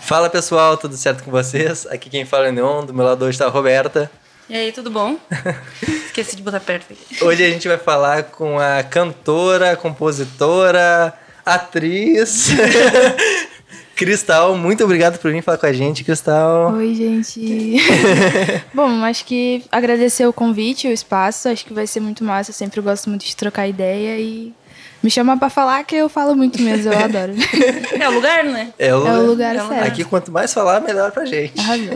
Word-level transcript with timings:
Fala 0.00 0.30
pessoal, 0.30 0.76
tudo 0.76 0.96
certo 0.96 1.22
com 1.22 1.30
vocês? 1.30 1.86
Aqui 1.86 2.08
quem 2.08 2.24
fala 2.24 2.46
é 2.46 2.50
o 2.50 2.52
Neon, 2.52 2.86
do 2.86 2.94
meu 2.94 3.04
lado 3.04 3.24
hoje 3.24 3.32
está 3.32 3.46
a 3.46 3.50
Roberta. 3.50 4.10
E 4.48 4.56
aí, 4.56 4.72
tudo 4.72 4.90
bom? 4.90 5.18
Esqueci 6.06 6.36
de 6.36 6.42
botar 6.42 6.60
perto 6.60 6.92
aqui. 6.92 7.22
Hoje 7.22 7.44
a 7.44 7.50
gente 7.50 7.68
vai 7.68 7.76
falar 7.76 8.24
com 8.24 8.58
a 8.58 8.82
cantora, 8.82 9.76
compositora, 9.76 11.12
atriz. 11.44 12.48
Cristal, 13.94 14.56
muito 14.56 14.84
obrigado 14.84 15.18
por 15.18 15.30
vir 15.32 15.42
falar 15.42 15.58
com 15.58 15.66
a 15.66 15.72
gente, 15.72 16.04
Cristal. 16.04 16.72
Oi, 16.72 16.94
gente. 16.94 17.76
Bom, 18.72 19.04
acho 19.04 19.24
que 19.24 19.64
agradecer 19.72 20.24
o 20.26 20.32
convite, 20.32 20.86
o 20.88 20.92
espaço, 20.92 21.48
acho 21.48 21.66
que 21.66 21.74
vai 21.74 21.86
ser 21.86 22.00
muito 22.00 22.24
massa. 22.24 22.50
Eu 22.50 22.54
sempre 22.54 22.80
gosto 22.80 23.10
muito 23.10 23.26
de 23.26 23.36
trocar 23.36 23.66
ideia 23.66 24.18
e 24.18 24.54
me 25.02 25.10
chama 25.10 25.36
pra 25.38 25.48
falar 25.50 25.82
que 25.84 25.94
eu 25.96 26.08
falo 26.08 26.34
muito 26.34 26.60
mesmo, 26.62 26.92
eu 26.92 26.98
adoro. 26.98 27.32
É 28.00 28.08
o 28.08 28.12
lugar, 28.12 28.44
né? 28.44 28.72
É 28.78 28.94
o, 28.94 29.06
É 29.06 29.18
o 29.18 29.26
lugar 29.26 29.56
É 29.56 29.62
o. 29.62 29.84
Aqui 29.84 30.04
quanto 30.04 30.30
mais 30.32 30.52
falar, 30.52 30.80
melhor 30.80 31.10
pra 31.12 31.24
gente. 31.24 31.58
Arrasou. 31.58 31.86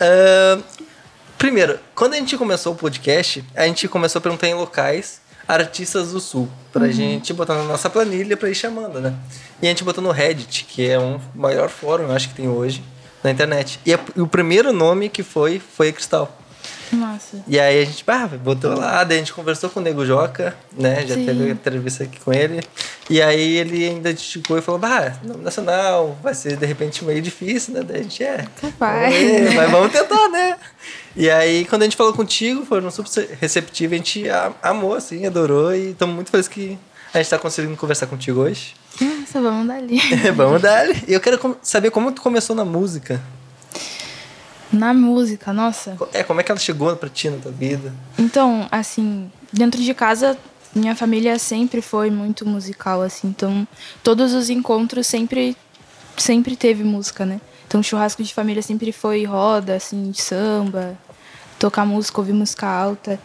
Ah, 0.00 0.58
primeiro, 1.38 1.78
quando 1.94 2.14
a 2.14 2.16
gente 2.16 2.36
começou 2.36 2.72
o 2.72 2.76
podcast, 2.76 3.44
a 3.54 3.66
gente 3.66 3.88
começou 3.88 4.18
a 4.18 4.22
perguntar 4.22 4.48
em 4.48 4.54
locais 4.54 5.20
artistas 5.48 6.12
do 6.12 6.20
sul, 6.20 6.48
pra 6.72 6.88
gente 6.88 7.32
botar 7.32 7.54
na 7.56 7.64
nossa 7.64 7.90
planilha 7.90 8.36
pra 8.36 8.48
ir 8.48 8.54
chamando, 8.54 9.00
né? 9.00 9.12
E 9.60 9.66
a 9.66 9.70
gente 9.70 9.82
botou 9.82 10.02
no 10.02 10.12
Reddit, 10.12 10.64
que 10.64 10.88
é 10.88 10.96
um 10.98 11.18
maior 11.34 11.68
fórum, 11.68 12.04
eu 12.04 12.12
acho 12.12 12.28
que 12.28 12.34
tem 12.34 12.48
hoje, 12.48 12.82
na 13.24 13.32
internet. 13.32 13.80
E, 13.84 13.92
a- 13.92 13.98
e 14.16 14.20
o 14.20 14.28
primeiro 14.28 14.72
nome 14.72 15.08
que 15.08 15.24
foi, 15.24 15.58
foi 15.60 15.88
a 15.88 15.92
Cristal. 15.92 16.38
Massa. 16.92 17.42
E 17.46 17.58
aí 17.58 17.82
a 17.82 17.84
gente 17.84 18.04
ah, 18.06 18.26
botou 18.26 18.76
lá, 18.76 19.04
daí 19.04 19.18
a 19.18 19.20
gente 19.20 19.32
conversou 19.32 19.70
com 19.70 19.80
o 19.80 19.82
Nego 19.82 20.04
Joca, 20.04 20.54
né? 20.72 21.06
Já 21.06 21.14
Sim. 21.14 21.26
teve 21.26 21.50
entrevista 21.50 22.04
aqui 22.04 22.18
com 22.20 22.32
ele. 22.32 22.62
E 23.08 23.20
aí 23.20 23.56
ele 23.56 23.86
ainda 23.86 24.10
esticou 24.10 24.58
e 24.58 24.62
falou, 24.62 24.80
bah, 24.80 25.14
nome 25.24 25.42
nacional, 25.42 26.18
vai 26.22 26.34
ser 26.34 26.56
de 26.56 26.66
repente 26.66 27.04
meio 27.04 27.22
difícil, 27.22 27.74
né? 27.74 27.82
Daí 27.82 28.00
a 28.00 28.02
gente 28.02 28.22
é. 28.22 28.46
Capaz. 28.60 29.14
Mas 29.54 29.70
vamos 29.70 29.92
tentar, 29.92 30.28
né? 30.28 30.56
E 31.16 31.28
aí, 31.28 31.64
quando 31.64 31.82
a 31.82 31.84
gente 31.84 31.96
falou 31.96 32.12
contigo, 32.12 32.64
foram 32.64 32.90
super 32.90 33.36
receptivos, 33.40 33.94
a 33.94 33.96
gente 33.96 34.24
amou, 34.62 34.94
assim, 34.94 35.26
adorou 35.26 35.74
e 35.74 35.90
estamos 35.90 36.14
muito 36.14 36.30
felizes 36.30 36.48
que 36.48 36.78
a 37.12 37.18
gente 37.18 37.26
está 37.26 37.38
conseguindo 37.38 37.76
conversar 37.76 38.06
contigo 38.06 38.40
hoje. 38.40 38.74
Nossa, 39.00 39.40
vamos 39.40 39.66
dali. 39.66 40.00
vamos 40.36 40.62
dar. 40.62 40.86
E 41.08 41.12
eu 41.12 41.20
quero 41.20 41.56
saber 41.62 41.90
como 41.90 42.12
tu 42.12 42.22
começou 42.22 42.54
na 42.54 42.64
música. 42.64 43.20
Na 44.72 44.94
música, 44.94 45.52
nossa. 45.52 45.96
É, 46.12 46.22
como 46.22 46.40
é 46.40 46.44
que 46.44 46.50
ela 46.52 46.60
chegou 46.60 46.94
pra 46.96 47.08
ti 47.08 47.28
na 47.28 47.38
tua 47.38 47.50
vida? 47.50 47.92
Então, 48.18 48.68
assim, 48.70 49.30
dentro 49.52 49.80
de 49.82 49.92
casa, 49.92 50.38
minha 50.74 50.94
família 50.94 51.38
sempre 51.38 51.82
foi 51.82 52.10
muito 52.10 52.46
musical, 52.46 53.02
assim. 53.02 53.28
Então, 53.28 53.66
todos 54.02 54.32
os 54.32 54.48
encontros 54.48 55.06
sempre, 55.06 55.56
sempre 56.16 56.54
teve 56.54 56.84
música, 56.84 57.26
né? 57.26 57.40
Então, 57.66 57.82
churrasco 57.82 58.22
de 58.22 58.32
família 58.32 58.62
sempre 58.62 58.92
foi 58.92 59.24
roda, 59.24 59.74
assim, 59.74 60.10
de 60.10 60.20
samba, 60.20 60.96
tocar 61.58 61.84
música, 61.84 62.20
ouvir 62.20 62.32
música 62.32 62.66
alta. 62.66 63.18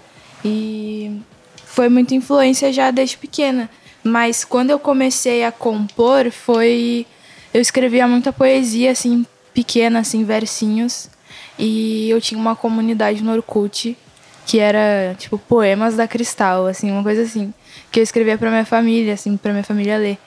E 0.43 1.21
foi 1.65 1.89
muita 1.89 2.15
influência 2.15 2.71
já 2.73 2.89
desde 2.91 3.17
pequena. 3.17 3.69
Mas 4.03 4.43
quando 4.43 4.69
eu 4.69 4.79
comecei 4.79 5.43
a 5.43 5.51
compor, 5.51 6.31
foi. 6.31 7.07
Eu 7.53 7.61
escrevia 7.61 8.07
muita 8.07 8.31
poesia, 8.33 8.91
assim, 8.91 9.25
pequena, 9.53 9.99
assim, 9.99 10.23
versinhos. 10.23 11.09
E 11.57 12.09
eu 12.09 12.19
tinha 12.19 12.39
uma 12.39 12.55
comunidade 12.55 13.23
no 13.23 13.31
Orkut 13.31 13.97
que 14.45 14.59
era 14.59 15.15
tipo 15.17 15.37
poemas 15.37 15.95
da 15.95 16.07
Cristal, 16.07 16.67
assim, 16.67 16.91
uma 16.91 17.01
coisa 17.01 17.23
assim, 17.23 17.51
que 17.91 17.99
eu 17.99 18.03
escrevia 18.03 18.37
para 18.37 18.51
minha 18.51 18.65
família, 18.65 19.13
assim, 19.13 19.35
para 19.35 19.51
minha 19.51 19.63
família 19.63 19.97
ler. 19.97 20.17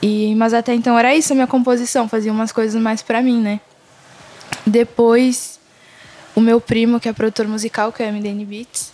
E 0.00 0.34
mas 0.36 0.54
até 0.54 0.72
então 0.72 0.98
era 0.98 1.14
isso 1.14 1.32
a 1.32 1.34
minha 1.34 1.46
composição, 1.46 2.08
fazia 2.08 2.32
umas 2.32 2.52
coisas 2.52 2.80
mais 2.80 3.02
para 3.02 3.20
mim, 3.20 3.40
né? 3.40 3.60
Depois 4.64 5.58
o 6.34 6.40
meu 6.40 6.60
primo, 6.60 7.00
que 7.00 7.08
é 7.08 7.12
produtor 7.12 7.48
musical, 7.48 7.92
que 7.92 8.02
é 8.02 8.08
o 8.08 8.12
MDN 8.12 8.44
Beats, 8.44 8.92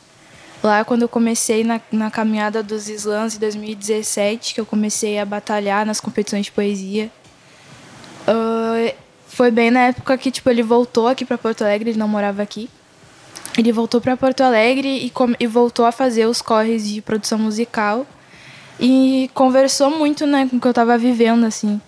lá 0.63 0.85
quando 0.85 1.03
eu 1.03 1.09
comecei 1.09 1.63
na, 1.63 1.81
na 1.93 2.11
caminhada 2.11 2.63
dos 2.63 2.89
slams 2.89 3.37
em 3.37 3.39
2017, 3.39 4.55
que 4.55 4.61
eu 4.61 4.67
comecei 4.67 5.19
a 5.19 5.25
batalhar 5.25 5.85
nas 5.85 6.01
competições 6.01 6.47
de 6.47 6.53
poesia, 6.53 7.11
ah, 8.27 8.95
foi 9.37 9.51
bem 9.51 9.71
na 9.71 9.81
época 9.89 10.17
que 10.17 10.31
tipo 10.31 10.49
ele 10.49 10.63
voltou 10.63 11.07
aqui 11.07 11.23
para 11.23 11.37
Porto 11.37 11.61
Alegre, 11.61 11.91
ele 11.91 11.99
não 11.99 12.09
morava 12.09 12.41
aqui. 12.41 12.71
Ele 13.59 13.71
voltou 13.71 14.01
para 14.01 14.17
Porto 14.17 14.41
Alegre 14.41 14.89
e, 14.89 15.13
e 15.39 15.47
voltou 15.47 15.85
a 15.85 15.93
fazer 15.93 16.25
os 16.25 16.41
corres 16.41 16.89
de 16.89 17.03
produção 17.03 17.39
musical 17.39 18.07
e 18.81 19.31
conversou 19.35 19.91
muito, 19.91 20.27
né, 20.27 20.49
com 20.49 20.57
o 20.57 20.61
que 20.61 20.67
eu 20.67 20.73
tava 20.73 20.97
vivendo 20.97 21.45
assim. 21.45 21.79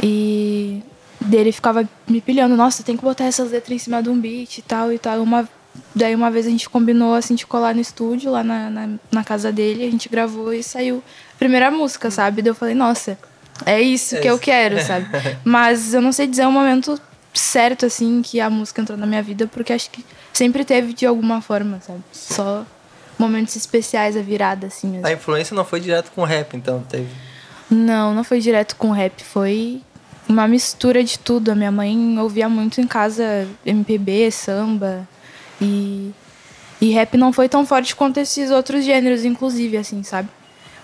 E 0.00 0.80
dele 1.20 1.50
ficava 1.50 1.88
me 2.06 2.20
pilhando, 2.20 2.56
nossa, 2.56 2.84
tem 2.84 2.96
que 2.96 3.02
botar 3.02 3.24
essas 3.24 3.50
letras 3.50 3.74
em 3.74 3.78
cima 3.78 4.00
de 4.00 4.08
um 4.08 4.20
beat 4.20 4.58
e 4.58 4.62
tal 4.62 4.92
e 4.92 4.98
tal. 4.98 5.20
Uma 5.20 5.48
daí 5.92 6.14
uma 6.14 6.30
vez 6.30 6.46
a 6.46 6.50
gente 6.50 6.70
combinou 6.70 7.14
assim 7.14 7.34
de 7.34 7.44
colar 7.48 7.74
no 7.74 7.80
estúdio 7.80 8.30
lá 8.30 8.44
na, 8.44 8.70
na, 8.70 8.88
na 9.10 9.24
casa 9.24 9.50
dele, 9.50 9.84
a 9.84 9.90
gente 9.90 10.08
gravou 10.08 10.52
e 10.52 10.62
saiu 10.62 11.02
a 11.34 11.36
primeira 11.36 11.68
música, 11.68 12.12
sabe? 12.12 12.42
Daí 12.42 12.50
eu 12.50 12.54
falei, 12.54 12.76
nossa, 12.76 13.18
é 13.64 13.80
isso 13.80 14.16
É 14.16 14.20
que 14.20 14.28
eu 14.28 14.34
isso. 14.34 14.42
quero, 14.44 14.80
sabe? 14.84 15.06
Mas 15.44 15.94
eu 15.94 16.00
não 16.02 16.12
sei 16.12 16.26
dizer 16.26 16.46
o 16.46 16.52
momento 16.52 17.00
certo, 17.32 17.86
assim, 17.86 18.22
que 18.22 18.40
a 18.40 18.48
música 18.50 18.80
entrou 18.80 18.98
na 18.98 19.06
minha 19.06 19.22
vida, 19.22 19.46
porque 19.46 19.72
acho 19.72 19.90
que 19.90 20.04
sempre 20.32 20.64
teve 20.64 20.92
de 20.92 21.06
alguma 21.06 21.40
forma, 21.40 21.80
sabe? 21.80 22.02
Só 22.12 22.64
momentos 23.18 23.56
especiais, 23.56 24.16
a 24.16 24.20
virada, 24.22 24.66
assim 24.66 24.88
mesmo. 24.88 25.06
A 25.06 25.12
influência 25.12 25.54
não 25.54 25.64
foi 25.64 25.80
direto 25.80 26.10
com 26.14 26.22
o 26.22 26.24
rap, 26.24 26.54
então 26.56 26.82
teve. 26.88 27.08
Não, 27.70 28.14
não 28.14 28.22
foi 28.24 28.40
direto 28.40 28.76
com 28.76 28.90
rap, 28.90 29.22
foi 29.22 29.80
uma 30.28 30.46
mistura 30.46 31.02
de 31.02 31.18
tudo. 31.18 31.50
A 31.50 31.54
minha 31.54 31.72
mãe 31.72 32.18
ouvia 32.18 32.48
muito 32.48 32.80
em 32.80 32.86
casa 32.86 33.46
MPB, 33.64 34.30
samba 34.30 35.06
e 35.60 36.12
e 36.78 36.90
rap 36.90 37.16
não 37.16 37.32
foi 37.32 37.48
tão 37.48 37.64
forte 37.64 37.96
quanto 37.96 38.18
esses 38.18 38.50
outros 38.50 38.84
gêneros, 38.84 39.24
inclusive, 39.24 39.78
assim, 39.78 40.02
sabe? 40.02 40.28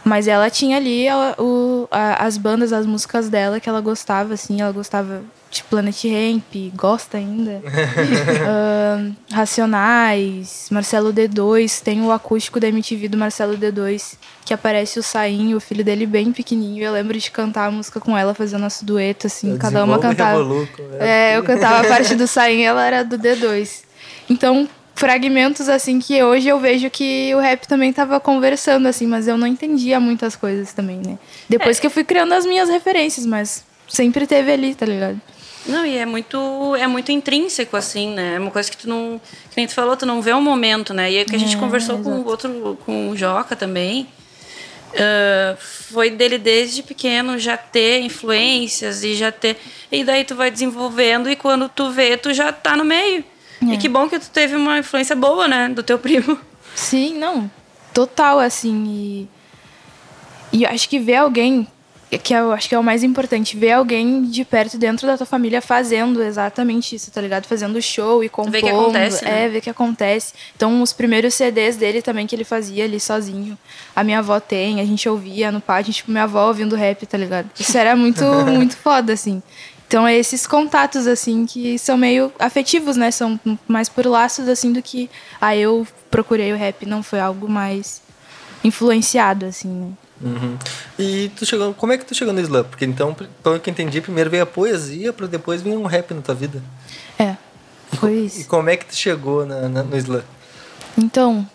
Mas 0.04 0.26
ela 0.26 0.50
tinha 0.50 0.76
ali 0.76 1.06
o, 1.38 1.86
a- 1.90 2.24
as 2.26 2.36
bandas, 2.36 2.72
as 2.72 2.84
músicas 2.86 3.28
dela 3.28 3.60
que 3.60 3.68
ela 3.68 3.80
gostava, 3.80 4.34
assim, 4.34 4.60
ela 4.60 4.72
gostava 4.72 5.22
de 5.50 5.62
Planet 5.64 6.04
Ramp, 6.04 6.54
gosta 6.74 7.18
ainda. 7.18 7.60
Ahn, 8.48 9.12
Racionais, 9.30 10.66
Marcelo 10.70 11.12
D2, 11.12 11.80
tem 11.82 12.02
o 12.02 12.10
acústico 12.10 12.58
da 12.58 12.68
MTV 12.68 13.08
do 13.08 13.16
Marcelo 13.18 13.56
D2, 13.56 14.14
que 14.44 14.52
aparece 14.54 14.98
o 14.98 15.02
Sainho, 15.02 15.56
o 15.56 15.60
filho 15.60 15.84
dele 15.84 16.06
bem 16.06 16.32
pequenininho. 16.32 16.82
Eu 16.84 16.92
lembro 16.92 17.18
de 17.18 17.30
cantar 17.30 17.66
a 17.66 17.70
música 17.70 18.00
com 18.00 18.16
ela, 18.16 18.34
fazer 18.34 18.58
nosso 18.58 18.84
dueto, 18.84 19.26
assim, 19.26 19.52
Eu 19.52 19.58
cada 19.58 19.84
uma 19.84 19.98
cantava. 19.98 20.38
revoluo 20.38 20.66
com 20.74 20.82
ela. 20.82 21.04
É, 21.06 21.36
eu 21.36 21.42
cantava 21.44 21.80
a 21.86 21.88
parte 21.88 22.14
do 22.14 22.26
Sainho, 22.26 22.64
ela 22.66 22.84
era 22.84 23.04
do 23.04 23.18
D2. 23.18 23.82
Então, 24.28 24.68
fragmentos 24.94 25.68
assim 25.68 25.98
que 25.98 26.22
hoje 26.22 26.48
eu 26.48 26.58
vejo 26.60 26.88
que 26.90 27.34
o 27.34 27.38
rap 27.40 27.66
também 27.66 27.92
tava 27.92 28.20
conversando 28.20 28.86
assim, 28.86 29.06
mas 29.06 29.26
eu 29.26 29.36
não 29.36 29.46
entendia 29.46 29.98
muitas 29.98 30.36
coisas 30.36 30.72
também, 30.72 31.00
né? 31.04 31.18
Depois 31.48 31.80
que 31.80 31.86
eu 31.86 31.90
fui 31.90 32.04
criando 32.04 32.32
as 32.32 32.44
minhas 32.46 32.68
referências, 32.68 33.24
mas 33.26 33.64
sempre 33.88 34.26
teve 34.26 34.52
ali, 34.52 34.74
tá 34.74 34.86
ligado? 34.86 35.20
Não, 35.66 35.86
e 35.86 35.96
é 35.96 36.04
muito, 36.04 36.74
é 36.76 36.86
muito 36.88 37.12
intrínseco, 37.12 37.76
assim, 37.76 38.10
né? 38.14 38.34
É 38.34 38.38
uma 38.38 38.50
coisa 38.50 38.68
que 38.68 38.76
tu 38.76 38.88
não. 38.88 39.20
Que 39.48 39.56
nem 39.56 39.66
tu 39.66 39.74
falou, 39.74 39.96
tu 39.96 40.04
não 40.04 40.20
vê 40.20 40.32
o 40.32 40.40
momento, 40.40 40.92
né? 40.92 41.08
E 41.10 41.18
aí 41.18 41.24
que 41.24 41.36
a 41.36 41.38
gente 41.38 41.54
É, 41.54 41.58
conversou 41.58 41.98
com 41.98 42.10
o 42.10 42.14
exato. 42.14 42.28
outro, 42.28 42.78
com 42.84 43.10
o 43.10 43.16
Joca 43.16 43.54
também. 43.54 44.08
ah, 44.98 45.56
foi 45.58 46.10
dele 46.10 46.36
desde 46.36 46.82
pequeno 46.82 47.38
já 47.38 47.56
ter 47.56 48.00
influências 48.00 49.04
e 49.04 49.14
já 49.14 49.30
ter. 49.30 49.56
E 49.90 50.02
daí 50.04 50.24
tu 50.24 50.34
vai 50.34 50.50
desenvolvendo 50.50 51.30
e 51.30 51.36
quando 51.36 51.68
tu 51.68 51.90
vê, 51.90 52.16
tu 52.16 52.32
já 52.34 52.50
tá 52.52 52.76
no 52.76 52.84
meio. 52.84 53.24
É. 53.68 53.74
E 53.74 53.78
que 53.78 53.88
bom 53.88 54.08
que 54.08 54.18
tu 54.18 54.30
teve 54.30 54.56
uma 54.56 54.78
influência 54.78 55.14
boa, 55.14 55.46
né? 55.46 55.68
Do 55.68 55.82
teu 55.82 55.98
primo. 55.98 56.38
Sim, 56.74 57.18
não. 57.18 57.50
Total, 57.92 58.38
assim. 58.40 58.84
E, 58.86 59.28
e 60.52 60.64
eu 60.64 60.70
acho 60.70 60.88
que 60.88 60.98
ver 60.98 61.16
alguém, 61.16 61.66
que 62.22 62.34
eu 62.34 62.52
acho 62.52 62.68
que 62.68 62.74
é 62.74 62.78
o 62.78 62.82
mais 62.82 63.02
importante, 63.02 63.56
ver 63.56 63.72
alguém 63.72 64.22
de 64.22 64.44
perto 64.44 64.78
dentro 64.78 65.06
da 65.06 65.16
tua 65.16 65.26
família 65.26 65.60
fazendo 65.60 66.22
exatamente 66.22 66.96
isso, 66.96 67.10
tá 67.10 67.20
ligado? 67.20 67.46
Fazendo 67.46 67.80
show 67.80 68.24
e 68.24 68.28
compondo. 68.28 68.52
Ver 68.52 68.62
que 68.62 68.68
acontece, 68.70 69.24
né? 69.24 69.44
É, 69.44 69.48
ver 69.48 69.60
que 69.60 69.70
acontece. 69.70 70.32
Então, 70.56 70.82
os 70.82 70.92
primeiros 70.92 71.34
CDs 71.34 71.76
dele 71.76 72.00
também 72.00 72.26
que 72.26 72.34
ele 72.34 72.44
fazia 72.44 72.84
ali 72.84 72.98
sozinho. 72.98 73.58
A 73.94 74.02
minha 74.02 74.20
avó 74.20 74.40
tem, 74.40 74.80
a 74.80 74.84
gente 74.84 75.06
ouvia 75.08 75.52
no 75.52 75.60
pátio, 75.60 75.92
tipo, 75.92 76.10
minha 76.10 76.24
avó 76.24 76.48
ouvindo 76.48 76.74
rap, 76.74 77.04
tá 77.06 77.18
ligado? 77.18 77.50
Isso 77.58 77.76
era 77.76 77.94
muito, 77.94 78.24
muito 78.50 78.76
foda, 78.76 79.12
assim. 79.12 79.42
Então, 79.92 80.08
é 80.08 80.16
esses 80.16 80.46
contatos, 80.46 81.06
assim, 81.06 81.44
que 81.44 81.78
são 81.78 81.98
meio 81.98 82.32
afetivos, 82.38 82.96
né? 82.96 83.10
São 83.10 83.38
mais 83.68 83.90
por 83.90 84.06
laços, 84.06 84.48
assim, 84.48 84.72
do 84.72 84.80
que... 84.80 85.10
Ah, 85.38 85.54
eu 85.54 85.86
procurei 86.10 86.50
o 86.50 86.56
rap. 86.56 86.86
Não, 86.86 87.02
foi 87.02 87.20
algo 87.20 87.46
mais 87.46 88.00
influenciado, 88.64 89.44
assim, 89.44 89.68
né? 89.68 89.88
Uhum. 90.22 90.56
E 90.98 91.30
tu 91.36 91.44
chegou, 91.44 91.74
como 91.74 91.92
é 91.92 91.98
que 91.98 92.06
tu 92.06 92.14
chegou 92.14 92.32
no 92.32 92.40
slam? 92.40 92.64
Porque 92.64 92.86
então, 92.86 93.14
pelo 93.42 93.60
que 93.60 93.68
eu 93.68 93.70
entendi, 93.70 94.00
primeiro 94.00 94.30
veio 94.30 94.44
a 94.44 94.46
poesia, 94.46 95.12
para 95.12 95.26
depois 95.26 95.60
vir 95.60 95.76
um 95.76 95.84
rap 95.84 96.14
na 96.14 96.22
tua 96.22 96.34
vida. 96.34 96.62
É, 97.18 97.36
foi 97.98 98.14
E 98.14 98.26
isso. 98.28 98.48
como 98.48 98.70
é 98.70 98.78
que 98.78 98.86
tu 98.86 98.96
chegou 98.96 99.44
na, 99.44 99.68
na- 99.68 99.82
no 99.82 99.96
slam? 99.98 100.22
Então, 100.96 101.46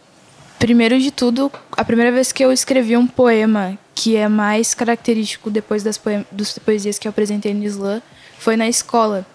primeiro 0.59 0.99
de 0.99 1.09
tudo, 1.09 1.51
a 1.71 1.83
primeira 1.83 2.11
vez 2.11 2.31
que 2.31 2.45
eu 2.45 2.51
escrevi 2.51 2.95
um 2.95 3.07
poema 3.07 3.79
que 3.95 4.15
é 4.15 4.27
mais 4.27 4.75
característico 4.75 5.49
depois 5.49 5.81
das, 5.81 5.97
poe 5.97 6.23
das 6.31 6.55
poesias 6.59 6.99
que 6.99 7.07
eu 7.07 7.09
apresentei 7.09 7.51
no 7.51 7.63
Slam 7.63 7.99
foi 8.39 8.55
na 8.55 8.67
escola. 8.67 9.25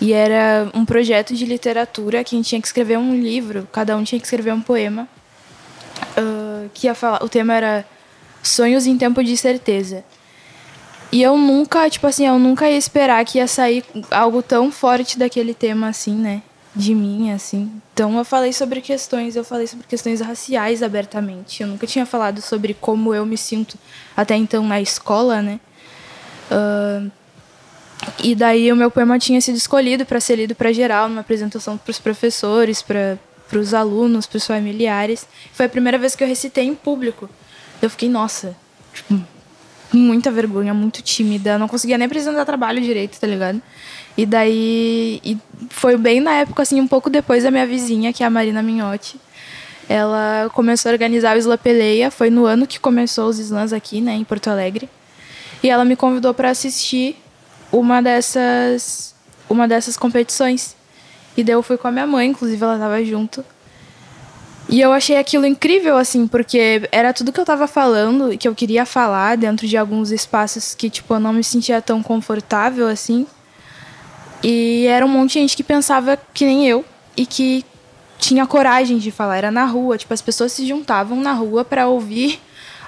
E 0.00 0.12
era 0.12 0.70
um 0.74 0.84
projeto 0.84 1.34
de 1.34 1.44
literatura 1.44 2.22
que 2.22 2.34
a 2.34 2.38
gente 2.38 2.48
tinha 2.48 2.60
que 2.60 2.68
escrever 2.68 2.96
um 2.96 3.14
livro, 3.14 3.68
cada 3.72 3.96
um 3.96 4.04
tinha 4.04 4.20
que 4.20 4.26
escrever 4.26 4.52
um 4.52 4.60
poema. 4.60 5.08
Uh, 6.16 6.70
que 6.72 6.86
ia 6.86 6.94
falar, 6.94 7.22
o 7.24 7.28
tema 7.28 7.54
era 7.54 7.84
Sonhos 8.42 8.86
em 8.86 8.96
Tempo 8.96 9.22
de 9.24 9.36
Certeza. 9.36 10.04
E 11.10 11.22
eu 11.22 11.36
nunca, 11.36 11.88
tipo 11.88 12.06
assim, 12.06 12.26
eu 12.26 12.38
nunca 12.38 12.70
ia 12.70 12.76
esperar 12.76 13.24
que 13.24 13.38
ia 13.38 13.46
sair 13.46 13.84
algo 14.10 14.42
tão 14.42 14.70
forte 14.70 15.18
daquele 15.18 15.54
tema 15.54 15.88
assim, 15.88 16.14
né? 16.14 16.42
De 16.76 16.94
mim, 16.94 17.32
assim. 17.32 17.72
Então 17.94 18.16
eu 18.18 18.24
falei 18.24 18.52
sobre 18.52 18.80
questões, 18.80 19.34
eu 19.34 19.42
falei 19.42 19.66
sobre 19.66 19.86
questões 19.86 20.20
raciais 20.20 20.82
abertamente. 20.82 21.62
Eu 21.62 21.68
nunca 21.68 21.86
tinha 21.86 22.04
falado 22.06 22.40
sobre 22.40 22.74
como 22.74 23.14
eu 23.14 23.24
me 23.24 23.38
sinto 23.38 23.76
até 24.16 24.36
então 24.36 24.64
na 24.64 24.80
escola, 24.80 25.40
né? 25.40 25.58
Uh, 26.50 27.10
e 28.22 28.34
daí 28.34 28.72
o 28.72 28.76
meu 28.76 28.90
poema 28.90 29.18
tinha 29.18 29.40
sido 29.40 29.56
escolhido 29.56 30.04
para 30.04 30.20
ser 30.20 30.36
lido 30.36 30.54
para 30.54 30.72
geral, 30.72 31.08
numa 31.08 31.20
apresentação 31.20 31.76
para 31.76 31.90
os 31.90 31.98
professores, 31.98 32.82
para 32.82 33.18
os 33.52 33.74
alunos, 33.74 34.26
para 34.26 34.36
os 34.36 34.46
familiares. 34.46 35.26
Foi 35.52 35.66
a 35.66 35.68
primeira 35.68 35.98
vez 35.98 36.14
que 36.14 36.22
eu 36.22 36.28
recitei 36.28 36.64
em 36.64 36.74
público. 36.74 37.28
Eu 37.80 37.88
fiquei, 37.88 38.08
nossa, 38.08 38.56
tipo, 38.92 39.20
muita 39.92 40.30
vergonha, 40.30 40.74
muito 40.74 41.02
tímida, 41.02 41.58
não 41.58 41.68
conseguia 41.68 41.96
nem 41.96 42.06
apresentar 42.06 42.44
trabalho 42.44 42.80
direito, 42.80 43.18
tá 43.18 43.26
ligado? 43.26 43.62
E 44.16 44.26
daí 44.26 45.20
e 45.24 45.38
foi 45.70 45.96
bem 45.96 46.20
na 46.20 46.34
época 46.34 46.62
assim, 46.62 46.80
um 46.80 46.88
pouco 46.88 47.08
depois 47.08 47.44
da 47.44 47.50
minha 47.50 47.66
vizinha, 47.66 48.12
que 48.12 48.22
é 48.22 48.26
a 48.26 48.30
Marina 48.30 48.62
Minhotti. 48.62 49.20
Ela 49.88 50.50
começou 50.52 50.90
a 50.90 50.92
organizar 50.92 51.36
o 51.36 51.38
Isla 51.38 51.56
Peleia, 51.56 52.10
foi 52.10 52.28
no 52.28 52.44
ano 52.44 52.66
que 52.66 52.78
começou 52.78 53.28
os 53.28 53.38
slams 53.38 53.72
aqui, 53.72 54.00
né, 54.00 54.14
em 54.14 54.24
Porto 54.24 54.48
Alegre. 54.48 54.88
E 55.62 55.70
ela 55.70 55.84
me 55.84 55.96
convidou 55.96 56.34
para 56.34 56.50
assistir 56.50 57.16
uma 57.72 58.02
dessas 58.02 59.14
uma 59.48 59.66
dessas 59.66 59.96
competições. 59.96 60.76
E 61.36 61.42
daí 61.42 61.54
eu 61.54 61.62
fui 61.62 61.76
com 61.76 61.88
a 61.88 61.92
minha 61.92 62.06
mãe, 62.06 62.28
inclusive 62.28 62.62
ela 62.62 62.74
estava 62.74 63.02
junto. 63.04 63.44
E 64.68 64.80
eu 64.80 64.92
achei 64.92 65.16
aquilo 65.16 65.46
incrível, 65.46 65.96
assim, 65.96 66.26
porque 66.26 66.86
era 66.92 67.14
tudo 67.14 67.32
que 67.32 67.40
eu 67.40 67.44
tava 67.44 67.66
falando 67.66 68.32
e 68.32 68.36
que 68.36 68.46
eu 68.46 68.54
queria 68.54 68.84
falar 68.84 69.36
dentro 69.36 69.66
de 69.66 69.76
alguns 69.78 70.10
espaços 70.10 70.74
que, 70.74 70.90
tipo, 70.90 71.14
eu 71.14 71.20
não 71.20 71.32
me 71.32 71.42
sentia 71.42 71.80
tão 71.80 72.02
confortável, 72.02 72.86
assim. 72.86 73.26
E 74.42 74.86
era 74.86 75.06
um 75.06 75.08
monte 75.08 75.34
de 75.34 75.40
gente 75.40 75.56
que 75.56 75.64
pensava 75.64 76.18
que 76.34 76.44
nem 76.44 76.68
eu 76.68 76.84
e 77.16 77.24
que 77.24 77.64
tinha 78.18 78.46
coragem 78.46 78.98
de 78.98 79.10
falar. 79.10 79.38
Era 79.38 79.50
na 79.50 79.64
rua, 79.64 79.96
tipo, 79.96 80.12
as 80.12 80.20
pessoas 80.20 80.52
se 80.52 80.66
juntavam 80.66 81.18
na 81.20 81.32
rua 81.32 81.64
para 81.64 81.88
ouvir 81.88 82.38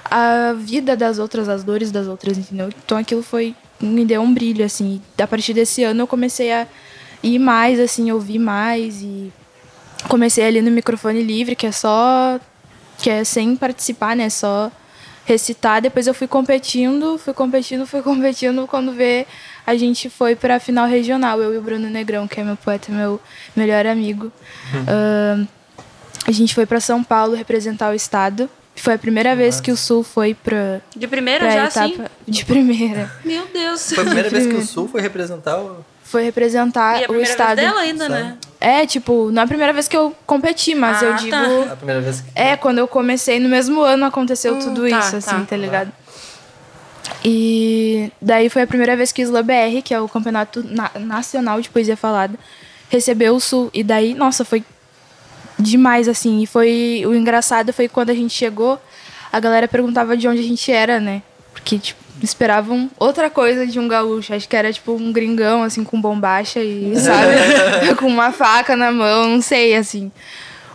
a 0.05 0.53
vida 0.53 0.95
das 0.95 1.17
outras, 1.17 1.49
as 1.49 1.63
dores 1.63 1.89
das 1.91 2.05
outras, 2.05 2.37
entendeu? 2.37 2.69
Então 2.85 2.97
aquilo 2.97 3.23
foi 3.23 3.55
me 3.81 4.05
deu 4.05 4.21
um 4.21 4.33
brilho, 4.33 4.63
assim. 4.63 5.01
A 5.17 5.27
partir 5.27 5.53
desse 5.53 5.83
ano 5.83 6.01
eu 6.01 6.07
comecei 6.07 6.51
a 6.51 6.67
ir 7.23 7.39
mais, 7.39 7.79
assim, 7.79 8.11
ouvir 8.11 8.39
mais 8.39 9.01
e 9.01 9.31
comecei 10.07 10.45
ali 10.45 10.61
no 10.61 10.71
microfone 10.71 11.21
livre, 11.21 11.55
que 11.55 11.67
é 11.67 11.71
só 11.71 12.39
que 12.97 13.09
é 13.09 13.23
sem 13.23 13.55
participar, 13.55 14.15
né? 14.15 14.29
Só 14.29 14.71
recitar. 15.25 15.81
Depois 15.81 16.07
eu 16.07 16.13
fui 16.13 16.27
competindo, 16.27 17.17
fui 17.17 17.33
competindo, 17.33 17.85
fui 17.85 18.01
competindo. 18.01 18.67
Quando 18.67 18.91
vê, 18.91 19.25
a 19.65 19.75
gente 19.75 20.09
foi 20.09 20.35
para 20.35 20.55
a 20.55 20.59
final 20.59 20.87
regional. 20.87 21.41
Eu 21.41 21.53
e 21.53 21.57
o 21.57 21.61
Bruno 21.61 21.89
Negrão, 21.89 22.27
que 22.27 22.39
é 22.39 22.43
meu 22.43 22.55
poeta, 22.55 22.91
meu 22.91 23.19
melhor 23.55 23.85
amigo. 23.85 24.31
Uhum. 24.73 25.43
Uh, 25.43 25.47
a 26.27 26.31
gente 26.31 26.53
foi 26.53 26.65
para 26.65 26.79
São 26.79 27.03
Paulo 27.03 27.35
representar 27.35 27.91
o 27.91 27.95
estado. 27.95 28.49
Foi 28.81 28.95
a 28.95 28.97
primeira 28.97 29.35
vez 29.35 29.61
que 29.61 29.71
o 29.71 29.77
Sul 29.77 30.01
foi 30.01 30.33
pra. 30.33 30.81
De 30.95 31.07
primeira 31.07 31.45
pra 31.45 31.53
já, 31.53 31.65
etapa 31.65 31.87
sim? 31.87 32.05
De 32.27 32.43
primeira. 32.43 33.11
Meu 33.23 33.45
Deus. 33.53 33.93
Foi 33.93 34.01
a 34.01 34.05
primeira 34.07 34.27
vez 34.27 34.47
que 34.47 34.55
o 34.55 34.61
Sul 34.65 34.87
foi 34.87 35.01
representar 35.01 35.59
o. 35.59 35.85
Foi 36.03 36.23
representar 36.23 36.99
e 36.99 37.05
a 37.05 37.11
o 37.11 37.21
estado. 37.21 37.57
Vez 37.57 37.69
dela 37.69 37.81
ainda, 37.81 38.09
né? 38.09 38.37
É, 38.59 38.87
tipo, 38.87 39.29
não 39.31 39.43
é 39.43 39.45
a 39.45 39.47
primeira 39.47 39.71
vez 39.71 39.87
que 39.87 39.95
eu 39.95 40.15
competi, 40.25 40.73
mas 40.73 41.03
ah, 41.03 41.05
eu 41.05 41.15
digo. 41.15 41.29
Tá. 41.29 41.73
A 41.73 41.75
primeira 41.75 42.01
vez 42.01 42.21
que... 42.21 42.27
É, 42.33 42.57
quando 42.57 42.79
eu 42.79 42.87
comecei, 42.87 43.39
no 43.39 43.47
mesmo 43.47 43.81
ano 43.81 44.03
aconteceu 44.03 44.55
hum, 44.55 44.59
tudo 44.59 44.89
tá, 44.89 44.97
isso, 44.97 45.17
assim, 45.17 45.29
tá, 45.29 45.45
tá 45.49 45.55
ligado? 45.55 45.91
E 47.23 48.11
daí 48.19 48.49
foi 48.49 48.63
a 48.63 48.67
primeira 48.67 48.97
vez 48.97 49.11
que 49.11 49.21
o 49.21 49.23
Isla 49.23 49.43
BR, 49.43 49.83
que 49.83 49.93
é 49.93 50.01
o 50.01 50.09
campeonato 50.09 50.65
na 50.67 50.89
nacional 50.99 51.61
de 51.61 51.69
poesia 51.69 51.95
falada, 51.95 52.33
recebeu 52.89 53.35
o 53.35 53.39
Sul. 53.39 53.69
E 53.75 53.83
daí, 53.83 54.15
nossa, 54.15 54.43
foi 54.43 54.63
demais, 55.61 56.07
assim. 56.07 56.41
E 56.41 56.47
foi. 56.47 57.03
O 57.05 57.13
engraçado 57.13 57.71
foi 57.71 57.87
quando 57.87 58.09
a 58.09 58.13
gente 58.13 58.33
chegou, 58.33 58.81
a 59.31 59.39
galera 59.39 59.67
perguntava 59.67 60.17
de 60.17 60.27
onde 60.27 60.39
a 60.39 60.43
gente 60.43 60.71
era, 60.71 60.99
né? 60.99 61.21
Porque, 61.53 61.77
tipo, 61.77 62.01
esperavam 62.21 62.89
outra 62.99 63.29
coisa 63.29 63.65
de 63.65 63.79
um 63.79 63.87
gaúcho. 63.87 64.33
Acho 64.33 64.47
que 64.47 64.55
era 64.55 64.71
tipo 64.71 64.93
um 64.93 65.11
gringão, 65.11 65.63
assim, 65.63 65.83
com 65.83 65.99
bombacha 65.99 66.59
e, 66.59 66.93
sabe? 66.99 67.95
com 67.97 68.07
uma 68.07 68.31
faca 68.31 68.75
na 68.75 68.91
mão, 68.91 69.29
não 69.29 69.41
sei, 69.41 69.75
assim. 69.75 70.11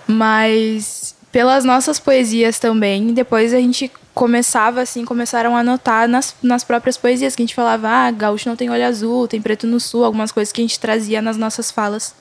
Mas 0.06 1.14
pelas 1.32 1.64
nossas 1.64 1.98
poesias 1.98 2.58
também, 2.58 3.12
depois 3.12 3.52
a 3.52 3.58
gente 3.58 3.90
começava, 4.14 4.80
assim, 4.80 5.04
começaram 5.04 5.54
a 5.54 5.60
anotar 5.60 6.08
nas, 6.08 6.34
nas 6.42 6.64
próprias 6.64 6.96
poesias, 6.96 7.36
que 7.36 7.42
a 7.42 7.44
gente 7.44 7.54
falava, 7.54 7.88
ah, 7.88 8.10
gaúcho 8.10 8.48
não 8.48 8.56
tem 8.56 8.70
olho 8.70 8.86
azul, 8.86 9.28
tem 9.28 9.42
preto 9.42 9.66
no 9.66 9.78
sul, 9.78 10.04
algumas 10.04 10.32
coisas 10.32 10.50
que 10.50 10.62
a 10.62 10.64
gente 10.64 10.80
trazia 10.80 11.20
nas 11.20 11.36
nossas 11.36 11.70
falas. 11.70 12.14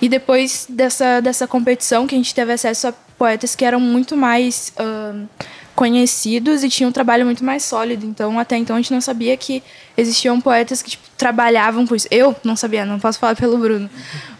E 0.00 0.08
depois 0.08 0.66
dessa, 0.68 1.20
dessa 1.20 1.46
competição, 1.46 2.06
que 2.06 2.14
a 2.14 2.18
gente 2.18 2.34
teve 2.34 2.52
acesso 2.52 2.88
a 2.88 2.94
poetas 3.18 3.54
que 3.54 3.64
eram 3.64 3.80
muito 3.80 4.16
mais 4.16 4.72
uh, 4.78 5.26
conhecidos 5.74 6.62
e 6.62 6.68
tinham 6.68 6.88
um 6.88 6.92
trabalho 6.92 7.24
muito 7.24 7.44
mais 7.44 7.64
sólido. 7.64 8.04
Então, 8.06 8.38
até 8.38 8.56
então, 8.56 8.76
a 8.76 8.80
gente 8.80 8.92
não 8.92 9.00
sabia 9.00 9.36
que 9.36 9.62
existiam 9.96 10.40
poetas 10.40 10.82
que 10.82 10.90
tipo, 10.90 11.04
trabalhavam 11.16 11.86
com 11.86 11.94
isso. 11.94 12.08
Eu 12.10 12.34
não 12.44 12.56
sabia, 12.56 12.84
não 12.84 12.98
posso 12.98 13.18
falar 13.18 13.36
pelo 13.36 13.58
Bruno. 13.58 13.88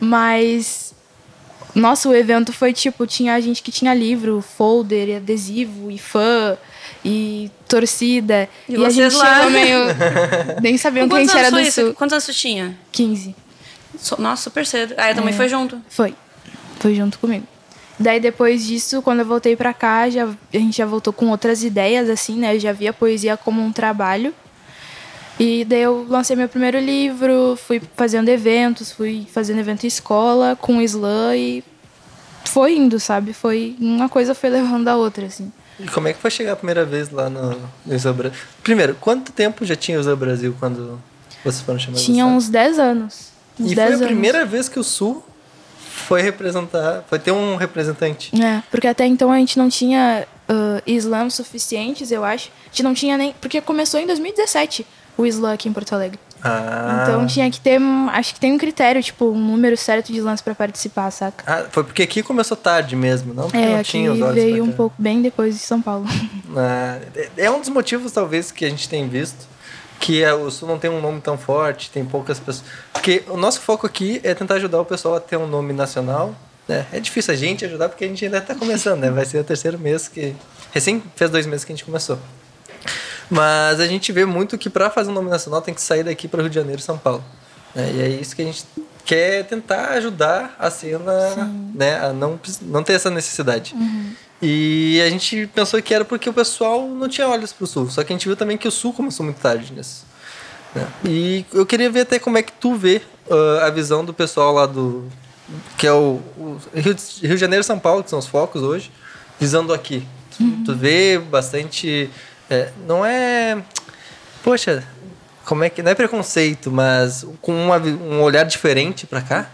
Mas, 0.00 0.94
nossa, 1.74 2.08
o 2.08 2.14
evento 2.14 2.52
foi 2.52 2.72
tipo: 2.72 3.06
tinha 3.06 3.40
gente 3.40 3.62
que 3.62 3.70
tinha 3.70 3.94
livro, 3.94 4.42
folder, 4.42 5.16
adesivo 5.16 5.90
e 5.90 5.98
fã 5.98 6.56
e 7.04 7.50
torcida. 7.68 8.48
E, 8.68 8.74
e 8.74 8.84
a 8.84 8.90
gente 8.90 9.14
lá? 9.14 9.48
meio. 9.48 9.78
Nem 10.60 10.76
sabiam 10.76 11.08
que 11.08 11.14
a 11.14 11.20
gente 11.20 11.36
era 11.36 11.50
do 11.50 11.60
isso? 11.60 11.80
sul. 11.80 11.94
Quantos 11.94 12.14
anos 12.14 12.24
você 12.24 12.32
tinha? 12.32 12.76
15. 12.92 13.45
Nossa, 14.18 14.42
super 14.42 14.66
cedo. 14.66 14.94
Ah, 14.96 15.12
também 15.14 15.34
é. 15.34 15.36
foi 15.36 15.48
junto? 15.48 15.80
Foi. 15.88 16.14
Foi 16.78 16.94
junto 16.94 17.18
comigo. 17.18 17.46
Daí 17.98 18.20
depois 18.20 18.66
disso, 18.66 19.00
quando 19.00 19.20
eu 19.20 19.26
voltei 19.26 19.56
para 19.56 19.72
cá, 19.72 20.08
já, 20.10 20.26
a 20.26 20.58
gente 20.58 20.76
já 20.76 20.84
voltou 20.84 21.12
com 21.12 21.30
outras 21.30 21.64
ideias, 21.64 22.10
assim, 22.10 22.36
né? 22.36 22.54
Eu 22.54 22.60
já 22.60 22.72
via 22.72 22.90
a 22.90 22.92
poesia 22.92 23.36
como 23.36 23.62
um 23.62 23.72
trabalho. 23.72 24.34
E 25.38 25.64
daí 25.64 25.82
eu 25.82 26.06
lancei 26.08 26.36
meu 26.36 26.48
primeiro 26.48 26.78
livro, 26.78 27.56
fui 27.56 27.80
fazendo 27.94 28.28
eventos, 28.28 28.92
fui 28.92 29.26
fazendo 29.30 29.58
evento 29.58 29.84
em 29.84 29.86
escola 29.86 30.56
com 30.56 30.78
o 30.78 30.82
slam 30.82 31.36
e 31.36 31.64
foi 32.44 32.76
indo, 32.76 32.98
sabe? 32.98 33.32
Foi 33.32 33.76
uma 33.78 34.08
coisa 34.08 34.34
foi 34.34 34.48
levando 34.50 34.88
a 34.88 34.96
outra, 34.96 35.26
assim. 35.26 35.52
E 35.78 35.86
como 35.86 36.08
é 36.08 36.14
que 36.14 36.18
foi 36.18 36.30
chegar 36.30 36.52
a 36.52 36.56
primeira 36.56 36.84
vez 36.86 37.10
lá 37.10 37.28
no, 37.28 37.50
no 37.84 37.94
Isla 37.94 38.12
Brasil? 38.12 38.38
Primeiro, 38.62 38.94
quanto 38.98 39.30
tempo 39.30 39.64
já 39.64 39.76
tinha 39.76 39.98
o 39.98 40.00
Isla 40.00 40.16
Brasil 40.16 40.56
quando 40.58 40.98
vocês 41.44 41.60
foram 41.60 41.78
chamados? 41.78 42.04
Tinha 42.04 42.24
uns 42.24 42.48
10 42.48 42.78
anos. 42.78 43.35
Uns 43.58 43.72
e 43.72 43.74
foi 43.74 43.94
a 43.94 43.98
primeira 43.98 44.44
vez 44.44 44.68
que 44.68 44.78
o 44.78 44.84
Sul 44.84 45.24
foi 46.06 46.22
representar, 46.22 47.04
foi 47.08 47.18
ter 47.18 47.32
um 47.32 47.56
representante. 47.56 48.30
É, 48.40 48.62
porque 48.70 48.86
até 48.86 49.06
então 49.06 49.32
a 49.32 49.38
gente 49.38 49.58
não 49.58 49.68
tinha 49.68 50.26
uh, 50.48 51.30
suficientes, 51.30 52.10
eu 52.10 52.24
acho. 52.24 52.50
A 52.64 52.68
gente 52.68 52.82
não 52.82 52.94
tinha 52.94 53.16
nem. 53.16 53.32
Porque 53.40 53.60
começou 53.60 53.98
em 53.98 54.06
2017 54.06 54.86
o 55.16 55.24
Islã 55.24 55.54
aqui 55.54 55.68
em 55.68 55.72
Porto 55.72 55.94
Alegre. 55.94 56.18
Ah. 56.42 57.00
Então 57.02 57.26
tinha 57.26 57.50
que 57.50 57.58
ter. 57.58 57.80
Acho 58.12 58.34
que 58.34 58.40
tem 58.40 58.52
um 58.52 58.58
critério, 58.58 59.02
tipo, 59.02 59.30
um 59.30 59.38
número 59.38 59.76
certo 59.76 60.12
de 60.12 60.18
Islãs 60.18 60.40
para 60.40 60.54
participar, 60.54 61.10
saca? 61.10 61.44
Ah, 61.46 61.66
foi 61.70 61.82
porque 61.82 62.02
aqui 62.02 62.22
começou 62.22 62.56
tarde 62.56 62.94
mesmo, 62.94 63.32
não? 63.32 63.44
Porque 63.44 63.56
é, 63.56 63.70
não 63.70 63.80
aqui 63.80 63.90
tinha 63.90 64.12
os 64.12 64.34
veio 64.34 64.62
um 64.62 64.72
pouco 64.72 64.94
bem 64.98 65.22
depois 65.22 65.54
de 65.54 65.60
São 65.60 65.80
Paulo. 65.80 66.06
Ah, 66.58 66.98
é 67.36 67.50
um 67.50 67.60
dos 67.60 67.68
motivos, 67.68 68.12
talvez, 68.12 68.50
que 68.50 68.64
a 68.64 68.70
gente 68.70 68.88
tem 68.88 69.06
visto 69.08 69.46
que 70.00 70.22
é, 70.22 70.32
o 70.32 70.50
Sul 70.50 70.68
não 70.68 70.78
tem 70.78 70.90
um 70.90 71.00
nome 71.00 71.20
tão 71.20 71.36
forte, 71.36 71.90
tem 71.90 72.04
poucas 72.04 72.38
pessoas. 72.38 72.64
Porque 72.92 73.24
o 73.28 73.36
nosso 73.36 73.60
foco 73.60 73.86
aqui 73.86 74.20
é 74.22 74.34
tentar 74.34 74.54
ajudar 74.54 74.80
o 74.80 74.84
pessoal 74.84 75.16
a 75.16 75.20
ter 75.20 75.36
um 75.36 75.46
nome 75.46 75.72
nacional. 75.72 76.34
Né? 76.68 76.86
É 76.92 77.00
difícil 77.00 77.32
a 77.32 77.36
gente 77.36 77.64
ajudar 77.64 77.88
porque 77.88 78.04
a 78.04 78.08
gente 78.08 78.24
ainda 78.24 78.38
está 78.38 78.54
começando, 78.54 79.00
né? 79.00 79.10
Vai 79.10 79.24
ser 79.24 79.38
o 79.38 79.44
terceiro 79.44 79.78
mês 79.78 80.08
que. 80.08 80.34
Recém 80.72 81.02
fez 81.14 81.30
dois 81.30 81.46
meses 81.46 81.64
que 81.64 81.72
a 81.72 81.76
gente 81.76 81.84
começou. 81.84 82.18
Mas 83.30 83.80
a 83.80 83.86
gente 83.86 84.12
vê 84.12 84.24
muito 84.24 84.56
que 84.58 84.68
para 84.68 84.90
fazer 84.90 85.10
um 85.10 85.14
nome 85.14 85.30
nacional 85.30 85.62
tem 85.62 85.74
que 85.74 85.80
sair 85.80 86.04
daqui 86.04 86.28
para 86.28 86.40
Rio 86.40 86.50
de 86.50 86.54
Janeiro 86.54 86.80
e 86.80 86.84
São 86.84 86.98
Paulo. 86.98 87.24
Né? 87.74 87.92
E 87.94 88.02
é 88.02 88.08
isso 88.08 88.36
que 88.36 88.42
a 88.42 88.44
gente 88.44 88.64
quer 89.04 89.44
tentar 89.44 89.90
ajudar 89.90 90.56
a 90.58 90.70
cena 90.70 91.34
né, 91.74 91.98
a 92.00 92.12
não, 92.12 92.38
não 92.62 92.82
ter 92.82 92.94
essa 92.94 93.10
necessidade. 93.10 93.74
Uhum. 93.74 94.12
E 94.40 95.00
a 95.04 95.08
gente 95.08 95.46
pensou 95.54 95.80
que 95.80 95.94
era 95.94 96.04
porque 96.04 96.28
o 96.28 96.32
pessoal 96.32 96.86
não 96.86 97.08
tinha 97.08 97.26
olhos 97.26 97.52
para 97.52 97.64
o 97.64 97.66
sul. 97.66 97.90
Só 97.90 98.04
que 98.04 98.12
a 98.12 98.16
gente 98.16 98.26
viu 98.26 98.36
também 98.36 98.58
que 98.58 98.68
o 98.68 98.70
sul 98.70 98.92
começou 98.92 99.24
muito 99.24 99.40
tarde 99.40 99.72
nisso. 99.72 100.04
Né? 100.74 100.86
E 101.04 101.44
eu 101.52 101.64
queria 101.64 101.90
ver 101.90 102.00
até 102.00 102.18
como 102.18 102.36
é 102.36 102.42
que 102.42 102.52
tu 102.52 102.74
vê 102.74 103.00
uh, 103.28 103.64
a 103.64 103.70
visão 103.70 104.04
do 104.04 104.12
pessoal 104.12 104.52
lá 104.52 104.66
do. 104.66 105.06
que 105.78 105.86
é 105.86 105.92
o, 105.92 106.20
o 106.36 106.60
Rio, 106.74 106.94
de, 106.94 107.02
Rio 107.22 107.34
de 107.34 107.40
Janeiro 107.40 107.62
e 107.62 107.64
São 107.64 107.78
Paulo, 107.78 108.04
que 108.04 108.10
são 108.10 108.18
os 108.18 108.26
focos 108.26 108.62
hoje, 108.62 108.90
visando 109.40 109.72
aqui. 109.72 110.06
Tu, 110.36 110.42
uhum. 110.42 110.64
tu 110.64 110.74
vê 110.74 111.18
bastante 111.18 112.10
é, 112.48 112.70
não 112.86 113.04
é. 113.04 113.62
Poxa, 114.42 114.84
como 115.44 115.64
é 115.64 115.70
que. 115.70 115.82
Não 115.82 115.90
é 115.90 115.94
preconceito, 115.94 116.70
mas 116.70 117.26
com 117.40 117.52
uma 117.52 117.76
um 117.78 118.22
olhar 118.22 118.44
diferente 118.44 119.06
pra 119.06 119.20
cá? 119.20 119.50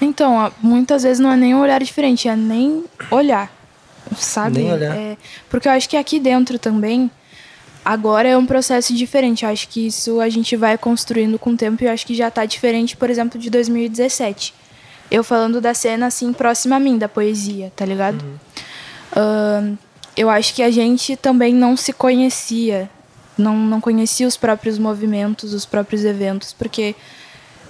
Então, 0.00 0.52
muitas 0.62 1.02
vezes 1.02 1.18
não 1.18 1.32
é 1.32 1.36
nem 1.36 1.54
um 1.54 1.60
olhar 1.60 1.82
diferente, 1.82 2.28
é 2.28 2.36
nem 2.36 2.84
olhar, 3.10 3.50
sabe? 4.16 4.60
Nem 4.60 4.72
olhar. 4.72 4.96
É, 4.96 5.16
porque 5.48 5.68
eu 5.68 5.72
acho 5.72 5.88
que 5.88 5.96
aqui 5.96 6.18
dentro 6.18 6.58
também, 6.58 7.10
agora 7.84 8.28
é 8.28 8.36
um 8.36 8.46
processo 8.46 8.94
diferente. 8.94 9.44
Eu 9.44 9.50
acho 9.50 9.68
que 9.68 9.86
isso 9.86 10.20
a 10.20 10.28
gente 10.28 10.56
vai 10.56 10.76
construindo 10.76 11.38
com 11.38 11.50
o 11.50 11.56
tempo 11.56 11.82
e 11.82 11.86
eu 11.86 11.92
acho 11.92 12.06
que 12.06 12.14
já 12.14 12.30
tá 12.30 12.44
diferente, 12.44 12.96
por 12.96 13.10
exemplo, 13.10 13.38
de 13.38 13.50
2017. 13.50 14.54
Eu 15.10 15.24
falando 15.24 15.60
da 15.60 15.72
cena, 15.72 16.06
assim, 16.06 16.32
próxima 16.32 16.76
a 16.76 16.80
mim, 16.80 16.98
da 16.98 17.08
poesia, 17.08 17.72
tá 17.74 17.84
ligado? 17.84 18.24
Ahn, 19.16 19.76
eu 20.16 20.28
acho 20.28 20.54
que 20.54 20.62
a 20.62 20.70
gente 20.70 21.16
também 21.16 21.54
não 21.54 21.76
se 21.76 21.92
conhecia, 21.92 22.90
não, 23.38 23.56
não 23.56 23.80
conhecia 23.80 24.26
os 24.26 24.36
próprios 24.36 24.78
movimentos, 24.78 25.54
os 25.54 25.64
próprios 25.64 26.04
eventos, 26.04 26.52
porque 26.52 26.94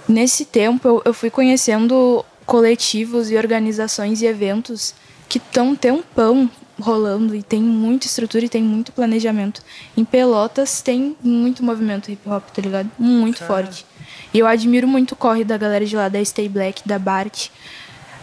nesse 0.07 0.43
tempo 0.43 0.87
eu, 0.87 1.01
eu 1.05 1.13
fui 1.13 1.29
conhecendo 1.29 2.25
coletivos 2.45 3.29
e 3.29 3.37
organizações 3.37 4.21
e 4.21 4.25
eventos 4.25 4.95
que 5.29 5.37
estão 5.37 5.75
tempão 5.75 6.49
rolando 6.81 7.35
e 7.35 7.43
tem 7.43 7.61
muita 7.61 8.07
estrutura 8.07 8.45
e 8.45 8.49
tem 8.49 8.63
muito 8.63 8.91
planejamento. 8.91 9.61
Em 9.95 10.03
Pelotas 10.03 10.81
tem 10.81 11.15
muito 11.21 11.63
movimento 11.63 12.11
hip 12.11 12.27
hop, 12.27 12.49
tá 12.49 12.61
ligado? 12.61 12.89
Muito 12.97 13.43
forte. 13.43 13.85
E 14.33 14.39
eu 14.39 14.47
admiro 14.47 14.87
muito 14.87 15.11
o 15.11 15.15
corre 15.15 15.43
da 15.43 15.57
galera 15.57 15.85
de 15.85 15.95
lá, 15.95 16.09
da 16.09 16.23
Stay 16.23 16.49
Black, 16.49 16.87
da 16.87 16.97
Bart. 16.97 17.49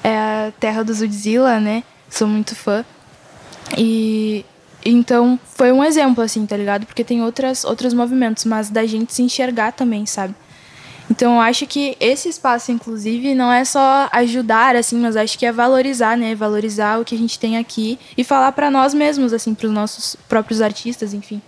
É 0.02 0.16
a 0.16 0.52
terra 0.58 0.82
do 0.82 0.92
Zudzilla, 0.92 1.60
né? 1.60 1.84
Sou 2.10 2.26
muito 2.26 2.54
fã. 2.54 2.84
E 3.76 4.44
então 4.84 5.38
foi 5.44 5.72
um 5.72 5.82
exemplo, 5.82 6.22
assim, 6.22 6.46
tá 6.46 6.56
ligado? 6.56 6.86
Porque 6.86 7.04
tem 7.04 7.22
outras, 7.22 7.64
outros 7.64 7.92
movimentos, 7.92 8.44
mas 8.44 8.70
da 8.70 8.86
gente 8.86 9.12
se 9.12 9.22
enxergar 9.22 9.72
também, 9.72 10.06
sabe? 10.06 10.34
Então 11.10 11.34
eu 11.34 11.40
acho 11.40 11.66
que 11.66 11.96
esse 12.00 12.28
espaço, 12.28 12.72
inclusive, 12.72 13.34
não 13.34 13.52
é 13.52 13.64
só 13.64 14.08
ajudar, 14.12 14.74
assim, 14.74 14.98
mas 14.98 15.16
acho 15.16 15.38
que 15.38 15.46
é 15.46 15.52
valorizar, 15.52 16.16
né? 16.16 16.34
Valorizar 16.34 17.00
o 17.00 17.04
que 17.04 17.14
a 17.14 17.18
gente 17.18 17.38
tem 17.38 17.56
aqui 17.56 17.98
e 18.16 18.24
falar 18.24 18.52
para 18.52 18.70
nós 18.70 18.92
mesmos, 18.92 19.32
assim, 19.32 19.54
para 19.54 19.66
os 19.66 19.72
nossos 19.72 20.16
próprios 20.28 20.60
artistas, 20.60 21.14
enfim. 21.14 21.40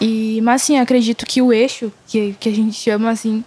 E, 0.00 0.40
mas 0.42 0.62
assim, 0.62 0.78
acredito 0.78 1.24
que 1.24 1.40
o 1.40 1.52
eixo, 1.52 1.92
que, 2.06 2.34
que 2.38 2.48
a 2.48 2.52
gente 2.52 2.76
chama 2.76 3.10
assim, 3.10 3.44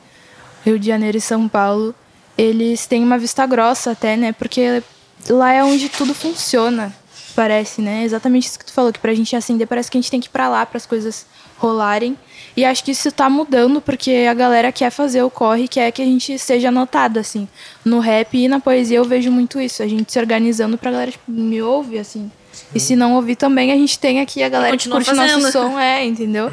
Rio 0.66 0.80
de 0.80 0.88
Janeiro 0.88 1.18
e 1.18 1.22
São 1.22 1.48
Paulo, 1.48 1.94
eles 2.38 2.88
têm 2.88 3.04
uma 3.04 3.18
vista 3.18 3.46
grossa 3.46 3.92
até, 3.92 4.16
né? 4.16 4.32
Porque 4.32 4.82
lá 5.30 5.52
é 5.52 5.64
onde 5.64 5.90
tudo 5.90 6.14
funciona, 6.14 6.96
parece, 7.40 7.82
né? 7.82 8.04
Exatamente 8.04 8.48
isso 8.48 8.60
que 8.60 8.66
tu 8.66 8.74
falou, 8.74 8.92
que 8.92 9.00
pra 9.00 9.14
gente 9.14 9.34
acender 9.34 9.66
parece 9.66 9.90
que 9.90 9.98
a 9.98 10.02
gente 10.02 10.12
tem 10.12 10.20
que 10.20 10.28
ir 10.28 10.30
pra 10.30 10.50
lá 10.50 10.66
para 10.66 10.76
as 10.76 10.86
coisas 10.86 11.26
rolarem. 11.58 12.18
E 12.58 12.66
acho 12.66 12.84
que 12.84 12.92
isso 12.92 13.10
tá 13.14 13.30
mudando 13.30 13.80
porque 13.80 14.28
a 14.30 14.34
galera 14.34 14.74
quer 14.74 14.90
fazer 14.90 15.24
o 15.24 15.30
corre, 15.30 15.66
quer 15.66 15.90
que 15.94 16.02
a 16.02 16.06
gente 16.06 16.38
seja 16.38 16.70
notado, 16.70 17.18
assim. 17.18 17.48
No 17.86 18.02
rap 18.02 18.38
e 18.38 18.50
na 18.50 18.60
poesia 18.60 18.98
eu 18.98 19.06
vejo 19.06 19.32
muito 19.32 19.58
isso, 19.58 19.82
a 19.82 19.88
gente 19.88 20.12
se 20.12 20.20
organizando 20.20 20.78
pra 20.78 20.92
galera, 20.92 21.12
tipo, 21.12 21.32
me 21.32 21.62
ouve, 21.62 21.98
assim. 21.98 22.30
E 22.76 22.80
se 22.80 22.94
não 22.94 23.16
ouvir 23.16 23.38
também, 23.38 23.72
a 23.72 23.76
gente 23.76 23.98
tem 23.98 24.20
aqui 24.20 24.44
a 24.44 24.50
galera 24.50 24.76
que 24.76 24.90
curte 24.90 25.14
nosso 25.14 25.36
fazendo. 25.36 25.50
som, 25.50 25.80
é, 25.80 26.04
entendeu? 26.06 26.52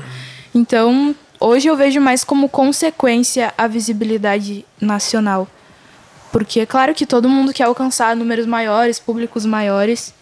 Então, 0.55 1.16
hoje 1.40 1.66
eu 1.66 1.76
vejo 1.76 2.00
mais 2.00 2.23
como 2.23 2.49
consequência 2.49 3.52
a 3.59 3.66
visibilidade 3.66 4.64
nacional. 4.81 5.49
Porque 6.31 6.61
é 6.61 6.66
claro 6.66 6.95
que 6.95 7.05
todo 7.05 7.28
mundo 7.28 7.52
quer 7.52 7.64
alcançar 7.64 8.14
números 8.14 8.47
maiores, 8.47 9.00
públicos 9.00 9.45
maiores, 9.45 10.14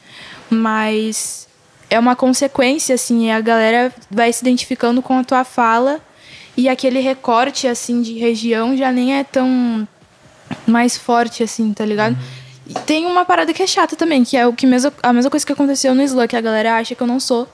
mas 0.51 1.49
é 1.91 1.99
uma 1.99 2.17
consequência, 2.17 2.95
assim, 2.95 3.31
a 3.31 3.41
galera 3.41 3.93
vai 4.11 4.33
se 4.33 4.43
identificando 4.43 5.03
com 5.03 5.19
a 5.19 5.25
tua 5.25 5.45
fala 5.45 6.01
e 6.57 6.69
aquele 6.69 7.01
recorte, 7.01 7.67
assim, 7.67 8.01
de 8.03 8.15
região 8.19 8.77
já 8.77 8.93
nem 8.93 9.17
é 9.19 9.25
tão 9.25 9.87
mais 10.67 10.97
forte, 10.97 11.43
assim, 11.43 11.73
tá 11.73 11.85
ligado? 11.85 12.17
E 12.67 12.75
tem 12.75 13.07
uma 13.07 13.25
parada 13.25 13.53
que 13.53 13.63
é 13.63 13.67
chata 13.67 13.97
também, 13.97 14.25
que 14.25 14.37
é 14.37 14.47
o 14.47 14.53
que 14.53 14.67
mesmo, 14.67 14.93
a 15.03 15.13
mesma 15.13 15.31
coisa 15.31 15.45
que 15.45 15.53
aconteceu 15.53 15.95
no 15.95 16.03
Slam, 16.03 16.27
que 16.27 16.37
a 16.37 16.41
galera 16.41 16.77
acha 16.77 16.95
que 16.95 17.03
eu 17.03 17.07
não 17.07 17.21
sou 17.21 17.49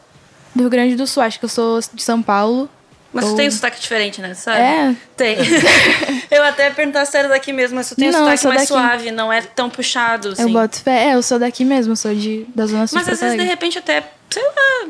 do 0.54 0.62
Rio 0.62 0.70
Grande 0.70 0.97
do 0.97 1.06
Sul, 1.06 1.23
acha 1.23 1.38
que 1.38 1.44
eu 1.44 1.49
sou 1.49 1.80
de 1.92 2.02
São 2.02 2.23
Paulo. 2.23 2.68
Mas 3.12 3.25
Ou- 3.25 3.33
tu 3.33 3.37
tem 3.37 3.49
um 3.49 3.50
sotaque 3.50 3.81
diferente, 3.81 4.21
né? 4.21 4.35
Sabe? 4.35 4.61
É. 4.61 4.95
Tem. 5.17 5.37
eu 6.31 6.45
até 6.45 6.69
ia 6.69 6.71
perguntar 6.75 7.05
se 7.07 7.17
era 7.19 7.29
daqui 7.29 7.52
mesmo, 7.52 7.76
mas 7.76 7.88
tu 7.88 7.97
tem 7.97 8.09
um 8.09 8.12
Não, 8.12 8.19
sotaque 8.21 8.47
mais 8.47 8.61
daqui. 8.61 8.67
suave, 8.69 9.11
não 9.11 9.33
é 9.33 9.43
tão 9.43 9.69
puxado, 9.69 10.29
assim. 10.29 10.43
Eu 10.43 10.49
boto 10.50 10.81
fé. 10.81 11.09
É, 11.09 11.14
eu 11.14 11.23
sou 11.23 11.38
daqui 11.38 11.64
mesmo, 11.64 11.93
eu 11.93 11.97
sou 11.97 12.14
de, 12.14 12.47
da 12.55 12.67
Zona 12.67 12.87
Sul 12.87 12.99
Mas 12.99 13.09
às 13.09 13.21
vezes, 13.21 13.37
de 13.37 13.45
repente, 13.45 13.79
até, 13.79 14.05
sei 14.31 14.43
lá, 14.45 14.88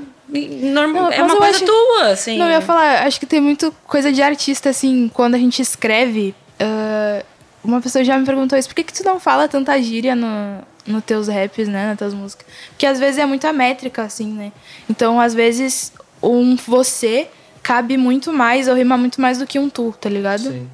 normal, 0.73 1.05
Não, 1.05 1.13
é 1.13 1.23
uma 1.23 1.37
coisa 1.37 1.57
acho- 1.57 1.65
tua, 1.65 2.09
assim. 2.09 2.37
Não, 2.39 2.47
eu 2.47 2.53
ia 2.53 2.61
falar, 2.61 3.07
acho 3.07 3.19
que 3.19 3.27
tem 3.27 3.41
muito 3.41 3.75
coisa 3.87 4.13
de 4.13 4.21
artista, 4.23 4.69
assim, 4.69 5.11
quando 5.13 5.35
a 5.35 5.39
gente 5.39 5.61
escreve. 5.63 6.35
ah, 6.61 7.25
uma 7.63 7.81
pessoa 7.81 8.03
já 8.05 8.19
me 8.19 8.25
perguntou 8.25 8.59
isso, 8.59 8.69
por 8.69 8.75
que, 8.75 8.83
que 8.85 8.93
tu 8.93 9.05
não 9.05 9.21
fala 9.21 9.47
tanta 9.47 9.81
gíria 9.83 10.15
no, 10.17 10.63
no 10.87 11.03
teus 11.03 11.29
raps, 11.29 11.69
né, 11.69 11.89
nas 11.89 11.99
tuas 11.99 12.15
músicas? 12.15 12.47
Porque 12.71 12.87
às 12.87 12.99
vezes 12.99 13.19
é 13.19 13.27
muita 13.27 13.53
métrica, 13.53 14.03
assim, 14.03 14.33
né? 14.33 14.51
Então, 14.89 15.21
às 15.21 15.35
vezes, 15.35 15.93
um 16.23 16.57
você 16.57 17.29
cabe 17.63 17.97
muito 17.97 18.33
mais, 18.33 18.69
ou 18.69 18.75
rima 18.75 18.97
muito 18.97 19.21
mais 19.21 19.39
do 19.39 19.47
que 19.47 19.59
um 19.59 19.69
tu, 19.69 19.95
tá 20.01 20.09
ligado? 20.09 20.43
Sim. 20.43 20.69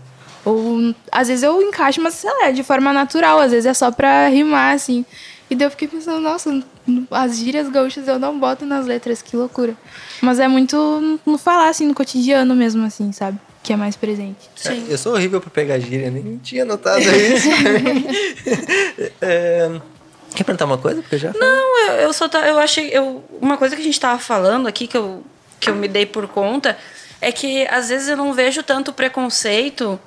Ou 0.44 0.94
às 1.10 1.28
vezes 1.28 1.42
eu 1.42 1.60
encaixo, 1.60 2.00
mas 2.00 2.14
sei 2.14 2.30
lá, 2.30 2.50
de 2.50 2.62
forma 2.62 2.92
natural, 2.92 3.40
às 3.40 3.50
vezes 3.50 3.66
é 3.66 3.74
só 3.74 3.90
pra 3.90 4.28
rimar, 4.28 4.74
assim. 4.74 5.04
E 5.50 5.54
daí 5.54 5.66
eu 5.66 5.70
fiquei 5.70 5.86
pensando, 5.86 6.20
nossa, 6.20 6.62
as 7.10 7.38
gírias 7.38 7.68
gaúchas 7.68 8.06
eu 8.08 8.18
não 8.18 8.38
boto 8.38 8.64
nas 8.64 8.86
letras, 8.86 9.22
que 9.22 9.36
loucura. 9.36 9.76
Mas 10.20 10.38
é 10.40 10.48
muito 10.48 11.20
no 11.24 11.38
falar, 11.38 11.68
assim, 11.68 11.86
no 11.86 11.94
cotidiano 11.94 12.54
mesmo, 12.54 12.84
assim, 12.84 13.12
sabe? 13.12 13.38
Que 13.62 13.72
é 13.72 13.76
mais 13.76 13.96
presente. 13.96 14.48
Sim. 14.54 14.86
É, 14.88 14.92
eu 14.92 14.98
sou 14.98 15.14
horrível 15.14 15.40
pra 15.40 15.50
pegar 15.50 15.78
gíria, 15.78 16.10
nem 16.10 16.36
tinha 16.38 16.64
notado 16.64 17.00
isso. 17.00 17.48
é, 19.20 19.80
quer 20.34 20.44
perguntar 20.44 20.64
uma 20.64 20.78
coisa? 20.78 21.00
Porque 21.00 21.16
eu 21.16 21.18
já 21.18 21.32
falei. 21.32 21.48
Não, 21.48 21.88
eu, 21.88 21.94
eu 21.94 22.12
só 22.12 22.28
tá, 22.28 22.46
eu 22.46 22.58
achei. 22.58 22.90
Eu, 22.92 23.24
uma 23.40 23.56
coisa 23.56 23.74
que 23.74 23.82
a 23.82 23.84
gente 23.84 23.98
tava 23.98 24.20
falando 24.20 24.66
aqui 24.68 24.86
que 24.86 24.96
eu, 24.96 25.24
que 25.60 25.70
eu 25.70 25.74
me 25.74 25.88
dei 25.88 26.06
por 26.06 26.28
conta 26.28 26.76
é 27.20 27.32
que 27.32 27.66
às 27.68 27.88
vezes 27.88 28.08
eu 28.08 28.16
não 28.16 28.32
vejo 28.32 28.62
tanto 28.62 28.92
preconceito 28.92 29.98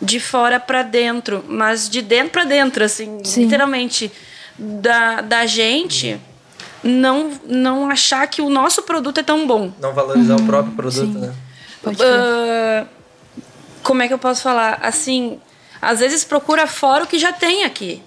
de 0.00 0.20
fora 0.20 0.60
pra 0.60 0.82
dentro, 0.82 1.44
mas 1.48 1.88
de 1.88 2.02
dentro 2.02 2.30
pra 2.30 2.44
dentro, 2.44 2.84
assim, 2.84 3.20
Sim. 3.24 3.44
literalmente. 3.44 4.12
Da, 4.58 5.20
da 5.20 5.44
gente 5.44 6.18
não, 6.82 7.30
não 7.46 7.90
achar 7.90 8.26
que 8.26 8.40
o 8.40 8.48
nosso 8.48 8.82
produto 8.82 9.20
é 9.20 9.22
tão 9.22 9.46
bom. 9.46 9.70
Não 9.78 9.92
valorizar 9.92 10.36
o 10.36 10.42
próprio 10.44 10.74
produto, 10.74 11.12
sim. 11.12 11.18
né? 11.18 11.34
Ah, 12.00 12.86
como 13.82 14.02
é 14.02 14.08
que 14.08 14.14
eu 14.14 14.18
posso 14.18 14.42
falar? 14.42 14.78
Assim, 14.82 15.38
às 15.86 16.00
vezes 16.00 16.24
procura 16.24 16.66
fora 16.66 17.04
o 17.04 17.06
que 17.06 17.16
já 17.16 17.32
tem 17.32 17.62
aqui. 17.62 18.02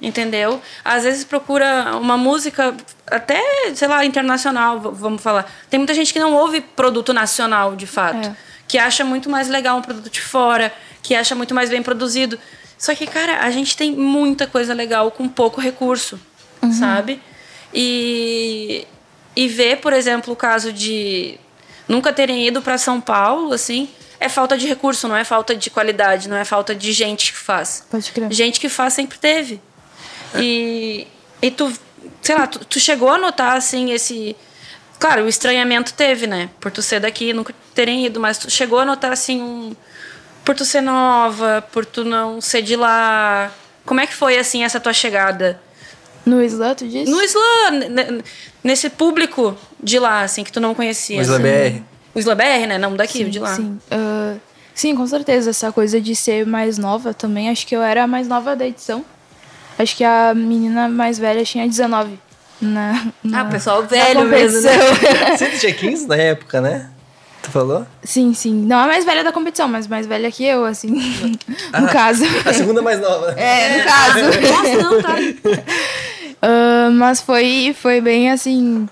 Entendeu? 0.00 0.62
Às 0.82 1.04
vezes 1.04 1.24
procura 1.24 1.94
uma 1.96 2.16
música 2.16 2.74
até, 3.06 3.38
sei 3.74 3.86
lá, 3.86 4.02
internacional, 4.02 4.80
vamos 4.80 5.22
falar. 5.22 5.50
Tem 5.68 5.78
muita 5.78 5.92
gente 5.92 6.10
que 6.10 6.18
não 6.18 6.32
ouve 6.32 6.62
produto 6.62 7.12
nacional, 7.12 7.76
de 7.76 7.86
fato. 7.86 8.28
É. 8.28 8.36
Que 8.66 8.78
acha 8.78 9.04
muito 9.04 9.28
mais 9.28 9.46
legal 9.48 9.76
um 9.76 9.82
produto 9.82 10.10
de 10.10 10.22
fora, 10.22 10.72
que 11.02 11.14
acha 11.14 11.34
muito 11.34 11.54
mais 11.54 11.68
bem 11.68 11.82
produzido. 11.82 12.38
Só 12.78 12.94
que, 12.94 13.06
cara, 13.06 13.40
a 13.40 13.50
gente 13.50 13.76
tem 13.76 13.92
muita 13.92 14.46
coisa 14.46 14.72
legal 14.72 15.10
com 15.10 15.28
pouco 15.28 15.60
recurso, 15.60 16.18
sabe? 16.72 17.20
E, 17.74 18.86
e 19.36 19.48
ver, 19.48 19.80
por 19.80 19.92
exemplo, 19.92 20.32
o 20.32 20.36
caso 20.36 20.72
de 20.72 21.38
nunca 21.86 22.10
terem 22.10 22.46
ido 22.46 22.62
para 22.62 22.78
São 22.78 23.00
Paulo, 23.02 23.52
assim, 23.52 23.88
é 24.20 24.28
falta 24.28 24.56
de 24.58 24.66
recurso, 24.66 25.06
não 25.06 25.16
é 25.16 25.24
falta 25.24 25.54
de 25.54 25.70
qualidade, 25.70 26.28
não 26.28 26.36
é 26.36 26.44
falta 26.44 26.74
de 26.74 26.92
gente 26.92 27.32
que 27.32 27.38
faz. 27.38 27.86
Pode 27.90 28.10
crer. 28.10 28.32
Gente 28.32 28.58
que 28.58 28.68
faz 28.68 28.94
sempre 28.94 29.18
teve. 29.18 29.60
E, 30.34 31.06
e 31.40 31.50
tu, 31.50 31.72
sei 32.20 32.36
lá, 32.36 32.46
tu, 32.46 32.64
tu 32.64 32.80
chegou 32.80 33.08
a 33.08 33.18
notar, 33.18 33.56
assim, 33.56 33.92
esse. 33.92 34.36
Claro, 34.98 35.24
o 35.24 35.28
estranhamento 35.28 35.94
teve, 35.94 36.26
né? 36.26 36.50
Por 36.58 36.72
tu 36.72 36.82
ser 36.82 37.00
daqui, 37.00 37.32
nunca 37.32 37.54
terem 37.74 38.04
ido, 38.04 38.18
mas 38.18 38.38
tu 38.38 38.50
chegou 38.50 38.80
a 38.80 38.84
notar, 38.84 39.12
assim, 39.12 39.40
um. 39.40 39.76
Por 40.44 40.54
tu 40.54 40.64
ser 40.64 40.80
nova, 40.80 41.64
por 41.72 41.86
tu 41.86 42.04
não 42.04 42.40
ser 42.40 42.62
de 42.62 42.74
lá. 42.74 43.52
Como 43.84 44.00
é 44.00 44.06
que 44.06 44.14
foi, 44.14 44.36
assim, 44.36 44.64
essa 44.64 44.80
tua 44.80 44.92
chegada? 44.92 45.60
No 46.26 46.42
Islã, 46.42 46.74
tu 46.74 46.86
disse? 46.86 47.10
No 47.10 47.22
Islã, 47.22 48.20
nesse 48.62 48.90
público 48.90 49.56
de 49.82 49.98
lá, 49.98 50.22
assim, 50.22 50.42
que 50.42 50.52
tu 50.52 50.60
não 50.60 50.74
conhecia. 50.74 51.18
O 51.18 51.22
Isla 51.22 51.38
BR. 51.38 51.82
O 52.18 52.20
Isla 52.20 52.34
BR, 52.34 52.66
né? 52.68 52.78
Não 52.78 52.96
daqui, 52.96 53.18
sim, 53.18 53.30
de 53.30 53.38
lá. 53.38 53.54
Sim. 53.54 53.78
Ah, 53.90 54.34
sim, 54.74 54.94
com 54.96 55.06
certeza. 55.06 55.50
Essa 55.50 55.70
coisa 55.72 56.00
de 56.00 56.16
ser 56.16 56.44
mais 56.46 56.76
nova 56.78 57.14
também. 57.14 57.48
Acho 57.48 57.66
que 57.66 57.76
eu 57.76 57.82
era 57.82 58.02
a 58.04 58.06
mais 58.06 58.26
nova 58.26 58.56
da 58.56 58.66
edição. 58.66 59.04
Acho 59.78 59.96
que 59.96 60.02
a 60.02 60.34
menina 60.34 60.88
mais 60.88 61.18
velha 61.18 61.44
tinha 61.44 61.66
19. 61.66 62.18
Na, 62.60 63.06
na, 63.22 63.40
Ah, 63.42 63.44
o 63.44 63.50
pessoal 63.50 63.82
na 63.82 63.86
velho 63.86 64.24
mesmo, 64.26 64.60
né? 64.62 64.72
Você 65.38 65.48
tinha 65.58 65.72
15 65.72 66.08
na 66.08 66.16
época, 66.16 66.60
né? 66.60 66.90
Tu 67.40 67.50
falou? 67.52 67.86
Sim, 68.02 68.34
sim. 68.34 68.52
Não 68.52 68.76
a 68.78 68.86
mais 68.88 69.04
velha 69.04 69.22
da 69.22 69.30
competição, 69.30 69.68
mas 69.68 69.86
mais 69.86 70.08
velha 70.08 70.28
que 70.32 70.44
eu, 70.44 70.64
assim. 70.64 70.88
no 71.78 71.86
Ah. 71.86 71.86
caso. 71.86 72.24
A 72.44 72.52
segunda 72.52 72.82
mais 72.82 73.00
nova. 73.00 73.32
É, 73.38 73.78
no 73.78 73.84
caso. 73.84 74.18
Nossa, 74.50 74.82
não, 74.82 75.00
tá. 75.02 75.14
Ah, 76.42 76.90
mas 76.92 77.20
foi, 77.20 77.76
foi 77.80 78.00
bem 78.00 78.30
assim. 78.32 78.88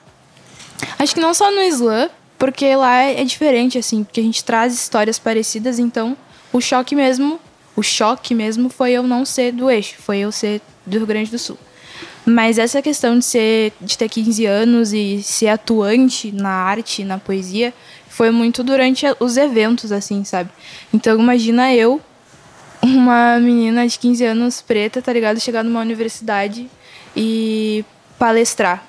Acho 0.98 1.14
que 1.14 1.20
não 1.20 1.34
só 1.34 1.50
no 1.50 1.62
slam, 1.62 2.08
porque 2.38 2.74
lá 2.76 3.02
é, 3.02 3.20
é 3.20 3.24
diferente, 3.24 3.78
assim, 3.78 4.04
porque 4.04 4.20
a 4.20 4.22
gente 4.22 4.44
traz 4.44 4.74
histórias 4.74 5.18
parecidas, 5.18 5.78
então 5.78 6.16
o 6.52 6.60
choque 6.60 6.94
mesmo, 6.94 7.40
o 7.74 7.82
choque 7.82 8.34
mesmo 8.34 8.68
foi 8.68 8.92
eu 8.92 9.02
não 9.02 9.24
ser 9.24 9.52
do 9.52 9.70
eixo, 9.70 9.96
foi 9.98 10.18
eu 10.18 10.32
ser 10.32 10.60
do 10.84 10.98
Rio 10.98 11.06
Grande 11.06 11.30
do 11.30 11.38
Sul. 11.38 11.58
Mas 12.24 12.58
essa 12.58 12.82
questão 12.82 13.18
de 13.18 13.24
ser 13.24 13.72
de 13.80 13.96
ter 13.96 14.08
15 14.08 14.44
anos 14.46 14.92
e 14.92 15.22
ser 15.22 15.48
atuante 15.48 16.32
na 16.32 16.50
arte, 16.50 17.04
na 17.04 17.18
poesia, 17.18 17.72
foi 18.08 18.30
muito 18.30 18.64
durante 18.64 19.06
os 19.20 19.36
eventos, 19.36 19.92
assim, 19.92 20.24
sabe? 20.24 20.50
Então 20.92 21.18
imagina 21.18 21.72
eu, 21.72 22.00
uma 22.82 23.38
menina 23.38 23.86
de 23.86 23.98
15 23.98 24.24
anos 24.24 24.60
preta, 24.60 25.00
tá 25.00 25.12
ligado? 25.12 25.38
Chegar 25.38 25.62
numa 25.62 25.80
universidade 25.80 26.68
e 27.14 27.84
palestrar, 28.18 28.84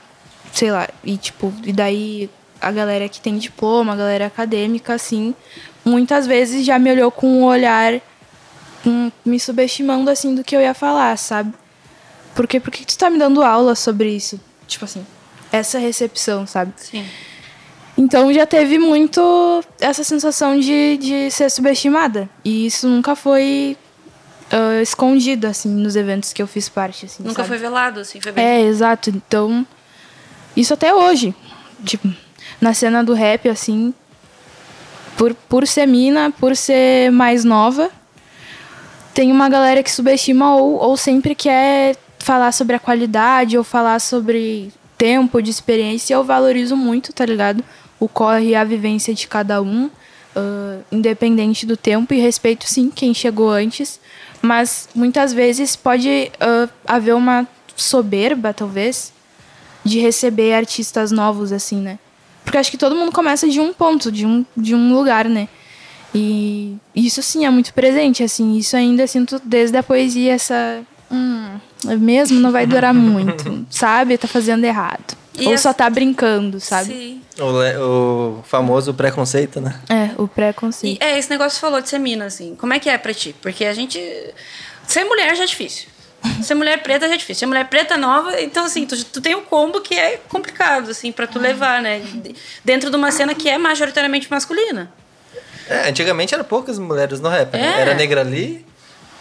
sei 0.52 0.72
lá, 0.72 0.90
e 1.04 1.16
tipo, 1.18 1.54
e 1.64 1.72
daí 1.72 2.30
a 2.62 2.72
galera 2.72 3.08
que 3.08 3.20
tem 3.20 3.38
diploma, 3.38 3.94
a 3.94 3.96
galera 3.96 4.26
acadêmica, 4.26 4.94
assim, 4.94 5.34
muitas 5.84 6.28
vezes 6.28 6.66
já 6.66 6.78
me 6.78 6.92
olhou 6.92 7.12
com 7.12 7.28
um 7.28 7.44
olhar 7.44 8.02
um, 8.86 9.12
me 9.26 9.40
subestimando 9.40 10.10
assim 10.10 10.36
do 10.36 10.44
que 10.44 10.56
eu 10.56 10.62
ia 10.62 10.74
falar, 10.74 11.18
sabe? 11.18 11.54
Porque 12.36 12.60
por 12.60 12.72
que 12.72 12.86
tu 12.86 12.98
tá 12.98 13.10
me 13.10 13.18
dando 13.18 13.42
aula 13.44 13.76
sobre 13.76 14.10
isso? 14.10 14.40
Tipo 14.68 14.86
assim, 14.86 15.06
essa 15.52 15.80
recepção, 15.80 16.46
sabe? 16.46 16.74
Sim. 16.78 17.06
Então 17.98 18.32
já 18.32 18.46
teve 18.46 18.78
muito 18.78 19.64
essa 19.80 20.04
sensação 20.04 20.60
de, 20.60 20.98
de 20.98 21.32
ser 21.32 21.50
subestimada. 21.50 22.30
E 22.46 22.68
isso 22.68 22.88
nunca 22.88 23.16
foi 23.16 23.76
uh, 24.52 24.82
escondido, 24.82 25.48
assim, 25.48 25.70
nos 25.70 25.96
eventos 25.96 26.32
que 26.32 26.42
eu 26.42 26.48
fiz 26.48 26.70
parte, 26.70 27.06
assim, 27.08 27.24
Nunca 27.24 27.38
sabe? 27.38 27.48
foi 27.48 27.58
velado, 27.58 28.00
assim, 28.00 28.22
foi 28.22 28.32
bem. 28.32 28.46
É, 28.46 28.62
exato. 28.62 29.10
Então, 29.10 29.66
isso 30.56 30.74
até 30.74 30.94
hoje. 30.94 31.34
Tipo, 31.84 32.08
na 32.60 32.74
cena 32.74 33.04
do 33.04 33.14
rap, 33.14 33.48
assim, 33.50 33.94
por, 35.18 35.34
por 35.34 35.68
ser 35.68 35.86
mina, 35.86 36.32
por 36.32 36.56
ser 36.56 37.12
mais 37.12 37.44
nova, 37.44 37.90
tem 39.14 39.32
uma 39.32 39.50
galera 39.50 39.82
que 39.82 39.92
subestima 39.92 40.56
ou, 40.56 40.76
ou 40.76 40.96
sempre 40.96 41.34
quer 41.34 41.96
falar 42.20 42.52
sobre 42.52 42.76
a 42.76 42.80
qualidade 42.80 43.58
ou 43.58 43.64
falar 43.64 44.00
sobre 44.00 44.72
tempo 44.98 45.42
de 45.42 45.50
experiência. 45.50 46.14
Eu 46.14 46.24
valorizo 46.24 46.76
muito, 46.76 47.12
tá 47.14 47.26
ligado? 47.26 47.64
O 48.00 48.08
corre 48.08 48.50
e 48.50 48.56
a 48.56 48.64
vivência 48.64 49.14
de 49.14 49.28
cada 49.28 49.62
um, 49.62 49.90
ah, 50.36 50.80
independente 50.92 51.66
do 51.66 51.76
tempo, 51.76 52.14
e 52.14 52.20
respeito 52.20 52.68
sim 52.68 52.92
quem 52.94 53.14
chegou 53.14 53.50
antes. 53.50 54.00
Mas 54.40 54.88
muitas 54.94 55.34
vezes 55.34 55.76
pode 55.76 56.32
ah, 56.40 56.70
haver 56.86 57.16
uma 57.16 57.48
soberba, 57.76 58.54
talvez, 58.54 59.12
de 59.84 60.00
receber 60.00 60.54
artistas 60.54 61.12
novos, 61.12 61.52
assim, 61.52 61.82
né? 61.82 61.98
Porque 62.48 62.58
acho 62.58 62.72
que 62.72 62.78
todo 62.78 62.96
mundo 62.96 63.12
começa 63.12 63.46
de 63.46 63.60
um 63.60 63.74
ponto, 63.74 64.10
de 64.10 64.26
um, 64.26 64.46
de 64.56 64.74
um 64.74 64.94
lugar, 64.96 65.26
né? 65.26 65.50
E 66.16 66.78
isso 66.96 67.22
sim 67.22 67.46
é 67.46 67.50
muito 67.50 67.74
presente, 67.74 68.24
assim, 68.24 68.56
isso 68.58 68.78
ainda 68.78 69.06
sinto 69.06 69.38
desde 69.44 69.76
a 69.78 69.84
poesia 69.84 70.32
essa. 70.34 70.82
Hum, 71.12 71.58
mesmo 72.00 72.40
não 72.40 72.50
vai 72.50 72.66
durar 72.66 72.94
muito, 72.96 73.66
sabe? 73.70 74.18
Tá 74.18 74.30
fazendo 74.30 74.64
errado. 74.64 75.18
E 75.38 75.46
Ou 75.48 75.58
só 75.58 75.74
tá 75.74 75.90
brincando, 75.90 76.58
sabe? 76.62 76.86
Sim. 76.94 77.22
O, 77.38 77.52
le- 77.60 77.78
o 77.78 78.40
famoso 78.46 78.94
preconceito, 78.94 79.60
né? 79.60 79.80
É, 79.90 80.10
o 80.18 80.26
preconceito. 80.26 81.02
E 81.02 81.06
é, 81.06 81.20
esse 81.20 81.30
negócio 81.30 81.52
que 81.52 81.56
você 81.60 81.62
falou 81.62 81.82
de 81.82 81.90
ser 81.90 82.00
mina, 82.00 82.26
assim. 82.26 82.56
Como 82.56 82.74
é 82.74 82.80
que 82.80 82.90
é 82.90 82.98
pra 82.98 83.14
ti? 83.14 83.36
Porque 83.42 83.66
a 83.66 83.74
gente. 83.74 84.00
Ser 84.88 85.04
mulher 85.04 85.36
já 85.36 85.44
é 85.44 85.46
difícil. 85.46 85.90
Ser 86.42 86.54
mulher 86.56 86.82
preta 86.84 87.08
já 87.08 87.14
é 87.14 87.18
difícil. 87.18 87.40
Ser 87.42 87.46
mulher 87.46 87.66
preta 87.68 87.98
nova, 87.98 88.40
então, 88.42 88.66
assim, 88.66 88.86
tu, 88.86 89.02
tu 89.06 89.22
tem 89.22 89.36
um 89.36 89.42
combo 89.44 89.82
que 89.82 89.96
é 89.96 90.20
complicado, 90.30 90.90
assim, 90.92 91.12
pra 91.12 91.28
tu 91.28 91.40
levar, 91.40 91.82
né? 91.82 92.00
De- 92.00 92.36
Dentro 92.64 92.90
de 92.90 92.96
uma 92.96 93.12
cena 93.12 93.34
que 93.36 93.50
é 93.50 93.58
majoritariamente 93.58 94.30
masculina. 94.30 94.92
É, 95.70 95.90
antigamente 95.90 96.34
eram 96.34 96.44
poucas 96.46 96.80
mulheres 96.80 97.20
no 97.20 97.30
rap. 97.30 97.52
né? 97.54 97.76
É. 97.78 97.82
Era 97.82 97.94
Negra 97.94 98.22
Lee, 98.24 98.66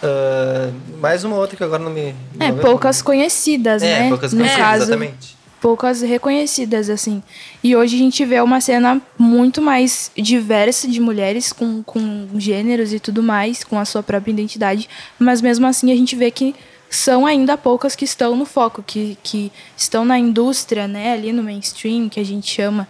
ah, 0.02 0.70
mais 1.00 1.24
uma 1.24 1.36
outra 1.36 1.56
que 1.56 1.64
agora 1.64 1.82
não 1.82 1.90
me. 1.90 2.14
É, 2.38 2.48
não 2.48 2.56
me- 2.56 2.60
poucas 2.62 3.02
conhecidas, 3.02 3.82
É, 3.82 4.00
né? 4.00 4.08
poucas 4.08 4.32
no 4.32 4.38
conhecidas, 4.40 4.64
caso, 4.66 4.82
exatamente. 4.84 5.36
poucas 5.60 6.02
reconhecidas, 6.02 6.88
assim. 6.90 7.22
E 7.64 7.74
hoje 7.74 7.96
a 7.96 7.98
gente 7.98 8.24
vê 8.24 8.40
uma 8.40 8.60
cena 8.60 9.00
muito 9.18 9.60
mais 9.60 10.10
diversa 10.16 10.86
de 10.86 11.00
mulheres 11.00 11.52
com, 11.52 11.82
com 11.82 12.28
gêneros 12.38 12.92
e 12.92 13.00
tudo 13.00 13.22
mais, 13.22 13.64
com 13.64 13.78
a 13.78 13.84
sua 13.84 14.02
própria 14.02 14.30
identidade. 14.30 14.88
Mas 15.18 15.40
mesmo 15.40 15.66
assim 15.66 15.90
a 15.90 15.96
gente 15.96 16.14
vê 16.14 16.30
que 16.30 16.54
são 16.88 17.26
ainda 17.26 17.56
poucas 17.56 17.96
que 17.96 18.04
estão 18.04 18.36
no 18.36 18.44
foco, 18.44 18.82
que, 18.82 19.18
que 19.22 19.52
estão 19.76 20.04
na 20.04 20.18
indústria, 20.18 20.86
né? 20.86 21.12
Ali 21.12 21.32
no 21.32 21.42
mainstream, 21.42 22.08
que 22.08 22.20
a 22.20 22.24
gente 22.24 22.50
chama. 22.50 22.86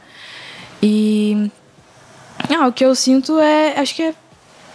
E. 0.83 1.51
Ah, 2.55 2.67
o 2.67 2.73
que 2.73 2.85
eu 2.85 2.95
sinto 2.95 3.39
é. 3.39 3.79
Acho 3.79 3.95
que 3.95 4.03
é 4.03 4.15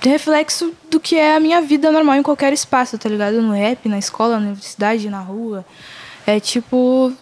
reflexo 0.02 0.74
do 0.90 1.00
que 1.00 1.16
é 1.16 1.36
a 1.36 1.40
minha 1.40 1.62
vida 1.62 1.92
normal 1.92 2.16
em 2.16 2.24
qualquer 2.24 2.52
espaço, 2.52 2.98
tá 2.98 3.08
ligado? 3.08 3.42
No 3.42 3.54
rap, 3.54 3.88
na 3.88 4.00
escola, 4.00 4.40
na 4.40 4.48
universidade, 4.48 5.10
na 5.10 5.22
rua. 5.22 5.66
É 6.26 6.40
tipo. 6.40 7.14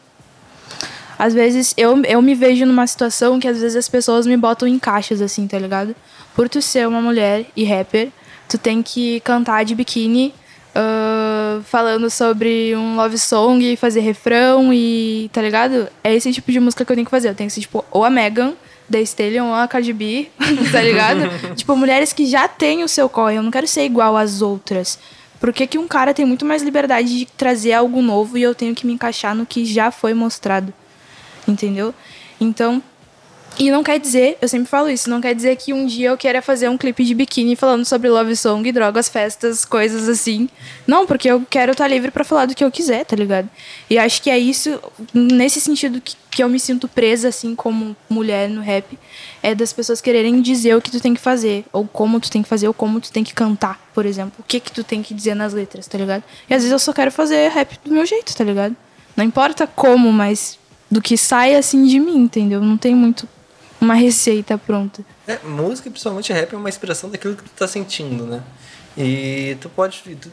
Às 1.17 1.33
vezes 1.33 1.73
eu, 1.75 2.01
eu 2.05 2.21
me 2.21 2.33
vejo 2.33 2.65
numa 2.65 2.87
situação 2.87 3.41
que 3.41 3.47
às 3.47 3.59
vezes 3.59 3.75
as 3.75 3.89
pessoas 3.89 4.25
me 4.25 4.37
botam 4.37 4.65
em 4.65 4.79
caixas, 4.79 5.21
assim, 5.21 5.45
tá 5.47 5.59
ligado? 5.59 5.93
Por 6.33 6.47
tu 6.47 6.61
ser 6.61 6.87
uma 6.87 7.01
mulher 7.01 7.45
e 7.57 7.65
rapper, 7.65 8.09
tu 8.47 8.57
tem 8.57 8.81
que 8.81 9.19
cantar 9.19 9.65
de 9.65 9.75
biquíni, 9.75 10.33
ah, 10.75 11.61
falando 11.63 12.09
sobre 12.09 12.75
um 12.75 12.95
love 12.95 13.17
song 13.17 13.63
e 13.63 13.75
fazer 13.75 14.01
refrão 14.01 14.73
e. 14.73 15.29
tá 15.33 15.41
ligado? 15.41 15.87
É 16.03 16.13
esse 16.13 16.31
tipo 16.31 16.51
de 16.51 16.59
música 16.59 16.85
que 16.85 16.91
eu 16.91 16.95
tenho 16.95 17.05
que 17.05 17.11
fazer. 17.11 17.29
Eu 17.29 17.35
tenho 17.35 17.47
que 17.47 17.53
ser, 17.53 17.61
tipo, 17.61 17.83
ou 17.91 18.03
a 18.03 18.09
Megan, 18.09 18.53
da 18.87 18.99
Stallion, 19.01 19.47
ou 19.47 19.53
a 19.53 19.67
Cardi 19.67 19.93
B, 19.93 20.29
tá 20.71 20.81
ligado? 20.81 21.21
tipo, 21.55 21.75
mulheres 21.75 22.13
que 22.13 22.25
já 22.25 22.47
têm 22.47 22.83
o 22.83 22.87
seu 22.87 23.09
corre. 23.09 23.35
Eu 23.35 23.43
não 23.43 23.51
quero 23.51 23.67
ser 23.67 23.83
igual 23.83 24.15
às 24.15 24.41
outras. 24.41 24.99
Por 25.39 25.53
que, 25.53 25.65
que 25.65 25.77
um 25.77 25.87
cara 25.87 26.13
tem 26.13 26.25
muito 26.25 26.45
mais 26.45 26.61
liberdade 26.61 27.19
de 27.19 27.25
trazer 27.25 27.71
algo 27.71 28.01
novo 28.01 28.37
e 28.37 28.41
eu 28.41 28.53
tenho 28.53 28.75
que 28.75 28.85
me 28.85 28.93
encaixar 28.93 29.33
no 29.33 29.45
que 29.45 29.65
já 29.65 29.89
foi 29.89 30.13
mostrado? 30.13 30.73
Entendeu? 31.47 31.93
Então, 32.41 32.83
e 33.59 33.69
não 33.69 33.83
quer 33.83 33.99
dizer, 33.99 34.37
eu 34.41 34.47
sempre 34.47 34.69
falo 34.69 34.89
isso, 34.89 35.09
não 35.09 35.19
quer 35.19 35.35
dizer 35.35 35.57
que 35.57 35.73
um 35.73 35.85
dia 35.85 36.07
eu 36.07 36.17
queira 36.17 36.41
fazer 36.41 36.69
um 36.69 36.77
clipe 36.77 37.03
de 37.03 37.13
biquíni 37.13 37.57
falando 37.57 37.83
sobre 37.83 38.09
love 38.09 38.33
song, 38.33 38.71
drogas, 38.71 39.09
festas, 39.09 39.65
coisas 39.65 40.07
assim. 40.07 40.47
Não, 40.87 41.05
porque 41.05 41.29
eu 41.29 41.45
quero 41.49 41.73
estar 41.73 41.85
livre 41.89 42.09
pra 42.09 42.23
falar 42.23 42.45
do 42.45 42.55
que 42.55 42.63
eu 42.63 42.71
quiser, 42.71 43.03
tá 43.03 43.17
ligado? 43.17 43.49
E 43.89 43.97
acho 43.97 44.21
que 44.21 44.29
é 44.29 44.39
isso, 44.39 44.79
nesse 45.13 45.59
sentido 45.59 45.99
que, 45.99 46.15
que 46.31 46.41
eu 46.41 46.47
me 46.47 46.57
sinto 46.57 46.87
presa, 46.87 47.27
assim, 47.27 47.53
como 47.53 47.93
mulher 48.09 48.49
no 48.49 48.61
rap, 48.61 48.97
é 49.43 49.53
das 49.53 49.73
pessoas 49.73 49.99
quererem 49.99 50.41
dizer 50.41 50.73
o 50.77 50.81
que 50.81 50.89
tu 50.89 51.01
tem 51.01 51.13
que 51.13 51.19
fazer, 51.19 51.65
ou 51.73 51.85
como 51.85 52.17
tu 52.21 52.31
tem 52.31 52.41
que 52.41 52.47
fazer, 52.47 52.69
ou 52.69 52.73
como 52.73 53.01
tu 53.01 53.11
tem 53.11 53.25
que 53.25 53.33
cantar, 53.33 53.77
por 53.93 54.05
exemplo. 54.05 54.35
O 54.39 54.43
que 54.43 54.61
que 54.61 54.71
tu 54.71 54.85
tem 54.85 55.03
que 55.03 55.13
dizer 55.13 55.35
nas 55.35 55.51
letras, 55.51 55.85
tá 55.85 55.97
ligado? 55.97 56.23
E 56.49 56.53
às 56.53 56.61
vezes 56.61 56.71
eu 56.71 56.79
só 56.79 56.93
quero 56.93 57.11
fazer 57.11 57.49
rap 57.49 57.77
do 57.83 57.91
meu 57.91 58.05
jeito, 58.05 58.33
tá 58.33 58.43
ligado? 58.45 58.73
Não 59.17 59.25
importa 59.25 59.67
como, 59.67 60.13
mas 60.13 60.57
do 60.89 61.01
que 61.01 61.17
sai 61.17 61.55
assim 61.55 61.85
de 61.85 61.99
mim, 61.99 62.19
entendeu? 62.19 62.61
Não 62.61 62.77
tem 62.77 62.95
muito 62.95 63.27
uma 63.79 63.93
receita 63.93 64.57
pronta. 64.57 65.03
É, 65.27 65.37
música, 65.43 65.89
principalmente 65.89 66.31
rap, 66.33 66.53
é 66.53 66.57
uma 66.57 66.69
inspiração 66.69 67.09
daquilo 67.09 67.35
que 67.35 67.43
tu 67.43 67.51
tá 67.51 67.67
sentindo, 67.67 68.25
né? 68.25 68.41
E 68.97 69.55
tu 69.61 69.69
pode. 69.69 70.01
Tu, 70.19 70.29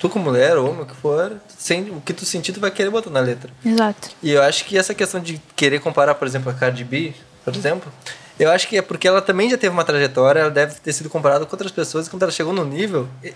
tu 0.00 0.08
como 0.08 0.24
mulher, 0.26 0.56
ou 0.56 0.68
homem, 0.70 0.82
o 0.82 0.86
que 0.86 0.94
for, 0.96 1.30
tu 1.30 1.54
sente- 1.58 1.90
o 1.90 2.00
que 2.00 2.12
tu 2.12 2.24
sentir, 2.24 2.52
tu 2.52 2.60
vai 2.60 2.70
querer 2.70 2.90
botar 2.90 3.10
na 3.10 3.20
letra. 3.20 3.50
Exato. 3.64 4.10
E 4.22 4.30
eu 4.32 4.42
acho 4.42 4.64
que 4.64 4.76
essa 4.76 4.94
questão 4.94 5.20
de 5.20 5.40
querer 5.54 5.80
comparar, 5.80 6.14
por 6.14 6.26
exemplo, 6.26 6.50
a 6.50 6.54
Cardi 6.54 6.82
B, 6.84 7.12
por 7.44 7.54
exemplo, 7.54 7.92
eu 8.38 8.50
acho 8.50 8.66
que 8.68 8.76
é 8.78 8.82
porque 8.82 9.06
ela 9.06 9.20
também 9.22 9.50
já 9.50 9.58
teve 9.58 9.72
uma 9.72 9.84
trajetória, 9.84 10.40
ela 10.40 10.50
deve 10.50 10.74
ter 10.80 10.92
sido 10.92 11.08
comparada 11.10 11.44
com 11.44 11.52
outras 11.54 11.70
pessoas, 11.72 12.06
e 12.06 12.10
quando 12.10 12.22
ela 12.22 12.32
chegou 12.32 12.52
no 12.52 12.64
nível, 12.64 13.08
e, 13.22 13.34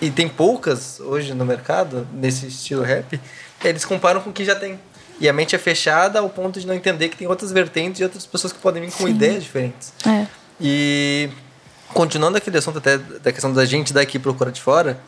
e 0.00 0.10
tem 0.10 0.28
poucas 0.28 0.98
hoje 1.00 1.34
no 1.34 1.44
mercado, 1.44 2.06
nesse 2.12 2.46
estilo 2.46 2.82
rap, 2.82 3.20
eles 3.62 3.84
comparam 3.84 4.20
com 4.20 4.30
o 4.30 4.32
que 4.32 4.44
já 4.44 4.54
tem. 4.54 4.78
E 5.20 5.28
a 5.28 5.32
mente 5.32 5.54
é 5.54 5.58
fechada 5.58 6.18
ao 6.18 6.28
ponto 6.28 6.58
de 6.58 6.66
não 6.66 6.74
entender 6.74 7.08
que 7.08 7.16
tem 7.16 7.26
outras 7.28 7.52
vertentes 7.52 8.00
e 8.00 8.04
outras 8.04 8.26
pessoas 8.26 8.52
que 8.52 8.58
podem 8.58 8.82
vir 8.82 8.92
com 8.92 9.08
ideias 9.08 9.42
diferentes. 9.42 9.92
É. 10.06 10.26
E 10.60 11.28
continuando 11.92 12.36
aquele 12.36 12.58
assunto 12.58 12.78
até 12.78 12.98
da 12.98 13.30
questão 13.32 13.52
da 13.52 13.64
gente 13.64 13.92
daqui 13.92 14.18
procurar 14.18 14.50
de 14.50 14.60
fora, 14.60 14.98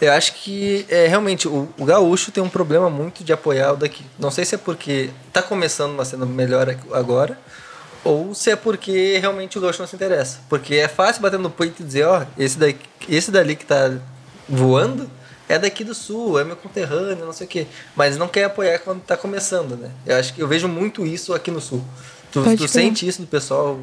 eu 0.00 0.12
acho 0.12 0.34
que 0.34 0.84
é, 0.90 1.06
realmente 1.06 1.48
o, 1.48 1.68
o 1.78 1.84
gaúcho 1.84 2.30
tem 2.30 2.42
um 2.42 2.48
problema 2.48 2.90
muito 2.90 3.24
de 3.24 3.32
apoiar 3.32 3.72
o 3.72 3.76
daqui. 3.76 4.04
Não 4.18 4.30
sei 4.30 4.44
se 4.44 4.54
é 4.54 4.58
porque 4.58 5.10
tá 5.32 5.40
começando 5.42 5.92
uma 5.92 6.04
cena 6.04 6.26
melhor 6.26 6.68
ag- 6.68 6.92
agora, 6.92 7.38
ou 8.02 8.34
se 8.34 8.50
é 8.50 8.56
porque 8.56 9.16
realmente 9.18 9.56
o 9.56 9.60
gaúcho 9.62 9.80
não 9.80 9.86
se 9.86 9.96
interessa. 9.96 10.40
Porque 10.50 10.74
é 10.74 10.88
fácil 10.88 11.22
bater 11.22 11.38
no 11.38 11.48
peito 11.48 11.80
e 11.80 11.84
dizer, 11.86 12.04
ó, 12.04 12.24
esse, 12.36 12.58
daqui, 12.58 12.78
esse 13.08 13.30
dali 13.30 13.56
que 13.56 13.64
tá 13.64 13.92
voando 14.46 15.08
é 15.48 15.58
daqui 15.58 15.84
do 15.84 15.94
sul, 15.94 16.38
é 16.38 16.44
meu 16.44 16.56
conterrâneo, 16.56 17.24
não 17.24 17.32
sei 17.32 17.46
o 17.46 17.50
quê. 17.50 17.66
Mas 17.94 18.16
não 18.16 18.28
quer 18.28 18.44
apoiar 18.44 18.78
quando 18.78 19.02
tá 19.02 19.16
começando, 19.16 19.76
né? 19.76 19.90
Eu 20.06 20.16
acho 20.16 20.34
que 20.34 20.40
eu 20.40 20.48
vejo 20.48 20.68
muito 20.68 21.04
isso 21.06 21.34
aqui 21.34 21.50
no 21.50 21.60
sul. 21.60 21.82
Tu, 22.32 22.56
tu 22.56 22.66
sente 22.66 23.06
isso 23.06 23.20
do 23.20 23.28
pessoal 23.28 23.78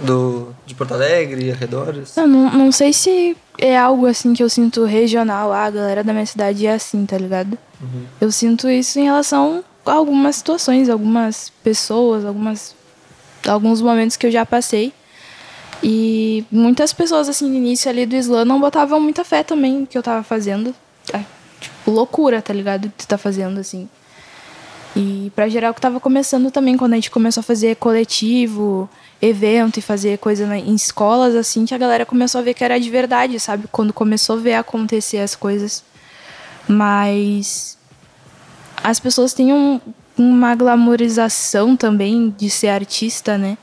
do, 0.00 0.54
de 0.64 0.74
Porto 0.74 0.94
Alegre, 0.94 1.52
arredores? 1.52 2.16
Eu 2.16 2.26
não, 2.26 2.50
não 2.50 2.72
sei 2.72 2.90
se 2.90 3.36
é 3.58 3.76
algo 3.76 4.06
assim 4.06 4.32
que 4.32 4.42
eu 4.42 4.48
sinto 4.48 4.84
regional. 4.84 5.52
Ah, 5.52 5.64
a 5.64 5.70
galera 5.70 6.02
da 6.02 6.12
minha 6.12 6.24
cidade 6.24 6.66
é 6.66 6.72
assim, 6.72 7.04
tá 7.04 7.18
ligado? 7.18 7.58
Eu 8.18 8.32
sinto 8.32 8.70
isso 8.70 8.98
em 8.98 9.04
relação 9.04 9.62
a 9.84 9.92
algumas 9.92 10.36
situações, 10.36 10.88
algumas 10.88 11.52
pessoas, 11.62 12.24
algumas 12.24 12.74
alguns 13.46 13.82
momentos 13.82 14.16
que 14.16 14.26
eu 14.26 14.30
já 14.30 14.46
passei. 14.46 14.92
E 15.82 16.44
muitas 16.50 16.92
pessoas, 16.92 17.28
assim, 17.28 17.48
no 17.50 17.56
início 17.56 17.90
ali 17.90 18.06
do 18.06 18.14
slam 18.16 18.44
não 18.44 18.60
botavam 18.60 19.00
muita 19.00 19.24
fé 19.24 19.42
também 19.42 19.80
no 19.80 19.86
que 19.86 19.98
eu 19.98 20.02
tava 20.02 20.22
fazendo. 20.22 20.74
É, 21.12 21.24
tipo, 21.60 21.90
loucura, 21.90 22.42
tá 22.42 22.52
ligado? 22.52 22.88
Que 22.88 23.04
tu 23.04 23.06
tá 23.06 23.16
fazendo, 23.16 23.58
assim. 23.58 23.88
E 24.94 25.32
pra 25.34 25.48
geral 25.48 25.72
que 25.72 25.80
tava 25.80 25.98
começando 25.98 26.50
também, 26.50 26.76
quando 26.76 26.92
a 26.92 26.96
gente 26.96 27.10
começou 27.10 27.40
a 27.40 27.44
fazer 27.44 27.76
coletivo, 27.76 28.88
evento 29.22 29.78
e 29.78 29.82
fazer 29.82 30.18
coisa 30.18 30.46
na, 30.46 30.58
em 30.58 30.74
escolas, 30.74 31.34
assim, 31.34 31.64
que 31.64 31.74
a 31.74 31.78
galera 31.78 32.04
começou 32.04 32.40
a 32.40 32.42
ver 32.42 32.54
que 32.54 32.62
era 32.62 32.78
de 32.78 32.90
verdade, 32.90 33.40
sabe? 33.40 33.66
Quando 33.72 33.92
começou 33.92 34.36
a 34.36 34.40
ver 34.40 34.54
acontecer 34.54 35.18
as 35.18 35.34
coisas. 35.34 35.82
Mas 36.68 37.78
as 38.82 39.00
pessoas 39.00 39.32
têm 39.32 39.52
um, 39.52 39.80
uma 40.16 40.54
glamorização 40.54 41.74
também 41.74 42.34
de 42.36 42.50
ser 42.50 42.68
artista, 42.68 43.38
né? 43.38 43.56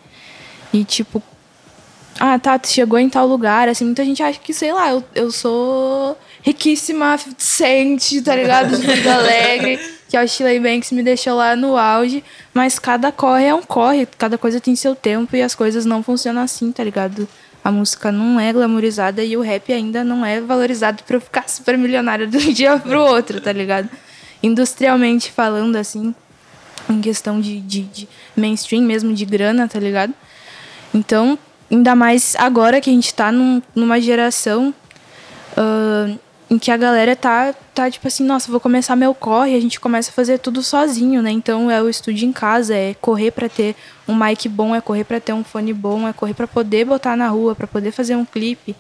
E 0.74 0.84
tipo, 0.84 1.22
ah, 2.20 2.40
tá, 2.40 2.58
tu 2.58 2.68
chegou 2.68 2.98
em 2.98 3.10
tal 3.10 3.28
lugar, 3.28 3.70
assim, 3.70 3.86
muita 3.86 4.04
gente 4.04 4.24
acha 4.24 4.40
que, 4.40 4.54
sei 4.54 4.74
lá, 4.74 4.90
eu, 4.90 5.04
eu 5.14 5.32
sou 5.32 6.18
riquíssima, 6.50 7.18
sente, 7.38 8.22
tá 8.22 8.36
ligado? 8.36 8.76
De 8.76 8.86
vida 8.86 9.16
alegre, 9.16 9.80
que 10.08 10.18
é 10.18 10.24
o 10.24 10.28
Shirley 10.28 10.60
Banks 10.60 10.92
me 10.92 11.04
deixou 11.04 11.36
lá 11.36 11.56
no 11.56 11.78
auge, 11.78 12.24
mas 12.54 12.80
cada 12.80 13.12
corre 13.12 13.46
é 13.46 13.54
um 13.54 13.62
corre, 13.62 14.08
cada 14.18 14.38
coisa 14.38 14.60
tem 14.60 14.76
seu 14.76 14.96
tempo 14.96 15.36
e 15.36 15.42
as 15.42 15.54
coisas 15.54 15.86
não 15.86 16.02
funcionam 16.02 16.42
assim, 16.42 16.72
tá 16.72 16.84
ligado? 16.84 17.28
A 17.64 17.72
música 17.72 18.12
não 18.12 18.40
é 18.40 18.52
glamorizada 18.52 19.24
e 19.24 19.38
o 19.38 19.42
rap 19.42 19.72
ainda 19.72 20.04
não 20.04 20.26
é 20.26 20.42
valorizado 20.42 21.04
pra 21.04 21.18
eu 21.18 21.22
ficar 21.22 21.48
super 21.50 21.78
milionária 21.78 22.26
de 22.26 22.38
um 22.38 22.52
dia 22.52 22.80
pro 22.80 23.00
outro, 23.00 23.40
tá 23.40 23.52
ligado? 23.52 23.88
Industrialmente 24.42 25.32
falando, 25.32 25.76
assim, 25.76 26.16
em 26.90 27.00
questão 27.00 27.40
de, 27.40 27.60
de, 27.60 27.82
de 27.84 28.10
mainstream 28.36 28.82
mesmo, 28.82 29.14
de 29.14 29.26
grana, 29.26 29.68
tá 29.68 29.80
ligado? 29.80 30.14
Então, 30.94 31.38
ainda 31.70 31.96
mais 31.96 32.36
agora 32.38 32.82
que 32.82 32.90
a 32.90 32.94
gente 32.94 33.14
tá 33.14 33.32
num, 33.32 33.62
numa 33.76 34.02
geração 34.02 34.74
uh, 35.56 36.20
em 36.50 36.58
que 36.58 36.72
a 36.72 36.78
galera 36.78 37.16
tá, 37.16 37.54
tá 37.76 37.92
tipo 37.92 38.08
assim, 38.08 38.24
nossa, 38.24 38.50
vou 38.50 38.60
começar 38.60 38.96
meu 38.96 39.14
corre, 39.14 39.56
a 39.56 39.62
gente 39.62 39.80
começa 39.80 40.10
a 40.10 40.14
fazer 40.14 40.40
tudo 40.40 40.64
sozinho, 40.64 41.22
né? 41.22 41.30
Então 41.30 41.70
é 41.70 41.82
o 41.82 41.88
estúdio 41.88 42.28
em 42.28 42.34
casa, 42.34 42.76
é 42.76 42.96
correr 42.96 43.32
para 43.32 43.48
ter 43.48 43.76
um 44.08 44.16
mic 44.16 44.50
bom, 44.50 44.76
é 44.76 44.82
correr 44.82 45.04
para 45.04 45.20
ter 45.20 45.34
um 45.34 45.44
fone 45.44 45.74
bom, 45.74 46.08
é 46.08 46.14
correr 46.14 46.34
para 46.34 46.48
poder 46.48 46.86
botar 46.86 47.16
na 47.16 47.28
rua, 47.28 47.54
para 47.54 47.68
poder 47.68 47.92
fazer 47.92 48.16
um 48.16 48.26
clipe. 48.26 48.76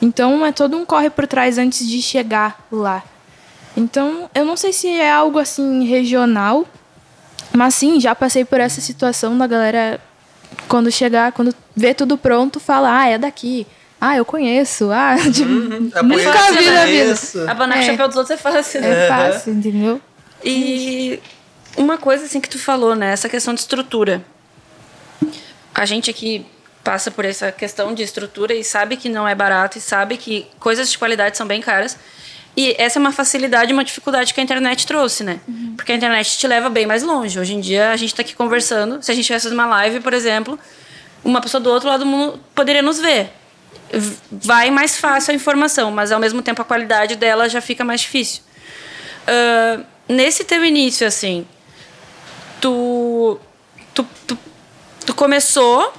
Então 0.00 0.46
é 0.46 0.52
todo 0.52 0.76
um 0.76 0.84
corre 0.84 1.10
por 1.10 1.26
trás 1.26 1.58
antes 1.58 1.86
de 1.86 2.00
chegar 2.00 2.66
lá. 2.70 3.02
Então, 3.76 4.28
eu 4.34 4.44
não 4.44 4.56
sei 4.56 4.72
se 4.72 4.88
é 4.88 5.10
algo 5.10 5.38
assim 5.38 5.84
regional, 5.84 6.66
mas 7.52 7.74
sim, 7.74 8.00
já 8.00 8.14
passei 8.14 8.44
por 8.44 8.60
essa 8.60 8.80
situação 8.80 9.36
da 9.36 9.46
galera 9.46 10.00
quando 10.68 10.90
chegar, 10.90 11.32
quando 11.32 11.54
vê 11.74 11.94
tudo 11.94 12.16
pronto, 12.16 12.60
fala: 12.60 13.00
"Ah, 13.00 13.08
é 13.08 13.18
daqui". 13.18 13.66
Ah, 14.00 14.16
eu 14.16 14.24
conheço. 14.24 14.90
Ah, 14.90 15.16
tipo, 15.32 15.50
Uhum, 15.50 15.68
nunca 15.80 16.00
apoio 16.00 16.58
vi 16.58 16.70
na 16.70 16.86
vida. 16.86 17.12
isso. 17.12 17.48
Abanar 17.48 17.78
É. 17.78 17.82
o 17.82 17.84
chapéu 17.84 18.08
dos 18.08 18.16
outros 18.16 18.38
é 18.38 18.40
fácil, 18.40 18.80
né? 18.80 19.04
É 19.04 19.08
fácil, 19.08 19.52
entendeu? 19.52 20.00
E 20.44 21.20
uma 21.76 21.98
coisa 21.98 22.24
assim 22.24 22.40
que 22.40 22.48
tu 22.48 22.58
falou, 22.58 22.94
né? 22.94 23.12
Essa 23.12 23.28
questão 23.28 23.52
de 23.52 23.60
estrutura. 23.60 24.22
A 25.74 25.84
gente 25.84 26.10
aqui 26.10 26.46
passa 26.82 27.10
por 27.10 27.24
essa 27.24 27.52
questão 27.52 27.92
de 27.94 28.02
estrutura 28.02 28.54
e 28.54 28.64
sabe 28.64 28.96
que 28.96 29.08
não 29.08 29.28
é 29.28 29.34
barato 29.34 29.76
e 29.78 29.80
sabe 29.80 30.16
que 30.16 30.46
coisas 30.58 30.90
de 30.90 30.98
qualidade 30.98 31.36
são 31.36 31.46
bem 31.46 31.60
caras. 31.60 31.96
E 32.56 32.74
essa 32.78 32.98
é 32.98 33.00
uma 33.00 33.12
facilidade 33.12 33.70
e 33.70 33.74
uma 33.74 33.84
dificuldade 33.84 34.34
que 34.34 34.40
a 34.40 34.42
internet 34.42 34.86
trouxe, 34.86 35.22
né? 35.22 35.40
Porque 35.76 35.92
a 35.92 35.94
internet 35.94 36.36
te 36.36 36.46
leva 36.48 36.68
bem 36.68 36.86
mais 36.86 37.02
longe. 37.02 37.38
Hoje 37.38 37.54
em 37.54 37.60
dia 37.60 37.90
a 37.92 37.96
gente 37.96 38.14
tá 38.14 38.22
aqui 38.22 38.34
conversando. 38.34 39.00
Se 39.02 39.10
a 39.12 39.14
gente 39.14 39.26
tivesse 39.26 39.48
uma 39.48 39.66
live, 39.66 40.00
por 40.00 40.12
exemplo, 40.12 40.58
uma 41.22 41.40
pessoa 41.40 41.60
do 41.60 41.70
outro 41.70 41.88
lado 41.88 42.00
do 42.00 42.06
mundo 42.06 42.40
poderia 42.54 42.82
nos 42.82 42.98
ver. 42.98 43.30
Vai 44.30 44.70
mais 44.70 44.96
fácil 44.98 45.32
a 45.32 45.34
informação, 45.34 45.90
mas 45.90 46.12
ao 46.12 46.20
mesmo 46.20 46.42
tempo 46.42 46.62
a 46.62 46.64
qualidade 46.64 47.16
dela 47.16 47.48
já 47.48 47.60
fica 47.60 47.84
mais 47.84 48.00
difícil. 48.02 48.42
Ah, 49.26 49.80
nesse 50.08 50.44
teu 50.44 50.64
início, 50.64 51.06
assim, 51.06 51.46
tu, 52.60 53.38
tu, 53.94 54.06
tu, 54.26 54.38
tu 55.06 55.14
começou 55.14 55.92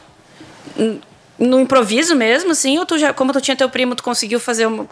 no 1.40 1.60
improviso 1.60 2.16
mesmo, 2.16 2.52
assim, 2.52 2.78
ou 2.78 2.86
tu 2.86 2.98
já, 2.98 3.14
como 3.14 3.34
tu 3.34 3.42
tinha 3.42 3.56
teu 3.56 3.70
primo, 3.70 3.96
tu 3.96 4.04
conseguiu 4.04 4.40
fazer 4.40 4.68
uma... 4.68 4.88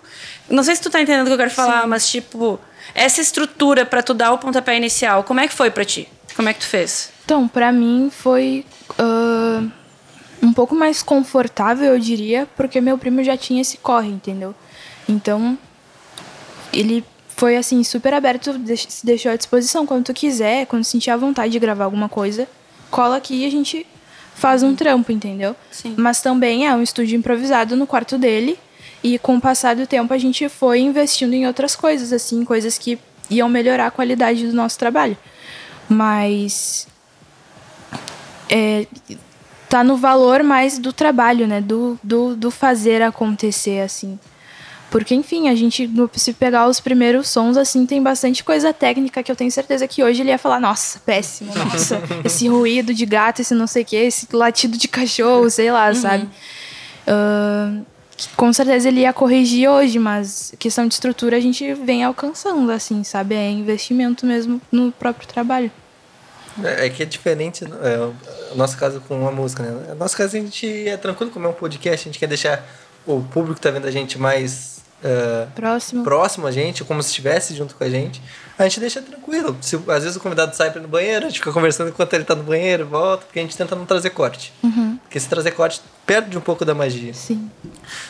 Não 0.49 0.63
sei 0.63 0.75
se 0.75 0.81
tu 0.81 0.89
tá 0.89 1.01
entendendo 1.01 1.25
o 1.25 1.27
que 1.27 1.33
eu 1.33 1.37
quero 1.37 1.51
falar, 1.51 1.87
mas, 1.87 2.09
tipo, 2.09 2.59
essa 2.95 3.21
estrutura 3.21 3.85
pra 3.85 4.01
tu 4.01 4.13
dar 4.13 4.31
o 4.31 4.37
pontapé 4.37 4.75
inicial, 4.75 5.23
como 5.23 5.39
é 5.39 5.47
que 5.47 5.53
foi 5.53 5.69
pra 5.69 5.85
ti? 5.85 6.09
Como 6.35 6.49
é 6.49 6.53
que 6.53 6.61
tu 6.61 6.67
fez? 6.67 7.11
Então, 7.23 7.47
pra 7.47 7.71
mim 7.71 8.09
foi 8.11 8.65
ah, 8.97 9.38
um 10.41 10.53
pouco 10.53 10.75
mais 10.75 11.03
confortável, 11.03 11.93
eu 11.93 11.99
diria, 11.99 12.47
porque 12.55 12.79
meu 12.79 12.97
primo 12.97 13.23
já 13.23 13.37
tinha 13.37 13.61
esse 13.61 13.77
corre, 13.77 14.09
entendeu? 14.09 14.55
Então, 15.07 15.57
ele 16.71 17.03
foi 17.27 17.57
assim 17.57 17.83
super 17.83 18.13
aberto, 18.13 18.53
se 18.75 19.05
deixou 19.05 19.31
à 19.31 19.35
disposição 19.35 19.85
quando 19.85 20.05
tu 20.05 20.13
quiser, 20.13 20.65
quando 20.65 20.83
sentir 20.83 21.09
a 21.09 21.17
vontade 21.17 21.51
de 21.51 21.59
gravar 21.59 21.85
alguma 21.85 22.09
coisa, 22.09 22.47
cola 22.91 23.17
aqui 23.17 23.43
e 23.43 23.45
a 23.45 23.51
gente 23.51 23.85
faz 24.35 24.63
um 24.63 24.75
trampo, 24.75 25.11
entendeu? 25.11 25.55
Sim. 25.71 25.95
Mas 25.97 26.21
também 26.21 26.67
é 26.67 26.73
um 26.73 26.81
estúdio 26.81 27.17
improvisado 27.17 27.75
no 27.75 27.87
quarto 27.87 28.17
dele 28.17 28.57
e 29.03 29.17
com 29.19 29.37
o 29.37 29.41
passar 29.41 29.75
do 29.75 29.87
tempo 29.87 30.13
a 30.13 30.17
gente 30.17 30.47
foi 30.49 30.79
investindo 30.79 31.33
em 31.33 31.47
outras 31.47 31.75
coisas, 31.75 32.11
assim, 32.11 32.43
coisas 32.43 32.77
que 32.77 32.99
iam 33.29 33.47
melhorar 33.47 33.87
a 33.87 33.91
qualidade 33.91 34.47
do 34.47 34.53
nosso 34.53 34.77
trabalho. 34.77 35.17
Mas 35.87 36.87
é, 38.49 38.85
tá 39.69 39.83
no 39.83 39.95
valor 39.95 40.43
mais 40.43 40.79
do 40.79 40.91
trabalho, 40.91 41.47
né? 41.47 41.61
Do, 41.61 41.97
do, 42.03 42.35
do 42.35 42.49
fazer 42.49 43.01
acontecer, 43.01 43.81
assim. 43.81 44.19
Porque, 44.89 45.13
enfim, 45.13 45.47
a 45.47 45.55
gente, 45.55 45.87
se 46.15 46.33
pegar 46.33 46.67
os 46.67 46.79
primeiros 46.79 47.29
sons, 47.29 47.55
assim, 47.57 47.85
tem 47.85 48.01
bastante 48.01 48.43
coisa 48.43 48.73
técnica 48.73 49.21
que 49.21 49.31
eu 49.31 49.35
tenho 49.35 49.51
certeza 49.51 49.87
que 49.87 50.03
hoje 50.03 50.21
ele 50.21 50.29
ia 50.29 50.37
falar, 50.39 50.59
nossa, 50.59 50.99
péssimo, 51.05 51.53
nossa, 51.53 52.01
esse 52.25 52.47
ruído 52.47 52.91
de 52.91 53.05
gato, 53.05 53.41
esse 53.41 53.53
não 53.53 53.67
sei 53.67 53.83
o 53.83 53.85
quê, 53.85 53.97
esse 53.97 54.27
latido 54.33 54.75
de 54.75 54.87
cachorro, 54.87 55.47
sei 55.51 55.71
lá, 55.71 55.93
sabe? 55.93 56.27
Ahn, 57.07 57.83
que 58.17 58.29
com 58.35 58.51
certeza 58.51 58.87
ele 58.87 59.01
ia 59.01 59.13
corrigir 59.13 59.69
hoje, 59.69 59.99
mas 59.99 60.53
questão 60.57 60.87
de 60.87 60.95
estrutura 60.95 61.37
a 61.37 61.39
gente 61.39 61.73
vem 61.75 62.03
alcançando, 62.03 62.71
assim, 62.71 63.03
sabe? 63.03 63.35
É 63.35 63.49
investimento 63.49 64.25
mesmo 64.25 64.59
no 64.71 64.91
próprio 64.91 65.27
trabalho. 65.27 65.71
É 66.63 66.85
é 66.85 66.89
que 66.89 67.03
é 67.03 67.05
diferente, 67.05 67.63
é, 67.65 68.51
a 68.51 68.55
nossa 68.55 68.77
casa 68.77 68.99
com 69.07 69.19
uma 69.19 69.31
música, 69.31 69.63
né? 69.63 69.91
A 69.91 69.95
nossa 69.95 70.15
casa 70.15 70.37
a 70.37 70.39
gente 70.39 70.87
é 70.87 70.97
tranquilo 70.97 71.31
como 71.31 71.45
é 71.45 71.49
um 71.49 71.53
podcast, 71.53 72.07
a 72.07 72.11
gente 72.11 72.19
quer 72.19 72.27
deixar 72.27 72.65
o 73.05 73.21
público 73.21 73.55
que 73.55 73.61
tá 73.61 73.71
vendo 73.71 73.87
a 73.87 73.91
gente 73.91 74.17
mais 74.19 74.79
é, 75.03 75.47
Próximo. 75.55 76.03
próximo 76.03 76.45
a 76.47 76.51
gente, 76.51 76.83
como 76.83 77.01
se 77.01 77.09
estivesse 77.09 77.55
junto 77.55 77.73
com 77.75 77.83
a 77.83 77.89
gente. 77.89 78.21
A 78.57 78.63
gente 78.63 78.79
deixa 78.81 79.01
tranquilo. 79.01 79.55
Se, 79.61 79.77
às 79.87 80.03
vezes 80.03 80.17
o 80.17 80.19
convidado 80.19 80.53
sai 80.53 80.69
pra 80.69 80.79
ir 80.81 80.83
no 80.83 80.89
banheiro, 80.89 81.25
a 81.25 81.29
gente 81.29 81.39
fica 81.39 81.53
conversando 81.53 81.89
enquanto 81.89 82.13
ele 82.13 82.25
tá 82.25 82.35
no 82.35 82.43
banheiro, 82.43 82.85
volta, 82.85 83.25
porque 83.25 83.39
a 83.39 83.41
gente 83.41 83.55
tenta 83.55 83.73
não 83.75 83.85
trazer 83.85 84.09
corte. 84.09 84.53
Porque 85.03 85.17
se 85.17 85.29
trazer 85.29 85.51
corte, 85.51 85.81
perde 86.05 86.37
um 86.37 86.41
pouco 86.41 86.65
da 86.65 86.75
magia. 86.75 87.13
Sim. 87.13 87.49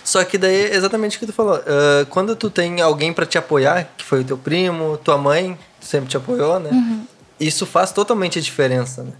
Só 0.03 0.23
que 0.23 0.37
daí 0.39 0.71
é 0.71 0.75
exatamente 0.75 1.17
o 1.17 1.19
que 1.19 1.27
tu 1.27 1.33
falou. 1.33 1.61
Ah, 1.67 2.05
quando 2.09 2.35
tu 2.35 2.49
tem 2.49 2.81
alguém 2.81 3.13
pra 3.13 3.25
te 3.27 3.37
apoiar, 3.37 3.87
que 3.95 4.03
foi 4.03 4.21
o 4.21 4.23
teu 4.23 4.37
primo, 4.37 4.97
tua 4.97 5.17
mãe, 5.17 5.55
sempre 5.79 6.09
te 6.09 6.17
apoiou, 6.17 6.59
né? 6.59 6.71
Isso 7.39 7.65
faz 7.65 7.91
totalmente 7.91 8.39
a 8.39 8.41
diferença, 8.41 9.03
né? 9.03 9.11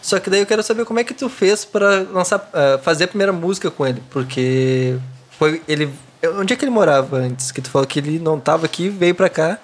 Só 0.00 0.18
que 0.18 0.28
daí 0.28 0.40
eu 0.40 0.46
quero 0.46 0.62
saber 0.62 0.84
como 0.84 0.98
é 0.98 1.04
que 1.04 1.14
tu 1.14 1.28
fez 1.28 1.64
pra 1.64 2.00
lançar, 2.10 2.50
ah, 2.52 2.78
fazer 2.82 3.04
a 3.04 3.08
primeira 3.08 3.32
música 3.32 3.70
com 3.70 3.86
ele, 3.86 4.02
porque 4.10 4.98
foi 5.38 5.62
ele. 5.68 5.92
Onde 6.38 6.54
é 6.54 6.56
que 6.56 6.64
ele 6.64 6.70
morava 6.70 7.16
antes? 7.16 7.50
Que 7.50 7.60
tu 7.60 7.70
falou 7.70 7.86
que 7.86 7.98
ele 7.98 8.18
não 8.18 8.38
tava 8.38 8.66
aqui, 8.66 8.88
veio 8.88 9.14
pra 9.14 9.28
cá, 9.28 9.58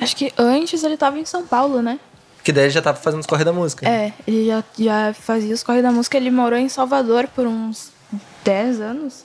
Acho 0.00 0.16
que 0.16 0.32
antes 0.36 0.82
ele 0.82 0.96
tava 0.96 1.18
em 1.18 1.24
São 1.24 1.46
Paulo, 1.46 1.80
né? 1.80 1.98
que 2.42 2.52
daí 2.52 2.64
ele 2.64 2.72
já 2.72 2.82
tava 2.82 2.98
fazendo 2.98 3.20
os 3.20 3.26
corre 3.26 3.42
da 3.42 3.54
música. 3.54 3.88
É, 3.88 4.12
ele 4.28 4.46
já, 4.46 4.62
já 4.78 5.14
fazia 5.14 5.54
os 5.54 5.62
corre 5.62 5.80
da 5.80 5.90
música. 5.90 6.18
Ele 6.18 6.30
morou 6.30 6.58
em 6.58 6.68
Salvador 6.68 7.26
por 7.28 7.46
uns 7.46 7.90
10 8.44 8.82
anos. 8.82 9.24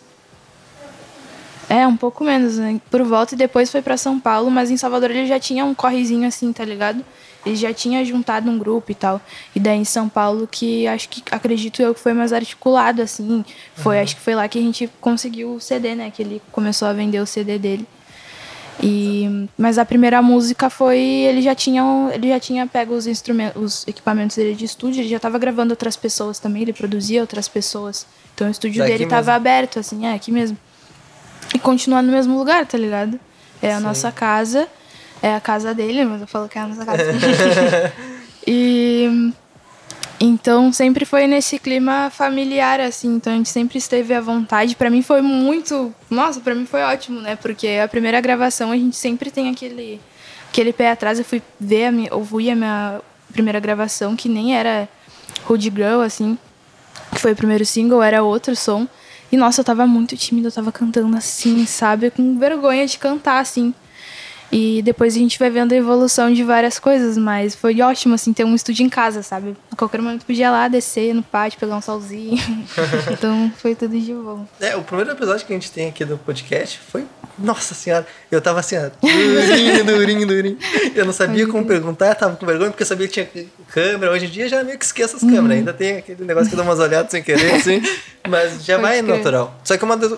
É, 1.67 1.85
um 1.85 1.97
pouco 1.97 2.23
menos, 2.23 2.57
né? 2.57 2.79
Por 2.89 3.03
volta 3.03 3.35
e 3.35 3.37
depois 3.37 3.69
foi 3.69 3.81
pra 3.81 3.97
São 3.97 4.17
Paulo, 4.21 4.49
mas 4.49 4.71
em 4.71 4.77
Salvador 4.77 5.11
ele 5.11 5.27
já 5.27 5.37
tinha 5.37 5.65
um 5.65 5.75
correzinho 5.75 6.25
assim, 6.25 6.53
tá 6.53 6.63
ligado? 6.63 7.03
Ele 7.45 7.55
já 7.55 7.73
tinha 7.73 8.03
juntado 8.03 8.49
um 8.49 8.57
grupo 8.57 8.91
e 8.91 8.95
tal. 8.95 9.21
E 9.55 9.59
daí 9.59 9.77
em 9.77 9.85
São 9.85 10.09
Paulo 10.09 10.47
que 10.47 10.87
acho 10.87 11.07
que 11.09 11.23
acredito 11.31 11.81
eu 11.81 11.93
que 11.93 11.99
foi 11.99 12.13
mais 12.13 12.33
articulado 12.33 13.01
assim. 13.01 13.45
Foi, 13.75 13.99
acho 13.99 14.15
que 14.15 14.21
foi 14.21 14.35
lá 14.35 14.47
que 14.47 14.59
a 14.59 14.61
gente 14.61 14.89
conseguiu 14.99 15.55
o 15.55 15.59
CD, 15.59 15.95
né, 15.95 16.11
que 16.11 16.21
ele 16.21 16.41
começou 16.51 16.87
a 16.87 16.93
vender 16.93 17.19
o 17.19 17.25
CD 17.25 17.57
dele. 17.57 17.87
E 18.81 19.47
mas 19.57 19.77
a 19.77 19.83
primeira 19.83 20.21
música 20.21 20.69
foi 20.69 20.99
ele 20.99 21.41
já 21.41 21.53
tinha 21.53 21.83
ele 22.13 22.29
já 22.29 22.39
tinha 22.39 22.65
pego 22.65 22.93
os 22.93 23.07
instrumentos, 23.07 23.61
os 23.61 23.87
equipamentos 23.87 24.37
dele 24.37 24.55
de 24.55 24.63
estúdio, 24.63 25.01
ele 25.01 25.09
já 25.09 25.17
estava 25.17 25.37
gravando 25.37 25.73
outras 25.73 25.97
pessoas 25.97 26.39
também, 26.39 26.61
ele 26.61 26.71
produzia 26.71 27.19
outras 27.19 27.47
pessoas. 27.47 28.07
Então 28.33 28.47
o 28.47 28.51
estúdio 28.51 28.79
Daqui 28.79 28.91
dele 28.93 29.03
estava 29.03 29.33
aberto 29.33 29.79
assim, 29.79 30.05
é 30.05 30.13
aqui 30.13 30.31
mesmo. 30.31 30.57
E 31.53 31.59
continua 31.59 32.01
no 32.01 32.11
mesmo 32.11 32.37
lugar, 32.37 32.65
tá 32.65 32.77
ligado? 32.77 33.19
É 33.61 33.73
a 33.73 33.77
Sim. 33.77 33.83
nossa 33.83 34.11
casa, 34.11 34.67
é 35.21 35.35
a 35.35 35.39
casa 35.39 35.73
dele, 35.73 36.05
mas 36.05 36.21
eu 36.21 36.27
falo 36.27 36.47
que 36.47 36.57
é 36.57 36.61
a 36.61 36.67
nossa 36.67 36.85
casa. 36.85 37.03
e 38.45 39.31
Então 40.19 40.73
sempre 40.73 41.05
foi 41.05 41.27
nesse 41.27 41.57
clima 41.57 42.09
familiar 42.09 42.81
assim, 42.81 43.15
então 43.15 43.31
a 43.31 43.35
gente 43.37 43.47
sempre 43.47 43.77
esteve 43.77 44.13
à 44.13 44.19
vontade. 44.19 44.75
Para 44.75 44.89
mim 44.89 45.01
foi 45.01 45.21
muito, 45.21 45.93
nossa, 46.09 46.41
para 46.41 46.53
mim 46.53 46.65
foi 46.65 46.81
ótimo, 46.81 47.21
né? 47.21 47.37
Porque 47.37 47.79
a 47.81 47.87
primeira 47.87 48.19
gravação 48.19 48.71
a 48.71 48.75
gente 48.75 48.97
sempre 48.97 49.31
tem 49.31 49.49
aquele 49.49 50.01
aquele 50.49 50.73
pé 50.73 50.91
atrás. 50.91 51.19
Eu 51.19 51.25
fui 51.25 51.41
ver 51.59 51.85
a 51.85 51.91
minha, 51.91 52.13
ouvi 52.13 52.49
a 52.49 52.55
minha 52.55 53.01
primeira 53.31 53.59
gravação 53.61 54.15
que 54.15 54.27
nem 54.27 54.57
era 54.57 54.89
Hood 55.49 55.71
Girl 55.73 56.01
assim, 56.01 56.37
que 57.13 57.19
foi 57.21 57.31
o 57.31 57.35
primeiro 57.35 57.65
single, 57.65 58.03
era 58.03 58.21
outro 58.21 58.55
som. 58.57 58.87
E 59.31 59.37
nossa, 59.37 59.61
eu 59.61 59.65
tava 59.65 59.87
muito 59.87 60.17
tímida, 60.17 60.47
eu 60.47 60.51
tava 60.51 60.71
cantando 60.71 61.15
assim, 61.15 61.65
sabe? 61.65 62.09
Com 62.09 62.37
vergonha 62.37 62.85
de 62.85 62.97
cantar 62.97 63.39
assim. 63.39 63.73
E 64.51 64.81
depois 64.81 65.15
a 65.15 65.19
gente 65.19 65.37
vai 65.37 65.49
vendo 65.49 65.73
a 65.73 65.75
evolução 65.75 66.33
de 66.33 66.43
várias 66.43 66.79
coisas, 66.79 67.17
mas 67.17 67.55
foi 67.55 67.81
ótimo, 67.81 68.15
assim, 68.15 68.33
ter 68.33 68.43
um 68.43 68.55
estúdio 68.55 68.85
em 68.85 68.89
casa, 68.89 69.21
sabe? 69.21 69.55
A 69.71 69.75
qualquer 69.75 70.01
momento 70.01 70.25
podia 70.25 70.47
ir 70.47 70.49
lá, 70.49 70.67
descer 70.67 71.13
no 71.13 71.21
pátio, 71.21 71.59
pegar 71.59 71.75
um 71.75 71.81
solzinho. 71.81 72.37
então 73.11 73.51
foi 73.57 73.75
tudo 73.75 73.99
de 73.99 74.13
bom. 74.13 74.47
É, 74.59 74.75
o 74.75 74.81
primeiro 74.81 75.11
episódio 75.11 75.45
que 75.45 75.53
a 75.53 75.55
gente 75.55 75.71
tem 75.71 75.87
aqui 75.89 76.03
do 76.03 76.17
podcast 76.17 76.79
foi. 76.79 77.05
Nossa 77.37 77.73
senhora, 77.73 78.05
eu 78.29 78.41
tava 78.41 78.59
assim, 78.59 78.75
ó, 78.77 78.89
durinho, 79.01 79.85
durinho, 79.85 80.27
durinho. 80.27 80.57
Eu 80.93 81.05
não 81.05 81.13
sabia 81.13 81.47
como 81.47 81.63
perguntar, 81.65 82.13
tava 82.15 82.35
com 82.35 82.45
vergonha, 82.45 82.69
porque 82.69 82.83
eu 82.83 82.87
sabia 82.87 83.07
que 83.07 83.13
tinha 83.13 83.45
câmera. 83.69 84.11
Hoje 84.11 84.25
em 84.25 84.29
dia 84.29 84.49
já 84.49 84.61
meio 84.61 84.77
que 84.77 84.83
esqueço 84.83 85.15
as 85.15 85.21
câmeras. 85.21 85.59
Ainda 85.59 85.71
tem 85.71 85.97
aquele 85.97 86.25
negócio 86.25 86.49
que 86.49 86.55
dá 86.55 86.63
umas 86.63 86.79
olhadas 86.79 87.11
sem 87.11 87.23
querer, 87.23 87.53
assim, 87.53 87.81
mas 88.27 88.65
já 88.65 88.77
Pode 88.77 88.87
vai 88.89 89.01
crer. 89.01 89.15
natural. 89.17 89.57
Só 89.63 89.77
que 89.77 89.85
uma 89.85 89.95
das, 89.95 90.11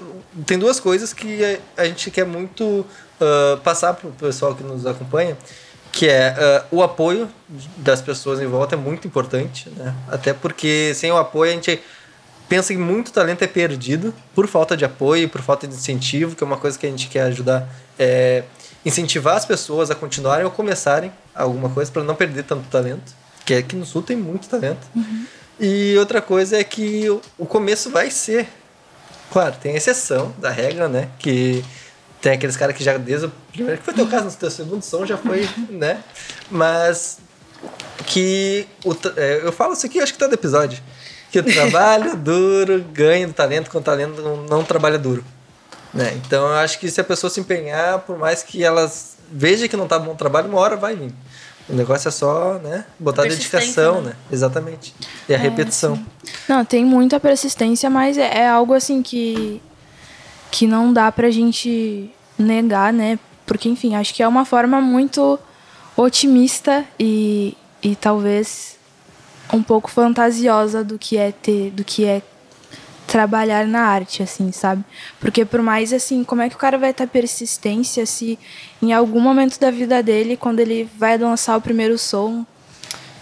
tem 0.48 0.58
duas 0.58 0.80
coisas 0.80 1.14
que 1.14 1.60
a, 1.78 1.84
a 1.84 1.86
gente 1.86 2.10
quer 2.10 2.26
muito 2.26 2.86
uh, 3.22 3.58
passar 3.62 3.94
para 3.94 4.10
o 4.10 4.12
pessoal 4.12 4.56
que 4.56 4.64
nos 4.64 4.86
acompanha, 4.86 5.38
que 5.92 6.08
é 6.08 6.64
uh, 6.72 6.78
o 6.78 6.84
apoio 6.84 7.30
das 7.78 8.02
pessoas 8.02 8.40
em 8.40 8.48
volta 8.48 8.76
é 8.76 8.78
muito 8.78 9.08
importante, 9.08 9.70
né? 9.70 9.94
Até 10.10 10.34
porque 10.34 10.94
sem 10.96 11.12
o 11.12 11.18
apoio 11.18 11.52
a 11.52 11.56
gente 11.56 11.82
pensa 12.48 12.74
que 12.74 12.80
muito 12.80 13.12
talento 13.12 13.42
é 13.44 13.48
perdido 13.48 14.14
por 14.36 14.48
falta 14.48 14.76
de 14.76 14.84
apoio, 14.84 15.30
por 15.30 15.42
falta 15.42 15.68
de 15.68 15.74
incentivo, 15.74 16.36
que 16.36 16.44
é 16.44 16.48
uma 16.48 16.58
coisa 16.58 16.78
que 16.78 16.86
a 16.86 16.90
gente 16.90 17.08
quer 17.08 17.22
ajudar, 17.24 17.68
é 17.98 18.44
incentivar 18.86 19.38
as 19.38 19.46
pessoas 19.46 19.92
a 19.92 19.96
continuarem 19.96 20.44
ou 20.44 20.52
começarem 20.52 21.12
alguma 21.36 21.70
coisa 21.70 21.92
para 21.92 22.04
não 22.04 22.16
perder 22.16 22.44
tanto 22.44 22.68
talento, 22.68 23.14
que 23.46 23.54
aqui 23.54 23.76
no 23.76 23.86
sul 23.86 24.02
tem 24.02 24.18
muito 24.18 24.50
talento. 24.50 24.86
Uhum. 24.96 25.26
E 25.60 25.96
outra 25.98 26.22
coisa 26.22 26.58
é 26.58 26.64
que 26.64 27.08
o 27.38 27.46
começo 27.46 27.90
vai 27.90 28.10
ser, 28.10 28.48
claro, 29.32 29.56
tem 29.62 29.76
exceção 29.76 30.34
da 30.40 30.50
regra, 30.50 30.90
né? 30.90 31.10
Que 31.20 31.64
tem 32.22 32.34
aqueles 32.34 32.56
caras 32.56 32.76
que 32.76 32.84
já 32.84 32.98
desde 32.98 33.26
o 33.26 33.32
primeiro. 33.52 33.80
Que 33.80 33.84
foi 33.84 33.94
teu 33.94 34.08
caso 34.08 34.26
no 34.26 34.32
teu 34.32 34.52
segundo 34.52 34.84
som, 34.84 35.06
já 35.06 35.18
foi, 35.18 35.50
né? 35.70 36.04
Mas 36.50 37.18
que. 38.06 38.68
O, 38.86 38.96
é, 39.18 39.42
eu 39.44 39.52
falo 39.52 39.74
isso 39.74 39.86
aqui, 39.86 40.00
acho 40.00 40.14
que 40.14 40.20
todo 40.20 40.34
episódio. 40.34 40.82
Que 41.32 41.40
o 41.40 41.44
trabalho 41.44 42.16
duro 42.18 42.86
ganha 42.94 43.26
do 43.26 43.34
talento, 43.34 43.72
com 43.72 43.80
o 43.80 43.82
talento 43.82 44.22
não, 44.50 44.64
trabalha 44.64 45.00
duro. 45.00 45.24
Né? 45.94 46.14
Então 46.26 46.48
eu 46.48 46.56
acho 46.56 46.80
que 46.80 46.90
se 46.90 47.02
a 47.02 47.04
pessoa 47.04 47.30
se 47.30 47.40
empenhar, 47.40 48.00
por 48.00 48.18
mais 48.18 48.44
que 48.44 48.64
elas 48.64 49.18
veja 49.32 49.68
que 49.68 49.76
não 49.76 49.88
tá 49.88 49.98
bom 49.98 50.16
trabalho, 50.16 50.48
uma 50.48 50.60
hora 50.60 50.76
vai 50.76 50.96
vir. 50.96 51.14
O 51.70 51.74
negócio 51.74 52.08
é 52.08 52.12
só, 52.12 52.56
né, 52.56 52.86
botar 53.00 53.24
dedicação, 53.24 54.02
né? 54.02 54.10
né? 54.10 54.16
Exatamente. 54.32 54.94
E 55.28 55.34
a 55.34 55.38
é, 55.38 55.40
repetição. 55.40 55.96
Sim. 55.96 56.06
Não, 56.48 56.66
tem 56.66 56.84
muita 56.84 57.20
persistência, 57.20 57.90
mas 57.90 58.18
é, 58.18 58.40
é 58.40 58.50
algo 58.50 58.74
assim 58.74 59.02
que 59.02 59.62
que 60.52 60.68
não 60.68 60.92
dá 60.92 61.12
pra 61.12 61.32
gente 61.32 62.12
negar, 62.38 62.92
né? 62.92 63.18
Porque, 63.46 63.70
enfim, 63.70 63.96
acho 63.96 64.14
que 64.14 64.22
é 64.22 64.28
uma 64.28 64.46
forma 64.46 64.82
muito 64.82 65.40
otimista 65.96 66.86
e, 67.00 67.58
e 67.82 67.96
talvez 67.96 68.78
um 69.54 69.64
pouco 69.64 69.90
fantasiosa 69.90 70.84
do 70.84 70.98
que 71.00 71.18
é 71.18 71.32
ter, 71.32 71.72
do 71.72 71.84
que 71.84 72.06
é 72.06 72.22
trabalhar 73.08 73.68
na 73.68 73.82
arte, 73.82 74.24
assim, 74.24 74.52
sabe? 74.52 74.84
Porque 75.20 75.44
por 75.44 75.62
mais 75.62 75.92
assim, 75.92 76.24
como 76.24 76.42
é 76.42 76.50
que 76.50 76.56
o 76.56 76.60
cara 76.60 76.78
vai 76.78 76.94
ter 76.94 77.08
persistência 77.08 78.06
se 78.06 78.40
em 78.82 78.94
algum 78.94 79.20
momento 79.20 79.60
da 79.60 79.70
vida 79.70 80.02
dele, 80.02 80.38
quando 80.38 80.62
ele 80.62 80.90
vai 80.98 81.18
lançar 81.18 81.58
o 81.58 81.62
primeiro 81.62 81.98
som, 81.98 82.46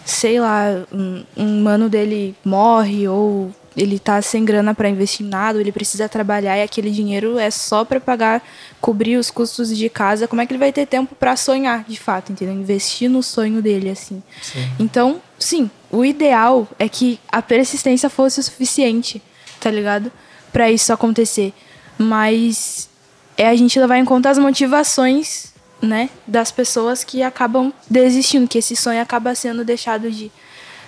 sei 0.06 0.40
lá, 0.40 0.86
um, 0.92 1.24
um 1.36 1.64
mano 1.64 1.90
dele 1.90 2.36
morre 2.46 3.08
ou 3.08 3.52
ele 3.76 4.00
tá 4.00 4.22
sem 4.22 4.44
grana 4.44 4.74
para 4.74 4.90
investir 4.90 5.26
em 5.26 5.30
nada, 5.30 5.60
ele 5.60 5.72
precisa 5.72 6.10
trabalhar 6.10 6.58
e 6.58 6.62
aquele 6.62 6.92
dinheiro 6.92 7.38
é 7.38 7.50
só 7.50 7.86
para 7.86 8.00
pagar, 8.00 8.44
cobrir 8.82 9.18
os 9.18 9.30
custos 9.30 9.76
de 9.76 9.90
casa. 9.90 10.28
Como 10.28 10.42
é 10.42 10.46
que 10.46 10.52
ele 10.52 10.60
vai 10.60 10.72
ter 10.72 10.86
tempo 10.86 11.16
para 11.16 11.36
sonhar, 11.36 11.84
de 11.88 12.00
fato, 12.00 12.32
entendeu? 12.32 12.56
Investir 12.56 13.10
no 13.10 13.22
sonho 13.22 13.62
dele 13.62 13.90
assim. 13.90 14.22
Sim. 14.42 14.70
Então, 14.80 15.22
sim, 15.38 15.70
o 15.92 16.04
ideal 16.04 16.68
é 16.78 16.90
que 16.90 17.20
a 17.32 17.42
persistência 17.42 18.10
fosse 18.10 18.40
o 18.40 18.44
suficiente, 18.44 19.22
tá 19.60 19.70
ligado? 19.70 20.12
Para 20.52 20.72
isso 20.72 20.92
acontecer. 20.92 21.54
Mas 21.98 22.90
é 23.38 23.48
a 23.48 23.56
gente 23.56 23.80
levar 23.80 23.98
em 23.98 24.06
conta 24.06 24.30
as 24.30 24.38
motivações, 24.38 25.54
né, 25.82 26.10
das 26.28 26.52
pessoas 26.52 27.06
que 27.06 27.24
acabam 27.24 27.72
desistindo, 27.90 28.48
que 28.48 28.58
esse 28.58 28.76
sonho 28.76 29.02
acaba 29.02 29.34
sendo 29.34 29.64
deixado 29.64 30.12
de 30.12 30.30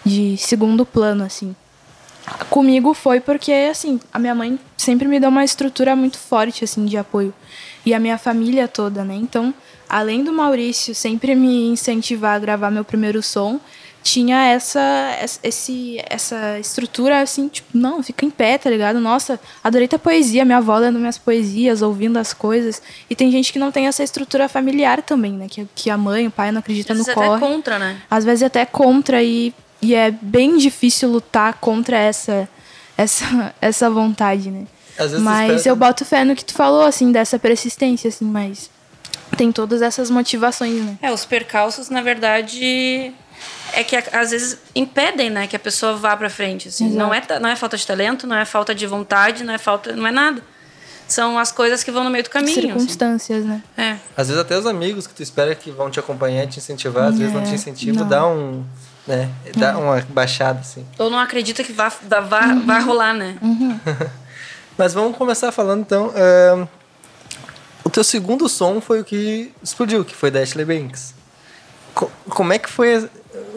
de 0.05 0.37
segundo 0.37 0.85
plano 0.85 1.23
assim. 1.23 1.55
Comigo 2.49 2.93
foi 2.93 3.19
porque, 3.19 3.51
assim, 3.51 3.99
a 4.13 4.19
minha 4.19 4.35
mãe 4.35 4.59
sempre 4.77 5.07
me 5.07 5.19
deu 5.19 5.29
uma 5.29 5.43
estrutura 5.43 5.95
muito 5.95 6.17
forte, 6.17 6.63
assim, 6.63 6.85
de 6.85 6.97
apoio. 6.97 7.33
E 7.85 7.93
a 7.93 7.99
minha 7.99 8.17
família 8.17 8.67
toda, 8.67 9.03
né? 9.03 9.15
Então, 9.15 9.53
além 9.89 10.23
do 10.23 10.31
Maurício 10.31 10.93
sempre 10.95 11.35
me 11.35 11.67
incentivar 11.67 12.35
a 12.35 12.39
gravar 12.39 12.71
meu 12.71 12.85
primeiro 12.85 13.21
som, 13.21 13.59
tinha 14.03 14.47
essa, 14.47 15.17
esse, 15.43 16.01
essa 16.09 16.59
estrutura, 16.59 17.21
assim, 17.21 17.47
tipo, 17.47 17.77
não, 17.77 18.01
fica 18.01 18.25
em 18.25 18.29
pé, 18.29 18.57
tá 18.57 18.69
ligado? 18.69 18.99
Nossa, 18.99 19.39
adorei 19.63 19.87
tua 19.87 19.99
poesia, 19.99 20.43
minha 20.43 20.57
avó 20.57 20.77
lendo 20.77 20.97
minhas 20.97 21.17
poesias, 21.17 21.81
ouvindo 21.81 22.17
as 22.17 22.33
coisas. 22.33 22.81
E 23.09 23.15
tem 23.15 23.31
gente 23.31 23.53
que 23.53 23.59
não 23.59 23.71
tem 23.71 23.87
essa 23.87 24.03
estrutura 24.03 24.49
familiar 24.49 25.01
também, 25.03 25.33
né? 25.33 25.47
Que, 25.49 25.67
que 25.75 25.89
a 25.89 25.97
mãe, 25.97 26.27
o 26.27 26.31
pai 26.31 26.51
não 26.51 26.59
acredita 26.59 26.93
no 26.93 27.05
corre. 27.05 27.11
Às 27.11 27.23
vezes 27.23 27.35
até 27.35 27.53
contra, 27.53 27.79
né? 27.79 28.01
Às 28.09 28.25
vezes 28.25 28.43
até 28.43 28.65
contra 28.65 29.23
e 29.23 29.53
e 29.81 29.95
é 29.95 30.11
bem 30.11 30.57
difícil 30.57 31.09
lutar 31.09 31.55
contra 31.55 31.97
essa 31.97 32.47
essa 32.97 33.53
essa 33.61 33.89
vontade, 33.89 34.51
né? 34.51 34.65
Mas 35.19 35.65
eu 35.65 35.75
boto 35.75 36.05
fé 36.05 36.23
no 36.23 36.35
que 36.35 36.45
tu 36.45 36.53
falou 36.53 36.83
assim 36.83 37.11
dessa 37.11 37.39
persistência 37.39 38.09
assim, 38.09 38.25
mas 38.25 38.69
tem 39.35 39.51
todas 39.51 39.81
essas 39.81 40.09
motivações, 40.09 40.83
né? 40.83 40.97
É, 41.01 41.11
os 41.11 41.25
percalços, 41.25 41.89
na 41.89 42.01
verdade, 42.01 43.13
é 43.73 43.83
que 43.83 43.95
às 43.95 44.31
vezes 44.31 44.57
impedem, 44.75 45.29
né, 45.29 45.47
que 45.47 45.55
a 45.55 45.59
pessoa 45.59 45.95
vá 45.95 46.15
para 46.15 46.29
frente, 46.29 46.67
assim. 46.67 46.89
Não 46.89 47.13
é 47.13 47.21
não 47.39 47.49
é 47.49 47.55
falta 47.55 47.77
de 47.77 47.87
talento, 47.87 48.27
não 48.27 48.35
é 48.35 48.45
falta 48.45 48.75
de 48.75 48.85
vontade, 48.85 49.43
não 49.43 49.53
é 49.53 49.57
falta, 49.57 49.95
não 49.95 50.05
é 50.05 50.11
nada. 50.11 50.43
São 51.07 51.37
as 51.37 51.51
coisas 51.51 51.83
que 51.83 51.91
vão 51.91 52.05
no 52.05 52.09
meio 52.09 52.23
do 52.23 52.29
caminho. 52.29 52.57
Assim. 52.57 52.61
Circunstâncias, 52.61 53.39
assim. 53.39 53.47
né? 53.47 53.63
É. 53.77 53.97
Às 54.15 54.27
vezes 54.27 54.41
até 54.41 54.57
os 54.57 54.65
amigos 54.65 55.07
que 55.07 55.13
tu 55.13 55.21
espera 55.21 55.53
que 55.55 55.69
vão 55.69 55.89
te 55.89 55.99
acompanhar, 55.99 56.47
te 56.47 56.59
incentivar, 56.59 57.09
às 57.09 57.15
é, 57.15 57.17
vezes 57.17 57.33
não 57.33 57.43
te 57.43 57.53
incentivam, 57.53 58.07
dá 58.07 58.25
um 58.27 58.63
né? 59.11 59.29
Dá 59.57 59.77
uhum. 59.77 59.83
uma 59.83 60.01
baixada, 60.09 60.59
assim. 60.61 60.85
Ou 60.97 61.09
não 61.09 61.19
acredita 61.19 61.63
que 61.63 61.73
vai, 61.73 61.91
vai, 62.27 62.49
uhum. 62.53 62.65
vai 62.65 62.81
rolar, 62.81 63.13
né? 63.13 63.37
Uhum. 63.41 63.77
Mas 64.77 64.93
vamos 64.93 65.17
começar 65.17 65.51
falando, 65.51 65.81
então... 65.81 66.07
Uh, 66.07 66.67
o 67.83 67.89
teu 67.89 68.03
segundo 68.03 68.47
som 68.47 68.79
foi 68.79 69.01
o 69.01 69.03
que 69.03 69.51
explodiu, 69.61 70.05
que 70.05 70.15
foi 70.15 70.31
da 70.31 70.39
Ashley 70.39 70.63
Banks. 70.63 71.13
Co 71.93 72.09
como 72.29 72.53
é 72.53 72.57
que 72.57 72.69
foi... 72.69 73.09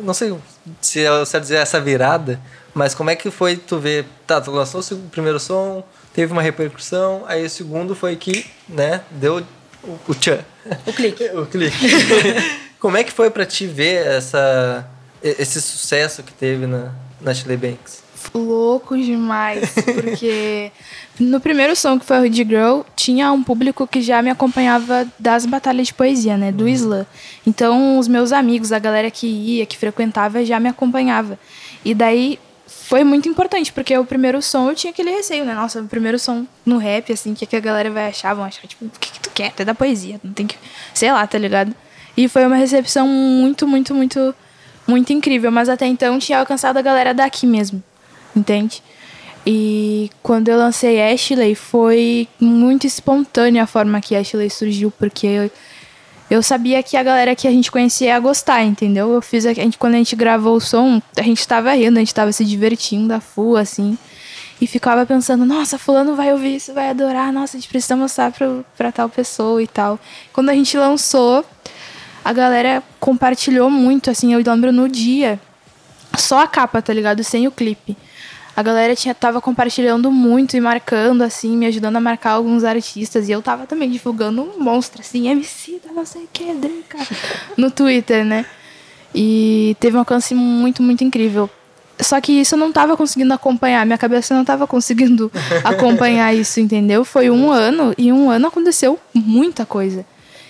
Não 0.03 0.13
sei 0.13 0.37
se 0.81 1.01
eu 1.01 1.25
sei 1.25 1.41
dizer 1.41 1.57
essa 1.57 1.81
virada, 1.81 2.41
mas 2.75 2.95
como 2.95 3.11
é 3.11 3.17
que 3.17 3.31
foi 3.31 3.57
tu 3.57 3.79
ver... 3.79 4.07
Tá, 4.27 4.41
tu 4.41 4.51
lançou 4.51 4.81
o 4.81 5.09
primeiro 5.11 5.39
som, 5.39 5.85
teve 6.13 6.33
uma 6.33 6.43
repercussão, 6.43 7.23
aí 7.29 7.45
o 7.45 7.51
segundo 7.51 7.95
foi 7.95 8.17
que, 8.17 8.45
né, 8.69 9.03
deu 9.11 9.45
o, 9.85 9.99
o 10.09 10.15
tchan. 10.15 10.41
O 10.85 10.93
clique. 10.93 11.25
o 11.31 11.47
clique. 11.47 11.77
como 12.81 12.97
é 12.97 13.05
que 13.05 13.13
foi 13.13 13.31
para 13.31 13.47
ti 13.47 13.67
ver 13.67 14.05
essa 14.05 14.85
esse 15.25 15.61
sucesso 15.61 16.23
que 16.23 16.33
teve 16.33 16.67
na, 16.67 16.93
na 17.21 17.33
Chile 17.33 17.57
Banks? 17.57 18.05
Louco 18.33 18.97
demais, 18.97 19.75
porque 19.95 20.73
no 21.21 21.41
primeiro 21.41 21.77
som 21.77 21.99
que 21.99 22.07
foi 22.07 22.19
o 22.19 22.23
Hood 22.23 22.45
Girl, 22.45 22.81
tinha 22.97 23.31
um 23.33 23.43
público 23.43 23.87
que 23.87 24.01
já 24.01 24.23
me 24.23 24.31
acompanhava 24.31 25.07
das 25.19 25.45
batalhas 25.47 25.89
de 25.89 25.95
poesia, 25.95 26.37
né, 26.37 26.51
do 26.51 26.65
uhum. 26.65 27.05
Então, 27.47 27.99
os 27.99 28.09
meus 28.09 28.33
amigos, 28.33 28.73
a 28.73 28.79
galera 28.79 29.11
que 29.11 29.27
ia, 29.27 29.67
que 29.67 29.77
frequentava, 29.77 30.45
já 30.45 30.59
me 30.59 30.69
acompanhava. 30.69 31.39
E 31.85 31.95
daí 31.95 32.39
foi 32.67 33.05
muito 33.05 33.29
importante, 33.29 33.73
porque 33.73 33.97
o 33.97 34.05
primeiro 34.05 34.41
som 34.43 34.71
eu 34.71 34.75
tinha 34.75 34.91
aquele 34.91 35.11
receio, 35.11 35.45
né? 35.45 35.55
Nossa, 35.55 35.81
o 35.81 35.87
primeiro 35.87 36.19
som 36.19 36.47
no 36.65 36.79
rap, 36.79 37.13
assim, 37.13 37.33
o 37.33 37.35
que, 37.35 37.47
que 37.47 37.57
a 37.57 37.61
galera 37.61 37.91
vai 37.91 38.09
achar? 38.09 38.35
Vão 38.35 38.45
achar, 38.45 38.67
tipo, 38.67 38.85
o 38.85 38.91
que, 38.91 39.13
que 39.13 39.21
tu 39.21 39.31
quer? 39.31 39.49
Até 39.49 39.65
da 39.65 39.75
poesia, 39.75 40.21
não 40.23 40.33
tem 40.33 40.47
que. 40.47 40.57
Sei 40.93 41.11
lá, 41.11 41.27
tá 41.27 41.39
ligado? 41.39 41.75
E 42.17 42.29
foi 42.29 42.47
uma 42.47 42.57
recepção 42.57 43.07
muito, 43.09 43.67
muito, 43.67 43.95
muito 43.95 44.35
muito 44.87 45.13
incrível, 45.13 45.51
mas 45.51 45.69
até 45.69 45.87
então 45.87 46.19
tinha 46.19 46.39
alcançado 46.39 46.77
a 46.77 46.83
galera 46.83 47.15
daqui 47.15 47.47
mesmo, 47.47 47.83
entende? 48.35 48.83
E 49.47 50.11
quando 50.23 50.49
eu 50.49 50.57
lancei 50.57 51.03
Ashley, 51.03 51.55
foi 51.55 52.27
muito 52.41 52.87
espontânea 52.87 53.65
a 53.65 53.67
forma 53.67 54.01
que 54.01 54.17
Ashley 54.17 54.49
surgiu, 54.49 54.91
porque 54.91 55.51
eu 56.31 56.43
sabia 56.43 56.83
que 56.83 56.97
a 56.97 57.03
galera 57.03 57.35
que 57.37 57.47
a 57.47 57.51
gente 57.51 57.71
conhecia 57.71 58.09
ia 58.09 58.19
gostar, 58.19 58.63
entendeu? 58.63 59.13
Eu 59.13 59.21
fiz 59.21 59.45
a 59.45 59.53
gente 59.53 59.77
quando 59.77 59.95
a 59.95 59.99
gente 59.99 60.17
gravou 60.17 60.57
o 60.57 60.61
som, 60.61 61.01
a 61.17 61.23
gente 61.23 61.47
tava 61.47 61.73
rindo, 61.73 61.99
a 61.99 62.01
gente 62.01 62.15
tava 62.15 62.33
se 62.33 62.45
divertindo 62.45 63.13
a 63.13 63.21
full 63.21 63.57
assim. 63.57 63.99
E 64.61 64.67
ficava 64.67 65.05
pensando, 65.05 65.45
nossa, 65.45 65.77
fulano 65.77 66.15
vai 66.15 66.33
ouvir 66.33 66.57
isso, 66.57 66.73
vai 66.73 66.89
adorar, 66.89 67.33
nossa, 67.33 67.57
a 67.57 67.61
gente 67.61 67.69
precisa 67.69 67.97
mostrar 67.97 68.33
pra, 68.33 68.61
pra 68.77 68.93
tal 68.93 69.09
pessoa 69.11 69.63
e 69.63 69.67
tal. 69.67 69.99
Quando 70.33 70.49
a 70.49 70.55
gente 70.55 70.77
lançou, 70.79 71.45
a 72.25 72.33
galera 72.33 72.83
compartilhou 72.99 73.69
muito, 73.69 74.11
assim, 74.11 74.33
eu 74.33 74.41
lembro 74.45 74.73
no 74.73 74.89
dia, 74.89 75.39
só 76.17 76.41
a 76.41 76.47
capa, 76.49 76.81
tá 76.81 76.93
ligado? 76.93 77.23
Sem 77.23 77.47
o 77.47 77.51
clipe. 77.51 77.97
A 78.57 78.63
galera 78.63 78.95
tinha, 78.95 79.15
tava 79.15 79.41
compartilhando 79.41 80.11
muito 80.11 80.57
e 80.57 80.61
marcando, 80.61 81.23
assim, 81.23 81.57
me 81.57 81.67
ajudando 81.67 81.97
a 81.97 82.01
marcar 82.01 82.31
alguns 82.31 82.65
artistas. 82.65 83.29
E 83.29 83.33
eu 83.33 83.43
tava 83.43 83.67
também 83.67 83.91
divulgando 83.91 84.43
um 84.43 84.63
monstro, 84.63 85.01
assim, 85.01 85.29
MC 85.29 85.81
da 85.85 85.93
não 85.93 86.07
sei 86.07 86.23
o 86.23 86.29
que, 86.33 86.55
Drica, 86.55 86.99
no 87.57 87.71
Twitter, 87.71 88.25
né? 88.25 88.47
E 89.15 89.77
teve 89.81 89.97
um 89.97 90.01
alcance 90.01 90.35
muito, 90.35 90.83
muito 90.83 91.05
incrível. 91.05 91.51
Só 92.01 92.21
que 92.21 92.33
isso 92.33 92.55
eu 92.55 92.59
não 92.59 92.73
tava 92.73 92.97
conseguindo 92.97 93.35
acompanhar, 93.35 93.85
minha 93.85 93.99
cabeça 93.99 94.35
não 94.35 94.45
tava 94.45 94.67
conseguindo 94.67 95.31
acompanhar 95.63 96.35
isso, 96.35 96.59
entendeu? 96.59 97.05
Foi 97.05 97.31
um 97.31 97.51
ano 97.51 97.95
e 97.99 98.13
um 98.13 98.31
ano 98.31 98.47
aconteceu 98.47 98.99
muita 99.13 99.67
coisa. 99.67 100.07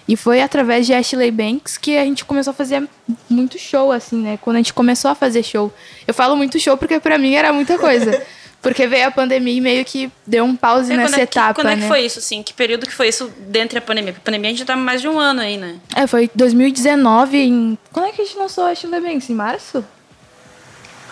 E 0.07 0.17
foi 0.17 0.43
através 0.43 0.87
de 0.87 0.93
Ashley 0.93 1.31
Banks 1.31 1.79
que 1.79 1.97
a 1.97 2.05
gente 2.05 2.25
começou 2.25 2.51
a 2.51 2.55
fazer 2.55 2.87
muito 3.29 3.59
show, 3.59 3.91
assim, 3.91 4.23
né? 4.23 4.39
Quando 4.41 4.57
a 4.57 4.59
gente 4.59 4.75
começou 4.75 5.11
a 5.11 5.15
fazer 5.15 5.43
show. 5.43 5.73
Eu 6.07 6.13
falo 6.13 6.37
muito 6.37 6.61
show 6.61 6.77
porque 6.77 7.01
pra 7.01 7.17
mim 7.17 7.35
era 7.35 7.53
muita 7.53 7.79
coisa. 7.79 8.23
Porque 8.65 8.87
veio 8.87 9.09
a 9.09 9.11
pandemia 9.11 9.59
e 9.59 9.61
meio 9.61 9.85
que 9.85 10.11
deu 10.27 10.43
um 10.43 10.57
pause 10.57 10.91
É, 10.91 10.97
nessa 10.97 11.11
quando 11.11 11.21
é 11.21 11.27
que, 11.27 11.39
etapa, 11.39 11.55
quando 11.55 11.67
é 11.67 11.77
né? 11.77 11.83
que 11.83 11.87
foi 11.89 12.01
isso, 12.01 12.19
assim? 12.19 12.43
Que 12.43 12.55
período 12.55 12.87
que 12.87 12.95
foi 12.95 13.09
isso 13.09 13.31
dentro 13.41 13.75
da 13.75 13.81
pandemia? 13.83 14.15
Porque 14.15 14.23
a 14.23 14.25
pandemia 14.25 14.49
a 14.49 14.53
gente 14.53 14.61
já 14.61 14.65
tá 14.65 14.75
mais 14.75 15.03
de 15.03 15.09
um 15.09 15.19
ano 15.19 15.43
aí, 15.43 15.59
né? 15.59 15.77
É, 15.95 16.07
foi 16.07 16.31
2019 16.35 17.37
em... 17.37 17.79
Quando 17.93 18.07
é 18.07 18.13
que 18.13 18.23
a 18.23 18.25
gente 18.25 18.39
lançou 18.39 18.65
Ashley 18.65 19.03
Banks? 19.03 19.29
Em 19.29 19.35
março? 19.35 19.85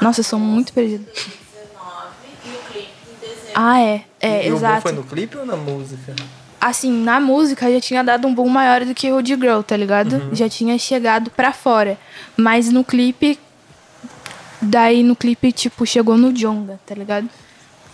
Nossa, 0.01 0.21
eu 0.21 0.25
sou 0.25 0.39
muito 0.39 0.73
perdida. 0.73 1.05
Ah, 3.55 3.81
é. 3.83 4.05
É, 4.19 4.49
e 4.49 4.51
o 4.51 4.57
exato. 4.57 4.81
foi 4.81 4.93
no 4.93 5.05
clipe 5.05 5.37
ou 5.37 5.45
na 5.45 5.55
música? 5.57 6.15
Assim, 6.69 6.91
na 6.93 7.19
música 7.21 7.71
já 7.71 7.81
tinha 7.81 8.03
dado 8.05 8.27
um 8.29 8.35
boom 8.35 8.49
maior 8.49 8.85
do 8.85 8.95
que 8.95 9.11
o 9.11 9.21
de 9.21 9.35
Girl, 9.35 9.61
tá 9.63 9.77
ligado? 9.77 10.15
Uhum. 10.15 10.35
Já 10.35 10.49
tinha 10.49 10.79
chegado 10.79 11.31
pra 11.31 11.53
fora. 11.53 11.99
Mas 12.37 12.71
no 12.71 12.85
clipe. 12.85 13.39
Daí 14.61 15.03
no 15.03 15.17
clipe, 15.17 15.51
tipo, 15.51 15.85
chegou 15.85 16.17
no 16.17 16.33
Jonga, 16.33 16.79
tá 16.87 16.95
ligado? 16.95 17.29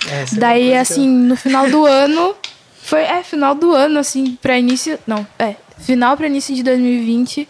É, 0.06 0.22
essa 0.22 0.36
é 0.36 0.38
Daí, 0.38 0.60
coisa 0.70 0.72
que 0.74 0.78
assim, 0.92 1.08
no 1.08 1.34
final 1.36 1.70
do 1.70 1.84
ano. 1.88 2.34
Foi, 2.82 3.00
é, 3.00 3.22
final 3.22 3.54
do 3.54 3.72
ano, 3.72 3.98
assim, 3.98 4.36
pra 4.40 4.58
início. 4.58 4.98
Não, 5.06 5.26
é. 5.38 5.56
Final 5.78 6.16
pra 6.16 6.26
início 6.26 6.54
de 6.54 6.62
2020. 6.62 7.48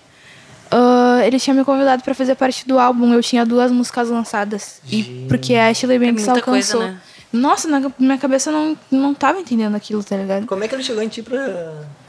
ah, 0.70 1.20
ele 1.24 1.38
tinha 1.40 1.54
me 1.54 1.64
convidado 1.64 2.02
pra 2.02 2.14
fazer 2.14 2.34
parte 2.36 2.66
do 2.66 2.78
álbum. 2.78 3.12
Eu 3.12 3.22
tinha 3.22 3.44
duas 3.44 3.72
músicas 3.72 4.08
lançadas. 4.08 4.80
E 4.90 5.26
porque 5.28 5.54
a 5.54 5.68
Ashley 5.68 5.98
Banks 5.98 6.24
coisa, 6.26 6.38
alcançou. 6.40 6.80
né? 6.82 6.96
Nossa, 7.32 7.68
na 7.68 7.90
minha 7.98 8.18
cabeça 8.18 8.50
não, 8.50 8.76
não 8.90 9.12
tava 9.14 9.38
entendendo 9.40 9.74
aquilo, 9.74 10.02
tá 10.02 10.16
ligado? 10.16 10.42
eu- 10.42 10.46
Como 10.46 10.64
é 10.64 10.68
que 10.68 10.74
ele 10.74 10.82
chegou 10.82 11.02
em 11.02 11.08
ti 11.08 11.22
pra 11.22 11.38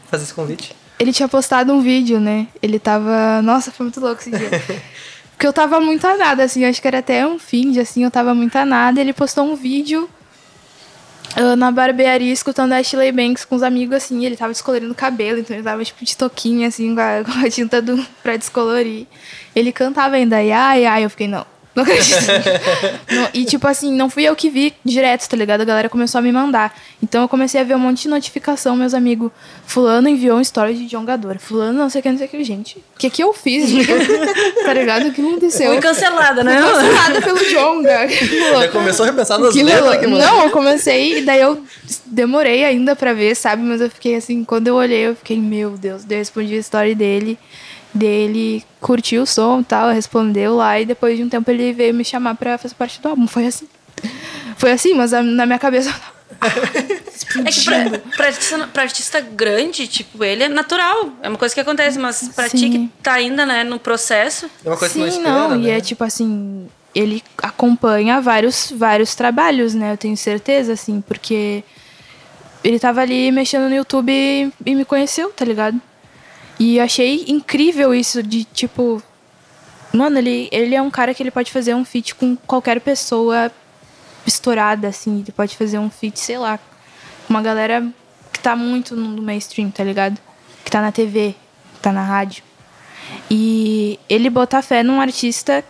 fazer 0.09 0.23
esse 0.23 0.33
convite? 0.33 0.73
Ele 0.97 1.11
tinha 1.13 1.27
postado 1.27 1.73
um 1.73 1.81
vídeo, 1.81 2.19
né? 2.19 2.47
Ele 2.61 2.77
tava. 2.79 3.41
Nossa, 3.41 3.71
foi 3.71 3.85
muito 3.85 3.99
louco 3.99 4.21
esse 4.21 4.31
dia. 4.31 4.49
Porque 5.31 5.47
eu 5.47 5.53
tava 5.53 5.79
muito 5.79 6.05
a 6.05 6.17
nada, 6.17 6.43
assim, 6.43 6.65
acho 6.65 6.81
que 6.81 6.87
era 6.87 6.99
até 6.99 7.25
um 7.25 7.39
fim 7.39 7.71
de 7.71 7.79
assim, 7.79 8.03
eu 8.03 8.11
tava 8.11 8.33
muito 8.35 8.57
a 8.57 8.65
nada. 8.65 8.99
Ele 8.99 9.13
postou 9.13 9.45
um 9.49 9.55
vídeo 9.55 10.09
ah, 11.37 11.55
na 11.55 11.71
barbearia 11.71 12.33
escutando 12.33 12.73
a 12.73 12.77
Ashley 12.77 13.11
Banks 13.13 13.45
com 13.45 13.55
os 13.55 13.63
amigos, 13.63 13.95
assim. 13.95 14.25
Ele 14.25 14.35
tava 14.35 14.51
descolorindo 14.51 14.91
o 14.91 14.95
cabelo, 14.95 15.39
então 15.39 15.55
ele 15.55 15.63
tava 15.63 15.83
tipo 15.85 16.03
de 16.03 16.17
toquinha, 16.17 16.67
assim, 16.67 16.93
com 16.93 16.99
a, 17.01 17.23
com 17.29 17.45
a 17.45 17.49
tinta 17.49 17.81
do, 17.81 18.05
pra 18.21 18.35
descolorir. 18.35 19.05
Ele 19.55 19.71
cantava 19.71 20.15
ainda, 20.15 20.35
ai, 20.37 20.51
ai, 20.51 20.85
ai. 20.85 21.05
Eu 21.05 21.09
fiquei, 21.09 21.27
não. 21.29 21.45
Não 21.75 21.83
acredito. 21.83 22.19
Não, 23.11 23.29
e, 23.33 23.45
tipo 23.45 23.67
assim, 23.67 23.93
não 23.93 24.09
fui 24.09 24.23
eu 24.23 24.35
que 24.35 24.49
vi 24.49 24.73
direto, 24.83 25.27
tá 25.27 25.37
ligado? 25.37 25.61
A 25.61 25.65
galera 25.65 25.89
começou 25.89 26.19
a 26.19 26.21
me 26.21 26.31
mandar. 26.31 26.75
Então 27.01 27.21
eu 27.21 27.27
comecei 27.27 27.59
a 27.61 27.63
ver 27.63 27.75
um 27.75 27.79
monte 27.79 28.03
de 28.03 28.09
notificação, 28.09 28.75
meus 28.75 28.93
amigos. 28.93 29.31
Fulano 29.65 30.07
enviou 30.07 30.37
um 30.37 30.41
story 30.41 30.73
de 30.73 30.87
jongador. 30.87 31.37
Fulano, 31.39 31.77
não 31.77 31.89
sei 31.89 31.99
o 31.99 32.03
que, 32.03 32.09
não 32.09 32.17
sei 32.17 32.27
o 32.27 32.29
que. 32.29 32.43
Gente, 32.43 32.77
o 32.77 32.99
que 32.99 33.09
que 33.09 33.23
eu 33.23 33.33
fiz? 33.33 33.69
tá 34.65 34.73
ligado? 34.73 35.07
O 35.07 35.11
que 35.11 35.21
aconteceu? 35.21 35.71
Fui 35.71 35.81
cancelada, 35.81 36.43
né? 36.43 36.59
Cancelada 36.59 37.21
pelo 37.21 37.45
Jonga. 37.45 38.07
Já 38.07 38.67
começou 38.69 39.05
a 39.05 39.09
repensar 39.09 39.37
nas 39.37 39.53
Que 39.53 39.63
letras 39.63 39.97
que 39.97 40.07
mano. 40.07 40.23
Não, 40.23 40.43
eu 40.45 40.51
comecei 40.51 41.19
e 41.19 41.21
daí 41.21 41.41
eu 41.41 41.63
demorei 42.05 42.65
ainda 42.65 42.95
pra 42.95 43.13
ver, 43.13 43.35
sabe? 43.35 43.61
Mas 43.63 43.81
eu 43.81 43.89
fiquei 43.89 44.15
assim, 44.15 44.43
quando 44.43 44.67
eu 44.67 44.75
olhei, 44.75 45.07
eu 45.07 45.15
fiquei, 45.15 45.37
meu 45.37 45.71
Deus. 45.71 46.03
Daí 46.03 46.17
eu 46.17 46.19
respondi 46.19 46.55
a 46.55 46.59
história 46.59 46.95
dele. 46.95 47.37
Dele 47.93 48.63
curtiu 48.79 49.23
o 49.23 49.25
som 49.25 49.61
e 49.61 49.63
tal, 49.63 49.89
respondeu 49.89 50.55
lá. 50.55 50.79
E 50.79 50.85
depois 50.85 51.17
de 51.17 51.23
um 51.23 51.29
tempo 51.29 51.49
ele 51.49 51.73
veio 51.73 51.93
me 51.93 52.05
chamar 52.05 52.35
pra 52.35 52.57
fazer 52.57 52.75
parte 52.75 53.01
do 53.01 53.09
álbum. 53.09 53.27
Foi 53.27 53.47
assim. 53.47 53.67
Foi 54.57 54.71
assim, 54.71 54.93
mas 54.93 55.11
na 55.11 55.45
minha 55.45 55.59
cabeça. 55.59 55.93
É 57.45 57.51
que 57.51 57.65
pra, 57.65 57.99
pra 58.15 58.25
artista, 58.27 58.69
pra 58.71 58.83
artista 58.83 59.21
grande, 59.21 59.87
tipo, 59.87 60.23
ele 60.23 60.43
é 60.43 60.49
natural. 60.49 61.11
É 61.21 61.29
uma 61.29 61.37
coisa 61.37 61.53
que 61.53 61.59
acontece, 61.61 61.99
mas 61.99 62.29
pra 62.29 62.49
ti 62.49 62.57
Sim. 62.59 62.71
que 62.71 62.89
tá 63.03 63.13
ainda, 63.13 63.45
né, 63.45 63.63
no 63.63 63.79
processo. 63.79 64.49
É 64.63 64.69
uma 64.69 64.77
coisa 64.77 64.93
que 64.93 64.99
Sim, 64.99 65.05
não 65.05 65.07
espera, 65.07 65.29
não, 65.31 65.57
né? 65.57 65.67
e 65.67 65.69
é 65.69 65.81
tipo 65.81 66.03
assim, 66.03 66.67
ele 66.93 67.23
acompanha 67.37 68.21
vários, 68.21 68.71
vários 68.75 69.15
trabalhos, 69.15 69.73
né? 69.73 69.93
Eu 69.93 69.97
tenho 69.97 70.15
certeza, 70.15 70.73
assim, 70.73 71.01
porque 71.01 71.63
ele 72.63 72.79
tava 72.79 73.01
ali 73.01 73.31
mexendo 73.31 73.69
no 73.69 73.75
YouTube 73.75 74.11
e, 74.11 74.51
e 74.65 74.75
me 74.75 74.85
conheceu, 74.85 75.29
tá 75.31 75.45
ligado? 75.45 75.79
E 76.59 76.79
achei 76.79 77.25
incrível 77.27 77.93
isso 77.93 78.21
de, 78.21 78.43
tipo... 78.43 79.01
Mano, 79.93 80.19
ele, 80.19 80.49
ele 80.51 80.75
é 80.75 80.81
um 80.81 80.91
cara 80.91 81.13
que 81.13 81.23
ele 81.23 81.31
pode 81.31 81.51
fazer 81.51 81.73
um 81.73 81.85
feat 81.85 82.13
com 82.13 82.35
qualquer 82.35 82.79
pessoa 82.81 83.51
estourada, 84.25 84.87
assim. 84.87 85.21
Ele 85.21 85.31
pode 85.31 85.55
fazer 85.55 85.79
um 85.79 85.89
feat, 85.89 86.19
sei 86.19 86.37
lá, 86.37 86.57
com 86.57 87.33
uma 87.33 87.41
galera 87.41 87.87
que 88.31 88.39
tá 88.39 88.55
muito 88.55 88.95
no 88.95 89.09
no 89.09 89.21
mainstream, 89.21 89.71
tá 89.71 89.83
ligado? 89.83 90.19
Que 90.63 90.69
tá 90.69 90.81
na 90.81 90.91
TV, 90.91 91.35
que 91.75 91.79
tá 91.81 91.91
na 91.91 92.03
rádio. 92.03 92.43
E 93.31 93.99
ele 94.07 94.29
botar 94.29 94.61
fé 94.61 94.83
num 94.83 95.01
artista 95.01 95.63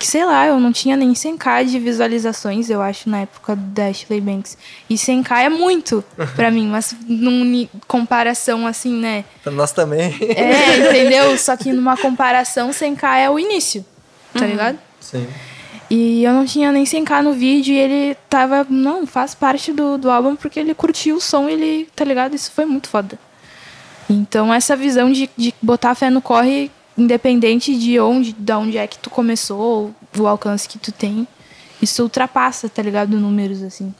que, 0.00 0.06
sei 0.06 0.24
lá, 0.24 0.46
eu 0.46 0.58
não 0.58 0.72
tinha 0.72 0.96
nem 0.96 1.12
100k 1.12 1.66
de 1.66 1.78
visualizações, 1.78 2.70
eu 2.70 2.80
acho, 2.80 3.10
na 3.10 3.20
época 3.20 3.54
da 3.54 3.88
Ashley 3.88 4.18
Banks. 4.18 4.56
E 4.88 4.94
100k 4.94 5.44
é 5.44 5.48
muito 5.50 6.02
pra 6.34 6.50
mim, 6.50 6.68
mas 6.68 6.96
numa 7.06 7.68
comparação 7.86 8.66
assim, 8.66 8.94
né? 8.94 9.26
Pra 9.42 9.52
nós 9.52 9.72
também. 9.72 10.16
É, 10.22 10.88
entendeu? 10.88 11.36
Só 11.36 11.54
que 11.54 11.70
numa 11.70 11.98
comparação, 11.98 12.70
100k 12.70 13.18
é 13.18 13.28
o 13.28 13.38
início, 13.38 13.84
tá 14.32 14.46
ligado? 14.46 14.78
Sim. 14.98 15.28
E 15.90 16.24
eu 16.24 16.32
não 16.32 16.46
tinha 16.46 16.72
nem 16.72 16.84
100k 16.84 17.22
no 17.22 17.34
vídeo 17.34 17.74
e 17.74 17.78
ele 17.78 18.16
tava, 18.26 18.66
não, 18.70 19.06
faz 19.06 19.34
parte 19.34 19.70
do, 19.70 19.98
do 19.98 20.10
álbum 20.10 20.34
porque 20.34 20.58
ele 20.58 20.72
curtiu 20.72 21.16
o 21.16 21.20
som, 21.20 21.46
ele, 21.46 21.90
tá 21.94 22.06
ligado? 22.06 22.34
Isso 22.34 22.50
foi 22.52 22.64
muito 22.64 22.88
foda. 22.88 23.18
Então 24.08 24.52
essa 24.52 24.74
visão 24.74 25.12
de, 25.12 25.28
de 25.36 25.52
botar 25.60 25.94
fé 25.94 26.08
no 26.08 26.22
corre, 26.22 26.70
independente 26.96 27.76
de 27.78 27.98
onde, 28.00 28.32
de 28.32 28.52
onde 28.52 28.76
é 28.78 28.86
que 28.86 28.98
tu 28.98 29.10
começou, 29.10 29.94
o 30.18 30.26
alcance 30.26 30.68
que 30.68 30.78
tu 30.78 30.92
tem, 30.92 31.26
isso 31.80 32.02
ultrapassa, 32.02 32.68
tá 32.68 32.82
ligado? 32.82 33.16
Números, 33.18 33.62
assim. 33.62 33.94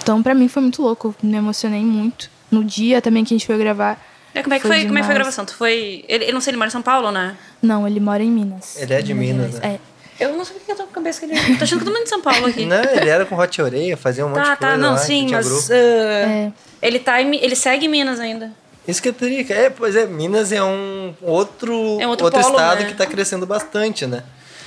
Então 0.00 0.22
pra 0.22 0.34
mim 0.34 0.48
foi 0.48 0.62
muito 0.62 0.82
louco, 0.82 1.14
me 1.22 1.36
emocionei 1.36 1.82
muito. 1.82 2.30
No 2.50 2.62
dia 2.64 3.00
também 3.02 3.24
que 3.24 3.34
a 3.34 3.36
gente 3.36 3.46
foi 3.46 3.58
gravar. 3.58 4.00
É, 4.34 4.42
como 4.42 4.54
é 4.54 4.58
que 4.58 4.66
Foi 4.66 4.76
foi, 4.78 4.86
como 4.86 4.98
é 4.98 5.00
que 5.00 5.06
foi 5.06 5.14
a 5.14 5.18
gravação? 5.18 5.44
Tu 5.44 5.54
foi. 5.54 6.04
Ele, 6.08 6.24
eu 6.28 6.32
não 6.34 6.40
sei, 6.40 6.50
ele 6.50 6.56
mora 6.58 6.68
em 6.68 6.72
São 6.72 6.82
Paulo, 6.82 7.10
né? 7.10 7.36
Não, 7.62 7.86
ele 7.86 8.00
mora 8.00 8.22
em 8.22 8.30
Minas. 8.30 8.76
Ele 8.76 8.92
é 8.94 9.00
de 9.02 9.14
Minas, 9.14 9.54
né? 9.54 9.78
É. 10.18 10.24
Eu 10.24 10.36
não 10.36 10.44
sei 10.44 10.56
porque 10.56 10.70
eu 10.72 10.76
tô 10.76 10.84
com 10.84 10.90
a 10.90 10.94
cabeça 10.94 11.20
que 11.20 11.26
ele. 11.32 11.56
Tô 11.56 11.64
achando 11.64 11.78
que 11.80 11.84
todo 11.84 11.94
mundo 11.94 12.04
de 12.04 12.08
São 12.10 12.20
Paulo 12.20 12.46
aqui. 12.46 12.64
Não, 12.66 12.82
ele 12.82 13.08
era 13.08 13.24
com 13.26 13.36
Hot 13.36 13.60
Oreia, 13.62 13.96
fazia 13.96 14.24
um 14.24 14.28
monte 14.28 14.36
Tá, 14.38 14.54
de 14.54 14.58
coisa 14.58 14.72
tá, 14.74 14.78
não, 14.78 14.90
lá, 14.92 14.96
sim, 14.98 15.28
mas. 15.30 15.70
ah, 15.70 15.74
É. 15.74 16.52
Ele, 16.80 16.98
tá 17.00 17.20
em 17.20 17.34
ele 17.36 17.56
segue 17.56 17.88
Minas 17.88 18.20
ainda. 18.20 18.52
Isso 18.86 19.02
que 19.02 19.08
é 19.08 19.12
trica. 19.12 19.54
É, 19.54 19.70
pois 19.70 19.96
é, 19.96 20.06
Minas 20.06 20.52
é 20.52 20.62
um 20.62 21.14
outro, 21.22 21.72
É 22.00 22.06
um 22.06 22.10
outro 22.10 22.30
polo, 22.30 22.42
estado 22.42 22.82
né? 22.82 22.86
que 22.86 22.94
tá 22.94 23.06
crescendo 23.06 23.46
bastante, 23.46 24.06
né? 24.06 24.22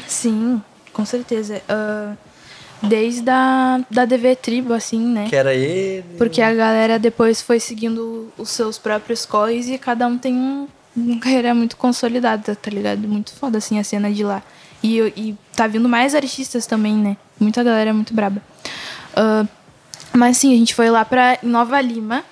Sim, 0.07 0.61
com 0.91 1.05
certeza. 1.05 1.61
Ah, 1.69 2.13
desde 2.81 3.29
a 3.29 3.79
da 3.89 4.05
DV 4.05 4.35
Tribo, 4.35 4.73
assim, 4.73 4.99
né? 4.99 5.27
Que 5.29 5.35
era 5.35 5.53
ele. 5.53 6.03
Porque 6.17 6.41
a 6.41 6.53
galera 6.53 6.97
depois 6.97 7.41
foi 7.41 7.59
seguindo 7.59 8.31
os 8.37 8.49
seus 8.49 8.77
próprios 8.77 9.25
corres 9.25 9.67
e 9.67 9.77
cada 9.77 10.07
um 10.07 10.17
tem 10.17 10.33
um, 10.33 10.67
uma 10.95 11.19
carreira 11.19 11.53
muito 11.53 11.77
consolidada, 11.77 12.55
tá 12.55 12.71
ligado? 12.71 13.07
Muito 13.07 13.33
foda, 13.33 13.57
assim, 13.59 13.79
a 13.79 13.83
cena 13.83 14.11
de 14.11 14.23
lá. 14.23 14.41
E, 14.83 14.99
e 15.15 15.35
tá 15.55 15.67
vindo 15.67 15.89
mais 15.89 16.13
artistas 16.15 16.65
também, 16.65 16.93
né? 16.95 17.17
Muita 17.39 17.63
galera 17.63 17.93
muito 17.93 18.13
braba. 18.13 18.41
Ah, 19.15 19.45
mas 20.13 20.37
sim, 20.37 20.53
a 20.53 20.57
gente 20.57 20.73
foi 20.73 20.89
lá 20.89 21.05
pra 21.05 21.37
Nova 21.43 21.79
Lima 21.81 22.23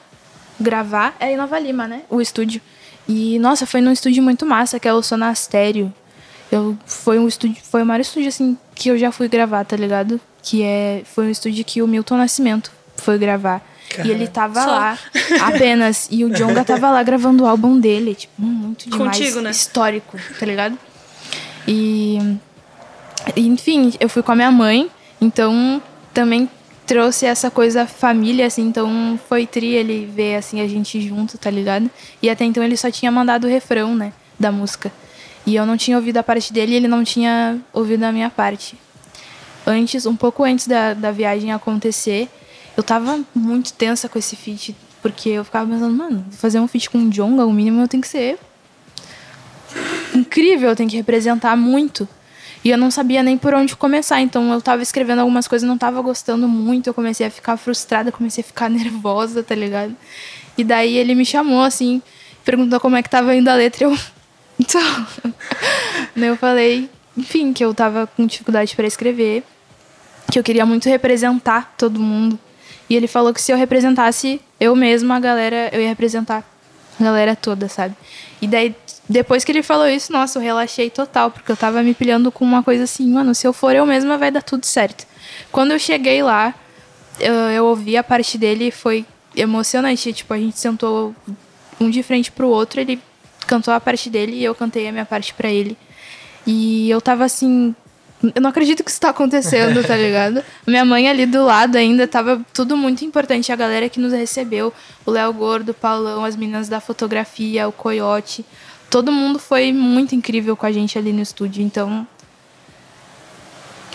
gravar. 0.60 1.16
É 1.20 1.32
em 1.32 1.38
Nova 1.38 1.58
Lima, 1.60 1.88
né? 1.88 2.02
O 2.10 2.22
estúdio. 2.22 2.62
E, 3.08 3.38
nossa, 3.40 3.66
foi 3.66 3.82
num 3.82 3.92
estúdio 3.92 4.24
muito 4.24 4.46
massa, 4.46 4.80
que 4.80 4.88
é 4.88 4.94
o 4.94 5.02
Sonastério. 5.02 5.94
Eu, 6.52 6.78
foi 6.86 7.20
um 7.20 7.28
estúdio, 7.28 7.58
foi 7.64 7.84
o 7.84 7.86
maior 7.86 8.00
estúdio, 8.00 8.30
assim, 8.30 8.58
que 8.74 8.90
eu 8.90 8.98
já 8.98 9.12
fui 9.12 9.28
gravar, 9.28 9.64
tá 9.66 9.76
ligado? 9.76 10.20
Que 10.42 10.64
é, 10.64 11.02
foi 11.06 11.26
um 11.26 11.30
estúdio 11.30 11.64
que 11.66 11.82
o 11.82 11.88
Milton 11.88 12.18
Nascimento 12.18 12.72
foi 12.96 13.18
gravar. 13.18 13.62
E 14.04 14.10
ele 14.10 14.28
tava 14.28 14.62
Só. 14.62 14.72
lá 14.72 15.00
apenas. 15.42 16.08
E 16.10 16.26
o 16.26 16.30
Jonga 16.30 16.64
tava 16.66 16.90
lá 16.90 17.04
gravando 17.04 17.44
o 17.44 17.48
álbum 17.48 17.80
dele. 17.80 18.16
Tipo, 18.16 18.42
muito 18.42 18.90
demais. 18.90 19.18
Contigo, 19.18 19.42
né? 19.42 19.52
Histórico, 19.52 20.18
tá 20.40 20.46
ligado? 20.46 20.78
E. 21.68 22.18
e, 23.36 23.48
Enfim, 23.48 23.94
eu 24.00 24.10
fui 24.10 24.24
com 24.24 24.32
a 24.32 24.36
minha 24.36 24.52
mãe. 24.52 24.90
Então 25.22 25.82
também 26.14 26.50
trouxe 26.86 27.26
essa 27.26 27.52
coisa 27.52 27.86
família, 27.86 28.46
assim. 28.46 28.64
Então 28.64 29.20
foi 29.28 29.46
tri 29.46 29.74
ele 29.74 30.06
ver, 30.06 30.36
assim, 30.36 30.62
a 30.62 30.68
gente 30.68 31.02
junto, 31.02 31.38
tá 31.38 31.50
ligado? 31.50 31.90
E 32.22 32.30
até 32.30 32.46
então 32.46 32.64
ele 32.64 32.78
só 32.78 32.90
tinha 32.92 33.12
mandado 33.12 33.46
o 33.46 33.50
refrão, 33.50 33.96
né? 33.96 34.14
Da 34.40 34.52
música. 34.52 34.92
E 35.46 35.56
eu 35.56 35.66
não 35.66 35.78
tinha 35.78 35.98
ouvido 35.98 36.18
a 36.18 36.24
parte 36.24 36.52
dele 36.52 36.74
e 36.74 36.76
ele 36.76 36.88
não 36.88 37.04
tinha 37.04 37.60
ouvido 37.74 38.04
a 38.04 38.12
minha 38.12 38.30
parte 38.30 38.78
antes, 39.66 40.06
um 40.06 40.16
pouco 40.16 40.44
antes 40.44 40.68
da, 40.68 40.94
da 40.94 41.12
viagem 41.12 41.52
acontecer, 41.52 42.30
eu 42.78 42.84
tava 42.84 43.22
muito 43.34 43.74
tensa 43.74 44.08
com 44.08 44.20
esse 44.20 44.36
feat, 44.36 44.76
porque 45.02 45.30
eu 45.30 45.44
ficava 45.44 45.70
pensando, 45.70 45.96
mano, 45.96 46.26
fazer 46.32 46.60
um 46.60 46.68
feat 46.68 46.90
com 46.90 47.00
o 47.00 47.10
Jonga, 47.10 47.46
o 47.46 47.52
mínimo 47.52 47.82
eu 47.82 47.88
tenho 47.88 48.02
que 48.02 48.08
ser 48.08 48.38
incrível, 50.14 50.70
eu 50.70 50.76
tenho 50.76 50.90
que 50.90 50.96
representar 50.96 51.56
muito. 51.56 52.08
E 52.66 52.72
eu 52.72 52.80
não 52.80 52.90
sabia 52.90 53.22
nem 53.22 53.38
por 53.38 53.54
onde 53.54 53.76
começar, 53.76 54.20
então 54.22 54.52
eu 54.52 54.60
tava 54.60 54.82
escrevendo 54.82 55.20
algumas 55.20 55.48
coisas, 55.48 55.70
não 55.70 55.78
tava 55.78 56.02
gostando 56.02 56.48
muito, 56.48 56.88
eu 56.88 56.96
comecei 56.96 57.28
a 57.28 57.30
ficar 57.30 57.58
frustrada, 57.58 58.12
comecei 58.12 58.42
a 58.42 58.44
ficar 58.44 58.68
nervosa, 58.72 59.44
tá 59.44 59.54
ligado? 59.54 59.96
E 60.58 60.64
daí 60.64 60.98
ele 60.98 61.14
me 61.14 61.24
chamou 61.24 61.62
assim, 61.62 62.02
perguntou 62.44 62.80
como 62.80 62.96
é 62.96 63.04
que 63.04 63.10
tava 63.10 63.36
indo 63.36 63.48
a 63.50 63.54
letra, 63.54 63.84
eu 63.84 63.96
então, 64.60 64.82
eu 66.16 66.36
falei, 66.38 66.90
enfim, 67.16 67.54
que 67.54 67.64
eu 67.64 67.72
tava 67.72 68.08
com 68.08 68.26
dificuldade 68.26 68.76
para 68.76 68.88
escrever, 68.88 69.44
que 70.32 70.40
eu 70.40 70.44
queria 70.44 70.66
muito 70.66 70.90
representar 70.90 71.76
todo 71.78 72.00
mundo. 72.00 72.40
E 72.90 72.96
ele 72.96 73.08
falou 73.08 73.32
que 73.32 73.42
se 73.42 73.52
eu 73.52 73.58
representasse 73.58 74.42
eu 74.60 74.76
mesma, 74.76 75.18
a 75.18 75.20
galera, 75.20 75.70
eu 75.72 75.82
ia 75.82 75.90
representar 75.90 76.44
a 77.00 77.04
galera 77.04 77.36
toda, 77.36 77.68
sabe? 77.68 77.96
E 78.42 78.48
daí, 78.48 78.76
depois 79.08 79.44
que 79.44 79.52
ele 79.52 79.64
falou 79.64 79.88
isso, 79.88 80.12
nossa, 80.12 80.40
eu 80.40 80.44
relaxei 80.44 80.90
total, 80.90 81.32
porque 81.32 81.52
eu 81.52 81.58
tava 81.58 81.82
me 81.84 81.94
pilhando 81.94 82.32
com 82.32 82.44
uma 82.44 82.64
coisa 82.64 82.84
assim, 82.84 83.10
mano, 83.12 83.34
se 83.34 83.48
eu 83.48 83.54
for 83.54 83.76
eu 83.76 83.86
mesma, 83.86 84.18
vai 84.18 84.32
dar 84.32 84.42
tudo 84.42 84.66
certo. 84.66 85.06
Quando 85.52 85.72
eu 85.72 85.80
cheguei 85.80 86.22
lá, 86.22 86.54
eu, 87.20 87.34
eu 87.34 87.66
ouvi 87.66 87.98
a 87.98 88.04
parte 88.04 88.38
dele 88.38 88.68
e 88.68 88.72
foi 88.72 89.06
emocionante. 89.36 90.14
Tipo, 90.14 90.34
a 90.34 90.38
gente 90.38 90.60
sentou 90.60 91.16
um 91.80 91.90
de 91.90 92.02
frente 92.04 92.32
pro 92.32 92.48
outro, 92.48 92.80
ele 92.80 93.00
cantou 93.48 93.74
a 93.74 93.80
parte 93.80 94.10
dele 94.10 94.38
e 94.38 94.44
eu 94.44 94.56
cantei 94.56 94.88
a 94.88 94.92
minha 94.92 95.06
parte 95.06 95.34
pra 95.34 95.50
ele. 95.50 95.78
E 96.46 96.90
eu 96.90 97.02
tava 97.02 97.24
assim. 97.26 97.76
Eu 98.24 98.42
não 98.42 98.50
acredito 98.50 98.84
que 98.84 98.90
isso 98.90 99.00
tá 99.00 99.10
acontecendo, 99.10 99.86
tá 99.86 99.96
ligado? 99.96 100.44
Minha 100.66 100.86
mãe 100.86 101.08
ali 101.10 101.26
do 101.26 101.44
lado 101.44 101.78
ainda 101.78 102.08
tava 102.08 102.42
tudo 102.54 102.78
muito 102.78 103.04
importante. 103.04 103.52
A 103.52 103.56
galera 103.56 103.90
que 103.90 104.00
nos 104.00 104.14
recebeu, 104.14 104.74
o 105.06 105.12
Léo 105.12 105.34
Gordo, 105.34 105.70
o 105.70 105.74
Paulão, 105.74 106.24
as 106.24 106.36
meninas 106.36 106.70
da 106.70 106.80
fotografia, 106.80 107.68
o 107.68 107.72
Coyote. 107.72 108.46
Todo 108.90 109.12
mundo 109.12 109.38
foi 109.38 109.74
muito 109.74 110.16
incrível 110.16 110.56
com 110.56 110.66
a 110.66 110.72
gente 110.72 110.98
ali 110.98 111.12
no 111.12 111.22
estúdio. 111.22 111.62
Então, 111.62 112.08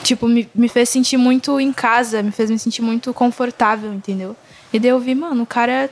tipo, 0.03 0.29
me, 0.29 0.49
me 0.55 0.69
fez 0.69 0.89
sentir 0.89 1.17
muito 1.17 1.59
em 1.59 1.73
casa, 1.73 2.23
me 2.23 2.31
fez 2.31 2.51
me 2.51 2.59
sentir 2.59 2.83
muito 2.83 3.13
confortável, 3.15 3.93
entendeu? 3.93 4.37
E 4.73 4.79
daí 4.79 4.91
eu 4.91 5.01
vi, 5.01 5.15
mano, 5.15 5.43
o 5.43 5.47
cara 5.47 5.91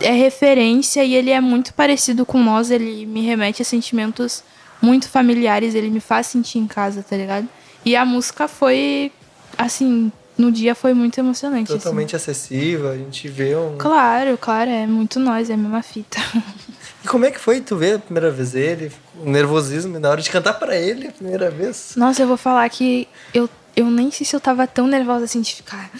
é 0.00 0.10
referência 0.10 1.04
e 1.04 1.14
ele 1.14 1.30
é 1.30 1.40
muito 1.40 1.72
parecido 1.74 2.26
com 2.26 2.42
nós, 2.42 2.70
ele 2.70 3.06
me 3.06 3.20
remete 3.22 3.62
a 3.62 3.64
sentimentos 3.64 4.42
muito 4.84 5.08
familiares, 5.08 5.74
ele 5.74 5.90
me 5.90 6.00
faz 6.00 6.26
sentir 6.28 6.58
em 6.58 6.66
casa, 6.66 7.02
tá 7.02 7.16
ligado? 7.16 7.48
E 7.84 7.96
a 7.96 8.04
música 8.04 8.46
foi, 8.48 9.10
assim, 9.58 10.10
no 10.36 10.50
dia 10.50 10.74
foi 10.74 10.94
muito 10.94 11.18
emocionante. 11.18 11.70
assim. 11.72 11.78
Totalmente 11.78 12.16
acessível, 12.16 12.90
a 12.90 12.96
gente 12.96 13.28
vê 13.28 13.54
um. 13.56 13.76
Claro, 13.78 14.36
claro, 14.38 14.70
é 14.70 14.86
muito 14.86 15.18
nós, 15.20 15.50
é 15.50 15.54
a 15.54 15.56
mesma 15.56 15.82
fita. 15.82 16.18
E 17.02 17.06
como 17.06 17.26
é 17.26 17.30
que 17.30 17.38
foi 17.38 17.60
tu 17.60 17.76
ver 17.76 17.96
a 17.96 17.98
primeira 17.98 18.30
vez 18.30 18.54
ele? 18.54 18.90
O 19.22 19.28
nervosismo 19.28 19.98
na 19.98 20.08
hora 20.08 20.22
de 20.22 20.30
cantar 20.30 20.54
pra 20.54 20.74
ele 20.74 21.08
a 21.08 21.12
primeira 21.12 21.50
vez? 21.50 21.92
Nossa, 21.96 22.22
eu 22.22 22.26
vou 22.26 22.38
falar 22.38 22.66
que 22.70 23.06
eu, 23.34 23.46
eu 23.76 23.90
nem 23.90 24.10
sei 24.10 24.26
se 24.26 24.34
eu 24.34 24.40
tava 24.40 24.66
tão 24.66 24.86
nervosa 24.86 25.26
assim 25.26 25.42
de 25.42 25.54
ficar 25.54 25.90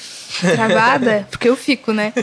travada, 0.55 1.27
porque 1.31 1.47
eu 1.47 1.57
fico, 1.57 1.93
né? 1.93 2.15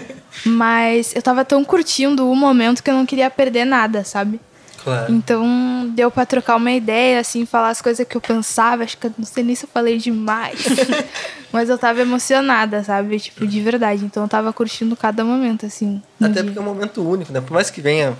Mas 0.43 1.15
eu 1.15 1.21
tava 1.21 1.45
tão 1.45 1.63
curtindo 1.63 2.27
o 2.27 2.35
momento 2.35 2.81
que 2.81 2.89
eu 2.89 2.95
não 2.95 3.05
queria 3.05 3.29
perder 3.29 3.65
nada, 3.65 4.03
sabe? 4.03 4.39
Claro. 4.83 5.13
Então 5.13 5.91
deu 5.93 6.09
pra 6.09 6.25
trocar 6.25 6.55
uma 6.55 6.71
ideia, 6.71 7.19
assim, 7.19 7.45
falar 7.45 7.69
as 7.69 7.81
coisas 7.81 8.05
que 8.07 8.17
eu 8.17 8.21
pensava. 8.21 8.83
Acho 8.83 8.97
que 8.97 9.07
eu 9.07 9.13
não 9.17 9.25
sei 9.25 9.43
nem 9.43 9.55
se 9.55 9.65
eu 9.65 9.69
falei 9.71 9.97
demais. 9.97 10.65
Mas 11.51 11.69
eu 11.69 11.77
tava 11.77 12.01
emocionada, 12.01 12.83
sabe? 12.83 13.19
Tipo, 13.19 13.45
de 13.45 13.61
verdade. 13.61 14.03
Então 14.03 14.23
eu 14.23 14.29
tava 14.29 14.51
curtindo 14.51 14.95
cada 14.95 15.23
momento, 15.23 15.65
assim. 15.65 16.01
Até 16.19 16.33
dia. 16.33 16.43
porque 16.45 16.57
é 16.57 16.61
um 16.61 16.65
momento 16.65 17.07
único, 17.07 17.31
né? 17.31 17.41
Por 17.41 17.53
mais 17.53 17.69
que 17.69 17.81
venha, 17.81 18.17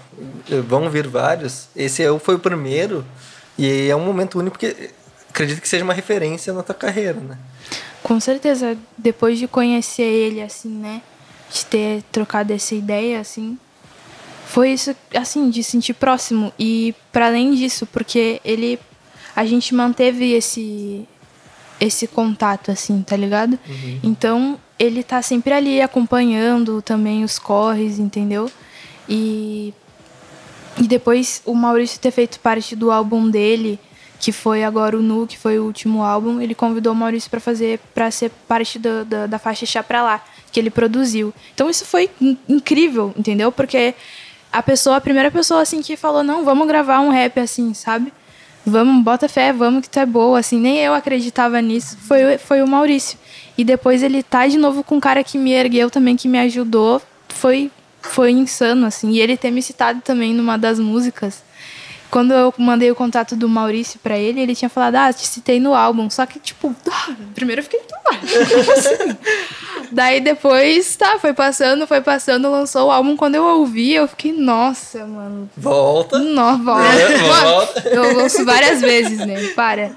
vão 0.68 0.90
vir 0.90 1.08
vários, 1.08 1.68
esse 1.76 2.04
é 2.04 2.20
foi 2.20 2.36
o 2.36 2.40
primeiro 2.40 3.06
e 3.58 3.90
é 3.90 3.96
um 3.96 4.06
momento 4.06 4.38
único 4.38 4.58
porque 4.58 4.92
acredito 5.30 5.62
que 5.62 5.68
seja 5.68 5.84
uma 5.84 5.94
referência 5.94 6.54
na 6.54 6.62
tua 6.62 6.76
carreira, 6.76 7.20
né? 7.20 7.38
Com 8.04 8.20
certeza, 8.20 8.78
depois 8.98 9.40
de 9.40 9.48
conhecer 9.48 10.04
ele, 10.04 10.42
assim, 10.42 10.70
né? 10.70 11.02
De 11.52 11.66
ter 11.66 12.04
trocado 12.12 12.54
essa 12.54 12.76
ideia, 12.76 13.20
assim. 13.20 13.58
Foi 14.52 14.72
isso, 14.74 14.94
assim, 15.16 15.50
de 15.50 15.64
sentir 15.64 15.94
próximo. 15.94 16.52
E 16.60 16.94
para 17.12 17.28
além 17.28 17.54
disso, 17.56 17.86
porque 17.86 18.42
ele. 18.44 18.78
A 19.36 19.46
gente 19.46 19.74
manteve 19.74 20.34
esse. 20.34 21.08
Esse 21.80 22.06
contato, 22.06 22.70
assim, 22.70 23.02
tá 23.02 23.16
ligado? 23.16 23.58
Então, 24.04 24.60
ele 24.78 25.02
tá 25.02 25.20
sempre 25.22 25.52
ali 25.54 25.82
acompanhando 25.82 26.80
também 26.82 27.24
os 27.24 27.40
corres, 27.40 27.98
entendeu? 27.98 28.52
E. 29.08 29.74
E 30.78 30.84
depois 30.84 31.42
o 31.46 31.54
Maurício 31.54 32.00
ter 32.00 32.12
feito 32.12 32.40
parte 32.40 32.76
do 32.76 32.92
álbum 32.92 33.30
dele, 33.30 33.80
que 34.20 34.32
foi 34.32 34.64
agora 34.64 34.98
o 34.98 35.02
Nu, 35.02 35.26
que 35.28 35.38
foi 35.38 35.60
o 35.60 35.66
último 35.66 36.02
álbum, 36.04 36.40
ele 36.42 36.54
convidou 36.56 36.94
o 36.94 36.96
Maurício 36.96 37.30
para 37.30 37.40
fazer, 37.40 37.80
para 37.94 38.10
ser 38.12 38.32
parte 38.48 38.78
da, 38.80 39.04
da, 39.04 39.28
da 39.28 39.40
faixa 39.40 39.66
Chá 39.66 39.82
Pra 39.84 40.02
Lá, 40.04 40.24
que 40.52 40.60
ele 40.60 40.70
produziu. 40.70 41.34
Então 41.54 41.70
isso 41.70 41.84
foi 41.86 42.10
in- 42.22 42.38
incrível, 42.48 43.14
entendeu? 43.18 43.52
Porque 43.52 43.94
a 44.52 44.62
pessoa, 44.62 44.98
a 44.98 45.02
primeira 45.02 45.32
pessoa 45.32 45.62
assim 45.62 45.82
que 45.82 45.96
falou, 45.96 46.24
não, 46.24 46.44
vamos 46.44 46.68
gravar 46.68 47.00
um 47.00 47.10
rap 47.10 47.40
assim, 47.40 47.74
sabe? 47.74 48.12
Vamos, 48.66 49.04
bota 49.04 49.28
fé, 49.28 49.52
vamos 49.52 49.82
que 49.82 49.90
tu 49.90 50.00
é 50.00 50.06
boa, 50.06 50.38
assim, 50.38 50.60
nem 50.60 50.78
eu 50.78 50.94
acreditava 50.94 51.62
nisso, 51.62 51.98
foi, 51.98 52.38
foi 52.38 52.62
o 52.62 52.68
Maurício. 52.68 53.18
E 53.58 53.64
depois 53.64 54.04
ele 54.04 54.22
tá 54.22 54.48
de 54.48 54.58
novo 54.58 54.84
com 54.84 54.96
um 54.96 55.00
cara 55.00 55.24
que 55.24 55.38
me 55.38 55.52
ergueu 55.52 55.90
também, 55.90 56.16
que 56.16 56.28
me 56.28 56.40
ajudou, 56.40 57.02
foi, 57.30 57.72
foi 58.02 58.32
insano, 58.32 58.86
assim. 58.86 59.12
E 59.12 59.20
ele 59.20 59.36
ter 59.36 59.52
me 59.52 59.62
citado 59.62 60.02
também 60.02 60.34
numa 60.34 60.58
das 60.58 60.80
músicas. 60.80 61.44
Quando 62.12 62.34
eu 62.34 62.54
mandei 62.58 62.92
o 62.92 62.96
contato 62.96 63.38
do 63.38 63.48
Maurício 63.48 63.98
pra 64.04 64.18
ele, 64.18 64.42
ele 64.42 64.54
tinha 64.54 64.68
falado, 64.68 64.96
ah, 64.96 65.14
te 65.14 65.26
citei 65.26 65.62
no 65.62 65.74
álbum. 65.74 66.10
Só 66.10 66.26
que, 66.26 66.40
tipo, 66.40 66.76
ah, 66.92 67.10
primeiro 67.34 67.62
eu 67.62 67.64
fiquei, 67.64 67.80
ah, 68.06 68.10
assim? 68.78 69.18
Daí 69.94 70.20
depois, 70.20 70.96
tá, 70.98 71.18
foi 71.20 71.34
passando, 71.34 71.88
foi 71.88 72.02
passando, 72.02 72.52
lançou 72.52 72.88
o 72.88 72.92
álbum. 72.92 73.16
Quando 73.16 73.36
eu 73.36 73.44
ouvi, 73.44 73.94
eu 73.94 74.08
fiquei, 74.10 74.34
nossa, 74.34 75.06
mano. 75.06 75.50
Volta. 75.56 76.20
Nossa, 76.20 76.62
É, 77.00 77.18
volta. 77.44 77.90
Eu 77.90 78.20
ouço 78.20 78.44
várias 78.46 78.82
vezes, 78.82 79.18
né? 79.20 79.48
Para. 79.56 79.92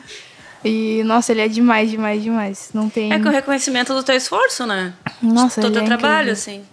E, 0.65 1.03
nossa, 1.05 1.33
ele 1.33 1.43
é 1.43 1.49
demais, 1.49 1.91
demais, 1.91 2.23
demais. 2.23 2.71
Não 2.73 2.89
tem. 2.89 3.13
É 3.13 3.19
com 3.19 3.29
o 3.29 3.33
reconhecimento 3.33 3.93
do 3.93 4.03
teu 4.03 4.17
esforço, 4.17 4.65
né? 4.65 4.95
Nossa, 5.21 5.61
do 5.61 5.67
ele 5.67 5.75
teu 5.75 5.83
é 5.83 5.87
trabalho, 5.87 6.33
incrível. 6.33 6.33
assim. 6.33 6.65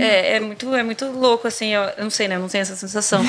É, 0.00 0.36
é, 0.36 0.40
muito, 0.40 0.74
é 0.74 0.82
muito 0.82 1.04
louco, 1.06 1.46
assim. 1.46 1.68
Eu, 1.68 1.82
eu 1.82 2.04
não 2.04 2.10
sei, 2.10 2.26
né? 2.26 2.36
Eu 2.36 2.40
não 2.40 2.48
tenho 2.48 2.62
essa 2.62 2.74
sensação. 2.74 3.22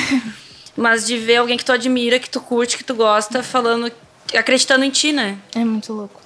Mas 0.75 1.05
de 1.05 1.17
ver 1.17 1.37
alguém 1.37 1.57
que 1.57 1.63
tu 1.65 1.71
admira, 1.71 2.19
que 2.19 2.29
tu 2.29 2.41
curte, 2.41 2.77
que 2.77 2.83
tu 2.83 2.93
gosta, 2.95 3.41
falando, 3.41 3.91
acreditando 4.37 4.83
em 4.83 4.89
ti, 4.89 5.11
né? 5.13 5.37
É 5.55 5.63
muito 5.63 5.93
louco. 5.93 6.21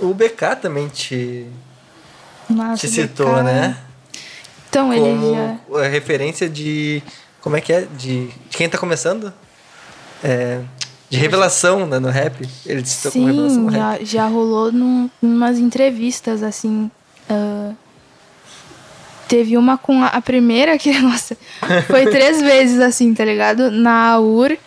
O 0.00 0.14
BK 0.14 0.56
também 0.60 0.88
te, 0.88 1.46
Nossa, 2.48 2.86
te 2.86 2.88
citou, 2.92 3.34
BK 3.34 3.42
né? 3.42 3.76
Então, 4.68 4.92
ele 4.92 5.02
Como 5.02 5.34
já. 5.34 5.80
a 5.84 5.88
referência 5.88 6.48
de. 6.48 7.02
Como 7.42 7.56
é 7.56 7.60
que 7.60 7.72
é? 7.72 7.82
De, 7.82 8.26
de 8.28 8.56
quem 8.56 8.68
tá 8.68 8.78
começando? 8.78 9.32
É, 10.24 10.62
de 11.10 11.18
revelação 11.18 11.86
né, 11.86 11.98
no 11.98 12.08
rap. 12.08 12.48
Ele 12.64 12.82
te 12.82 12.88
citou 12.88 13.12
como 13.12 13.26
revelação 13.26 13.56
Sim, 13.56 13.60
no 13.66 13.70
rap. 13.70 13.98
já, 13.98 14.04
já 14.04 14.26
rolou 14.26 14.72
num, 14.72 15.10
umas 15.20 15.58
entrevistas, 15.58 16.42
assim. 16.42 16.90
ah, 17.28 17.72
teve 19.32 19.56
uma 19.56 19.78
com 19.78 20.02
a, 20.04 20.08
a 20.08 20.20
primeira 20.20 20.76
que, 20.76 20.92
nossa, 21.00 21.34
foi 21.86 22.04
três 22.04 22.42
vezes, 22.42 22.78
assim, 22.80 23.14
tá 23.14 23.24
ligado? 23.24 23.70
Na 23.70 24.10
AUR, 24.12 24.58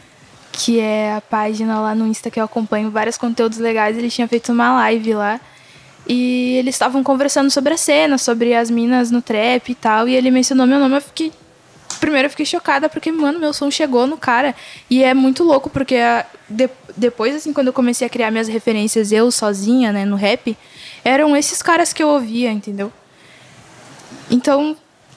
que 0.51 0.79
é 0.79 1.13
a 1.13 1.21
página 1.21 1.79
lá 1.79 1.93
no 1.93 2.07
Insta 2.07 2.31
que 2.31 2.39
eu 2.39 2.43
acompanho 2.45 2.89
vários 2.89 3.15
conteúdos 3.15 3.59
legais, 3.59 3.95
ele 3.95 4.09
tinha 4.09 4.27
feito 4.27 4.51
uma 4.51 4.73
live 4.77 5.13
lá. 5.13 5.39
E 6.07 6.55
eles 6.57 6.73
estavam 6.73 7.03
conversando 7.03 7.51
sobre 7.51 7.75
a 7.75 7.77
cena, 7.77 8.17
sobre 8.17 8.55
as 8.55 8.71
minas 8.71 9.11
no 9.11 9.21
trap 9.21 9.69
e 9.71 9.75
tal. 9.75 10.07
E 10.07 10.15
ele 10.15 10.31
mencionou 10.31 10.65
meu 10.65 10.79
nome, 10.79 10.95
eu 10.95 11.01
fiquei 11.01 11.31
primeiro 11.99 12.25
eu 12.25 12.29
fiquei 12.31 12.45
chocada 12.45 12.89
porque, 12.89 13.11
mano, 13.11 13.37
meu 13.39 13.53
som 13.53 13.69
chegou 13.69 14.07
no 14.07 14.17
cara. 14.17 14.55
E 14.89 15.03
é 15.03 15.13
muito 15.13 15.43
louco 15.43 15.69
porque 15.69 15.95
de- 16.49 16.69
depois, 16.97 17.35
assim, 17.35 17.53
quando 17.53 17.67
eu 17.67 17.73
comecei 17.73 18.07
a 18.07 18.09
criar 18.09 18.31
minhas 18.31 18.47
referências 18.47 19.11
eu 19.11 19.29
sozinha, 19.31 19.91
né, 19.91 20.05
no 20.05 20.15
rap, 20.15 20.57
eram 21.03 21.37
esses 21.37 21.61
caras 21.61 21.93
que 21.93 22.01
eu 22.01 22.07
ouvia, 22.09 22.51
entendeu? 22.51 22.91
Então, 24.29 24.75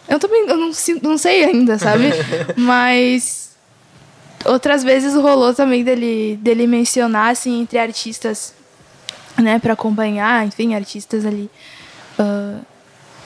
eu 0.08 0.18
também 0.18 0.46
eu 0.48 0.56
não, 0.56 0.70
não 1.02 1.18
sei 1.18 1.44
ainda, 1.44 1.78
sabe? 1.78 2.10
Mas 2.56 3.56
outras 4.44 4.82
vezes 4.82 5.14
rolou 5.14 5.54
também 5.54 5.84
dele, 5.84 6.38
dele 6.40 6.66
mencionar, 6.66 7.30
assim, 7.30 7.62
entre 7.62 7.78
artistas, 7.78 8.54
né, 9.36 9.58
para 9.58 9.74
acompanhar, 9.74 10.46
enfim, 10.46 10.74
artistas 10.74 11.24
ali. 11.24 11.50
Uh, 12.18 12.64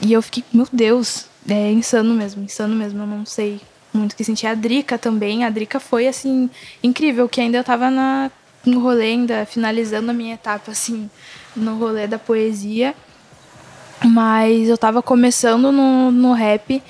e 0.01 0.13
eu 0.13 0.21
fiquei, 0.21 0.43
meu 0.53 0.67
Deus, 0.71 1.25
é 1.47 1.71
insano 1.71 2.13
mesmo, 2.13 2.43
insano 2.43 2.75
mesmo, 2.75 3.01
eu 3.01 3.07
não 3.07 3.25
sei 3.25 3.61
muito 3.93 4.13
o 4.13 4.15
que 4.15 4.23
sentir. 4.23 4.47
A 4.47 4.55
Drica 4.55 4.97
também, 4.97 5.43
a 5.43 5.49
Drica 5.49 5.79
foi, 5.79 6.07
assim, 6.07 6.49
incrível, 6.81 7.29
que 7.29 7.39
ainda 7.39 7.57
eu 7.57 7.63
tava 7.63 7.89
na, 7.89 8.31
no 8.65 8.79
rolê, 8.79 9.11
ainda 9.11 9.45
finalizando 9.45 10.11
a 10.11 10.13
minha 10.13 10.33
etapa, 10.33 10.71
assim, 10.71 11.09
no 11.55 11.77
rolê 11.77 12.07
da 12.07 12.19
poesia. 12.19 12.95
Mas 14.05 14.67
eu 14.67 14.77
tava 14.77 15.01
começando 15.01 15.71
no, 15.71 16.11
no 16.11 16.33
rap 16.33 16.81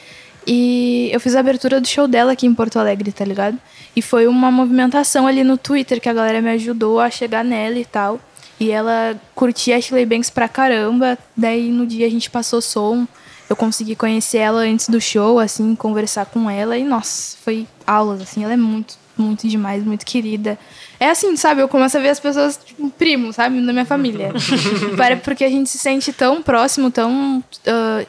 e 0.45 1.09
eu 1.11 1.19
fiz 1.19 1.35
a 1.35 1.39
abertura 1.39 1.79
do 1.79 1.87
show 1.87 2.07
dela 2.07 2.33
aqui 2.33 2.45
em 2.45 2.53
Porto 2.53 2.77
Alegre, 2.77 3.11
tá 3.11 3.23
ligado? 3.23 3.57
E 3.95 4.01
foi 4.01 4.27
uma 4.27 4.51
movimentação 4.51 5.27
ali 5.27 5.43
no 5.43 5.57
Twitter 5.57 6.01
que 6.01 6.09
a 6.09 6.13
galera 6.13 6.41
me 6.41 6.49
ajudou 6.51 6.99
a 6.99 7.09
chegar 7.09 7.43
nela 7.43 7.77
e 7.77 7.85
tal. 7.85 8.19
E 8.59 8.71
ela 8.71 9.19
curtia 9.35 9.77
Ashley 9.77 10.05
Banks 10.05 10.29
pra 10.29 10.47
caramba. 10.47 11.17
Daí 11.35 11.69
no 11.69 11.85
dia 11.85 12.07
a 12.07 12.09
gente 12.09 12.29
passou 12.29 12.61
som. 12.61 13.07
Eu 13.49 13.55
consegui 13.55 13.95
conhecer 13.95 14.37
ela 14.37 14.61
antes 14.61 14.89
do 14.89 14.99
show, 14.99 15.37
assim, 15.37 15.75
conversar 15.75 16.25
com 16.25 16.49
ela. 16.49 16.77
E 16.77 16.83
nossa, 16.83 17.37
foi 17.43 17.67
aulas, 17.85 18.21
assim. 18.21 18.43
Ela 18.43 18.53
é 18.53 18.57
muito, 18.57 18.95
muito 19.17 19.47
demais, 19.47 19.83
muito 19.83 20.05
querida. 20.05 20.57
É 21.03 21.09
assim, 21.09 21.35
sabe? 21.35 21.61
Eu 21.61 21.67
começo 21.67 21.97
a 21.97 21.99
ver 21.99 22.07
as 22.07 22.19
pessoas, 22.19 22.57
tipo, 22.63 22.89
primo, 22.91 23.33
sabe? 23.33 23.59
Da 23.59 23.73
minha 23.73 23.83
família. 23.83 24.31
Porque 25.21 25.43
a 25.43 25.49
gente 25.49 25.69
se 25.69 25.77
sente 25.77 26.13
tão 26.13 26.41
próximo, 26.41 26.89
tão 26.89 27.43
uh, 27.67 28.07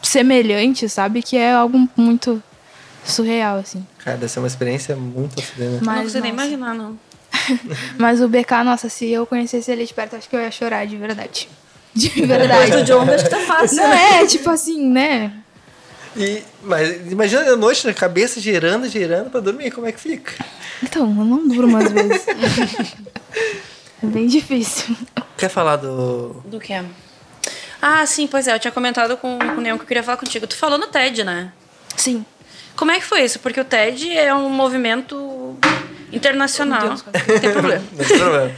semelhante, 0.00 0.88
sabe? 0.88 1.24
Que 1.24 1.36
é 1.36 1.52
algo 1.52 1.88
muito 1.96 2.40
surreal, 3.04 3.58
assim. 3.58 3.84
Cara, 3.98 4.16
deve 4.16 4.30
ser 4.30 4.38
uma 4.38 4.46
experiência 4.46 4.94
muito 4.94 5.40
assim, 5.40 5.60
né? 5.60 5.80
Mas, 5.82 5.96
não 5.96 6.02
consigo 6.04 6.22
nem 6.22 6.32
imaginar, 6.32 6.72
não. 6.72 6.96
Mas 7.98 8.20
o 8.20 8.28
BK, 8.28 8.62
nossa, 8.64 8.88
se 8.88 9.10
eu 9.10 9.26
conhecesse 9.26 9.72
ele 9.72 9.84
de 9.84 9.92
perto, 9.92 10.14
acho 10.14 10.28
que 10.28 10.36
eu 10.36 10.40
ia 10.40 10.50
chorar 10.52 10.86
de 10.86 10.96
verdade. 10.96 11.48
De 11.96 12.10
verdade. 12.10 12.72
Mas 12.72 12.82
o 12.82 12.84
John 12.84 13.10
acho 13.10 13.24
que 13.24 13.30
tá 13.30 13.38
fácil. 13.38 13.78
Não 13.78 13.90
é, 13.90 14.26
tipo 14.26 14.50
assim, 14.50 14.86
né? 14.86 15.32
E, 16.14 16.42
mas 16.62 17.10
imagina 17.10 17.50
a 17.50 17.56
noite 17.56 17.86
na 17.86 17.94
cabeça 17.94 18.38
girando, 18.38 18.86
girando 18.86 19.30
pra 19.30 19.40
dormir, 19.40 19.70
como 19.70 19.86
é 19.86 19.92
que 19.92 20.00
fica? 20.00 20.44
Então, 20.82 21.08
eu 21.08 21.24
não 21.24 21.46
durmo 21.48 21.76
às 21.76 21.90
vezes. 21.90 22.26
é 24.02 24.06
bem 24.06 24.26
difícil. 24.26 24.96
Quer 25.36 25.48
falar 25.48 25.76
do. 25.76 26.42
Do 26.44 26.60
que? 26.60 26.74
Ah, 27.80 28.04
sim, 28.06 28.26
pois 28.26 28.48
é, 28.48 28.54
eu 28.54 28.58
tinha 28.58 28.72
comentado 28.72 29.16
com, 29.16 29.38
com 29.38 29.58
o 29.58 29.60
Neon 29.60 29.76
que 29.76 29.84
eu 29.84 29.88
queria 29.88 30.02
falar 30.02 30.16
contigo. 30.16 30.46
Tu 30.46 30.56
falou 30.56 30.78
no 30.78 30.86
TED, 30.86 31.24
né? 31.24 31.52
Sim. 31.96 32.24
Como 32.74 32.90
é 32.90 32.98
que 32.98 33.04
foi 33.04 33.22
isso? 33.22 33.38
Porque 33.38 33.60
o 33.60 33.64
TED 33.64 34.10
é 34.16 34.34
um 34.34 34.48
movimento 34.48 35.56
internacional. 36.12 36.88
Deus, 36.88 37.04
não 37.04 37.40
tem 37.40 37.52
problema. 37.52 37.84
não 37.92 38.04
tem 38.04 38.18
problema. 38.18 38.52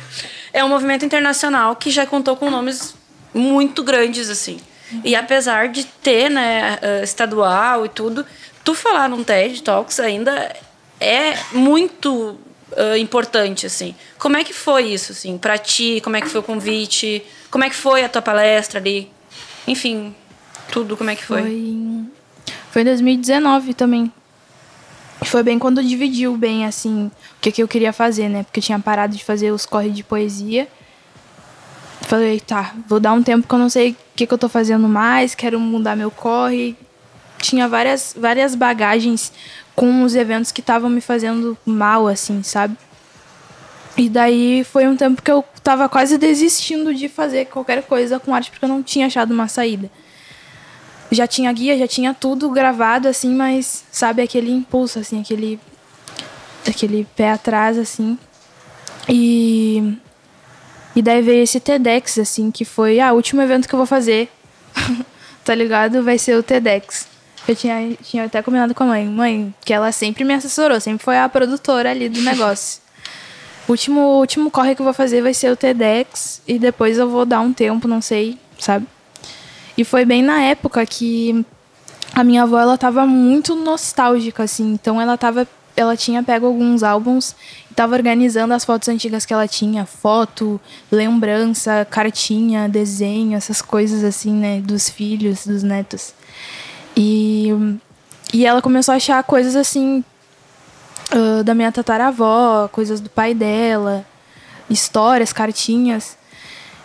É 0.53 0.65
um 0.65 0.69
movimento 0.69 1.05
internacional 1.05 1.77
que 1.77 1.91
já 1.91 2.07
contou 2.07 2.37
com 2.37 2.51
nomes 2.51 2.95
muito 3.35 3.83
grandes, 3.85 4.29
assim. 4.31 4.59
E 5.05 5.15
apesar 5.15 5.69
de 5.69 5.85
ter, 5.85 6.31
né, 6.31 6.79
eh, 6.81 7.03
estadual 7.05 7.85
e 7.85 7.89
tudo, 7.91 8.25
tu 8.65 8.75
falar 8.75 9.09
num 9.09 9.23
TED 9.23 9.63
Talks 9.63 10.01
ainda 10.01 10.55
é 11.01 11.35
muito 11.53 12.37
uh, 12.73 12.97
importante, 12.99 13.67
assim. 13.67 13.95
Como 14.19 14.37
é 14.37 14.45
que 14.45 14.53
foi 14.53 14.87
isso, 14.87 15.13
assim, 15.13 15.39
para 15.39 15.59
ti? 15.59 16.01
Como 16.03 16.17
é 16.17 16.21
que 16.21 16.29
foi 16.29 16.41
o 16.41 16.45
convite? 16.45 17.23
Como 17.51 17.65
é 17.65 17.71
que 17.71 17.77
foi 17.77 18.05
a 18.05 18.09
tua 18.09 18.23
palestra 18.23 18.81
ali? 18.81 19.11
Enfim, 19.67 20.15
tudo, 20.71 20.97
como 20.97 21.11
é 21.11 21.17
que 21.17 21.25
foi? 21.25 21.43
Foi, 21.43 22.05
foi 22.71 22.83
em 22.83 22.85
2019 22.85 23.75
também. 23.75 24.13
Foi 25.25 25.43
bem 25.43 25.59
quando 25.59 25.83
dividiu 25.83 26.37
bem, 26.37 26.65
assim, 26.65 27.07
o 27.07 27.41
que, 27.41 27.51
que 27.51 27.63
eu 27.63 27.69
queria 27.69 27.93
fazer, 27.93 28.29
né? 28.29 28.45
Porque 28.45 28.61
eu 28.61 28.65
tinha 28.65 28.79
parado 28.79 29.17
de 29.17 29.25
fazer 29.25 29.51
os 29.51 29.67
corre 29.67 29.91
de 29.91 30.03
poesia 30.03 30.69
Falei, 32.09 32.41
tá, 32.41 32.75
vou 32.87 32.99
dar 32.99 33.13
um 33.13 33.23
tempo 33.23 33.47
que 33.47 33.55
eu 33.55 33.59
não 33.59 33.69
sei 33.69 33.91
o 33.91 33.97
que, 34.17 34.27
que 34.27 34.33
eu 34.33 34.39
tô 34.39 34.49
fazendo 34.49 34.89
mais, 34.89 35.35
quero 35.35 35.61
mudar 35.61 35.95
meu 35.95 36.11
corre. 36.11 36.75
Tinha 37.37 37.69
várias, 37.69 38.15
várias 38.19 38.55
bagagens 38.55 39.31
com 39.79 40.03
os 40.03 40.17
eventos 40.17 40.51
que 40.51 40.61
estavam 40.61 40.91
me 40.91 41.01
fazendo 41.01 41.57
mal, 41.65 42.09
assim, 42.09 42.43
sabe? 42.43 42.77
E 43.97 44.09
daí 44.09 44.65
foi 44.65 44.89
um 44.89 44.97
tempo 44.97 45.23
que 45.23 45.31
eu 45.31 45.45
tava 45.63 45.89
quase 45.89 46.19
desistindo 46.19 46.93
de 46.93 47.09
fazer 47.09 47.45
qualquer 47.45 47.85
coisa 47.85 48.19
com 48.19 48.35
arte, 48.35 48.51
porque 48.51 48.65
eu 48.65 48.69
não 48.69 48.83
tinha 48.83 49.07
achado 49.07 49.33
uma 49.33 49.47
saída. 49.47 49.89
Já 51.13 51.29
tinha 51.29 51.53
guia, 51.53 51.79
já 51.79 51.87
tinha 51.87 52.13
tudo 52.13 52.51
gravado, 52.51 53.07
assim, 53.07 53.33
mas, 53.33 53.85
sabe, 53.93 54.21
aquele 54.21 54.51
impulso, 54.51 54.99
assim, 54.99 55.21
aquele. 55.21 55.61
aquele 56.67 57.07
pé 57.15 57.31
atrás, 57.31 57.79
assim. 57.79 58.19
E 59.09 59.97
e 60.97 61.01
daí 61.01 61.23
veio 61.23 61.45
esse 61.45 61.61
TEDx, 61.61 62.19
assim, 62.19 62.51
que 62.51 62.65
foi 62.65 62.99
ah, 62.99 63.13
o 63.13 63.17
último 63.17 63.41
evento 63.41 63.69
que 63.69 63.75
eu 63.77 63.79
vou 63.79 63.87
fazer. 63.87 64.29
tá 65.45 65.55
ligado? 65.55 66.03
Vai 66.03 66.19
ser 66.19 66.37
o 66.37 66.43
TEDx. 66.43 67.07
Eu 67.49 67.57
tinha, 67.57 67.97
tinha 68.03 68.25
até 68.25 68.43
combinado 68.43 68.75
com 68.75 68.85
a 68.85 68.87
mãe. 68.87 69.07
Mãe, 69.07 69.55
que 69.65 69.73
ela 69.73 69.91
sempre 69.91 70.23
me 70.23 70.35
assessorou, 70.35 70.79
sempre 70.79 71.03
foi 71.03 71.17
a 71.17 71.27
produtora 71.31 71.91
ali 71.91 72.11
do 72.11 72.21
negócio. 72.21 72.83
o 73.67 73.73
último, 73.73 74.01
último 74.19 74.51
corre 74.51 74.75
que 74.75 74.83
eu 74.83 74.85
vou 74.85 74.93
fazer 74.93 75.23
vai 75.23 75.33
ser 75.33 75.51
o 75.51 75.57
TEDx. 75.57 76.43
E 76.47 76.59
depois 76.59 76.99
eu 76.99 77.09
vou 77.09 77.25
dar 77.25 77.41
um 77.41 77.51
tempo, 77.51 77.89
não 77.89 78.03
sei, 78.03 78.39
sabe? 78.59 78.87
E 79.79 79.83
foi 79.83 80.05
bem 80.05 80.23
na 80.23 80.43
época 80.43 80.85
que 80.85 81.43
a 82.15 82.23
minha 82.23 82.43
avó, 82.43 82.59
ela 82.59 82.77
tava 82.77 83.07
muito 83.07 83.55
nostálgica, 83.55 84.43
assim. 84.43 84.73
Então 84.75 85.01
ela 85.01 85.17
tava 85.17 85.49
ela 85.75 85.97
tinha 85.97 86.25
pego 86.25 86.45
alguns 86.45 86.83
álbuns 86.83 87.37
e 87.71 87.73
estava 87.73 87.95
organizando 87.95 88.53
as 88.53 88.65
fotos 88.65 88.89
antigas 88.89 89.25
que 89.25 89.33
ela 89.33 89.47
tinha, 89.47 89.87
foto, 89.87 90.61
lembrança, 90.91 91.87
cartinha, 91.89 92.69
desenho, 92.69 93.37
essas 93.37 93.63
coisas 93.63 94.03
assim, 94.03 94.33
né, 94.33 94.61
dos 94.61 94.89
filhos, 94.89 95.47
dos 95.47 95.63
netos. 95.63 96.13
E 96.99 97.79
e 98.33 98.45
ela 98.45 98.61
começou 98.61 98.93
a 98.93 98.97
achar 98.97 99.23
coisas 99.23 99.57
assim 99.57 100.05
uh, 101.15 101.43
da 101.43 101.55
minha 101.55 101.73
tataravó, 101.73 102.69
coisas 102.69 103.01
do 103.01 103.09
pai 103.09 103.33
dela, 103.35 104.05
histórias, 104.69 105.33
cartinhas. 105.33 106.17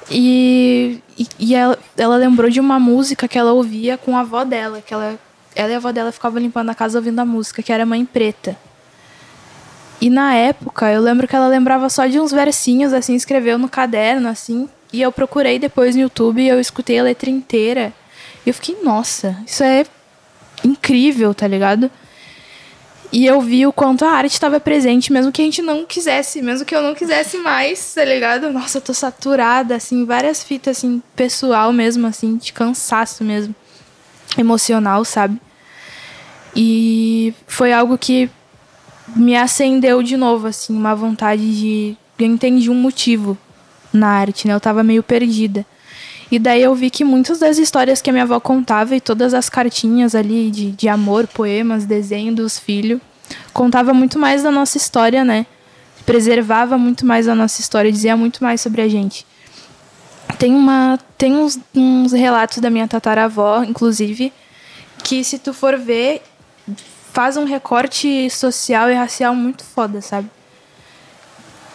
E, 0.10 1.02
e, 1.18 1.28
e 1.40 1.56
ela, 1.56 1.78
ela 1.98 2.16
lembrou 2.16 2.50
de 2.50 2.60
uma 2.60 2.80
música 2.80 3.28
que 3.28 3.38
ela 3.38 3.52
ouvia 3.52 3.98
com 3.98 4.18
a 4.18 4.22
avó 4.22 4.44
dela, 4.44 4.82
que 4.82 4.94
ela 4.94 5.20
ela 5.56 5.70
e 5.70 5.74
a 5.76 5.78
avó 5.78 5.92
dela 5.92 6.12
ficavam 6.12 6.42
limpando 6.42 6.70
a 6.70 6.76
casa 6.76 6.98
ouvindo 6.98 7.20
a 7.20 7.26
música, 7.26 7.62
que 7.62 7.72
era 7.72 7.86
Mãe 7.86 8.04
Preta. 8.06 8.58
E 10.02 10.10
na 10.10 10.34
época, 10.34 10.92
eu 10.92 11.00
lembro 11.00 11.28
que 11.28 11.36
ela 11.36 11.48
lembrava 11.48 11.90
só 11.90 12.08
de 12.08 12.20
uns 12.20 12.32
versinhos, 12.32 12.92
assim, 12.92 13.14
escreveu 13.14 13.58
no 13.58 13.70
caderno, 13.70 14.28
assim. 14.28 14.68
E 14.92 15.02
eu 15.02 15.12
procurei 15.12 15.60
depois 15.60 15.96
no 15.96 16.02
YouTube 16.02 16.42
e 16.42 16.48
eu 16.48 16.60
escutei 16.60 17.00
a 17.00 17.04
letra 17.04 17.30
inteira. 17.30 17.94
E 18.46 18.50
eu 18.50 18.54
fiquei, 18.54 18.78
nossa, 18.84 19.38
isso 19.46 19.64
é 19.64 19.86
incrível, 20.64 21.34
tá 21.34 21.48
ligado? 21.48 21.90
E 23.12 23.28
eu 23.28 23.40
vi 23.40 23.68
o 23.68 23.72
quanto 23.72 24.04
a 24.04 24.10
arte 24.10 24.34
estava 24.34 24.60
presente, 24.60 25.14
mesmo 25.14 25.32
que 25.32 25.40
a 25.40 25.46
gente 25.46 25.62
não 25.62 25.86
quisesse, 25.86 26.42
mesmo 26.42 26.66
que 26.66 26.76
eu 26.76 26.82
não 26.82 26.96
quisesse 26.96 27.38
mais, 27.38 27.94
tá 27.94 28.04
ligado? 28.04 28.52
Nossa, 28.52 28.80
eu 28.80 28.82
tô 28.82 28.92
saturada, 28.92 29.76
assim, 29.76 30.04
várias 30.04 30.44
fitas, 30.44 30.78
assim, 30.78 31.00
pessoal 31.16 31.72
mesmo, 31.72 32.08
assim, 32.08 32.38
de 32.38 32.52
cansaço 32.52 33.24
mesmo, 33.24 33.54
emocional, 34.36 35.06
sabe? 35.06 35.40
E 36.56 37.36
foi 37.46 37.72
algo 37.72 38.00
que 38.00 38.32
me 39.16 39.36
acendeu 39.36 40.02
de 40.02 40.18
novo, 40.18 40.48
assim, 40.48 40.76
uma 40.76 40.96
vontade 40.96 41.56
de. 41.56 41.98
Eu 42.18 42.26
entendi 42.28 42.70
um 42.70 42.76
motivo 42.76 43.38
na 43.92 44.08
arte, 44.08 44.48
né? 44.48 44.56
Eu 44.56 44.60
tava 44.60 44.84
meio 44.84 45.04
perdida. 45.04 45.66
E 46.34 46.40
daí 46.40 46.64
eu 46.64 46.74
vi 46.74 46.90
que 46.90 47.04
muitas 47.04 47.38
das 47.38 47.60
histórias 47.60 48.02
que 48.02 48.10
a 48.10 48.14
minha 48.14 48.24
avó 48.24 48.40
contava 48.40 48.96
e 48.96 49.00
todas 49.00 49.36
as 49.36 49.50
cartinhas 49.50 50.16
ali 50.16 50.50
de, 50.50 50.72
de 50.72 50.90
amor, 50.90 51.28
poemas, 51.28 51.86
desenho 51.86 52.34
dos 52.34 52.58
filhos, 52.58 53.00
contava 53.54 53.94
muito 53.94 54.18
mais 54.18 54.42
da 54.42 54.50
nossa 54.50 54.76
história, 54.76 55.24
né? 55.24 55.46
Preservava 56.08 56.76
muito 56.76 57.06
mais 57.06 57.28
a 57.28 57.36
nossa 57.36 57.62
história, 57.62 57.92
dizia 57.92 58.18
muito 58.18 58.44
mais 58.44 58.62
sobre 58.62 58.82
a 58.82 58.90
gente. 58.90 59.28
Tem, 60.40 60.56
uma, 60.56 60.98
tem 61.20 61.36
uns, 61.38 61.60
uns 61.76 62.14
relatos 62.14 62.58
da 62.58 62.72
minha 62.72 62.88
tataravó, 62.88 63.62
inclusive, 63.64 64.34
que 65.04 65.24
se 65.24 65.38
tu 65.38 65.54
for 65.54 65.78
ver, 65.78 66.24
faz 67.12 67.38
um 67.38 67.46
recorte 67.46 68.28
social 68.32 68.90
e 68.90 68.96
racial 68.96 69.36
muito 69.36 69.64
foda, 69.64 70.02
sabe? 70.02 70.28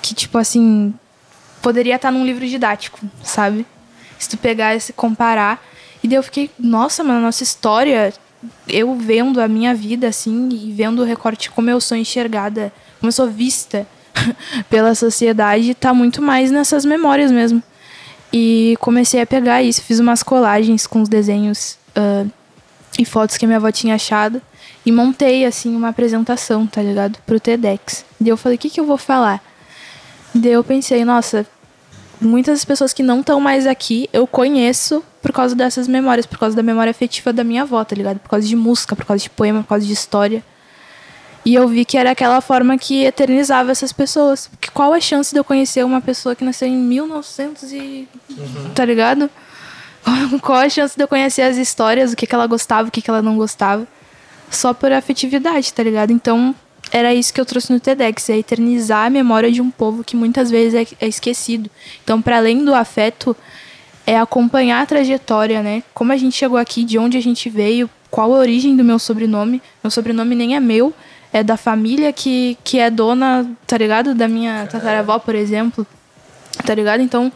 Que, 0.03 0.17
tipo 0.17 0.37
assim, 0.37 0.93
poderia 1.63 1.95
estar 1.95 2.11
num 2.11 2.27
livro 2.27 2.45
didático, 2.45 2.99
sabe? 3.23 3.65
Se 4.19 4.29
tu 4.29 4.37
pegar 4.37 4.75
e 4.75 4.81
se 4.81 4.93
comparar. 4.93 5.63
E 6.03 6.09
daí 6.09 6.17
eu 6.17 6.23
fiquei, 6.23 6.51
nossa, 6.59 7.03
mano, 7.03 7.19
a 7.19 7.23
nossa 7.23 7.43
história, 7.43 8.13
eu 8.69 8.95
vendo 8.95 9.41
a 9.41 9.49
minha 9.49 9.75
vida, 9.75 10.09
assim, 10.09 10.49
e 10.51 10.73
vendo 10.73 11.03
o 11.03 11.05
recorte 11.05 11.51
como 11.51 11.71
eu 11.71 11.81
sou 11.81 11.97
enxergada, 11.97 12.73
como 13.01 13.09
eu 13.09 13.13
sou 13.13 13.29
vista 13.29 13.87
pela 14.71 14.95
sociedade, 14.95 15.75
tá 15.75 15.93
muito 15.93 16.23
mais 16.23 16.51
nessas 16.51 16.85
memórias 16.85 17.31
mesmo. 17.31 17.63
E 18.33 18.77
comecei 18.81 19.21
a 19.21 19.27
pegar 19.27 19.63
isso, 19.63 19.83
fiz 19.83 19.99
umas 19.99 20.23
colagens 20.23 20.87
com 20.87 21.01
os 21.01 21.09
desenhos 21.09 21.79
uh, 21.97 22.31
e 22.99 23.05
fotos 23.05 23.37
que 23.37 23.45
a 23.45 23.49
minha 23.49 23.57
avó 23.57 23.71
tinha 23.71 23.95
achado. 23.95 24.41
E 24.85 24.93
montei, 24.93 25.45
assim, 25.45 25.75
uma 25.75 25.89
apresentação, 25.89 26.67
tá 26.67 26.83
ligado? 26.83 27.19
Pro 27.27 27.41
TEDx. 27.41 28.05
Daí 28.21 28.31
eu 28.31 28.37
falei, 28.37 28.57
o 28.57 28.59
que, 28.59 28.71
que 28.71 28.81
eu 28.81 28.87
vou 28.87 28.99
falar? 28.99 29.43
Daí 30.35 30.53
eu 30.53 30.63
pensei, 30.63 31.05
nossa, 31.05 31.47
muitas 32.21 32.65
pessoas 32.65 32.93
que 32.93 33.03
não 33.03 33.21
estão 33.21 33.41
mais 33.41 33.67
aqui, 33.67 34.09
eu 34.13 34.27
conheço 34.27 35.03
por 35.23 35.33
causa 35.33 35.55
dessas 35.55 35.89
memórias, 35.89 36.27
por 36.27 36.39
causa 36.39 36.57
da 36.57 36.63
memória 36.63 36.91
afetiva 36.91 37.33
da 37.33 37.45
minha 37.45 37.63
avó, 37.63 37.85
tá 37.85 37.95
ligado? 37.95 38.19
Por 38.19 38.29
causa 38.29 38.47
de 38.47 38.57
música, 38.57 38.95
por 38.95 39.05
causa 39.05 39.23
de 39.23 39.31
poema, 39.31 39.63
por 39.63 39.69
causa 39.71 39.87
de 39.87 39.93
história. 39.93 40.43
E 41.45 41.55
eu 41.55 41.67
vi 41.67 41.85
que 41.85 41.97
era 41.97 42.11
aquela 42.11 42.41
forma 42.41 42.77
que 42.77 43.05
eternizava 43.05 43.71
essas 43.71 43.93
pessoas. 43.93 44.49
Porque 44.49 44.69
qual 44.71 44.93
a 44.93 45.01
chance 45.01 45.33
de 45.33 45.41
eu 45.41 45.45
conhecer 45.45 45.85
uma 45.85 46.01
pessoa 46.01 46.35
que 46.35 46.45
nasceu 46.45 46.69
em 46.69 46.77
1900 46.77 47.73
e... 47.73 48.09
Uhum. 48.31 48.71
Tá 48.75 48.85
ligado? 48.85 49.31
Qual 50.43 50.59
a 50.59 50.69
chance 50.69 50.97
de 50.97 51.03
eu 51.03 51.09
conhecer 51.09 51.43
as 51.43 51.57
histórias, 51.57 52.13
o 52.13 52.17
que, 52.17 52.27
que 52.27 52.35
ela 52.35 52.47
gostava, 52.47 52.89
o 52.89 52.91
que, 52.91 53.03
que 53.03 53.11
ela 53.11 53.23
não 53.23 53.37
gostava? 53.37 53.87
Só 54.51 54.73
por 54.73 54.93
afetividade, 54.93 55.73
tá 55.73 55.83
ligado? 55.83 56.13
Então, 56.13 56.55
era 56.91 57.15
isso 57.15 57.33
que 57.33 57.41
eu 57.41 57.45
trouxe 57.45 57.73
no 57.73 57.81
TEDx, 57.81 58.31
é 58.31 58.39
eternizar 58.39 59.07
a 59.07 59.11
memória 59.11 59.51
de 59.51 59.61
um 59.61 59.71
povo 59.71 60.03
que 60.03 60.17
muitas 60.17 60.51
vezes 60.51 60.75
é, 60.75 61.05
é 61.05 61.09
esquecido. 61.09 61.71
Então, 62.03 62.21
para 62.21 62.39
além 62.39 62.65
do 62.65 62.75
afeto, 62.75 63.37
é 64.07 64.19
acompanhar 64.19 64.83
a 64.83 64.87
trajetória, 64.87 65.63
né? 65.63 65.83
Como 65.93 66.13
a 66.13 66.17
gente 66.17 66.35
chegou 66.37 66.59
aqui, 66.59 66.85
de 66.85 66.99
onde 66.99 67.19
a 67.19 67.23
gente 67.23 67.51
veio, 67.51 67.91
qual 68.11 68.35
a 68.35 68.39
origem 68.39 68.77
do 68.77 68.83
meu 68.83 68.99
sobrenome. 68.99 69.61
Meu 69.85 69.91
sobrenome 69.91 70.35
nem 70.35 70.57
é 70.57 70.61
meu, 70.61 70.95
é 71.33 71.43
da 71.43 71.57
família 71.57 72.13
que, 72.13 72.57
que 72.65 72.79
é 72.79 72.91
dona, 72.91 73.47
tá 73.67 73.77
ligado? 73.77 74.15
Da 74.15 74.27
minha 74.27 74.67
tataravó, 74.67 75.19
por 75.19 75.35
exemplo. 75.35 75.87
Tá 76.65 76.75
ligado? 76.75 77.03
Então, 77.03 77.31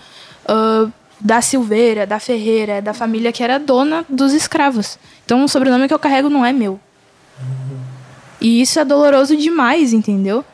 uh, 0.49 0.91
da 1.21 1.41
Silveira, 1.43 2.07
da 2.07 2.19
Ferreira, 2.19 2.81
da 2.81 2.95
família 2.95 3.31
que 3.33 3.43
era 3.43 3.59
dona 3.59 4.05
dos 4.09 4.33
escravos. 4.33 4.99
Então, 5.25 5.45
o 5.45 5.49
sobrenome 5.49 5.87
que 5.87 5.95
eu 5.95 5.99
carrego 5.99 6.31
não 6.31 6.45
é 6.45 6.53
meu. 6.53 6.81
E 8.43 8.61
isso 8.61 8.81
é 8.81 8.85
doloroso 8.85 9.37
demais, 9.37 9.93
entendeu? 9.93 10.45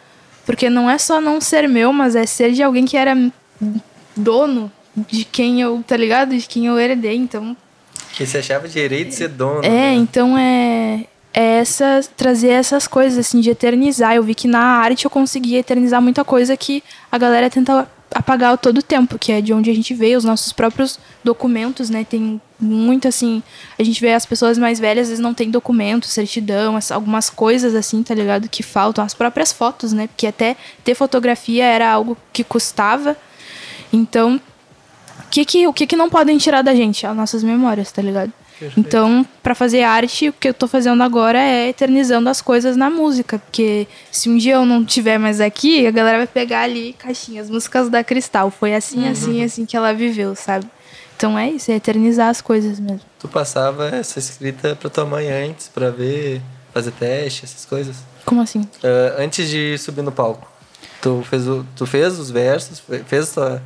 Porque 0.44 0.68
não 0.68 0.90
é 0.90 0.98
só 0.98 1.20
não 1.20 1.40
ser 1.40 1.66
meu, 1.66 1.90
mas 1.90 2.14
é 2.14 2.26
ser 2.26 2.52
de 2.52 2.62
alguém 2.62 2.84
que 2.84 2.96
era 2.98 3.16
dono 4.14 4.70
de 4.94 5.24
quem 5.24 5.62
eu, 5.62 5.82
tá 5.86 5.96
ligado? 5.96 6.36
De 6.36 6.46
quem 6.46 6.66
eu 6.66 6.78
herdei, 6.78 7.16
então. 7.16 7.56
Que 8.12 8.26
se 8.26 8.36
achava 8.36 8.68
direito 8.68 9.08
de 9.08 9.14
ser 9.14 9.28
dono. 9.28 9.64
É, 9.64 9.68
né? 9.68 9.94
então 9.94 10.36
é, 10.36 11.06
é 11.32 11.58
essa, 11.60 12.00
trazer 12.14 12.48
essas 12.48 12.86
coisas, 12.86 13.18
assim, 13.18 13.40
de 13.40 13.50
eternizar. 13.50 14.14
Eu 14.14 14.22
vi 14.22 14.34
que 14.34 14.46
na 14.46 14.60
arte 14.60 15.06
eu 15.06 15.10
conseguia 15.10 15.58
eternizar 15.58 16.02
muita 16.02 16.24
coisa 16.24 16.56
que 16.58 16.82
a 17.10 17.16
galera 17.16 17.48
tenta 17.48 17.88
apagar 18.14 18.56
todo 18.58 18.78
o 18.78 18.82
tempo, 18.82 19.18
que 19.18 19.32
é 19.32 19.40
de 19.40 19.52
onde 19.52 19.70
a 19.70 19.74
gente 19.74 19.94
veio, 19.94 20.18
os 20.18 20.24
nossos 20.24 20.52
próprios 20.52 20.98
documentos, 21.22 21.90
né? 21.90 22.04
Tem 22.04 22.40
muito 22.58 23.06
assim, 23.06 23.42
a 23.78 23.82
gente 23.82 24.00
vê 24.00 24.12
as 24.12 24.26
pessoas 24.26 24.58
mais 24.58 24.80
velhas 24.80 25.04
às 25.04 25.08
vezes 25.10 25.22
não 25.22 25.34
tem 25.34 25.50
documento, 25.50 26.06
certidão, 26.06 26.78
algumas 26.90 27.30
coisas 27.30 27.74
assim, 27.74 28.02
tá 28.02 28.14
ligado? 28.14 28.48
Que 28.48 28.62
faltam, 28.62 29.04
as 29.04 29.14
próprias 29.14 29.52
fotos, 29.52 29.92
né? 29.92 30.06
Porque 30.06 30.26
até 30.26 30.56
ter 30.82 30.94
fotografia 30.94 31.64
era 31.64 31.90
algo 31.90 32.16
que 32.32 32.42
custava. 32.42 33.16
Então, 33.92 34.40
o 35.20 35.28
que 35.30 35.44
que, 35.44 35.66
o 35.66 35.72
que 35.72 35.86
que 35.86 35.96
não 35.96 36.08
podem 36.08 36.38
tirar 36.38 36.62
da 36.62 36.74
gente? 36.74 37.06
As 37.06 37.16
nossas 37.16 37.42
memórias, 37.42 37.92
tá 37.92 38.02
ligado? 38.02 38.32
Perfeito. 38.58 38.80
Então, 38.80 39.24
para 39.42 39.54
fazer 39.54 39.82
arte, 39.82 40.28
o 40.28 40.32
que 40.32 40.48
eu 40.48 40.54
tô 40.54 40.66
fazendo 40.66 41.02
agora 41.02 41.38
é 41.38 41.68
eternizando 41.68 42.28
as 42.28 42.40
coisas 42.40 42.76
na 42.76 42.90
música. 42.90 43.38
Porque 43.38 43.86
se 44.10 44.28
um 44.28 44.36
dia 44.36 44.54
eu 44.54 44.64
não 44.64 44.82
estiver 44.82 45.18
mais 45.18 45.40
aqui, 45.40 45.86
a 45.86 45.90
galera 45.90 46.18
vai 46.18 46.26
pegar 46.26 46.62
ali 46.62 46.94
caixinhas, 46.98 47.48
músicas 47.48 47.88
da 47.88 48.02
Cristal. 48.02 48.50
Foi 48.50 48.74
assim, 48.74 49.04
uhum. 49.04 49.10
assim, 49.10 49.44
assim 49.44 49.66
que 49.66 49.76
ela 49.76 49.92
viveu, 49.92 50.34
sabe? 50.34 50.66
Então 51.16 51.36
é 51.36 51.50
isso, 51.50 51.70
é 51.72 51.74
eternizar 51.74 52.28
as 52.28 52.40
coisas 52.40 52.78
mesmo. 52.78 53.00
Tu 53.18 53.26
passava 53.26 53.88
essa 53.88 54.20
escrita 54.20 54.76
pra 54.76 54.88
tua 54.88 55.04
mãe 55.04 55.28
antes, 55.28 55.68
pra 55.68 55.90
ver, 55.90 56.40
fazer 56.72 56.92
teste, 56.92 57.44
essas 57.44 57.64
coisas? 57.64 57.96
Como 58.24 58.40
assim? 58.40 58.60
Uh, 58.60 59.20
antes 59.20 59.48
de 59.48 59.76
subir 59.78 60.02
no 60.02 60.12
palco. 60.12 60.48
Tu 61.02 61.22
fez, 61.28 61.48
o, 61.48 61.66
tu 61.74 61.86
fez 61.86 62.18
os 62.18 62.30
versos, 62.30 62.82
fez 63.06 63.32
tua. 63.32 63.60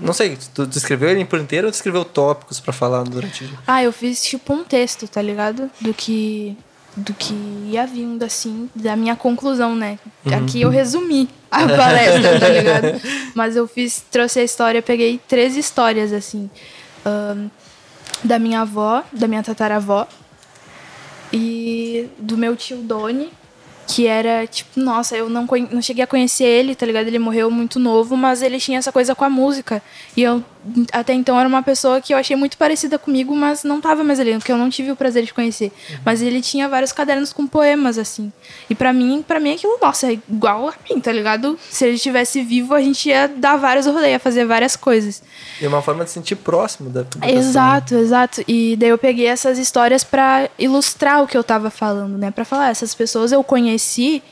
Não 0.00 0.12
sei, 0.12 0.38
tu, 0.54 0.66
tu 0.66 0.78
escreveu 0.78 1.10
ele 1.10 1.24
por 1.24 1.38
inteiro 1.38 1.66
ou 1.66 1.72
tu 1.72 1.74
escreveu 1.74 2.04
tópicos 2.04 2.60
para 2.60 2.72
falar 2.72 3.04
durante 3.04 3.44
o 3.44 3.48
dia? 3.48 3.58
Ah, 3.66 3.82
eu 3.82 3.92
fiz 3.92 4.22
tipo 4.22 4.52
um 4.52 4.64
texto, 4.64 5.06
tá 5.06 5.20
ligado? 5.20 5.70
Do 5.80 5.94
que 5.94 6.56
do 6.96 7.14
que 7.14 7.32
ia 7.66 7.86
vindo, 7.86 8.24
assim, 8.24 8.68
da 8.74 8.96
minha 8.96 9.14
conclusão, 9.14 9.76
né? 9.76 9.96
Uhum. 10.26 10.34
Aqui 10.34 10.60
eu 10.60 10.68
resumi 10.68 11.28
a 11.48 11.60
palestra, 11.68 12.40
tá 12.40 12.48
ligado? 12.48 13.00
Mas 13.32 13.54
eu 13.54 13.66
fiz, 13.68 14.04
trouxe 14.10 14.40
a 14.40 14.42
história, 14.42 14.82
peguei 14.82 15.20
três 15.28 15.56
histórias, 15.56 16.12
assim 16.12 16.50
um, 17.06 17.50
da 18.22 18.38
minha 18.38 18.62
avó, 18.62 19.02
da 19.12 19.26
minha 19.26 19.42
tataravó 19.42 20.06
e 21.32 22.08
do 22.18 22.36
meu 22.36 22.56
tio 22.56 22.78
Doni, 22.78 23.30
que 23.90 24.06
era 24.06 24.46
tipo, 24.46 24.78
nossa, 24.78 25.16
eu 25.16 25.28
não, 25.28 25.48
não 25.72 25.82
cheguei 25.82 26.04
a 26.04 26.06
conhecer 26.06 26.44
ele, 26.44 26.76
tá 26.76 26.86
ligado? 26.86 27.08
Ele 27.08 27.18
morreu 27.18 27.50
muito 27.50 27.80
novo, 27.80 28.16
mas 28.16 28.40
ele 28.40 28.60
tinha 28.60 28.78
essa 28.78 28.92
coisa 28.92 29.16
com 29.16 29.24
a 29.24 29.28
música. 29.28 29.82
E 30.16 30.22
eu 30.22 30.44
até 30.92 31.12
então 31.12 31.38
era 31.38 31.48
uma 31.48 31.62
pessoa 31.62 32.00
que 32.00 32.12
eu 32.12 32.18
achei 32.18 32.36
muito 32.36 32.56
parecida 32.56 32.98
comigo, 32.98 33.34
mas 33.34 33.64
não 33.64 33.80
tava 33.80 34.04
mais 34.04 34.20
ali, 34.20 34.34
porque 34.34 34.52
eu 34.52 34.58
não 34.58 34.68
tive 34.68 34.92
o 34.92 34.96
prazer 34.96 35.24
de 35.24 35.32
conhecer. 35.32 35.72
Uhum. 35.90 35.96
Mas 36.04 36.22
ele 36.22 36.40
tinha 36.40 36.68
vários 36.68 36.92
cadernos 36.92 37.32
com 37.32 37.46
poemas 37.46 37.98
assim. 37.98 38.32
E 38.68 38.74
para 38.74 38.92
mim, 38.92 39.24
para 39.26 39.40
mim 39.40 39.54
aquilo, 39.54 39.76
nossa, 39.80 40.08
é 40.08 40.12
igual 40.12 40.68
a 40.68 40.74
mim, 40.88 41.00
tá 41.00 41.10
ligado? 41.10 41.58
Se 41.68 41.86
ele 41.86 41.94
estivesse 41.94 42.42
vivo, 42.42 42.74
a 42.74 42.80
gente 42.80 43.08
ia 43.08 43.26
dar 43.26 43.56
vários 43.56 43.86
rolês, 43.86 44.12
ia 44.12 44.18
fazer 44.20 44.44
várias 44.44 44.76
coisas. 44.76 45.22
E 45.60 45.66
uma 45.66 45.82
forma 45.82 46.04
de 46.04 46.10
sentir 46.10 46.36
próximo 46.36 46.90
da 46.90 47.04
publicação. 47.04 47.40
Exato, 47.40 47.94
exato. 47.94 48.44
E 48.46 48.76
daí 48.76 48.90
eu 48.90 48.98
peguei 48.98 49.26
essas 49.26 49.58
histórias 49.58 50.04
para 50.04 50.48
ilustrar 50.58 51.22
o 51.22 51.26
que 51.26 51.36
eu 51.36 51.42
tava 51.42 51.70
falando, 51.70 52.18
né? 52.18 52.30
Para 52.30 52.44
falar, 52.44 52.68
essas 52.70 52.94
pessoas 52.94 53.32
eu 53.32 53.42
conheci 53.80 54.22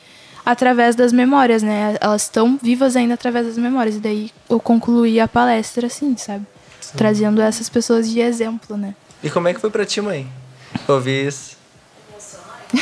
através 0.45 0.95
das 0.95 1.13
memórias, 1.13 1.63
né? 1.63 1.97
Elas 2.01 2.23
estão 2.23 2.59
vivas 2.63 2.97
ainda 2.97 3.15
através 3.15 3.47
das 3.47 3.59
memórias. 3.59 3.97
E 3.97 4.01
daí 4.01 4.31
eu 4.49 4.61
concluí 4.61 5.19
a 5.19 5.27
palestra 5.27 5.87
assim, 5.87 6.17
sabe? 6.17 6.45
Sim. 6.81 6.93
Trazendo 6.97 7.41
essas 7.41 7.69
pessoas 7.69 8.09
de 8.09 8.21
exemplo, 8.21 8.77
né? 8.77 8.95
E 9.23 9.31
como 9.31 9.49
é 9.49 9.55
que 9.55 9.61
foi 9.61 9.71
pra 9.71 9.85
ti, 9.85 10.01
mãe? 10.01 10.27
Ouvir 10.87 11.27
isso? 11.27 11.57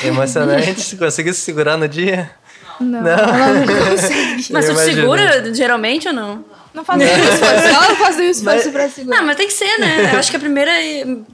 Emocionante. 0.02 0.06
Emocionante? 0.06 0.96
Conseguiu 0.96 1.34
se 1.34 1.40
segurar 1.40 1.76
no 1.76 1.88
dia? 1.88 2.30
Não, 2.78 3.00
não. 3.00 3.02
não 3.02 3.06
Mas 4.50 4.66
tu 4.66 4.76
segura 4.76 5.54
geralmente 5.54 6.08
ou 6.08 6.14
não? 6.14 6.44
Não 6.74 6.84
faço 6.84 6.98
nenhum 6.98 7.16
esforço. 7.16 7.66
Ela 7.68 7.88
não 7.88 7.96
faz 7.96 8.16
nenhum 8.18 8.30
esforço 8.30 8.64
mas, 8.64 8.68
pra 8.68 8.88
segurar. 8.90 9.16
Não, 9.16 9.26
mas 9.26 9.36
tem 9.36 9.46
que 9.46 9.52
ser, 9.54 9.78
né? 9.78 10.12
Eu 10.12 10.18
acho 10.18 10.30
que 10.30 10.36
a 10.36 10.40
primeira, 10.40 10.72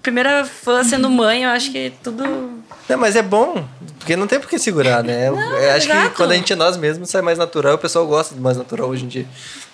primeira 0.01 0.45
fã 0.45 0.85
sendo 0.85 1.11
mãe, 1.11 1.43
eu 1.43 1.51
acho 1.51 1.73
que 1.73 1.93
tudo. 2.01 2.62
Não, 2.89 2.99
mas 2.99 3.17
é 3.17 3.23
bom, 3.23 3.65
porque 3.99 4.17
não 4.17 4.27
tem 4.27 4.41
por 4.41 4.49
que 4.49 4.59
segurar, 4.59 5.03
né? 5.03 5.31
Não, 5.33 5.57
eu 5.57 5.71
acho 5.73 5.87
exato. 5.87 6.11
que 6.11 6.17
quando 6.17 6.33
a 6.33 6.35
gente 6.35 6.53
é 6.53 6.57
nós 6.57 6.77
mesmos, 6.77 7.09
sai 7.09 7.23
mais 7.23 7.39
natural. 7.39 7.75
O 7.75 7.79
pessoal 7.79 8.07
gosta 8.07 8.35
do 8.35 8.41
mais 8.41 8.57
natural 8.57 8.89
hoje 8.89 9.05
em 9.05 9.09
dia. 9.09 9.27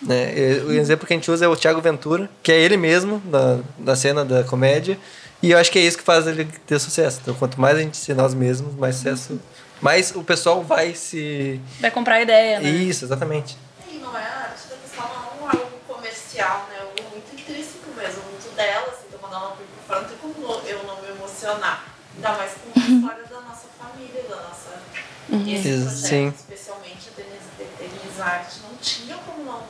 Né? 0.02 0.60
O 0.66 0.72
exemplo 0.72 1.06
que 1.06 1.12
a 1.12 1.16
gente 1.16 1.30
usa 1.30 1.44
é 1.44 1.48
o 1.48 1.56
Thiago 1.56 1.80
Ventura, 1.80 2.28
que 2.42 2.52
é 2.52 2.60
ele 2.60 2.76
mesmo, 2.76 3.18
da, 3.24 3.58
da 3.78 3.96
cena 3.96 4.24
da 4.24 4.44
comédia. 4.44 4.98
E 5.42 5.52
eu 5.52 5.58
acho 5.58 5.70
que 5.70 5.78
é 5.78 5.82
isso 5.82 5.96
que 5.96 6.04
faz 6.04 6.26
ele 6.26 6.44
ter 6.66 6.78
sucesso. 6.78 7.20
Então, 7.22 7.34
quanto 7.34 7.60
mais 7.60 7.78
a 7.78 7.80
gente 7.80 7.96
ser 7.96 8.14
nós 8.14 8.34
mesmos, 8.34 8.74
mais 8.74 8.96
sucesso. 8.96 9.40
Mais 9.80 10.14
o 10.14 10.22
pessoal 10.22 10.62
vai 10.62 10.94
se. 10.94 11.60
Vai 11.80 11.90
comprar 11.90 12.16
a 12.16 12.22
ideia, 12.22 12.60
né? 12.60 12.68
Isso, 12.68 13.04
exatamente. 13.04 13.56
E 13.90 13.98
não 13.98 14.16
é 14.16 14.48
social, 16.38 16.66
né? 16.70 16.78
Algo 16.80 17.10
muito 17.10 17.34
intrínseco 17.34 17.90
mesmo, 17.96 18.22
muito 18.30 18.54
dela, 18.54 18.86
assim, 18.88 19.06
então 19.08 19.18
quando 19.18 19.34
ela 19.34 19.50
põe 19.50 19.66
por 19.66 19.86
fora, 19.86 20.00
não 20.02 20.08
tem 20.08 20.18
como 20.18 20.60
eu 20.66 20.82
não 20.84 21.02
me 21.02 21.08
emocionar. 21.08 21.84
Ainda 22.18 22.32
mais 22.32 22.52
com 22.52 22.80
a 22.80 22.82
história 22.82 23.24
da 23.30 23.40
nossa 23.42 23.66
família, 23.78 24.22
da 24.28 24.36
nossa. 24.36 24.82
Uhum. 25.28 25.48
Esse 25.48 25.68
projeto, 25.68 26.08
Sim. 26.08 26.28
especialmente 26.36 27.10
a 27.10 27.20
Denise 27.78 28.20
Arte, 28.22 28.60
não 28.62 28.76
tinha 28.80 29.16
como 29.18 29.44
não, 29.44 29.62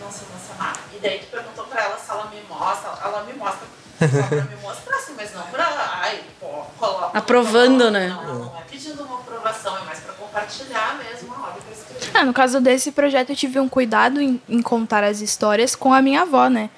não 0.00 0.12
se 0.12 0.24
emocionar. 0.24 0.76
E 0.94 0.98
daí 0.98 1.20
tu 1.20 1.26
perguntou 1.30 1.64
pra 1.64 1.84
ela 1.84 1.96
se 1.96 2.10
ela 2.10 2.26
me 2.26 2.42
mostra, 2.42 2.90
ela 3.02 3.22
me 3.24 3.32
mostra 3.32 3.66
só 3.98 4.26
pra 4.28 4.42
me 4.42 4.56
mostrar, 4.62 4.96
assim, 4.96 5.14
mas 5.16 5.32
não 5.32 5.42
pra. 5.44 5.66
Ai, 6.02 6.22
pô, 6.38 6.64
coloca. 6.78 7.16
Aprovando, 7.16 7.78
coloca, 7.78 7.90
né? 7.92 8.08
Não, 8.08 8.22
ela 8.22 8.34
não 8.34 8.58
é 8.58 8.62
pedindo 8.68 9.02
uma 9.02 9.20
aprovação, 9.20 9.78
é 9.78 9.80
mais 9.82 10.00
pra 10.00 10.12
compartilhar 10.12 10.98
mesmo 10.98 11.32
a 11.32 11.38
obra 11.48 11.62
que 11.62 11.68
eu 11.68 11.72
escrevi. 11.72 12.10
Ah, 12.18 12.24
no 12.24 12.34
caso 12.34 12.60
desse 12.60 12.92
projeto, 12.92 13.30
eu 13.30 13.36
tive 13.36 13.58
um 13.58 13.68
cuidado 13.68 14.20
em, 14.20 14.40
em 14.46 14.60
contar 14.60 15.02
as 15.02 15.20
histórias 15.20 15.74
com 15.74 15.94
a 15.94 16.02
minha 16.02 16.22
avó, 16.22 16.48
né? 16.48 16.68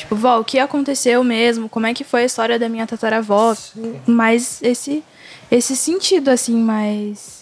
Tipo, 0.00 0.16
vó, 0.16 0.40
o 0.40 0.44
que 0.44 0.58
aconteceu 0.58 1.22
mesmo? 1.22 1.68
Como 1.68 1.86
é 1.86 1.92
que 1.92 2.04
foi 2.04 2.22
a 2.22 2.24
história 2.24 2.58
da 2.58 2.70
minha 2.70 2.86
tataravó? 2.86 3.54
Sim. 3.54 4.00
Mas 4.06 4.58
esse, 4.62 5.04
esse 5.50 5.76
sentido, 5.76 6.30
assim, 6.30 6.56
mais. 6.56 7.40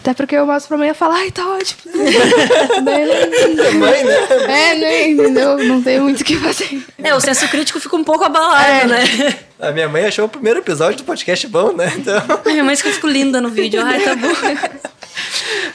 Até 0.00 0.14
porque 0.14 0.36
eu 0.36 0.46
mostro 0.46 0.68
pra 0.68 0.76
mãe 0.76 0.90
e 0.90 0.94
falo, 0.94 1.14
ai, 1.14 1.32
tá 1.32 1.44
ótimo. 1.48 1.80
Daí, 2.84 3.74
mãe, 3.74 4.04
né? 4.04 4.18
É, 4.42 4.74
né? 4.76 5.08
Entendeu? 5.08 5.58
Não 5.58 5.82
tem 5.82 5.98
muito 5.98 6.20
o 6.20 6.24
que 6.24 6.36
fazer. 6.36 6.86
É, 7.02 7.12
o 7.12 7.20
senso 7.20 7.48
crítico 7.48 7.80
fica 7.80 7.96
um 7.96 8.04
pouco 8.04 8.22
abalado, 8.22 8.70
é. 8.70 8.86
né? 8.86 9.38
A 9.58 9.72
minha 9.72 9.88
mãe 9.88 10.04
achou 10.04 10.26
o 10.26 10.28
primeiro 10.28 10.60
episódio 10.60 10.98
do 10.98 11.04
podcast 11.04 11.44
bom, 11.48 11.72
né? 11.72 11.92
Então... 11.96 12.22
A 12.44 12.48
minha 12.50 12.62
mãe 12.62 12.76
ficou 12.76 13.10
linda 13.10 13.40
no 13.40 13.48
vídeo. 13.48 13.82
Ai, 13.82 14.00
tá 14.00 14.14
bom. 14.14 14.28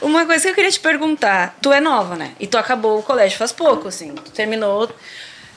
Uma 0.00 0.24
coisa 0.24 0.44
que 0.44 0.50
eu 0.50 0.54
queria 0.54 0.70
te 0.70 0.80
perguntar. 0.80 1.58
Tu 1.60 1.70
é 1.72 1.80
nova, 1.80 2.16
né? 2.16 2.30
E 2.40 2.46
tu 2.46 2.56
acabou 2.56 3.00
o 3.00 3.02
colégio 3.02 3.36
faz 3.36 3.52
pouco, 3.52 3.88
assim. 3.88 4.14
Tu 4.14 4.30
terminou. 4.30 4.88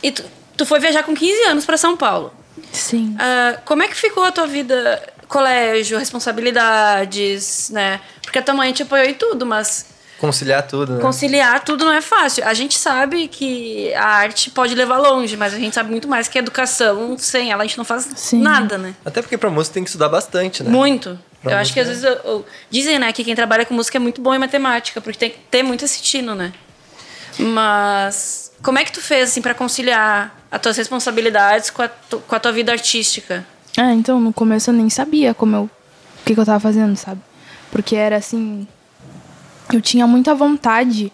E 0.04 0.12
tu, 0.12 0.24
tu 0.58 0.66
foi 0.66 0.80
viajar 0.80 1.02
com 1.04 1.16
15 1.16 1.44
anos 1.46 1.66
para 1.66 1.78
São 1.78 1.96
Paulo. 1.98 2.32
Sim. 2.72 3.16
Ah, 3.18 3.58
como 3.66 3.82
é 3.82 3.88
que 3.88 3.96
ficou 3.96 4.24
a 4.24 4.32
tua 4.32 4.46
vida, 4.46 5.02
colégio, 5.28 5.98
responsabilidades, 5.98 7.70
né? 7.72 8.00
Porque 8.22 8.40
a 8.40 8.42
tua 8.42 8.54
mãe 8.54 8.72
te 8.74 8.84
apoiou 8.84 9.06
em 9.08 9.14
tudo, 9.14 9.46
mas 9.46 9.86
Conciliar 10.20 10.66
tudo, 10.66 10.94
né? 10.96 11.02
conciliar 11.02 11.64
tudo 11.66 11.84
não 11.86 11.92
é 11.94 12.02
fácil. 12.02 12.46
A 12.48 12.54
gente 12.54 12.78
sabe 12.78 13.28
que 13.28 13.94
a 13.94 14.06
arte 14.06 14.50
pode 14.52 14.74
levar 14.74 14.98
longe, 14.98 15.36
mas 15.36 15.54
a 15.54 15.58
gente 15.58 15.74
sabe 15.74 15.92
muito 15.92 16.08
mais 16.08 16.28
que 16.30 16.38
a 16.38 16.42
educação, 16.42 17.18
sem 17.18 17.52
ela 17.52 17.64
a 17.64 17.66
gente 17.66 17.78
não 17.78 17.84
faz 17.84 18.08
Sim. 18.16 18.42
nada, 18.42 18.78
né? 18.78 18.96
Até 19.04 19.22
porque 19.22 19.38
pra 19.38 19.50
música 19.50 19.74
tem 19.74 19.84
que 19.84 19.90
estudar 19.90 20.08
bastante, 20.10 20.64
né? 20.64 20.70
Muito. 20.70 21.20
Pra 21.42 21.52
eu 21.54 21.58
acho 21.58 21.74
que 21.74 21.80
às 21.80 21.88
vezes 21.90 22.04
eu- 22.06 22.14
eu- 22.24 22.46
dizem, 22.70 22.98
né, 23.00 23.12
que 23.12 23.22
quem 23.22 23.36
trabalha 23.36 23.66
com 23.66 23.74
música 23.74 23.98
é 23.98 24.00
muito 24.00 24.22
bom 24.22 24.34
em 24.34 24.38
matemática, 24.40 25.02
porque 25.02 25.20
tem 25.20 25.30
que 25.32 25.40
ter 25.52 25.62
muito 25.62 25.84
esse 25.84 26.02
tino, 26.02 26.34
né? 26.36 26.54
Mas 27.38 28.43
como 28.64 28.80
é 28.80 28.86
que 28.86 28.94
tu 28.94 29.02
fez 29.02 29.30
assim 29.30 29.42
para 29.42 29.54
conciliar 29.54 30.34
as 30.50 30.62
tuas 30.62 30.78
responsabilidades 30.78 31.70
com 31.70 31.82
a, 31.82 31.90
com 31.90 32.36
a 32.36 32.40
tua 32.40 32.52
vida 32.54 32.72
artística? 32.72 33.46
Ah, 33.78 33.94
então 33.94 34.20
no 34.20 34.32
começo 34.32 34.70
eu 34.70 34.74
nem 34.74 34.90
sabia 34.90 35.34
como 35.34 35.56
eu, 35.56 35.64
o 35.64 35.70
que, 36.26 36.34
que 36.34 36.40
eu 36.40 36.46
tava 36.46 36.60
fazendo, 36.60 36.96
sabe? 36.96 37.22
Porque 37.70 37.96
era 37.96 38.16
assim. 38.16 38.66
Eu 39.72 39.82
tinha 39.82 40.08
muita 40.08 40.34
vontade 40.34 41.12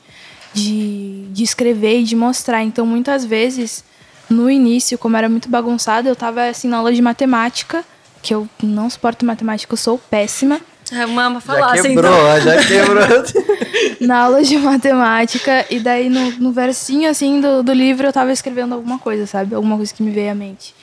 de, 0.54 1.26
de 1.32 1.44
escrever 1.44 2.02
e 2.02 2.04
de 2.04 2.16
mostrar. 2.16 2.62
Então 2.64 2.86
muitas 2.86 3.26
vezes, 3.26 3.84
no 4.30 4.50
início, 4.50 4.98
como 4.98 5.18
era 5.18 5.28
muito 5.28 5.50
bagunçado, 5.50 6.08
eu 6.08 6.16
tava 6.16 6.46
assim 6.46 6.68
na 6.68 6.78
aula 6.78 6.94
de 6.94 7.02
matemática, 7.02 7.84
que 8.22 8.34
eu 8.34 8.48
não 8.62 8.90
suporto 8.90 9.26
matemática, 9.26 9.74
eu 9.74 9.78
sou 9.78 9.98
péssima. 9.98 10.62
A 10.92 11.08
mama 11.08 11.36
Já 11.36 11.42
falar 11.42 11.74
assim, 11.74 11.90
quebrou, 11.90 12.12
então. 12.12 12.42
já 12.42 12.66
quebrou. 12.66 13.98
na 14.02 14.24
aula 14.24 14.42
de 14.42 14.58
matemática, 14.58 15.66
e 15.70 15.80
daí 15.80 16.10
no, 16.10 16.32
no 16.32 16.52
versinho 16.52 17.10
assim 17.10 17.40
do, 17.40 17.62
do 17.62 17.74
livro 17.74 18.08
eu 18.08 18.14
tava 18.14 18.32
escrevendo 18.32 18.74
alguma 18.74 18.98
coisa, 18.98 19.28
sabe? 19.28 19.54
Alguma 19.54 19.78
coisa 19.78 19.94
que 19.94 20.02
me 20.02 20.12
veio 20.12 20.32
à 20.32 20.36
mente. 20.36 20.74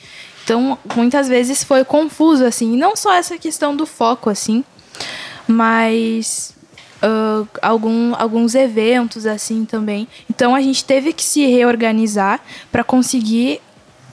Então, 0.43 0.77
muitas 0.95 1.27
vezes 1.27 1.61
foi 1.61 1.83
confuso, 1.83 2.45
assim. 2.45 2.77
Não 2.77 2.95
só 2.95 3.13
essa 3.13 3.37
questão 3.37 3.75
do 3.75 3.85
foco, 3.85 4.29
assim, 4.29 4.63
mas 5.45 6.55
ah, 7.01 7.43
algum, 7.61 8.15
alguns 8.15 8.55
eventos, 8.55 9.25
assim, 9.25 9.65
também. 9.65 10.07
Então, 10.29 10.55
a 10.55 10.61
gente 10.61 10.83
teve 10.83 11.13
que 11.13 11.23
se 11.23 11.45
reorganizar 11.45 12.39
para 12.71 12.83
conseguir 12.83 13.61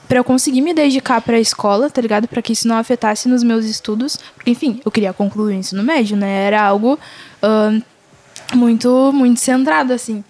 para 0.07 0.19
eu 0.19 0.23
conseguir 0.23 0.61
me 0.61 0.73
dedicar 0.73 1.21
para 1.21 1.37
a 1.37 1.39
escola, 1.39 1.89
tá 1.89 2.01
ligado? 2.01 2.27
Para 2.27 2.41
que 2.41 2.53
isso 2.53 2.67
não 2.67 2.77
afetasse 2.77 3.27
nos 3.27 3.43
meus 3.43 3.65
estudos, 3.65 4.17
porque 4.35 4.51
enfim, 4.51 4.81
eu 4.85 4.91
queria 4.91 5.13
concluir 5.13 5.55
o 5.55 5.57
ensino 5.57 5.83
médio, 5.83 6.15
né? 6.15 6.43
Era 6.45 6.61
algo 6.61 6.99
ahn, 7.41 7.81
muito 8.53 9.11
muito 9.13 9.39
centrado 9.39 9.93
assim. 9.93 10.23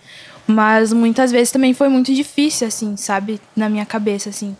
Mas 0.47 0.93
muitas 0.93 1.31
vezes 1.31 1.51
também 1.51 1.73
foi 1.73 1.89
muito 1.89 2.13
difícil 2.13 2.67
assim, 2.67 2.95
sabe, 2.95 3.41
na 3.55 3.67
minha 3.67 3.85
cabeça 3.85 4.29
assim. 4.29 4.55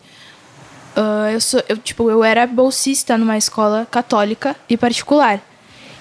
Ah, 0.96 1.30
eu 1.32 1.42
sou 1.42 1.62
eu 1.68 1.78
tipo, 1.78 2.10
eu 2.10 2.24
era 2.24 2.48
bolsista 2.48 3.18
numa 3.18 3.38
escola 3.38 3.88
católica 3.90 4.56
e 4.70 4.78
particular. 4.78 5.42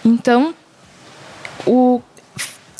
Então, 0.05 0.55
o 1.67 2.01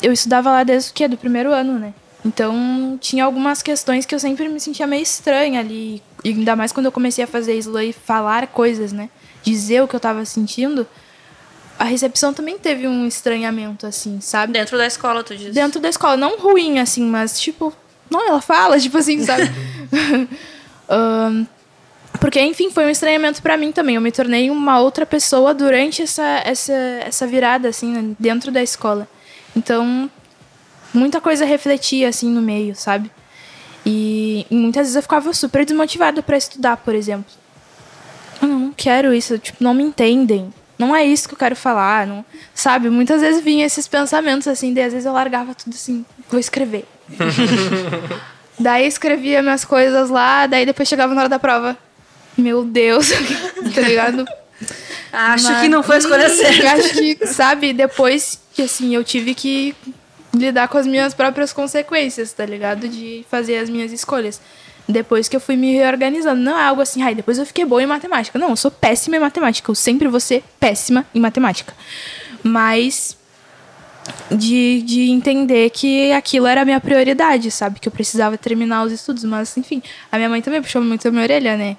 eu 0.01 0.11
estudava 0.13 0.51
lá 0.51 0.63
desde 0.63 0.91
o 0.91 0.93
quê? 0.93 1.07
Do 1.07 1.17
primeiro 1.17 1.51
ano, 1.51 1.79
né? 1.79 1.93
Então, 2.23 2.97
tinha 2.99 3.23
algumas 3.23 3.61
questões 3.61 4.05
que 4.05 4.15
eu 4.15 4.19
sempre 4.19 4.49
me 4.49 4.59
sentia 4.59 4.87
meio 4.87 5.03
estranha 5.03 5.59
ali. 5.59 6.01
E 6.25 6.29
ainda 6.29 6.55
mais 6.55 6.71
quando 6.71 6.87
eu 6.87 6.91
comecei 6.91 7.23
a 7.23 7.27
fazer 7.27 7.55
isso 7.55 7.79
e 7.79 7.93
falar 7.93 8.47
coisas, 8.47 8.91
né? 8.91 9.11
Dizer 9.43 9.83
o 9.83 9.87
que 9.87 9.95
eu 9.95 9.99
tava 9.99 10.25
sentindo. 10.25 10.87
A 11.77 11.83
recepção 11.83 12.33
também 12.33 12.57
teve 12.57 12.87
um 12.87 13.05
estranhamento, 13.05 13.85
assim, 13.85 14.19
sabe? 14.19 14.51
Dentro 14.51 14.75
da 14.75 14.87
escola, 14.87 15.23
tu 15.23 15.37
diz. 15.37 15.53
Dentro 15.53 15.79
da 15.79 15.87
escola. 15.87 16.17
Não 16.17 16.39
ruim, 16.39 16.79
assim, 16.79 17.03
mas 17.03 17.39
tipo... 17.39 17.71
Não, 18.09 18.27
ela 18.27 18.41
fala, 18.41 18.79
tipo 18.81 18.97
assim, 18.97 19.23
sabe? 19.23 19.43
Ahn, 20.89 21.45
porque, 22.19 22.41
enfim, 22.41 22.71
foi 22.71 22.85
um 22.85 22.89
estranhamento 22.89 23.39
pra 23.39 23.55
mim 23.55 23.71
também. 23.71 23.93
Eu 23.93 24.01
me 24.01 24.11
tornei 24.11 24.49
uma 24.49 24.79
outra 24.79 25.05
pessoa 25.05 25.53
durante 25.53 26.01
essa, 26.01 26.41
essa, 26.43 26.73
essa 26.73 27.27
virada, 27.27 27.69
assim, 27.69 27.91
né, 27.91 28.15
dentro 28.17 28.51
da 28.51 28.63
escola. 28.63 29.07
Então, 29.55 30.09
muita 30.91 31.21
coisa 31.21 31.45
refletia, 31.45 32.09
assim, 32.09 32.31
no 32.31 32.41
meio, 32.41 32.75
sabe? 32.75 33.11
E, 33.85 34.45
muitas 34.49 34.83
vezes 34.83 34.95
eu 34.95 35.01
ficava 35.01 35.31
super 35.33 35.63
desmotivada 35.65 36.23
pra 36.23 36.37
estudar, 36.37 36.77
por 36.77 36.95
exemplo. 36.95 37.31
Eu 38.41 38.47
não 38.47 38.73
quero 38.75 39.13
isso, 39.13 39.37
tipo, 39.37 39.63
não 39.63 39.73
me 39.73 39.83
entendem. 39.83 40.51
Não 40.77 40.93
é 40.95 41.05
isso 41.05 41.27
que 41.27 41.33
eu 41.33 41.37
quero 41.39 41.55
falar, 41.55 42.05
não, 42.05 42.25
sabe? 42.53 42.89
Muitas 42.89 43.21
vezes 43.21 43.41
vinha 43.41 43.65
esses 43.65 43.87
pensamentos 43.87 44.45
assim, 44.47 44.73
daí 44.73 44.83
às 44.83 44.91
vezes 44.91 45.05
eu 45.05 45.13
largava 45.13 45.55
tudo 45.55 45.73
assim, 45.73 46.05
vou 46.29 46.37
escrever. 46.39 46.85
daí 48.59 48.85
escrevia 48.85 49.41
minhas 49.41 49.63
coisas 49.63 50.09
lá, 50.09 50.47
daí 50.47 50.65
depois 50.65 50.87
chegava 50.89 51.13
na 51.13 51.21
hora 51.21 51.29
da 51.29 51.39
prova. 51.39 51.77
Meu 52.37 52.65
Deus, 52.65 53.09
tá 53.73 53.81
ligado? 53.81 54.25
Acho 55.13 55.45
Mas- 55.49 55.61
que 55.61 55.69
não 55.69 55.81
foi 55.81 55.95
a 55.95 55.99
escolha 55.99 56.27
certa. 56.33 56.71
Acho 56.73 56.89
que, 56.93 57.27
sabe, 57.27 57.71
depois 57.71 58.39
que 58.53 58.63
assim, 58.63 58.93
eu 58.93 59.03
tive 59.03 59.33
que 59.33 59.73
lidar 60.37 60.67
com 60.67 60.77
as 60.77 60.85
minhas 60.85 61.13
próprias 61.13 61.53
consequências, 61.53 62.33
tá 62.33 62.45
ligado? 62.45 62.87
De 62.87 63.25
fazer 63.29 63.57
as 63.57 63.69
minhas 63.69 63.91
escolhas. 63.91 64.41
Depois 64.87 65.27
que 65.27 65.35
eu 65.35 65.39
fui 65.39 65.55
me 65.55 65.73
reorganizando. 65.73 66.41
Não 66.41 66.57
é 66.57 66.63
algo 66.63 66.81
assim, 66.81 67.01
ai, 67.01 67.15
depois 67.15 67.37
eu 67.37 67.45
fiquei 67.45 67.65
boa 67.65 67.81
em 67.81 67.87
matemática. 67.87 68.37
Não, 68.37 68.49
eu 68.49 68.55
sou 68.55 68.69
péssima 68.69 69.17
em 69.17 69.19
matemática. 69.19 69.69
Eu 69.69 69.75
sempre 69.75 70.07
vou 70.07 70.19
ser 70.19 70.43
péssima 70.59 71.05
em 71.13 71.19
matemática. 71.19 71.73
Mas 72.43 73.17
de, 74.29 74.81
de 74.83 75.09
entender 75.09 75.69
que 75.71 76.11
aquilo 76.11 76.45
era 76.45 76.61
a 76.61 76.65
minha 76.65 76.79
prioridade, 76.79 77.49
sabe? 77.49 77.79
Que 77.79 77.87
eu 77.87 77.91
precisava 77.91 78.37
terminar 78.37 78.83
os 78.83 78.91
estudos. 78.91 79.23
Mas, 79.23 79.57
enfim, 79.57 79.81
a 80.11 80.17
minha 80.17 80.29
mãe 80.29 80.41
também 80.41 80.61
puxou 80.61 80.81
muito 80.81 81.07
a 81.07 81.11
minha 81.11 81.23
orelha, 81.23 81.57
né? 81.57 81.77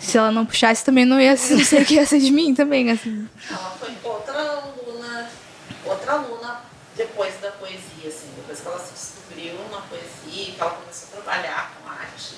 Se 0.00 0.18
ela 0.18 0.30
não 0.30 0.44
puxasse, 0.44 0.84
também 0.84 1.04
não 1.04 1.20
ia 1.20 1.30
não 1.50 1.64
sei 1.64 1.82
o 1.82 1.84
que 1.84 1.94
ia 1.94 2.06
ser 2.06 2.18
de 2.18 2.30
mim 2.30 2.54
também, 2.54 2.90
assim. 2.90 3.28
Ela 3.48 3.76
foi 3.78 3.90
outra 4.02 4.32
aluna, 4.34 5.28
outra 5.84 6.12
aluna 6.12 6.60
depois 6.96 7.34
da 7.40 7.50
poesia, 7.52 8.08
assim, 8.08 8.28
depois 8.36 8.60
que 8.60 8.66
ela 8.66 8.78
se 8.78 8.92
descobriu 8.92 9.54
na 9.70 9.82
poesia, 9.82 10.52
que 10.52 10.56
ela 10.58 10.70
começou 10.70 11.08
a 11.08 11.22
trabalhar 11.22 11.72
com 11.82 11.90
arte. 11.90 12.36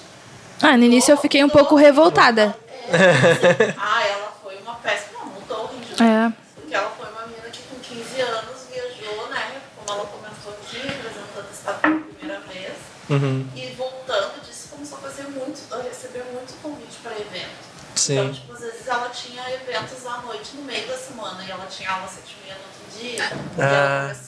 Ah, 0.63 0.77
no 0.77 0.85
início 0.85 1.13
eu 1.13 1.17
fiquei 1.17 1.43
um 1.45 1.49
pouco 1.49 1.75
revoltada. 1.77 2.55
Ah, 3.77 4.03
ela 4.07 4.33
foi 4.43 4.57
uma 4.63 4.75
péssima, 4.77 5.25
mudou 5.27 5.65
o 5.65 5.67
rendimento. 5.67 6.03
É. 6.03 6.33
Porque 6.57 6.75
ela 6.75 6.91
foi 6.97 7.07
uma 7.11 7.27
menina 7.27 7.49
que 7.51 7.63
com 7.65 7.77
15 7.81 8.21
anos 8.23 8.67
viajou, 8.73 9.29
né? 9.29 9.61
Como 9.77 9.99
ela 9.99 10.07
comentou 10.09 10.53
aqui, 10.55 10.79
apresentando 10.89 11.53
estado 11.53 11.81
pela 11.83 12.01
primeira 12.01 12.41
vez. 12.41 12.73
Uhum. 13.11 13.47
E 13.55 13.67
voltando 13.77 14.41
disso, 14.43 14.69
começou 14.71 14.99
a 14.99 15.01
fazer 15.03 15.25
muito, 15.25 15.61
a 15.75 15.83
receber 15.83 16.25
muito 16.33 16.55
convite 16.63 16.97
para 17.03 17.13
evento. 17.13 17.69
Então, 17.91 17.97
Sim. 17.97 18.33
tipo, 18.33 18.53
às 18.55 18.61
vezes 18.61 18.87
ela 18.89 19.09
tinha 19.11 19.43
eventos 19.53 20.07
à 20.07 20.19
noite 20.23 20.57
no 20.57 20.63
meio 20.63 20.87
da 20.87 20.97
semana 20.97 21.45
e 21.45 21.51
ela 21.51 21.67
tinha 21.67 21.91
aula 21.91 22.09
sete 22.09 22.37
e 22.41 22.45
meia 22.47 22.57
no 22.57 22.65
outro 22.65 23.01
dia. 23.01 23.25
E 23.59 23.61
Ah. 23.61 23.65
ela 23.65 24.01
começou 24.15 24.28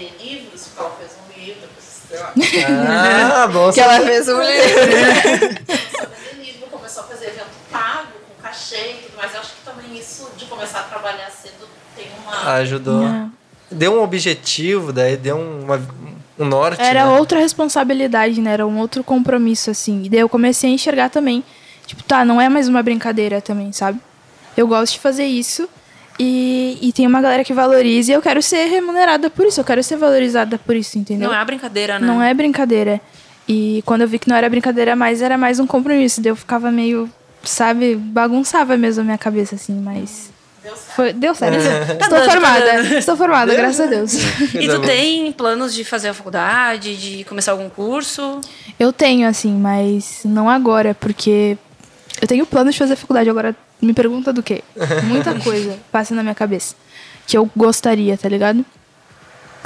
vender 0.00 0.16
livros, 0.18 0.68
porque 0.68 0.80
ela 0.80 0.90
fez 0.98 1.10
um 1.12 1.40
livro, 1.40 1.60
depois, 1.60 2.02
sei 2.08 2.18
lá, 2.18 3.42
Ah, 3.42 3.46
bom. 3.46 3.72
Que 3.72 3.80
ela 3.80 4.00
fez 4.00 4.28
um 4.28 4.40
livro. 4.40 4.80
começou 5.66 6.02
a 6.02 6.06
vender 6.06 6.44
livro, 6.44 6.66
começou 6.70 7.02
a 7.02 7.06
fazer 7.06 7.26
evento 7.26 7.50
pago, 7.70 8.08
com 8.28 8.42
cachê 8.42 8.92
e 8.92 8.94
tudo 9.04 9.16
mais. 9.16 9.34
Eu 9.34 9.40
acho 9.40 9.50
que 9.50 9.64
também 9.64 9.98
isso 9.98 10.28
de 10.36 10.46
começar 10.46 10.80
a 10.80 10.82
trabalhar 10.84 11.30
cedo 11.30 11.68
tem 11.94 12.06
uma. 12.24 12.52
Ajudou. 12.54 13.04
É. 13.04 13.26
Deu 13.70 13.94
um 13.94 14.02
objetivo, 14.02 14.92
daí 14.92 15.16
deu 15.16 15.38
uma, 15.38 15.80
um 16.38 16.44
norte. 16.44 16.82
Era 16.82 17.04
né? 17.04 17.18
outra 17.18 17.38
responsabilidade, 17.38 18.40
né? 18.40 18.52
Era 18.52 18.66
um 18.66 18.78
outro 18.78 19.04
compromisso, 19.04 19.70
assim. 19.70 20.04
E 20.04 20.08
daí 20.08 20.20
eu 20.20 20.28
comecei 20.28 20.70
a 20.70 20.72
enxergar 20.72 21.10
também. 21.10 21.44
Tipo, 21.86 22.02
tá, 22.02 22.24
não 22.24 22.40
é 22.40 22.48
mais 22.48 22.68
uma 22.68 22.82
brincadeira 22.82 23.40
também, 23.40 23.72
sabe? 23.72 24.00
Eu 24.56 24.66
gosto 24.66 24.94
de 24.94 25.00
fazer 25.00 25.24
isso. 25.24 25.68
E, 26.22 26.76
e 26.82 26.92
tem 26.92 27.06
uma 27.06 27.22
galera 27.22 27.42
que 27.42 27.54
valoriza 27.54 28.12
e 28.12 28.14
eu 28.14 28.20
quero 28.20 28.42
ser 28.42 28.66
remunerada 28.66 29.30
por 29.30 29.46
isso. 29.46 29.58
Eu 29.58 29.64
quero 29.64 29.82
ser 29.82 29.96
valorizada 29.96 30.58
por 30.58 30.76
isso, 30.76 30.98
entendeu? 30.98 31.30
Não 31.30 31.34
é 31.34 31.42
brincadeira, 31.46 31.98
né? 31.98 32.06
Não 32.06 32.22
é 32.22 32.34
brincadeira. 32.34 33.00
E 33.48 33.82
quando 33.86 34.02
eu 34.02 34.08
vi 34.08 34.18
que 34.18 34.28
não 34.28 34.36
era 34.36 34.46
brincadeira 34.50 34.94
mais, 34.94 35.22
era 35.22 35.38
mais 35.38 35.58
um 35.58 35.66
compromisso. 35.66 36.20
Daí 36.20 36.30
eu 36.30 36.36
ficava 36.36 36.70
meio, 36.70 37.08
sabe, 37.42 37.96
bagunçava 37.96 38.76
mesmo 38.76 39.00
a 39.00 39.04
minha 39.04 39.16
cabeça, 39.16 39.54
assim, 39.54 39.72
mas. 39.80 40.30
Deu 40.62 40.76
certo. 40.76 40.94
Foi, 40.94 41.12
deu 41.14 41.34
certo. 41.34 41.56
Estou 41.56 41.96
Tá 41.96 42.08
tá 42.08 42.30
formada. 42.30 42.82
Estou 42.98 43.16
formada, 43.16 43.54
graças 43.54 43.80
a 43.80 43.86
Deus. 43.86 44.12
E 44.52 44.58
Coisa 44.58 44.78
tu 44.78 44.82
tem 44.82 45.32
planos 45.32 45.72
de 45.72 45.84
fazer 45.84 46.08
a 46.08 46.14
faculdade, 46.14 46.98
de 46.98 47.24
começar 47.24 47.52
algum 47.52 47.70
curso? 47.70 48.42
Eu 48.78 48.92
tenho, 48.92 49.26
assim, 49.26 49.54
mas 49.54 50.20
não 50.22 50.50
agora, 50.50 50.94
porque 50.94 51.56
eu 52.20 52.28
tenho 52.28 52.44
plano 52.44 52.70
de 52.70 52.78
fazer 52.78 52.94
faculdade. 52.94 53.30
Agora, 53.30 53.56
me 53.80 53.92
pergunta 53.92 54.32
do 54.32 54.42
quê? 54.42 54.62
Muita 55.04 55.34
coisa 55.40 55.78
passa 55.90 56.14
na 56.14 56.22
minha 56.22 56.34
cabeça 56.34 56.74
que 57.26 57.36
eu 57.36 57.48
gostaria, 57.56 58.16
tá 58.18 58.28
ligado? 58.28 58.64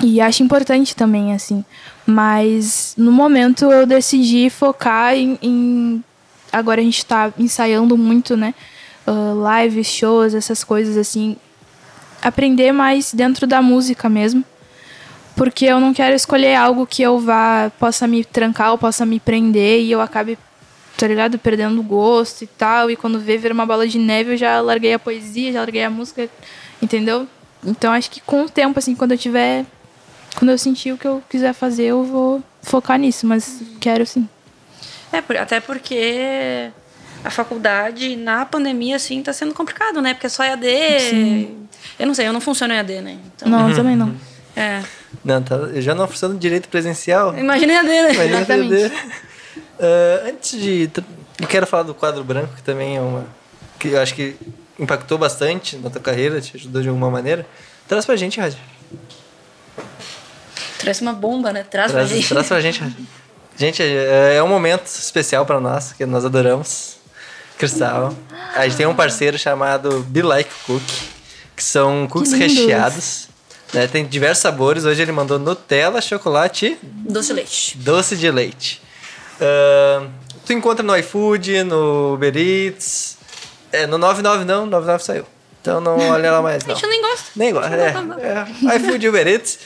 E 0.03 0.21
acho 0.21 0.43
importante 0.43 0.95
também, 0.95 1.33
assim. 1.33 1.65
Mas 2.07 2.95
no 2.97 3.11
momento 3.12 3.71
eu 3.71 3.87
decidi 3.87 4.51
focar 4.51 5.15
em. 5.15 5.39
em- 5.41 6.05
Agora 6.53 6.81
a 6.81 6.85
gente 6.85 7.05
tá 7.07 7.33
ensaiando 7.39 7.97
muito, 7.97 8.37
né? 8.37 8.55
Ah, 9.07 9.62
lives, 9.65 9.87
shows, 9.87 10.35
essas 10.35 10.62
coisas 10.62 10.97
assim. 10.97 11.37
Aprender 12.23 12.73
mais 12.73 13.12
dentro 13.15 13.47
da 13.47 13.61
música 13.62 14.09
mesmo. 14.09 14.45
Porque 15.37 15.65
eu 15.65 15.81
não 15.81 15.93
quero 15.93 16.15
escolher 16.15 16.55
algo 16.55 16.87
que 16.87 17.03
eu 17.03 17.19
vá 17.19 17.71
possa 17.79 18.07
me 18.07 18.25
trancar 18.25 18.71
ou 18.71 18.79
possa 18.79 19.05
me 19.05 19.19
prender 19.19 19.81
e 19.81 19.91
eu 19.91 20.01
acabe 20.01 20.39
tá 20.97 21.07
ligado? 21.07 21.38
Perdendo 21.38 21.80
o 21.80 21.82
gosto 21.82 22.42
e 22.42 22.47
tal. 22.47 22.90
E 22.90 22.97
quando 22.97 23.18
vê, 23.18 23.36
vira 23.36 23.55
uma 23.55 23.66
bola 23.66 23.86
de 23.86 23.99
neve, 23.99 24.32
eu 24.32 24.36
já 24.36 24.61
larguei 24.61 24.95
a 24.95 24.99
poesia, 24.99 25.53
já 25.53 25.61
larguei 25.61 25.84
a 25.84 25.90
música, 25.90 26.28
entendeu? 26.80 27.26
Então 27.64 27.92
acho 27.92 28.11
que 28.11 28.20
com 28.20 28.42
o 28.42 28.49
tempo, 28.49 28.78
assim, 28.78 28.95
quando 28.95 29.12
eu 29.12 29.18
tiver. 29.18 29.64
Quando 30.36 30.51
eu 30.51 30.59
sentir 30.59 30.92
o 30.92 30.99
que 30.99 31.07
eu 31.07 31.22
quiser 31.28 31.53
fazer, 31.53 31.84
eu 31.84 32.03
vou 32.03 32.42
focar 32.61 32.99
nisso, 32.99 33.24
mas 33.24 33.62
quero 33.80 34.05
sim. 34.05 34.28
É, 35.12 35.38
até 35.38 35.61
porque 35.61 36.70
a 37.24 37.30
faculdade 37.30 38.16
na 38.16 38.45
pandemia, 38.45 38.97
assim, 38.97 39.22
tá 39.22 39.32
sendo 39.32 39.55
complicado, 39.55 40.03
né? 40.03 40.12
Porque 40.12 40.26
é 40.26 40.30
só 40.30 40.42
EAD. 40.42 40.66
Eu 41.99 42.07
não 42.07 42.14
sei, 42.14 42.26
eu 42.26 42.32
não 42.32 42.40
funciono 42.40 42.74
em 42.74 42.76
EAD, 42.76 43.01
né? 43.01 43.18
Então, 43.36 43.49
Não, 43.49 43.70
eu 43.70 43.76
também 43.76 43.95
não. 43.95 44.12
É. 44.57 44.82
Não, 45.24 45.40
tá, 45.40 45.55
eu 45.55 45.80
já 45.80 45.95
não 45.95 46.09
funciono 46.09 46.36
direito 46.36 46.68
presencial. 46.68 47.36
Imagina 47.38 47.72
EAD, 47.74 47.88
né? 47.88 48.12
Imagina 48.12 48.38
Exatamente. 48.38 48.74
entender. 48.74 48.92
Ah, 49.79 50.29
antes 50.29 50.61
de. 50.61 50.91
Eu 51.41 51.47
quero 51.49 51.66
falar 51.66 51.83
do 51.83 51.95
quadro 51.95 52.22
branco, 52.22 52.55
que 52.55 52.62
também 52.62 52.97
é 52.97 53.01
uma. 53.01 53.27
que 53.79 53.89
eu 53.89 54.01
acho 54.01 54.14
que 54.14 54.37
impactou 54.79 55.18
bastante 55.18 55.77
na 55.77 55.91
tua 55.91 56.01
carreira, 56.01 56.41
te 56.41 56.57
ajudou 56.57 56.83
de 56.83 56.89
alguma 56.89 57.11
maneira. 57.11 57.47
Traz 57.89 58.05
pra 58.05 58.16
gente, 58.16 58.41
Rádio. 58.41 58.59
Traz 60.79 61.01
uma 61.01 61.12
bomba, 61.12 61.53
né? 61.53 61.62
Traz, 61.64 61.91
pra 61.93 62.01
Traz, 62.01 62.11
gente. 62.14 62.29
traz 62.29 62.47
pra 62.47 62.61
gente, 62.61 62.81
Rádio. 62.81 62.97
Gente, 63.57 63.83
é 63.83 64.35
é 64.37 64.43
um 64.43 64.49
momento 64.49 64.87
especial 64.87 65.47
pra 65.47 65.61
nós, 65.61 65.93
que 65.93 66.05
nós 66.05 66.25
adoramos. 66.25 66.97
Cristal. 67.57 68.12
A 68.55 68.64
gente 68.66 68.77
tem 68.77 68.87
um 68.87 68.95
parceiro 68.97 69.39
chamado 69.39 70.01
Be 70.09 70.22
Like 70.22 70.51
Cook, 70.66 70.83
que 71.55 71.62
são 71.62 72.07
cookies 72.09 72.33
lindos. 72.33 72.57
recheados. 72.59 73.29
Né? 73.72 73.87
Tem 73.87 74.05
diversos 74.05 74.43
sabores. 74.43 74.85
Hoje 74.85 75.01
ele 75.03 75.12
mandou 75.12 75.39
Nutella, 75.39 76.01
chocolate 76.01 76.66
e 76.66 76.79
Doce 76.83 77.29
de 77.29 77.33
leite. 77.35 77.79
Doce 77.79 78.16
de 78.16 78.31
leite. 78.31 78.83
Ahn, 79.41 80.09
tu 80.45 80.53
encontra 80.53 80.82
no 80.82 80.97
iFood, 80.97 81.64
no 81.64 82.14
Uber 82.14 82.37
Eats. 82.37 83.18
É, 83.72 83.87
no 83.87 83.99
99 83.99 84.45
não, 84.45 84.66
99 84.66 85.03
saiu. 85.03 85.26
Então 85.61 85.80
não 85.80 85.99
olha 86.11 86.30
lá 86.30 86.43
mais 86.43 86.62
A 86.64 86.68
não. 86.68 86.74
gente 86.74 86.87
nem 86.87 87.01
gosta. 87.03 87.26
Nem 87.37 87.53
gosta. 87.53 87.74
É, 87.74 88.72
é, 88.72 88.76
iFood 88.76 89.05
e 89.05 89.09
Uber 89.09 89.26
Eats. 89.26 89.59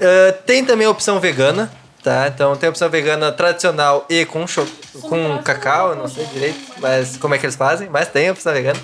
Ah, 0.00 0.32
tem 0.46 0.64
também 0.64 0.86
a 0.86 0.90
opção 0.90 1.20
vegana, 1.20 1.70
tá? 2.02 2.28
Então 2.28 2.56
tem 2.56 2.66
a 2.68 2.70
opção 2.70 2.88
vegana 2.88 3.30
tradicional 3.30 4.06
e 4.08 4.24
com, 4.24 4.46
cho 4.46 4.66
com 5.02 5.38
cacau, 5.42 5.90
eu 5.90 5.96
não 5.96 6.08
sei 6.08 6.24
direito 6.26 6.58
mas 6.78 7.16
como 7.16 7.34
é 7.34 7.38
que 7.38 7.44
eles 7.44 7.56
fazem, 7.56 7.88
mas 7.90 8.08
tem 8.08 8.28
a 8.28 8.32
opção 8.32 8.52
vegana. 8.52 8.80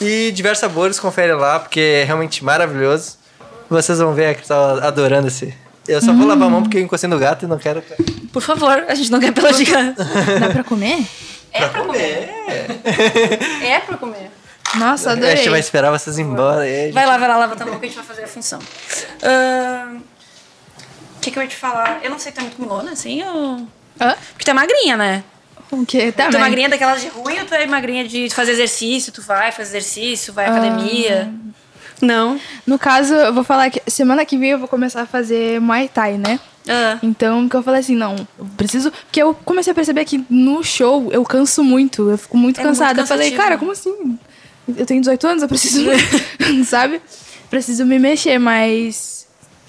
E 0.00 0.30
diversos 0.32 0.60
sabores, 0.60 0.98
confere 0.98 1.34
lá, 1.34 1.58
porque 1.58 1.80
é 1.80 2.04
realmente 2.04 2.44
maravilhoso. 2.44 3.18
Vocês 3.68 3.98
vão 3.98 4.14
ver 4.14 4.26
a 4.26 4.34
Cristal 4.34 4.78
adorando 4.82 5.28
esse. 5.28 5.54
Eu 5.88 6.00
só 6.00 6.12
vou 6.12 6.26
lavar 6.26 6.46
a 6.46 6.50
mão 6.50 6.62
porque 6.62 6.78
eu 6.78 6.82
encostei 6.82 7.08
no 7.10 7.18
gato 7.18 7.44
e 7.44 7.48
não 7.48 7.58
quero. 7.58 7.82
Por 8.32 8.40
favor, 8.42 8.84
a 8.88 8.94
gente 8.94 9.10
não 9.10 9.18
quer 9.20 9.32
pela 9.32 9.52
gigante. 9.52 9.98
Dá 10.40 10.48
pra 10.50 10.64
comer? 10.64 11.04
É 11.52 11.66
pra 11.68 11.82
comer. 11.84 12.30
É 13.62 13.80
pra 13.80 13.96
comer. 13.96 14.30
Nossa, 14.76 15.10
A 15.10 15.12
adorei. 15.12 15.36
gente 15.36 15.48
vai 15.50 15.60
esperar 15.60 15.90
vocês 15.90 16.18
ir 16.18 16.22
embora. 16.22 16.66
E 16.68 16.86
aí, 16.86 16.92
Vai 16.92 17.04
lá, 17.04 17.18
vai 17.18 17.28
lá, 17.28 17.36
lava 17.36 17.56
tua 17.56 17.66
mão 17.66 17.78
que 17.78 17.86
a 17.86 17.88
gente 17.88 17.96
vai 17.96 18.04
fazer 18.06 18.24
a 18.24 18.28
função. 18.28 18.58
O 21.16 21.20
que, 21.20 21.30
que 21.30 21.38
eu 21.38 21.42
ia 21.42 21.48
te 21.48 21.56
falar? 21.56 22.00
Eu 22.02 22.10
não 22.10 22.18
sei, 22.18 22.32
tu 22.32 22.38
é 22.38 22.42
muito 22.42 22.60
milona, 22.60 22.92
assim, 22.92 23.22
ou... 23.22 23.66
Hã? 24.00 24.14
Porque 24.32 24.44
tu 24.44 24.50
é 24.50 24.54
magrinha, 24.54 24.96
né? 24.96 25.22
O 25.70 25.86
quê? 25.86 26.10
Tá, 26.12 26.28
tu 26.28 26.36
é 26.36 26.40
magrinha 26.40 26.68
daquelas 26.68 27.00
de 27.00 27.08
ruim 27.08 27.38
ou 27.38 27.44
tu 27.46 27.54
é 27.54 27.66
magrinha 27.66 28.06
de 28.06 28.28
fazer 28.30 28.52
exercício? 28.52 29.12
Tu 29.12 29.22
vai, 29.22 29.52
faz 29.52 29.68
exercício, 29.68 30.32
vai 30.32 30.46
à 30.46 30.50
academia? 30.50 31.32
Não. 32.02 32.38
No 32.66 32.78
caso, 32.78 33.14
eu 33.14 33.32
vou 33.32 33.44
falar 33.44 33.70
que 33.70 33.80
semana 33.88 34.24
que 34.24 34.36
vem 34.36 34.50
eu 34.50 34.58
vou 34.58 34.66
começar 34.68 35.02
a 35.02 35.06
fazer 35.06 35.60
Muay 35.60 35.88
Thai, 35.88 36.18
né? 36.18 36.40
Ah, 36.68 36.98
Então, 37.02 37.48
que 37.48 37.56
eu 37.56 37.62
falei 37.62 37.80
assim, 37.80 37.94
não, 37.96 38.16
eu 38.38 38.46
preciso. 38.56 38.90
Porque 38.90 39.22
eu 39.22 39.34
comecei 39.34 39.70
a 39.70 39.74
perceber 39.74 40.04
que 40.04 40.24
no 40.28 40.62
show 40.62 41.08
eu 41.12 41.24
canso 41.24 41.62
muito, 41.64 42.10
eu 42.10 42.18
fico 42.18 42.36
muito 42.36 42.60
É 42.60 42.64
muito 42.64 42.78
cansada. 42.78 43.00
eu 43.02 43.06
falei, 43.06 43.30
cara, 43.32 43.56
como 43.56 43.70
assim? 43.72 44.18
Eu 44.76 44.84
tenho 44.84 45.00
18 45.00 45.26
anos, 45.26 45.42
eu 45.42 45.48
preciso. 45.48 45.84
sabe? 46.66 47.00
Preciso 47.48 47.86
me 47.86 47.98
mexer, 47.98 48.38
mas. 48.38 49.22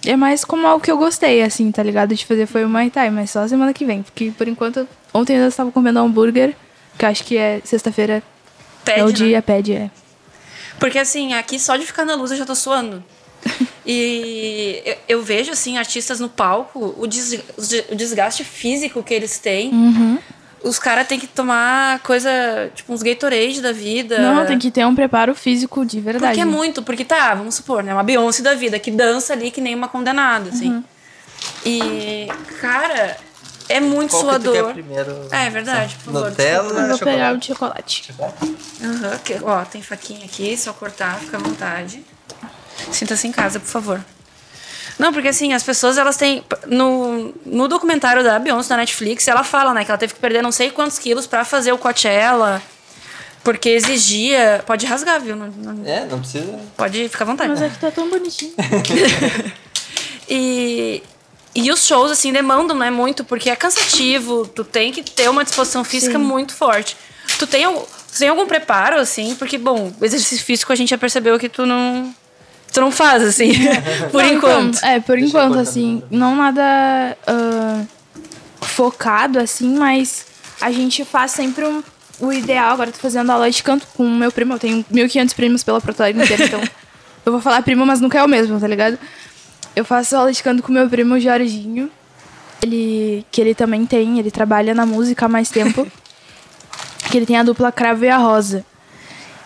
É 0.05 0.17
mais 0.17 0.43
como 0.43 0.67
algo 0.67 0.83
que 0.83 0.91
eu 0.91 0.97
gostei, 0.97 1.41
assim, 1.41 1.71
tá 1.71 1.81
ligado? 1.81 2.13
De 2.13 2.25
fazer 2.25 2.45
foi 2.45 2.65
o 2.65 2.69
Muay 2.69 2.89
Thai, 2.89 3.09
mas 3.09 3.29
só 3.31 3.47
semana 3.47 3.73
que 3.73 3.85
vem. 3.85 4.03
Porque 4.03 4.33
por 4.37 4.47
enquanto, 4.47 4.85
ontem 5.13 5.37
eu 5.37 5.47
estava 5.47 5.71
comendo 5.71 5.99
hambúrguer, 5.99 6.55
que 6.97 7.05
eu 7.05 7.09
acho 7.09 7.23
que 7.23 7.37
é 7.37 7.61
sexta-feira. 7.63 8.21
pede, 8.83 8.99
é 8.99 9.03
o 9.03 9.07
né? 9.07 9.13
dia, 9.13 9.41
pede, 9.41 9.73
é. 9.73 9.89
Porque 10.79 10.99
assim, 10.99 11.33
aqui 11.33 11.59
só 11.59 11.75
de 11.77 11.85
ficar 11.85 12.05
na 12.05 12.15
luz 12.15 12.31
eu 12.31 12.37
já 12.37 12.45
tô 12.45 12.55
suando. 12.55 13.03
E 13.85 14.81
eu, 14.85 14.95
eu 15.09 15.21
vejo, 15.21 15.51
assim, 15.51 15.77
artistas 15.77 16.17
no 16.21 16.29
palco, 16.29 16.95
o, 16.97 17.05
des- 17.05 17.37
o 17.91 17.95
desgaste 17.95 18.41
físico 18.41 19.03
que 19.03 19.13
eles 19.13 19.37
têm. 19.39 19.71
Uhum. 19.73 20.19
Os 20.63 20.79
caras 20.79 21.05
têm 21.05 21.19
que 21.19 21.27
tomar 21.27 21.99
coisa, 21.99 22.71
tipo, 22.73 22.93
uns 22.93 23.03
Gatorade 23.03 23.61
da 23.61 23.73
vida. 23.73 24.17
Não, 24.19 24.45
tem 24.45 24.57
que 24.57 24.71
ter 24.71 24.85
um 24.85 24.95
preparo 24.95 25.35
físico 25.35 25.85
de 25.85 25.99
verdade. 25.99 26.27
Porque 26.31 26.39
é 26.39 26.45
muito, 26.45 26.81
porque 26.81 27.03
tá, 27.03 27.33
vamos 27.35 27.55
supor, 27.55 27.83
né? 27.83 27.93
Uma 27.93 28.03
Beyoncé 28.03 28.41
da 28.41 28.53
vida 28.53 28.79
que 28.79 28.89
dança 28.89 29.33
ali 29.33 29.51
que 29.51 29.59
nem 29.59 29.75
uma 29.75 29.89
condenada, 29.89 30.49
assim. 30.51 30.69
Uhum. 30.69 30.83
E, 31.65 32.27
cara, 32.61 33.17
é 33.73 33.79
muito 33.79 34.11
Qual 34.11 34.21
que 34.23 34.39
tu 34.39 34.51
quer 34.51 34.57
suador. 34.59 34.73
primeiro? 34.73 35.27
É, 35.31 35.45
é 35.45 35.49
verdade, 35.49 35.95
por 36.03 36.13
favor. 36.13 36.29
Nutella, 36.29 36.79
Eu 36.81 36.87
vou 36.89 36.99
pegar 36.99 37.35
o 37.35 37.41
chocolate. 37.43 38.01
de 38.01 38.07
chocolate. 38.07 38.45
Aham, 38.83 39.17
que- 39.23 39.39
ó, 39.43 39.65
tem 39.65 39.81
faquinha 39.81 40.25
aqui, 40.25 40.57
só 40.57 40.71
cortar, 40.73 41.19
fica 41.19 41.37
à 41.37 41.39
vontade. 41.39 42.03
Sinta-se 42.91 43.27
em 43.27 43.31
casa, 43.31 43.59
por 43.59 43.67
favor. 43.69 44.03
Não, 44.99 45.11
porque 45.11 45.27
assim, 45.27 45.53
as 45.53 45.63
pessoas, 45.63 45.97
elas 45.97 46.15
têm. 46.17 46.43
No, 46.67 47.33
no 47.45 47.67
documentário 47.67 48.23
da 48.23 48.37
Beyoncé 48.37 48.69
na 48.73 48.77
Netflix, 48.77 49.27
ela 49.27 49.43
fala, 49.43 49.73
né, 49.73 49.83
que 49.83 49.89
ela 49.91 49.97
teve 49.97 50.13
que 50.13 50.19
perder 50.19 50.41
não 50.43 50.51
sei 50.51 50.69
quantos 50.69 50.99
quilos 50.99 51.25
pra 51.25 51.43
fazer 51.43 51.71
o 51.71 51.77
Coachella. 51.77 52.61
Porque 53.43 53.69
exigia. 53.69 54.63
Pode 54.65 54.85
rasgar, 54.85 55.19
viu? 55.19 55.35
Não- 55.35 55.47
não- 55.47 55.85
É, 55.85 56.05
não 56.05 56.19
precisa. 56.19 56.57
pode 56.77 57.09
ficar 57.09 57.25
à 57.25 57.27
vontade. 57.27 57.49
Mas 57.49 57.61
é 57.61 57.69
que 57.69 57.77
tá 57.77 57.91
tão 57.91 58.09
bonitinho. 58.09 58.53
E, 60.29 61.03
e 61.55 61.71
os 61.71 61.85
shows, 61.85 62.11
assim, 62.11 62.31
demandam, 62.33 62.77
né, 62.77 62.89
muito, 62.89 63.23
porque 63.23 63.49
é 63.49 63.55
cansativo, 63.55 64.45
tu 64.47 64.63
tem 64.63 64.91
que 64.91 65.03
ter 65.03 65.29
uma 65.29 65.43
disposição 65.43 65.83
física 65.83 66.17
Sim. 66.17 66.23
muito 66.23 66.53
forte. 66.53 66.95
Tu 67.37 67.45
tem, 67.47 67.65
tu 67.65 68.19
tem 68.19 68.29
algum 68.29 68.45
preparo, 68.47 68.97
assim? 68.99 69.35
Porque, 69.35 69.57
bom, 69.57 69.91
o 69.99 70.05
exercício 70.05 70.43
físico 70.43 70.71
a 70.73 70.75
gente 70.75 70.89
já 70.89 70.97
percebeu 70.97 71.37
que 71.39 71.47
tu 71.49 71.65
não. 71.65 72.13
Tu 72.71 72.81
não 72.81 72.91
faz, 72.91 73.21
assim, 73.23 73.51
por 74.11 74.23
Não, 74.23 74.33
enquanto. 74.33 74.77
então, 74.77 74.89
é, 74.89 74.99
por 74.99 75.15
Deixa 75.15 75.27
enquanto, 75.29 75.59
assim, 75.59 76.01
não 76.09 76.35
nada 76.35 77.15
ah, 77.27 77.83
focado, 78.61 79.39
assim, 79.39 79.75
mas 79.77 80.25
a 80.59 80.71
gente 80.71 81.05
faz 81.05 81.31
sempre 81.31 81.65
um- 81.65 81.83
o 82.19 82.31
ideal. 82.33 82.71
Agora 82.73 82.89
eu 82.89 82.93
tô 82.93 82.99
fazendo 82.99 83.29
aula 83.29 83.49
de 83.51 83.61
canto 83.61 83.85
com 83.95 84.03
o 84.05 84.09
meu 84.09 84.31
primo, 84.31 84.53
eu 84.55 84.59
tenho 84.59 84.83
1.500 84.91 85.33
primos 85.35 85.63
pela 85.63 85.79
Porto 85.81 86.01
Alegre 86.01 86.23
inteira, 86.23 86.45
então 86.45 86.61
eu 87.25 87.31
vou 87.31 87.41
falar 87.41 87.61
primo, 87.61 87.85
mas 87.85 88.01
nunca 88.01 88.17
é 88.19 88.23
o 88.23 88.27
mesmo, 88.27 88.59
tá 88.59 88.67
ligado? 88.67 88.97
Eu 89.75 89.83
faço 89.83 90.15
aula 90.15 90.31
de 90.31 90.41
canto 90.43 90.61
com 90.61 90.71
meu 90.71 90.87
primo 90.89 91.19
Jorginho, 91.19 91.89
ele, 92.61 93.25
que 93.31 93.41
ele 93.41 93.55
também 93.55 93.85
tem, 93.85 94.19
ele 94.19 94.31
trabalha 94.31 94.73
na 94.73 94.85
música 94.85 95.25
há 95.25 95.29
mais 95.29 95.49
tempo, 95.49 95.87
que 97.09 97.17
ele 97.17 97.25
tem 97.25 97.37
a 97.37 97.43
dupla 97.43 97.71
Cravo 97.71 98.05
e 98.05 98.09
a 98.09 98.17
Rosa. 98.17 98.65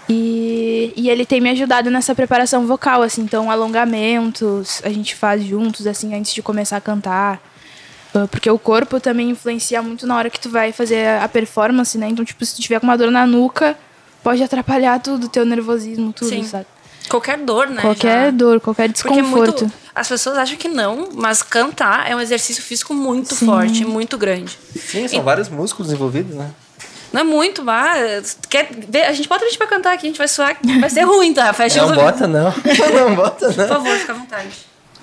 E, 0.10 0.94
e 0.96 1.10
ele 1.10 1.26
tem 1.26 1.42
me 1.42 1.50
ajudado 1.50 1.90
nessa 1.90 2.16
preparação 2.16 2.66
vocal, 2.66 3.02
assim, 3.02 3.22
então 3.22 3.52
alongamentos 3.52 4.82
a 4.84 4.90
gente 4.90 5.14
faz 5.16 5.44
juntos, 5.44 5.86
assim, 5.86 6.16
antes 6.16 6.34
de 6.34 6.42
começar 6.42 6.78
a 6.78 6.82
cantar. 6.82 7.42
Ah, 8.16 8.28
Porque 8.32 8.50
o 8.50 8.58
corpo 8.58 9.00
também 9.00 9.30
influencia 9.30 9.82
muito 9.82 10.08
na 10.08 10.16
hora 10.16 10.30
que 10.30 10.40
tu 10.40 10.50
vai 10.50 10.72
fazer 10.72 11.20
a 11.22 11.28
performance, 11.28 11.98
né? 11.98 12.08
Então, 12.08 12.24
tipo, 12.24 12.46
se 12.46 12.56
tu 12.56 12.62
tiver 12.62 12.80
com 12.80 12.88
uma 12.88 12.98
dor 12.98 13.12
na 13.12 13.28
nuca, 13.28 13.78
pode 14.24 14.42
atrapalhar 14.42 15.00
tudo, 15.02 15.28
teu 15.28 15.46
nervosismo, 15.46 16.14
tudo, 16.14 16.30
Sim. 16.30 16.44
sabe? 16.44 16.66
Qualquer 17.10 17.38
dor, 17.40 17.68
né? 17.68 17.82
Qualquer 17.82 18.26
já. 18.26 18.32
dor, 18.32 18.60
qualquer 18.60 18.92
Porque 18.92 19.08
é 19.08 19.22
desconforto. 19.22 19.62
muito. 19.64 19.74
As 20.00 20.08
pessoas 20.08 20.38
acham 20.38 20.56
que 20.58 20.68
não, 20.68 21.10
mas 21.14 21.42
cantar 21.42 22.10
é 22.10 22.16
um 22.16 22.20
exercício 22.20 22.62
físico 22.62 22.94
muito 22.94 23.34
Sim. 23.34 23.46
forte, 23.48 23.84
muito 23.86 24.18
grande. 24.18 24.58
Sim, 24.76 25.08
são 25.08 25.24
vários 25.24 25.50
músculos 25.50 25.92
envolvidos, 25.92 26.36
né? 26.36 26.52
Não 27.12 27.22
é 27.22 27.24
muito, 27.24 27.64
vá. 27.64 27.94
Quer 28.50 28.70
ver? 28.90 29.06
A 29.06 29.14
gente 29.14 29.28
bota 29.30 29.44
a 29.44 29.48
gente 29.48 29.58
pra 29.58 29.66
cantar 29.66 29.94
aqui, 29.94 30.06
a 30.06 30.10
gente 30.10 30.18
vai 30.18 30.28
suar. 30.28 30.58
Vai 30.80 30.90
ser 30.90 31.02
ruim, 31.04 31.34
tá? 31.34 31.52
Fecha 31.54 31.84
Não 31.86 31.96
bota, 31.96 32.28
não. 32.28 32.54
Não 32.94 33.16
bota, 33.16 33.48
Por 33.48 33.58
não. 33.58 33.68
favor, 33.68 33.98
fica 33.98 34.12
à 34.12 34.16
vontade. 34.16 34.50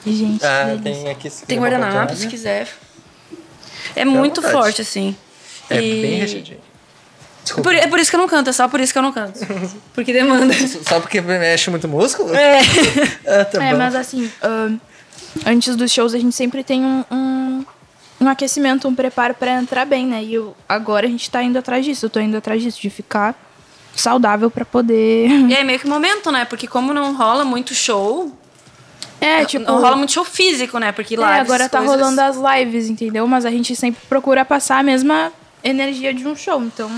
Gente, 0.07 0.45
Ah, 0.45 0.78
tem 0.82 1.09
aqui. 1.11 1.30
se 1.30 1.47
Tem 1.47 1.59
quiser 1.59 1.70
guardanapo, 1.78 2.14
se 2.14 2.26
quiser. 2.28 2.68
É 3.97 4.05
muito 4.05 4.42
vontade. 4.42 4.53
forte, 4.62 4.82
assim. 4.82 5.16
É 5.70 5.76
E- 5.82 6.03
bem 6.03 6.14
recheadinho. 6.20 6.59
Desculpa. 7.45 7.70
Por- 7.70 7.74
é 7.76 7.86
por 7.86 7.99
isso 8.01 8.11
que 8.11 8.16
eu 8.16 8.20
não 8.20 8.26
canto, 8.28 8.51
é 8.51 8.53
só 8.53 8.66
por 8.66 8.80
isso 8.80 8.92
que 8.92 8.99
eu 8.99 9.03
não 9.03 9.12
canto. 9.12 9.38
Porque 9.95 10.12
demanda. 10.12 10.53
Só 10.88 10.99
porque 10.99 11.20
mexe 11.20 11.70
muito 11.70 11.86
músculo? 11.86 12.34
É. 12.34 12.61
Ah, 13.26 13.45
tá 13.45 13.62
É, 13.64 13.70
bom. 13.72 13.78
mas 13.78 13.95
assim, 13.95 14.30
ahn, 14.42 14.78
antes 15.47 15.76
dos 15.76 15.92
shows 15.92 16.14
a 16.14 16.18
gente 16.18 16.34
sempre 16.34 16.64
tem 16.64 16.82
um, 16.84 17.05
um, 17.11 17.64
um 18.22 18.28
aquecimento, 18.28 18.88
um 18.88 18.95
preparo 18.95 19.34
pra 19.34 19.53
entrar 19.53 19.84
bem, 19.84 20.07
né? 20.07 20.22
E 20.24 20.34
eu, 20.34 20.57
agora 20.68 21.07
a 21.07 21.11
gente 21.11 21.30
tá 21.30 21.42
indo 21.42 21.59
atrás 21.59 21.84
disso, 21.84 22.07
eu 22.07 22.11
tô 22.11 22.18
indo 22.20 22.36
atrás 22.36 22.62
disso, 22.62 22.80
de 22.80 22.88
ficar 22.90 23.34
saudável 23.95 24.51
pra 24.51 24.64
poder. 24.64 25.28
E 25.28 25.55
aí 25.55 25.62
meio 25.64 25.78
que 25.78 25.86
momento, 25.86 26.32
né? 26.32 26.45
Porque 26.47 26.66
como 26.66 26.92
não 26.95 27.14
rola 27.14 27.45
muito 27.45 27.74
show, 27.74 28.32
É, 29.20 29.45
tipo. 29.45 29.64
não 29.64 29.80
rola 29.80 29.97
muito 29.97 30.12
show 30.12 30.24
físico, 30.24 30.78
né? 30.78 30.92
Porque 30.92 31.14
lá 31.16 31.36
é, 31.36 31.40
agora 31.40 31.68
tá 31.68 31.80
rolando 31.80 32.20
as 32.20 32.36
lives, 32.36 32.88
entendeu? 32.88 33.26
Mas 33.26 33.45
a 33.45 33.51
gente 33.51 33.76
sempre 33.76 34.01
procura 34.09 34.45
passar 34.45 34.78
a 34.78 34.82
mesma 34.82 35.30
energia 35.62 36.12
de 36.12 36.26
um 36.26 36.34
show. 36.36 36.62
Então, 36.62 36.90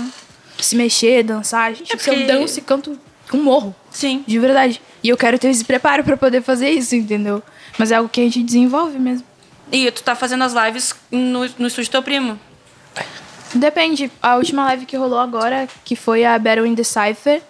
se 0.65 0.75
mexer, 0.75 1.23
dançar, 1.23 1.73
gente, 1.73 1.93
É 1.93 1.97
se 1.97 2.09
eu 2.09 2.13
porque- 2.15 2.27
danço 2.27 2.59
e 2.59 2.61
canto 2.61 2.99
um 3.33 3.41
morro. 3.43 3.75
Sim. 3.91 4.23
De 4.25 4.39
verdade. 4.39 4.81
E 5.03 5.09
eu 5.09 5.17
quero 5.17 5.37
ter 5.37 5.49
esse 5.49 5.63
preparo 5.65 6.03
pra 6.03 6.15
poder 6.17 6.41
fazer 6.41 6.69
isso, 6.69 6.95
entendeu? 6.95 7.41
Mas 7.77 7.91
é 7.91 7.95
algo 7.95 8.09
que 8.09 8.21
a 8.21 8.23
gente 8.23 8.41
desenvolve 8.43 8.97
mesmo. 8.99 9.25
E 9.71 9.91
tu 9.91 10.01
tá 10.01 10.15
fazendo 10.15 10.43
as 10.43 10.53
lives 10.53 10.95
no, 11.11 11.39
no 11.59 11.67
estúdio 11.67 11.85
do 11.85 11.91
teu 11.91 12.03
primo. 12.03 12.39
Depende. 13.53 14.11
A 14.21 14.35
última 14.35 14.63
live 14.65 14.85
que 14.85 14.95
rolou 14.97 15.19
agora, 15.19 15.67
que 15.85 15.95
foi 15.95 16.25
a 16.25 16.37
Battle 16.37 16.65
in 16.65 16.75
the 16.75 16.83
Cypher, 16.83 17.41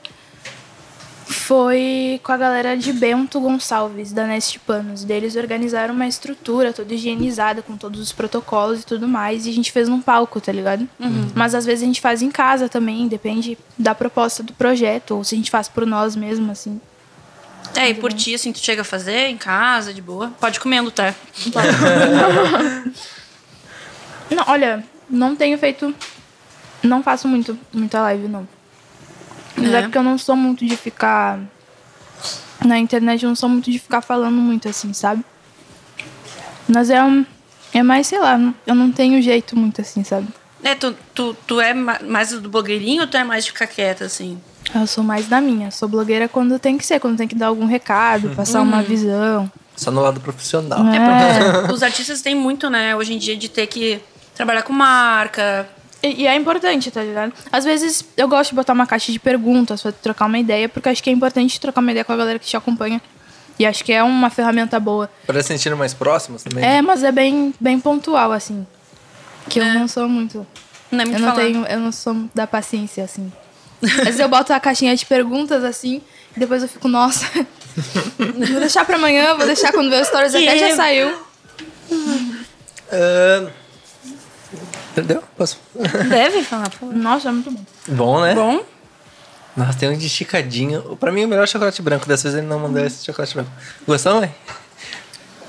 foi 1.30 2.22
com 2.24 2.32
a 2.32 2.38
galera 2.38 2.78
de 2.78 2.94
Bento 2.94 3.40
Gonçalves, 3.40 4.14
da 4.14 4.26
Nest 4.26 4.60
Panos. 4.60 5.04
Deles 5.04 5.36
organizaram 5.36 5.94
uma 5.94 6.08
estrutura 6.08 6.72
toda 6.72 6.94
higienizada, 6.94 7.62
com 7.62 7.76
todos 7.76 8.00
os 8.00 8.12
protocolos 8.12 8.82
e 8.82 8.86
tudo 8.86 9.08
mais. 9.08 9.46
E 9.46 9.50
a 9.50 9.54
gente 9.54 9.72
fez 9.72 9.90
num 9.90 10.02
palco, 10.02 10.40
tá 10.40 10.52
ligado? 10.52 10.88
Mas 11.36 11.54
às 11.54 11.66
vezes 11.66 11.84
a 11.84 11.86
gente 11.86 12.00
faz 12.00 12.22
em 12.22 12.32
casa 12.32 12.70
também, 12.70 13.08
depende 13.08 13.58
da 13.78 13.94
proposta 13.94 14.42
do 14.42 14.54
projeto, 14.54 15.16
ou 15.16 15.24
se 15.24 15.36
a 15.36 15.38
gente 15.38 15.52
faz 15.52 15.68
por 15.68 15.86
nós 15.86 16.16
mesmo, 16.16 16.52
assim. 16.52 16.80
É, 17.76 17.90
e 17.90 17.94
por 17.94 18.14
ti, 18.14 18.34
assim, 18.34 18.54
tu 18.54 18.60
chega 18.60 18.82
a 18.82 18.86
fazer 18.86 19.28
em 19.28 19.38
casa, 19.38 19.94
de 19.94 20.02
boa. 20.02 20.32
Pode 20.40 20.60
comendo, 20.60 20.90
tá? 20.90 21.14
Não, 24.30 24.44
olha, 24.48 24.84
não 25.10 25.36
tenho 25.36 25.58
feito. 25.58 25.96
Não 26.84 27.02
faço 27.02 27.28
muito, 27.28 27.58
muita 27.74 28.02
live, 28.02 28.28
não. 28.28 28.48
Mas 29.58 29.74
é. 29.74 29.78
É. 29.80 29.82
porque 29.84 29.98
eu 29.98 30.04
não 30.04 30.18
sou 30.18 30.36
muito 30.36 30.66
de 30.66 30.78
ficar. 30.78 31.40
Na 32.66 32.78
internet 32.78 33.24
eu 33.24 33.30
não 33.30 33.36
sou 33.36 33.50
muito 33.50 33.70
de 33.72 33.80
ficar 33.80 34.02
falando 34.02 34.36
muito 34.36 34.68
assim, 34.70 34.94
sabe? 34.94 35.24
Mas 36.68 36.90
é 36.90 37.04
um. 37.04 37.26
É 37.74 37.84
mais, 37.84 38.08
sei 38.08 38.20
lá, 38.20 38.40
eu 38.66 38.74
não 38.76 38.92
tenho 38.92 39.22
jeito 39.22 39.56
muito 39.58 39.82
assim, 39.82 40.04
sabe? 40.04 40.28
É, 40.64 40.74
tu, 40.74 40.96
tu, 41.14 41.36
tu 41.46 41.62
é 41.62 41.74
ma- 41.74 42.00
mais 42.04 42.32
do 42.32 42.50
blogueirinho 42.50 43.02
ou 43.04 43.08
tu 43.08 43.16
é 43.18 43.24
mais 43.24 43.46
de 43.46 43.52
ficar 43.52 43.68
quieta, 43.68 44.06
assim? 44.06 44.40
Eu 44.74 44.88
sou 44.88 45.04
mais 45.04 45.28
da 45.28 45.40
minha. 45.40 45.70
Sou 45.70 45.88
blogueira 45.88 46.28
quando 46.28 46.58
tem 46.60 46.78
que 46.78 46.86
ser, 46.86 47.00
quando 47.00 47.18
tem 47.18 47.28
que 47.28 47.36
dar 47.36 47.48
algum 47.48 47.66
recado, 47.66 48.30
passar 48.36 48.62
uma 48.62 48.82
visão. 48.82 49.50
Só 49.76 49.92
no 49.92 50.02
lado 50.02 50.20
profissional. 50.20 50.80
É. 50.88 51.72
Os 51.72 51.84
artistas 51.84 52.22
têm 52.22 52.34
muito, 52.36 52.70
né, 52.70 52.96
hoje 52.96 53.14
em 53.14 53.18
dia, 53.18 53.38
de 53.38 53.48
ter 53.48 53.68
que 53.68 54.02
trabalhar 54.34 54.64
com 54.64 54.74
marca. 54.74 55.70
E, 56.04 56.24
e 56.24 56.28
é 56.28 56.36
importante, 56.36 56.92
tá 56.92 57.02
ligado? 57.02 57.34
Às 57.52 57.66
vezes 57.66 58.06
eu 58.16 58.28
gosto 58.28 58.52
de 58.52 58.56
botar 58.56 58.74
uma 58.74 58.86
caixa 58.86 59.12
de 59.12 59.20
perguntas 59.20 59.82
pra 59.82 59.92
trocar 59.92 60.26
uma 60.26 60.38
ideia, 60.40 60.70
porque 60.70 60.88
eu 60.88 60.92
acho 60.92 61.02
que 61.04 61.10
é 61.10 61.14
importante 61.14 61.60
trocar 61.60 61.82
uma 61.82 61.92
ideia 61.92 62.04
com 62.06 62.14
a 62.14 62.18
galera 62.18 62.38
que 62.40 62.46
te 62.46 62.56
acompanha. 62.56 63.02
E 63.60 63.66
acho 63.66 63.84
que 63.84 63.92
é 63.92 64.04
uma 64.04 64.30
ferramenta 64.30 64.80
boa. 64.80 65.10
Para 65.26 65.42
se 65.42 65.48
sentir 65.48 65.76
mais 65.76 65.94
próximos 65.94 66.44
também. 66.44 66.64
É, 66.64 66.80
mas 66.82 67.04
é 67.04 67.12
bem, 67.12 67.52
bem 67.60 67.80
pontual, 67.80 68.32
assim. 68.32 68.66
Que 69.50 69.60
eu 69.60 69.66
não 69.66 69.88
sou 69.88 70.08
muito. 70.08 70.46
Não 70.92 71.02
é 71.02 71.06
muito 71.06 71.18
Eu 71.18 71.22
não 71.26 71.30
falar. 71.34 71.44
tenho. 71.44 71.66
Eu 71.66 71.80
não 71.80 71.92
sou 71.92 72.16
da 72.36 72.46
paciência, 72.46 73.04
assim. 73.04 73.32
Às 73.82 73.92
vezes 74.06 74.20
eu 74.20 74.30
boto 74.30 74.54
a 74.54 74.60
caixinha 74.60 74.96
de 74.96 75.06
perguntas 75.06 75.64
assim, 75.64 76.02
e 76.36 76.40
depois 76.40 76.62
eu 76.62 76.70
fico, 76.70 76.88
nossa. 76.88 77.26
vou 78.18 78.60
deixar 78.60 78.86
pra 78.86 78.96
amanhã, 78.98 79.36
vou 79.36 79.46
deixar 79.48 79.72
quando 79.72 79.90
ver 79.90 80.02
o 80.02 80.06
stories 80.06 80.34
Que 80.34 80.48
até 80.48 80.58
já 80.60 80.70
eu- 80.70 80.76
saiu. 80.76 81.18
Ah, 82.92 83.48
entendeu? 85.00 85.24
Posso? 85.38 85.60
Deve 86.10 86.44
falar, 86.44 86.70
pô. 86.70 86.88
Nossa, 86.88 87.30
é 87.30 87.32
muito 87.32 87.52
bom. 87.52 87.62
Bom, 87.88 88.22
né? 88.22 88.34
Bom, 88.36 88.64
Nossa, 89.56 89.78
tem 89.78 89.90
um 89.90 89.98
de 89.98 90.06
esticadinho. 90.08 90.96
Pra 90.98 91.12
mim, 91.12 91.26
o 91.26 91.28
melhor 91.28 91.48
chocolate 91.48 91.82
branco. 91.82 92.08
Dessa 92.08 92.24
vez 92.24 92.36
ele 92.36 92.48
não 92.48 92.60
mandou 92.60 92.84
esse 92.86 93.06
chocolate 93.06 93.34
branco. 93.34 93.52
Gostou, 93.88 94.20
mãe? 94.20 94.34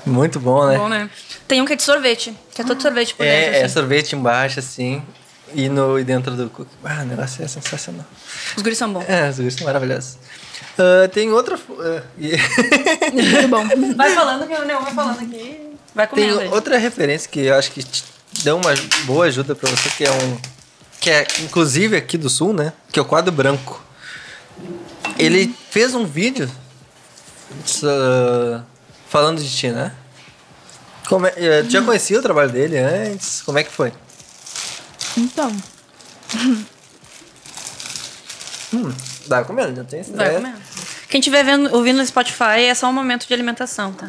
Muito 0.05 0.39
bom, 0.39 0.65
né? 0.67 0.77
bom, 0.77 0.87
né? 0.87 1.09
Tem 1.47 1.61
um 1.61 1.65
que 1.65 1.73
é 1.73 1.75
de 1.75 1.83
sorvete, 1.83 2.33
que 2.53 2.61
é 2.61 2.65
todo 2.65 2.81
sorvete 2.81 3.13
por 3.13 3.23
dentro. 3.25 3.53
É, 3.55 3.59
é 3.59 3.63
assim. 3.65 3.73
sorvete 3.73 4.15
embaixo, 4.15 4.59
assim. 4.59 5.03
E, 5.53 5.67
no, 5.67 5.99
e 5.99 6.03
dentro 6.03 6.35
do 6.35 6.49
cookie. 6.49 6.71
Ah, 6.83 7.01
o 7.01 7.05
negócio 7.05 7.43
é 7.43 7.47
sensacional. 7.47 8.05
Os 8.55 8.61
guris 8.61 8.77
são 8.77 8.91
bons. 8.93 9.03
É, 9.09 9.29
os 9.29 9.37
gostos 9.39 9.55
são 9.55 9.65
maravilhosos. 9.65 10.17
Ah, 10.77 11.07
tem 11.09 11.31
outra. 11.31 11.57
fu- 11.57 11.75
ah, 11.81 12.01
e- 12.17 12.37
Muito 13.11 13.47
bom. 13.47 13.95
Vai 13.95 14.13
falando 14.13 14.47
que 14.47 14.53
o 14.53 14.65
Neon 14.65 14.81
vai 14.81 14.93
falando 14.93 15.19
aqui. 15.21 15.59
Vai 15.93 16.07
tem 16.07 16.29
comendo. 16.29 16.39
aí. 16.41 16.47
outra 16.49 16.77
referência 16.77 17.29
que 17.29 17.41
eu 17.41 17.55
acho 17.55 17.71
que 17.71 17.83
deu 18.43 18.57
uma 18.57 18.73
boa 19.05 19.25
ajuda 19.25 19.55
pra 19.55 19.69
você, 19.69 19.89
que 19.89 20.03
é 20.05 20.11
um. 20.11 20.37
Que 20.99 21.09
é, 21.09 21.27
inclusive, 21.41 21.95
aqui 21.95 22.17
do 22.17 22.29
sul, 22.29 22.53
né? 22.53 22.73
Que 22.91 22.99
é 22.99 23.01
o 23.01 23.05
quadro 23.05 23.31
branco. 23.31 23.81
Ele 25.17 25.53
fez 25.69 25.93
um 25.93 26.05
vídeo 26.05 26.49
ah, 27.83 28.63
falando 29.07 29.41
de 29.41 29.49
ti, 29.49 29.69
né? 29.69 29.93
Como 31.07 31.25
é, 31.25 31.33
eh, 31.35 31.63
já 31.67 31.81
conhecia 31.81 32.19
o 32.19 32.21
trabalho 32.21 32.51
dele 32.51 32.77
antes? 32.77 33.41
Como 33.41 33.57
é 33.57 33.63
que 33.63 33.71
foi? 33.71 33.91
Então. 35.17 35.55
Hum, 38.71 38.93
dá 39.25 39.43
comendo, 39.43 39.75
já 39.75 39.83
tem 39.83 40.03
Vai 40.03 40.29
é, 40.29 40.33
comendo. 40.35 40.59
Quem 41.09 41.19
estiver 41.19 41.43
vendo, 41.43 41.73
ouvindo 41.75 41.97
no 41.97 42.05
Spotify 42.05 42.65
é 42.67 42.75
só 42.75 42.87
um 42.87 42.93
momento 42.93 43.27
de 43.27 43.33
alimentação, 43.33 43.91
tá? 43.91 44.07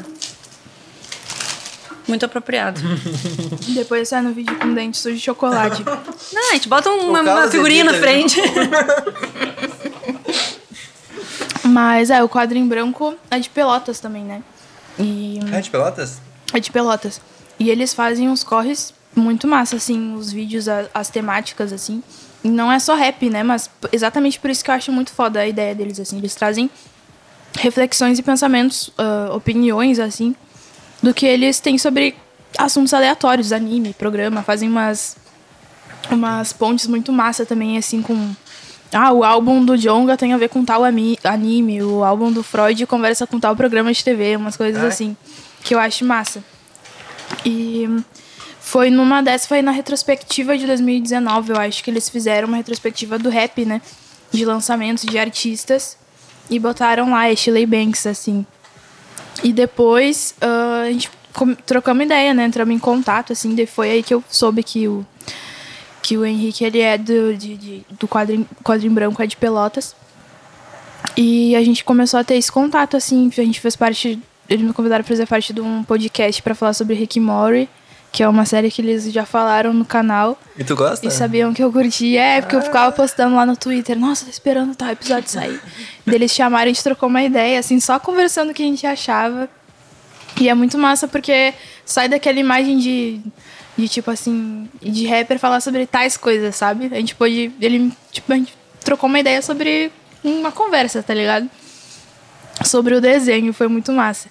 Muito 2.08 2.24
apropriado. 2.26 2.80
Depois 3.74 4.08
sai 4.08 4.20
no 4.22 4.32
vídeo 4.32 4.56
com 4.58 4.72
dente 4.74 4.96
sujo 4.98 5.14
de 5.16 5.20
chocolate. 5.22 5.84
Não, 6.32 6.50
a 6.50 6.54
gente 6.54 6.68
bota 6.68 6.90
uma, 6.90 7.20
uma 7.20 7.48
figurinha 7.48 7.84
na 7.84 7.94
frente. 7.94 8.40
Mas 11.64 12.10
é, 12.10 12.22
o 12.22 12.28
quadro 12.28 12.56
em 12.58 12.66
branco 12.66 13.14
é 13.30 13.38
de 13.38 13.48
pelotas 13.48 14.00
também, 14.00 14.24
né? 14.24 14.42
E 14.98 15.38
É 15.52 15.60
de 15.60 15.70
Pelotas? 15.70 16.20
é 16.52 16.58
de 16.58 16.70
pelotas. 16.70 17.20
E 17.58 17.70
eles 17.70 17.94
fazem 17.94 18.28
uns 18.28 18.42
corres 18.42 18.92
muito 19.14 19.46
massa, 19.46 19.76
assim, 19.76 20.14
os 20.14 20.32
vídeos, 20.32 20.68
a- 20.68 20.86
as 20.92 21.08
temáticas, 21.08 21.72
assim. 21.72 22.02
E 22.42 22.48
não 22.48 22.72
é 22.72 22.78
só 22.78 22.94
rap, 22.94 23.28
né? 23.30 23.42
Mas 23.42 23.68
p- 23.68 23.88
exatamente 23.92 24.38
por 24.40 24.50
isso 24.50 24.64
que 24.64 24.70
eu 24.70 24.74
acho 24.74 24.90
muito 24.90 25.12
foda 25.12 25.40
a 25.40 25.46
ideia 25.46 25.74
deles, 25.74 26.00
assim. 26.00 26.18
Eles 26.18 26.34
trazem 26.34 26.68
reflexões 27.56 28.18
e 28.18 28.22
pensamentos, 28.22 28.90
ah, 28.98 29.30
opiniões, 29.34 29.98
assim, 29.98 30.34
do 31.02 31.14
que 31.14 31.26
eles 31.26 31.60
têm 31.60 31.78
sobre 31.78 32.14
assuntos 32.58 32.92
aleatórios, 32.92 33.52
anime, 33.52 33.94
programa. 33.94 34.42
Fazem 34.42 34.68
umas, 34.68 35.16
umas 36.10 36.52
pontes 36.52 36.86
muito 36.86 37.12
massa 37.12 37.46
também, 37.46 37.78
assim, 37.78 38.02
com... 38.02 38.34
Ah, 38.92 39.12
o 39.12 39.22
álbum 39.22 39.64
do 39.64 39.78
Jonga 39.78 40.16
tem 40.16 40.32
a 40.32 40.36
ver 40.36 40.48
com 40.48 40.64
tal 40.64 40.82
anime, 40.84 41.80
o 41.80 42.02
álbum 42.02 42.32
do 42.32 42.42
Freud 42.42 42.84
conversa 42.86 43.24
com 43.24 43.38
tal 43.38 43.54
programa 43.54 43.92
de 43.92 44.02
TV, 44.02 44.34
umas 44.34 44.56
coisas 44.56 44.82
Ai. 44.82 44.88
assim, 44.88 45.16
que 45.62 45.72
eu 45.74 45.78
acho 45.78 46.04
massa. 46.04 46.42
E 47.46 47.88
foi 48.60 48.90
numa 48.90 49.22
dessas, 49.22 49.46
foi 49.46 49.62
na 49.62 49.70
retrospectiva 49.70 50.58
de 50.58 50.66
2019, 50.66 51.52
eu 51.52 51.56
acho 51.56 51.84
que 51.84 51.90
eles 51.90 52.08
fizeram 52.08 52.48
uma 52.48 52.56
retrospectiva 52.56 53.16
do 53.16 53.28
rap, 53.28 53.64
né? 53.64 53.80
De 54.32 54.44
lançamentos 54.44 55.04
de 55.04 55.18
artistas. 55.18 55.96
E 56.48 56.58
botaram 56.58 57.10
lá 57.10 57.28
Ashley 57.28 57.66
Banks, 57.66 58.06
assim. 58.06 58.44
E 59.42 59.52
depois 59.52 60.34
ah, 60.40 60.82
a 60.86 60.90
gente 60.92 61.10
trocamos 61.64 62.04
ideia, 62.04 62.34
né? 62.34 62.44
Entramos 62.44 62.74
em 62.74 62.78
contato, 62.78 63.32
assim. 63.32 63.54
Daí 63.54 63.66
foi 63.66 63.90
aí 63.90 64.02
que 64.02 64.12
eu 64.12 64.22
soube 64.28 64.62
que 64.62 64.86
o, 64.88 65.06
que 66.02 66.16
o 66.18 66.24
Henrique, 66.24 66.64
ele 66.64 66.80
é 66.80 66.98
do, 66.98 67.34
de, 67.36 67.56
de- 67.56 67.86
do 67.98 68.06
quadrinho, 68.08 68.46
quadrinho 68.62 68.92
branco, 68.92 69.22
é 69.22 69.26
de 69.26 69.36
Pelotas. 69.36 69.94
E 71.16 71.54
a 71.56 71.62
gente 71.64 71.82
começou 71.84 72.20
a 72.20 72.24
ter 72.24 72.34
esse 72.36 72.50
contato, 72.52 72.96
assim. 72.96 73.30
A 73.36 73.42
gente 73.42 73.60
fez 73.60 73.74
parte. 73.76 74.18
Eles 74.48 74.64
me 74.66 74.72
convidaram 74.72 75.04
pra 75.04 75.14
fazer 75.14 75.26
parte 75.26 75.52
de 75.52 75.60
um 75.60 75.82
podcast 75.84 76.42
pra 76.42 76.54
falar 76.54 76.72
sobre 76.74 76.94
Rick 76.94 77.18
Morty, 77.20 77.68
que 78.12 78.22
é 78.22 78.28
uma 78.28 78.44
série 78.44 78.70
que 78.70 78.82
eles 78.82 79.04
já 79.12 79.24
falaram 79.24 79.72
no 79.72 79.84
canal. 79.84 80.38
E 80.58 80.64
tu 80.64 80.74
gosta? 80.74 81.06
E 81.06 81.10
sabiam 81.10 81.54
que 81.54 81.62
eu 81.62 81.72
curtia. 81.72 82.20
É, 82.20 82.40
porque 82.40 82.56
eu 82.56 82.62
ficava 82.62 82.90
postando 82.90 83.36
lá 83.36 83.46
no 83.46 83.56
Twitter. 83.56 83.98
Nossa, 83.98 84.24
tô 84.24 84.30
esperando 84.30 84.74
tal 84.74 84.90
episódio 84.90 85.30
sair. 85.30 85.60
Daí 86.04 86.16
eles 86.16 86.32
chamaram, 86.32 86.64
a 86.64 86.68
gente 86.68 86.82
trocou 86.82 87.08
uma 87.08 87.22
ideia, 87.22 87.58
assim, 87.58 87.78
só 87.78 87.98
conversando 88.00 88.50
o 88.50 88.54
que 88.54 88.62
a 88.62 88.66
gente 88.66 88.86
achava. 88.86 89.48
E 90.40 90.48
é 90.48 90.54
muito 90.54 90.76
massa 90.76 91.06
porque 91.06 91.54
sai 91.84 92.08
daquela 92.08 92.38
imagem 92.38 92.78
de, 92.78 93.20
de 93.76 93.88
tipo 93.88 94.10
assim, 94.10 94.68
de 94.80 95.06
rapper 95.06 95.38
falar 95.38 95.60
sobre 95.60 95.86
tais 95.86 96.16
coisas, 96.16 96.56
sabe? 96.56 96.86
A 96.86 96.96
gente 96.96 97.14
pôde. 97.14 97.52
Ele, 97.60 97.92
tipo, 98.10 98.32
a 98.32 98.36
gente 98.36 98.54
trocou 98.84 99.08
uma 99.08 99.20
ideia 99.20 99.40
sobre 99.40 99.92
uma 100.24 100.50
conversa, 100.50 101.02
tá 101.02 101.14
ligado? 101.14 101.48
Sobre 102.64 102.94
o 102.94 103.00
desenho, 103.00 103.52
foi 103.52 103.68
muito 103.68 103.92
massa. 103.92 104.28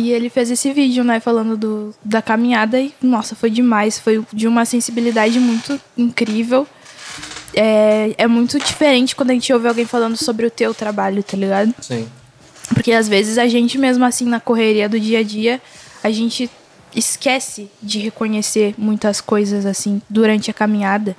E 0.00 0.10
ele 0.12 0.30
fez 0.30 0.50
esse 0.50 0.72
vídeo, 0.72 1.04
né, 1.04 1.20
falando 1.20 1.58
do, 1.58 1.94
da 2.02 2.22
caminhada 2.22 2.80
e, 2.80 2.90
nossa, 3.02 3.36
foi 3.36 3.50
demais. 3.50 3.98
Foi 3.98 4.24
de 4.32 4.48
uma 4.48 4.64
sensibilidade 4.64 5.38
muito 5.38 5.78
incrível. 5.96 6.66
É, 7.52 8.14
é 8.16 8.26
muito 8.26 8.58
diferente 8.58 9.14
quando 9.14 9.30
a 9.30 9.34
gente 9.34 9.52
ouve 9.52 9.68
alguém 9.68 9.84
falando 9.84 10.16
sobre 10.16 10.46
o 10.46 10.50
teu 10.50 10.72
trabalho, 10.72 11.22
tá 11.22 11.36
ligado? 11.36 11.74
Sim. 11.82 12.08
Porque 12.72 12.92
às 12.92 13.08
vezes 13.08 13.36
a 13.36 13.46
gente 13.46 13.76
mesmo 13.76 14.02
assim 14.04 14.24
na 14.24 14.40
correria 14.40 14.88
do 14.88 14.98
dia 14.98 15.18
a 15.18 15.22
dia, 15.22 15.60
a 16.02 16.10
gente 16.10 16.50
esquece 16.96 17.70
de 17.82 17.98
reconhecer 17.98 18.74
muitas 18.78 19.20
coisas 19.20 19.66
assim 19.66 20.00
durante 20.08 20.50
a 20.50 20.54
caminhada 20.54 21.14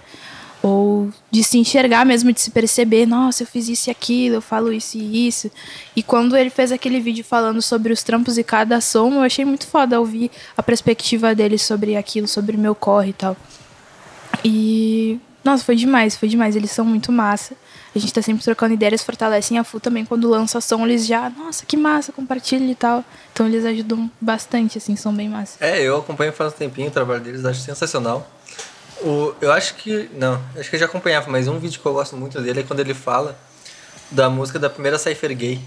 ou 0.63 1.09
de 1.31 1.43
se 1.43 1.57
enxergar 1.57 2.05
mesmo, 2.05 2.31
de 2.31 2.39
se 2.39 2.51
perceber, 2.51 3.07
nossa, 3.07 3.43
eu 3.43 3.47
fiz 3.47 3.67
isso 3.67 3.89
e 3.89 3.91
aquilo, 3.91 4.35
eu 4.35 4.41
falo 4.41 4.71
isso 4.71 4.97
e 4.97 5.27
isso. 5.27 5.49
E 5.95 6.03
quando 6.03 6.37
ele 6.37 6.49
fez 6.49 6.71
aquele 6.71 6.99
vídeo 6.99 7.23
falando 7.23 7.61
sobre 7.61 7.91
os 7.91 8.03
trampos 8.03 8.37
e 8.37 8.43
cada 8.43 8.79
som, 8.79 9.11
eu 9.13 9.21
achei 9.21 9.43
muito 9.43 9.65
foda 9.65 9.99
ouvir 9.99 10.29
a 10.55 10.61
perspectiva 10.61 11.33
dele 11.33 11.57
sobre 11.57 11.95
aquilo, 11.95 12.27
sobre 12.27 12.55
o 12.55 12.59
meu 12.59 12.75
corre 12.75 13.09
e 13.09 13.13
tal. 13.13 13.35
E 14.45 15.19
Nossa, 15.43 15.63
foi 15.63 15.75
demais, 15.75 16.15
foi 16.15 16.29
demais. 16.29 16.55
Eles 16.55 16.71
são 16.71 16.85
muito 16.85 17.11
massa. 17.11 17.55
A 17.95 17.99
gente 17.99 18.13
tá 18.13 18.21
sempre 18.21 18.43
trocando 18.43 18.73
ideias, 18.73 19.03
fortalecem 19.03 19.57
a 19.57 19.63
FU 19.63 19.79
também. 19.79 20.05
Quando 20.05 20.29
lança 20.29 20.61
som, 20.61 20.85
eles 20.85 21.05
já, 21.05 21.29
nossa, 21.29 21.65
que 21.65 21.75
massa, 21.75 22.11
compartilha 22.11 22.71
e 22.71 22.75
tal. 22.75 23.03
Então 23.33 23.47
eles 23.47 23.65
ajudam 23.65 24.09
bastante, 24.19 24.77
assim, 24.77 24.95
são 24.95 25.13
bem 25.13 25.27
massa. 25.27 25.57
É, 25.59 25.81
eu 25.81 25.97
acompanho 25.97 26.31
faz 26.31 26.53
um 26.53 26.57
tempinho 26.57 26.87
o 26.87 26.91
trabalho 26.91 27.21
deles, 27.21 27.43
acho 27.43 27.61
sensacional. 27.61 28.29
O, 29.03 29.33
eu 29.41 29.51
acho 29.51 29.75
que. 29.75 30.09
Não, 30.13 30.41
acho 30.57 30.69
que 30.69 30.75
eu 30.75 30.79
já 30.79 30.85
acompanhava, 30.85 31.29
mas 31.29 31.47
um 31.47 31.59
vídeo 31.59 31.79
que 31.79 31.85
eu 31.85 31.93
gosto 31.93 32.15
muito 32.15 32.39
dele 32.41 32.61
é 32.61 32.63
quando 32.63 32.79
ele 32.79 32.93
fala 32.93 33.37
da 34.09 34.29
música 34.29 34.59
da 34.59 34.69
primeira 34.69 34.97
Cypher 34.97 35.35
Gay. 35.35 35.61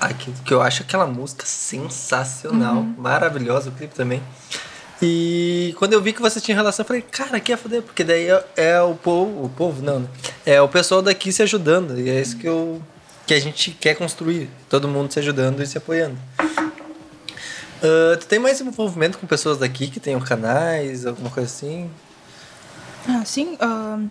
Aqui, 0.00 0.32
que 0.44 0.52
eu 0.52 0.60
acho 0.60 0.82
aquela 0.82 1.06
música 1.06 1.46
sensacional, 1.46 2.76
uhum. 2.76 2.94
maravilhosa, 2.98 3.68
o 3.68 3.72
clipe 3.72 3.94
também. 3.94 4.20
E 5.00 5.74
quando 5.78 5.92
eu 5.92 6.02
vi 6.02 6.12
que 6.12 6.20
você 6.20 6.40
tinha 6.40 6.56
relação, 6.56 6.82
eu 6.82 6.86
falei, 6.86 7.02
cara, 7.02 7.38
que 7.38 7.52
é 7.52 7.56
foder, 7.56 7.82
porque 7.82 8.02
daí 8.02 8.28
é, 8.28 8.44
é, 8.56 8.80
o 8.80 8.94
povo, 8.94 9.44
o 9.44 9.48
povo 9.48 9.82
não, 9.82 10.00
né? 10.00 10.08
É 10.44 10.62
o 10.62 10.68
pessoal 10.68 11.02
daqui 11.02 11.32
se 11.32 11.42
ajudando. 11.42 11.98
E 11.98 12.08
é 12.08 12.20
isso 12.20 12.36
que 12.36 12.48
eu 12.48 12.82
que 13.26 13.34
a 13.34 13.40
gente 13.40 13.70
quer 13.72 13.94
construir. 13.94 14.48
Todo 14.68 14.88
mundo 14.88 15.12
se 15.12 15.18
ajudando 15.18 15.62
e 15.62 15.66
se 15.66 15.78
apoiando. 15.78 16.16
Uh, 17.82 18.16
tu 18.18 18.26
tem 18.26 18.38
mais 18.38 18.60
envolvimento 18.60 19.18
com 19.18 19.26
pessoas 19.26 19.58
daqui 19.58 19.88
que 19.88 19.98
tenham 19.98 20.20
canais, 20.20 21.04
alguma 21.06 21.30
coisa 21.30 21.48
assim? 21.48 21.90
Ah, 23.08 23.24
sim. 23.24 23.56
Uh, 23.60 24.10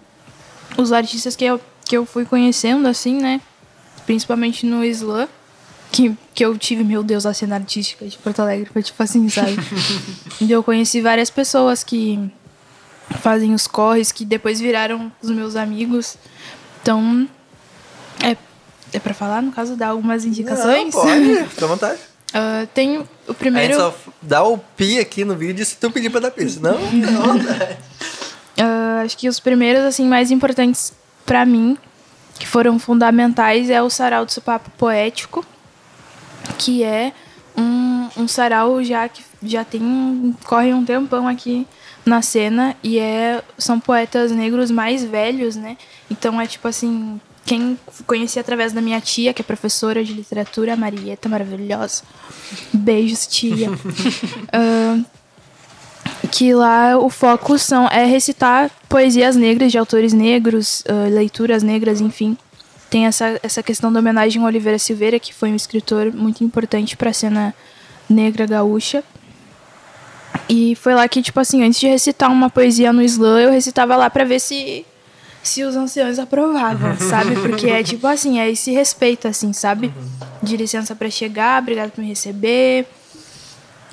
os 0.77 0.91
artistas 0.91 1.35
que 1.35 1.45
eu, 1.45 1.59
que 1.85 1.95
eu 1.95 2.05
fui 2.05 2.25
conhecendo, 2.25 2.87
assim, 2.87 3.15
né? 3.15 3.41
Principalmente 4.05 4.65
no 4.65 4.83
Slam 4.83 5.27
que, 5.91 6.15
que 6.33 6.45
eu 6.45 6.57
tive, 6.57 6.83
meu 6.83 7.03
Deus, 7.03 7.25
a 7.25 7.33
cena 7.33 7.55
artística 7.55 8.05
de 8.05 8.17
Porto 8.17 8.39
Alegre. 8.39 8.69
Foi 8.71 8.81
tipo 8.81 9.01
assim, 9.03 9.27
sabe? 9.29 9.57
e 10.39 10.49
eu 10.49 10.63
conheci 10.63 11.01
várias 11.01 11.29
pessoas 11.29 11.83
que 11.83 12.31
fazem 13.19 13.53
os 13.53 13.67
corres, 13.67 14.11
que 14.11 14.23
depois 14.23 14.59
viraram 14.59 15.11
os 15.21 15.29
meus 15.29 15.55
amigos. 15.55 16.15
Então, 16.81 17.27
é, 18.23 18.37
é 18.93 18.99
pra 18.99 19.13
falar, 19.13 19.41
no 19.41 19.51
caso, 19.51 19.75
dar 19.75 19.89
algumas 19.89 20.23
indicações? 20.23 20.95
Não, 20.95 21.01
pode, 21.01 21.43
fica 21.49 21.65
à 21.65 21.67
vontade. 21.67 21.99
Uh, 22.29 22.65
tem 22.73 23.05
o 23.27 23.33
primeiro. 23.33 23.75
A 23.75 23.77
gente 23.77 23.93
só 23.93 24.13
dá 24.21 24.43
o 24.43 24.57
pi 24.57 24.97
aqui 24.97 25.25
no 25.25 25.35
vídeo 25.35 25.65
se 25.65 25.75
tu 25.75 25.91
pedir 25.91 26.09
pra 26.09 26.21
dar 26.21 26.31
pi, 26.31 26.49
senão. 26.49 26.79
não, 26.93 27.33
uh, 28.61 29.03
acho 29.03 29.17
que 29.17 29.27
os 29.27 29.39
primeiros, 29.39 29.83
assim, 29.83 30.07
mais 30.07 30.31
importantes 30.31 30.93
para 31.25 31.45
mim, 31.45 31.77
que 32.39 32.47
foram 32.47 32.77
fundamentais, 32.79 33.69
é 33.69 33.81
o 33.81 33.89
Sarau 33.89 34.25
do 34.25 34.41
Papo 34.41 34.69
Poético, 34.71 35.45
que 36.57 36.83
é 36.83 37.13
um, 37.57 38.09
um 38.17 38.27
sarau 38.27 38.83
já 38.83 39.07
que 39.09 39.23
já 39.43 39.63
tem 39.63 40.35
corre 40.43 40.73
um 40.73 40.85
tempão 40.85 41.27
aqui 41.27 41.67
na 42.05 42.21
cena 42.21 42.75
e 42.83 42.97
é 42.97 43.43
são 43.57 43.79
poetas 43.79 44.31
negros 44.31 44.71
mais 44.71 45.03
velhos, 45.03 45.55
né? 45.55 45.77
Então 46.09 46.39
é 46.39 46.47
tipo 46.47 46.67
assim, 46.67 47.19
quem 47.45 47.77
conheci 48.05 48.39
através 48.39 48.73
da 48.73 48.81
minha 48.81 49.01
tia, 49.01 49.33
que 49.33 49.41
é 49.41 49.45
professora 49.45 50.03
de 50.03 50.13
literatura, 50.13 50.75
Marieta, 50.75 51.27
maravilhosa. 51.29 52.03
Beijos, 52.73 53.27
tia. 53.27 53.69
uh, 53.71 55.05
que 56.31 56.53
lá 56.53 56.97
o 56.97 57.09
foco 57.09 57.57
são, 57.59 57.87
é 57.87 58.05
recitar 58.05 58.71
poesias 58.87 59.35
negras 59.35 59.71
de 59.71 59.77
autores 59.77 60.13
negros, 60.13 60.83
uh, 60.89 61.09
leituras 61.13 61.61
negras, 61.61 62.01
enfim 62.01 62.37
tem 62.91 63.05
essa, 63.05 63.39
essa 63.41 63.63
questão 63.63 63.91
da 63.91 64.01
homenagem 64.01 64.41
ao 64.41 64.47
Oliveira 64.49 64.77
Silveira, 64.77 65.17
que 65.17 65.33
foi 65.33 65.49
um 65.49 65.55
escritor 65.55 66.11
muito 66.13 66.43
importante 66.43 66.97
para 66.97 67.09
a 67.09 67.13
cena 67.13 67.55
negra 68.09 68.45
gaúcha. 68.45 69.01
E 70.49 70.75
foi 70.75 70.93
lá 70.93 71.07
que, 71.07 71.21
tipo 71.21 71.39
assim, 71.39 71.63
antes 71.63 71.79
de 71.79 71.87
recitar 71.87 72.29
uma 72.29 72.49
poesia 72.49 72.91
no 72.91 73.01
slam, 73.01 73.39
eu 73.39 73.49
recitava 73.49 73.95
lá 73.95 74.09
para 74.09 74.25
ver 74.25 74.41
se 74.41 74.85
se 75.41 75.63
os 75.63 75.75
anciãos 75.75 76.19
aprovavam, 76.19 76.95
sabe? 76.99 77.33
Porque 77.35 77.67
é 77.67 77.81
tipo 77.81 78.05
assim, 78.05 78.39
é 78.39 78.51
esse 78.51 78.71
respeito, 78.71 79.25
assim, 79.25 79.53
sabe? 79.53 79.91
De 80.43 80.57
licença 80.57 80.93
para 80.93 81.09
chegar, 81.09 81.61
obrigado 81.61 81.91
por 81.91 82.01
me 82.01 82.09
receber. 82.09 82.85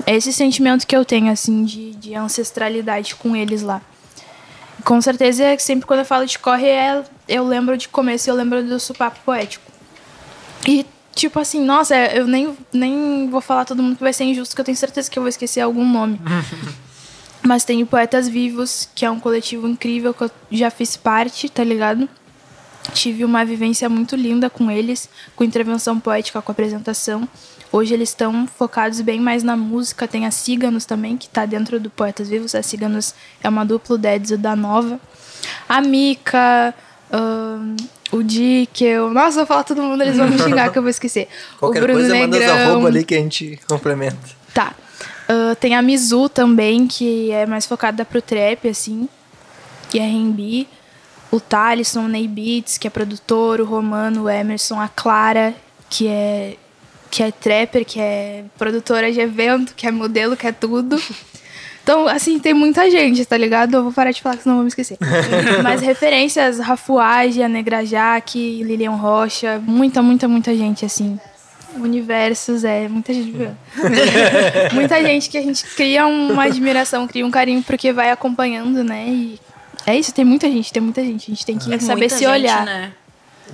É 0.07 0.15
esse 0.15 0.33
sentimento 0.33 0.87
que 0.87 0.97
eu 0.97 1.05
tenho, 1.05 1.31
assim, 1.31 1.65
de, 1.65 1.95
de 1.95 2.15
ancestralidade 2.15 3.15
com 3.15 3.35
eles 3.35 3.63
lá. 3.63 3.83
Com 4.85 5.01
certeza, 5.01 5.45
sempre 5.59 5.87
quando 5.87 6.01
eu 6.01 6.07
falo 6.07 6.25
de 6.25 6.39
corre, 6.39 6.69
é, 6.69 7.05
eu 7.29 7.47
lembro 7.47 7.77
de 7.77 7.89
começo, 7.89 8.31
eu 8.31 8.35
lembro 8.35 8.63
do 8.63 8.79
supapo 8.79 9.19
poético. 9.25 9.65
E, 10.67 10.87
tipo 11.15 11.39
assim, 11.39 11.63
nossa, 11.65 11.97
eu 11.97 12.27
nem, 12.27 12.57
nem 12.73 13.29
vou 13.29 13.41
falar 13.41 13.65
todo 13.65 13.83
mundo 13.83 13.97
que 13.97 14.03
vai 14.03 14.13
ser 14.13 14.25
injusto, 14.25 14.55
que 14.55 14.61
eu 14.61 14.65
tenho 14.65 14.77
certeza 14.77 15.11
que 15.11 15.19
eu 15.19 15.23
vou 15.23 15.29
esquecer 15.29 15.61
algum 15.61 15.85
nome. 15.85 16.21
Mas 17.43 17.65
tem 17.65 17.83
o 17.83 17.87
Poetas 17.87 18.29
Vivos, 18.29 18.89
que 18.95 19.05
é 19.05 19.11
um 19.11 19.21
coletivo 19.21 19.67
incrível 19.69 20.13
que 20.13 20.25
eu 20.25 20.31
já 20.51 20.71
fiz 20.71 20.97
parte, 20.97 21.49
tá 21.49 21.63
ligado? 21.63 22.09
Tive 22.93 23.25
uma 23.25 23.45
vivência 23.45 23.89
muito 23.89 24.17
linda 24.17 24.49
com 24.49 24.71
eles, 24.71 25.09
com 25.37 25.45
intervenção 25.45 26.01
poética, 26.01 26.41
com 26.43 26.53
apresentação. 26.53 27.29
Hoje 27.71 27.93
eles 27.93 28.09
estão 28.09 28.47
focados 28.47 29.01
bem 29.01 29.21
mais 29.21 29.43
na 29.43 29.57
música. 29.57 30.09
Tem 30.09 30.25
a 30.25 30.31
Ciganos 30.31 30.85
também, 30.85 31.17
que 31.17 31.27
está 31.27 31.45
dentro 31.45 31.79
do 31.79 31.91
Poetas 31.91 32.29
Vivos. 32.29 32.55
A 32.55 32.63
Ciganos 32.63 33.15
é 33.43 33.49
uma 33.49 33.65
dupla 33.65 33.99
Edson 34.15 34.37
da 34.37 34.57
Nova. 34.57 34.99
A 35.69 35.81
Mika, 35.83 36.75
um, 37.13 37.77
o 38.11 38.23
Dickel. 38.23 39.11
Nossa, 39.11 39.37
vou 39.37 39.47
falar 39.47 39.65
todo 39.65 39.83
mundo, 39.83 40.03
eles 40.03 40.17
vão 40.17 40.29
me 40.29 40.39
xingar 40.39 40.73
que 40.73 40.79
eu 40.79 40.83
vou 40.83 40.91
esquecer. 40.91 41.29
Qualquer 41.61 41.83
o 41.83 41.83
Bruno 41.83 42.01
coisa, 42.01 42.15
Negrão. 42.15 42.31
manda 42.31 42.39
os 42.39 42.51
arroba 42.51 42.89
ali 42.89 43.05
que 43.05 43.15
a 43.15 43.19
gente 43.19 43.61
complementa. 43.69 44.17
Tá. 44.55 44.73
Uh, 45.29 45.55
tem 45.57 45.75
a 45.75 45.83
Mizu 45.83 46.29
também, 46.31 46.87
que 46.87 47.31
é 47.31 47.45
mais 47.45 47.67
focada 47.67 48.03
pro 48.05 48.23
trap, 48.23 48.67
assim. 48.67 49.09
Que 49.91 49.99
é 49.99 50.05
R&B. 50.05 50.67
O 51.31 51.39
Thalisson, 51.39 52.07
o 52.07 52.09
Ney 52.09 52.27
Beats, 52.27 52.79
que 52.79 52.87
é 52.87 52.91
produtor. 52.91 53.61
O 53.61 53.67
Romano, 53.67 54.25
o 54.25 54.31
Emerson. 54.31 54.81
A 54.81 54.89
Clara, 54.89 55.55
que 55.91 56.09
é 56.09 56.57
que 57.11 57.23
é 57.23 57.31
trapper, 57.31 57.85
que 57.85 58.01
é 58.01 58.45
produtora 58.57 59.13
de 59.13 59.21
evento, 59.21 59.75
que 59.75 59.87
é 59.87 59.91
modelo, 59.91 60.37
que 60.37 60.47
é 60.47 60.53
tudo. 60.53 61.01
Então, 61.83 62.07
assim, 62.07 62.39
tem 62.39 62.53
muita 62.53 62.91
gente, 62.91 63.25
tá 63.25 63.37
ligado? 63.37 63.75
Eu 63.75 63.83
vou 63.83 63.93
parar 63.93 64.11
de 64.11 64.21
falar, 64.21 64.37
senão 64.37 64.57
eu 64.57 64.59
vou 64.59 64.65
me 64.65 64.69
esquecer. 64.69 64.99
Mas 65.65 65.81
referências, 65.81 66.59
Rafuage, 66.59 67.43
a 67.43 67.49
Negra 67.49 67.83
Jaque, 67.83 68.63
Lilian 68.63 68.91
Rocha, 68.91 69.59
muita, 69.65 70.03
muita, 70.03 70.29
muita 70.29 70.55
gente, 70.55 70.85
assim. 70.85 71.19
Universos, 71.77 72.63
é, 72.63 72.89
muita 72.89 73.15
gente. 73.15 73.33
muita 74.75 75.03
gente 75.03 75.31
que 75.31 75.39
a 75.39 75.43
gente 75.43 75.65
cria 75.65 76.07
uma 76.07 76.45
admiração, 76.45 77.09
cria 77.09 77.25
um 77.25 77.31
carinho, 77.31 77.63
porque 77.63 77.91
vai 77.91 78.11
acompanhando, 78.11 78.85
né? 78.85 79.07
E 79.09 79.41
é 79.87 79.97
isso, 79.97 80.13
tem 80.13 80.27
muita 80.27 80.47
gente, 80.47 80.71
tem 80.71 80.83
muita 80.83 81.03
gente. 81.03 81.31
A 81.31 81.35
gente 81.35 81.47
tem 81.47 81.57
que 81.57 81.73
é 81.73 81.79
saber 81.79 82.11
se 82.11 82.19
gente, 82.19 82.29
olhar. 82.29 82.67
Né? 82.67 82.93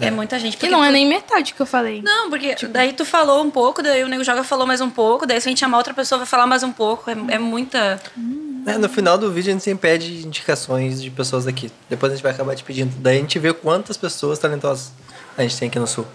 É, 0.00 0.06
é 0.06 0.10
muita 0.10 0.38
gente. 0.38 0.56
Que 0.56 0.68
não 0.68 0.82
é 0.82 0.88
tu... 0.88 0.90
é 0.90 0.92
nem 0.92 1.06
metade 1.06 1.54
que 1.54 1.60
eu 1.60 1.66
falei. 1.66 2.02
Não, 2.02 2.30
porque 2.30 2.54
tipo... 2.54 2.72
daí 2.72 2.92
tu 2.92 3.04
falou 3.04 3.42
um 3.42 3.50
pouco, 3.50 3.82
daí 3.82 4.02
o 4.02 4.08
Nego 4.08 4.24
Joga 4.24 4.42
falou 4.42 4.66
mais 4.66 4.80
um 4.80 4.90
pouco, 4.90 5.26
daí 5.26 5.40
se 5.40 5.48
a 5.48 5.50
gente 5.50 5.60
chamar 5.60 5.78
outra 5.78 5.94
pessoa 5.94 6.18
vai 6.18 6.26
falar 6.26 6.46
mais 6.46 6.62
um 6.62 6.72
pouco. 6.72 7.10
É, 7.10 7.16
é 7.34 7.38
muita. 7.38 8.00
É, 8.66 8.78
no 8.78 8.88
final 8.88 9.18
do 9.18 9.30
vídeo 9.30 9.50
a 9.50 9.52
gente 9.52 9.64
sempre 9.64 9.90
pede 9.90 10.26
indicações 10.26 11.02
de 11.02 11.10
pessoas 11.10 11.44
daqui. 11.44 11.70
Depois 11.88 12.12
a 12.12 12.16
gente 12.16 12.22
vai 12.22 12.32
acabar 12.32 12.54
te 12.54 12.64
pedindo. 12.64 12.94
Daí 12.98 13.18
a 13.18 13.20
gente 13.20 13.38
vê 13.38 13.52
quantas 13.52 13.96
pessoas 13.96 14.38
talentosas 14.38 14.92
a 15.36 15.42
gente 15.42 15.58
tem 15.58 15.68
aqui 15.68 15.78
no 15.78 15.86
sul. 15.86 16.06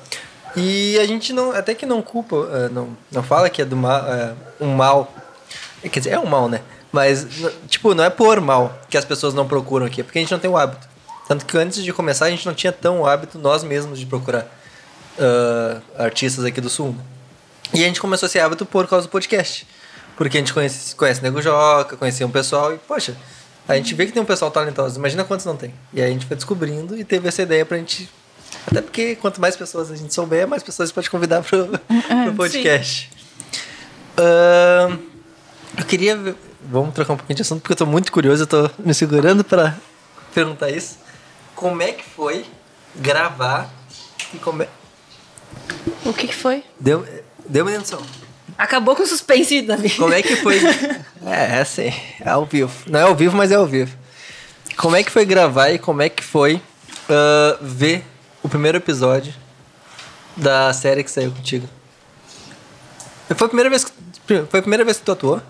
E 0.55 0.97
a 0.99 1.05
gente 1.05 1.31
não, 1.31 1.51
até 1.51 1.75
que 1.75 1.85
não 1.85 2.01
culpa, 2.01 2.35
uh, 2.35 2.69
não, 2.71 2.89
não 3.11 3.21
fala 3.21 3.49
que 3.49 3.61
é 3.61 3.65
do 3.65 3.75
mal, 3.75 4.01
uh, 4.01 4.35
um 4.59 4.73
mal. 4.73 5.13
Quer 5.83 5.99
dizer, 5.99 6.11
é 6.11 6.19
um 6.19 6.25
mal, 6.25 6.49
né? 6.49 6.61
Mas, 6.91 7.27
tipo, 7.67 7.93
não 7.93 8.03
é 8.03 8.09
por 8.09 8.41
mal 8.41 8.79
que 8.89 8.97
as 8.97 9.05
pessoas 9.05 9.33
não 9.33 9.47
procuram 9.47 9.85
aqui, 9.85 10.01
é 10.01 10.03
porque 10.03 10.17
a 10.17 10.21
gente 10.21 10.31
não 10.31 10.39
tem 10.39 10.49
o 10.49 10.57
hábito. 10.57 10.88
Tanto 11.29 11.45
que 11.45 11.55
antes 11.59 11.83
de 11.83 11.93
começar 11.93 12.25
a 12.25 12.31
gente 12.31 12.43
não 12.43 12.55
tinha 12.55 12.71
tão 12.71 13.05
hábito 13.05 13.37
nós 13.37 13.63
mesmos 13.63 13.99
de 13.99 14.05
procurar 14.07 14.47
uh, 15.19 15.79
artistas 15.95 16.43
aqui 16.43 16.59
do 16.59 16.71
Sul. 16.71 16.95
E 17.71 17.83
a 17.83 17.87
gente 17.87 18.01
começou 18.01 18.25
esse 18.25 18.39
hábito 18.39 18.65
por 18.65 18.87
causa 18.87 19.05
do 19.05 19.11
podcast. 19.11 19.67
Porque 20.17 20.37
a 20.37 20.39
gente 20.39 20.51
conhece, 20.51 20.95
conhece 20.95 21.21
Nego 21.21 21.39
Joca, 21.39 21.95
conhecia 21.95 22.25
um 22.25 22.31
pessoal 22.31 22.73
e, 22.73 22.79
poxa, 22.79 23.15
a 23.67 23.75
gente 23.75 23.93
vê 23.93 24.07
que 24.07 24.11
tem 24.11 24.23
um 24.23 24.25
pessoal 24.25 24.49
talentoso. 24.49 24.97
Imagina 24.97 25.23
quantos 25.23 25.45
não 25.45 25.55
tem. 25.55 25.71
E 25.93 26.01
aí 26.01 26.09
a 26.09 26.11
gente 26.11 26.25
foi 26.25 26.35
descobrindo 26.35 26.97
e 26.97 27.03
teve 27.03 27.27
essa 27.27 27.43
ideia 27.43 27.63
pra 27.63 27.77
gente. 27.77 28.09
Até 28.65 28.81
porque 28.81 29.15
quanto 29.15 29.39
mais 29.39 29.55
pessoas 29.55 29.91
a 29.91 29.95
gente 29.95 30.11
souber, 30.11 30.47
mais 30.47 30.63
pessoas 30.63 30.87
a 30.87 30.89
gente 30.89 30.95
pode 30.95 31.11
convidar 31.11 31.43
pro, 31.43 31.67
pro 32.25 32.33
podcast. 32.35 33.11
Uh, 34.17 34.97
eu 35.77 35.85
queria. 35.85 36.35
Vamos 36.71 36.95
trocar 36.95 37.13
um 37.13 37.17
pouquinho 37.17 37.35
de 37.35 37.43
assunto 37.43 37.61
porque 37.61 37.73
eu 37.73 37.77
tô 37.77 37.85
muito 37.85 38.11
curioso, 38.11 38.41
eu 38.41 38.47
tô 38.47 38.67
me 38.79 38.95
segurando 38.95 39.43
para 39.43 39.77
perguntar 40.33 40.71
isso 40.71 41.07
como 41.59 41.83
é 41.83 41.91
que 41.91 42.05
foi 42.05 42.45
gravar 42.95 43.69
e 44.33 44.37
como 44.37 44.63
é... 44.63 44.69
O 46.05 46.13
que, 46.13 46.29
que 46.29 46.33
foi? 46.33 46.63
Deu, 46.79 47.05
deu 47.45 47.65
uma 47.65 47.77
noção. 47.77 48.01
Acabou 48.57 48.95
com 48.95 49.03
o 49.03 49.05
suspense, 49.05 49.61
Davi. 49.63 49.89
Como 49.89 50.13
é 50.13 50.21
que 50.21 50.37
foi? 50.37 50.57
é, 51.27 51.57
é 51.57 51.59
assim, 51.59 51.91
é 52.21 52.29
ao 52.29 52.45
vivo. 52.45 52.71
Não 52.87 52.97
é 52.97 53.03
ao 53.03 53.13
vivo, 53.13 53.35
mas 53.35 53.51
é 53.51 53.55
ao 53.55 53.67
vivo. 53.67 53.93
Como 54.77 54.95
é 54.95 55.03
que 55.03 55.11
foi 55.11 55.25
gravar 55.25 55.69
e 55.71 55.77
como 55.77 56.01
é 56.01 56.07
que 56.07 56.23
foi 56.23 56.55
uh, 56.55 57.57
ver 57.61 58.05
o 58.41 58.47
primeiro 58.47 58.77
episódio 58.77 59.33
da 60.37 60.71
série 60.71 61.03
que 61.03 61.11
saiu 61.11 61.33
contigo? 61.33 61.67
Foi 63.35 63.47
a 63.47 63.49
primeira 63.49 63.69
vez 63.69 63.83
que, 63.83 63.91
foi 64.49 64.59
a 64.59 64.63
primeira 64.63 64.85
vez 64.85 64.97
que 64.97 65.03
tu 65.03 65.11
atuou? 65.11 65.41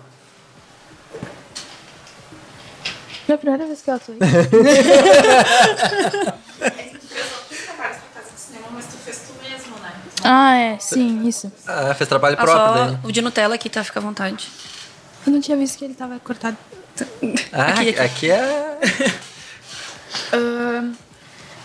Foi 3.30 3.34
a 3.36 3.38
primeira 3.38 3.64
vez 3.64 3.80
que 3.80 3.88
eu 3.88 3.94
atuei. 3.94 4.18
É 4.18 4.24
que 6.82 6.98
tu 6.98 7.06
fez 7.06 7.26
outros 7.32 7.58
trabalhos 7.64 7.96
pra 7.98 8.20
casa 8.22 8.32
de 8.34 8.40
cinema, 8.40 8.66
mas 8.72 8.86
tu 8.86 8.96
fez 9.04 9.18
tu 9.20 9.32
mesmo, 9.40 9.76
né? 9.78 9.92
ah, 10.24 10.56
é, 10.56 10.78
sim, 10.80 11.28
isso. 11.28 11.52
Ah, 11.64 11.94
fez 11.94 12.08
trabalho 12.08 12.34
Ah, 12.36 12.42
próprio 12.42 12.74
só 12.74 12.86
daí. 12.88 12.98
o 13.04 13.12
de 13.12 13.22
Nutella 13.22 13.54
aqui, 13.54 13.70
tá? 13.70 13.84
Fica 13.84 14.00
à 14.00 14.02
vontade. 14.02 14.48
Eu 15.24 15.32
não 15.32 15.40
tinha 15.40 15.56
visto 15.56 15.78
que 15.78 15.84
ele 15.84 15.94
tava 15.94 16.18
cortado. 16.18 16.56
Ah, 17.52 17.66
Aqui, 17.66 17.90
aqui, 17.90 18.00
aqui. 18.00 18.30
é. 18.32 18.78
Ahn, 20.34 20.92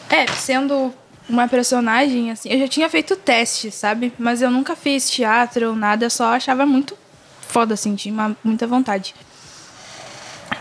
é, 0.10 0.28
sendo 0.34 0.94
uma 1.28 1.48
personagem, 1.48 2.30
assim, 2.30 2.48
eu 2.50 2.60
já 2.60 2.68
tinha 2.68 2.88
feito 2.90 3.16
teste, 3.16 3.72
sabe? 3.72 4.14
Mas 4.20 4.44
eu 4.44 4.52
nunca 4.52 4.76
fiz 4.76 5.10
teatro 5.10 5.70
ou 5.70 5.76
nada, 5.76 6.06
eu 6.06 6.12
só 6.12 6.26
achava 6.36 6.64
muito 6.64 6.96
foda, 7.48 7.74
assim, 7.74 7.96
tinha 7.96 8.14
uma- 8.14 8.38
muita 8.44 8.68
vontade. 8.68 9.16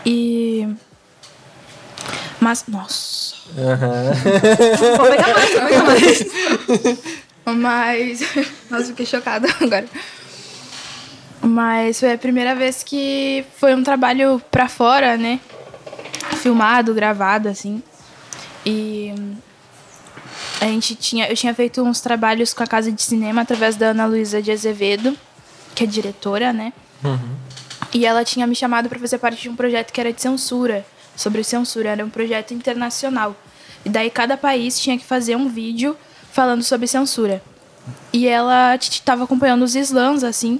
E. 0.03 0.67
Mas, 2.39 2.65
nossa. 2.67 3.35
Vou 4.97 5.07
pegar 5.07 5.33
mais, 5.33 5.51
vou 5.51 5.67
pegar 5.67 5.83
mais. 5.83 6.25
Mas. 7.45 8.21
Nossa, 8.69 8.85
fiquei 8.87 9.05
chocada 9.05 9.47
agora. 9.61 9.85
Mas 11.41 11.99
foi 11.99 12.13
a 12.13 12.17
primeira 12.17 12.55
vez 12.55 12.81
que 12.81 13.45
foi 13.57 13.75
um 13.75 13.83
trabalho 13.83 14.41
pra 14.49 14.67
fora, 14.67 15.15
né? 15.15 15.39
Filmado, 16.37 16.93
gravado, 16.93 17.47
assim. 17.47 17.83
E 18.65 19.13
a 20.59 20.65
gente 20.65 20.95
tinha, 20.95 21.27
eu 21.29 21.35
tinha 21.35 21.53
feito 21.53 21.83
uns 21.83 22.01
trabalhos 22.01 22.53
com 22.53 22.63
a 22.63 22.67
casa 22.67 22.91
de 22.91 23.01
cinema 23.01 23.41
através 23.41 23.75
da 23.75 23.87
Ana 23.87 24.07
Luísa 24.07 24.41
de 24.41 24.51
Azevedo, 24.51 25.15
que 25.75 25.83
é 25.83 25.87
diretora, 25.87 26.51
né? 26.51 26.73
E 27.93 28.05
ela 28.05 28.25
tinha 28.25 28.47
me 28.47 28.55
chamado 28.55 28.89
para 28.89 28.97
fazer 28.97 29.19
parte 29.19 29.43
de 29.43 29.49
um 29.49 29.55
projeto 29.55 29.91
que 29.93 30.01
era 30.01 30.11
de 30.11 30.21
censura, 30.21 30.83
sobre 31.15 31.43
censura, 31.43 31.89
era 31.89 32.05
um 32.05 32.09
projeto 32.09 32.53
internacional. 32.53 33.35
E 33.83 33.89
daí 33.89 34.09
cada 34.09 34.35
país 34.35 34.79
tinha 34.79 34.97
que 34.97 35.05
fazer 35.05 35.35
um 35.35 35.47
vídeo 35.47 35.95
falando 36.31 36.63
sobre 36.63 36.87
censura. 36.87 37.41
E 38.11 38.27
ela 38.27 38.75
estava 38.75 39.23
acompanhando 39.23 39.63
os 39.63 39.75
slams, 39.75 40.23
assim. 40.23 40.59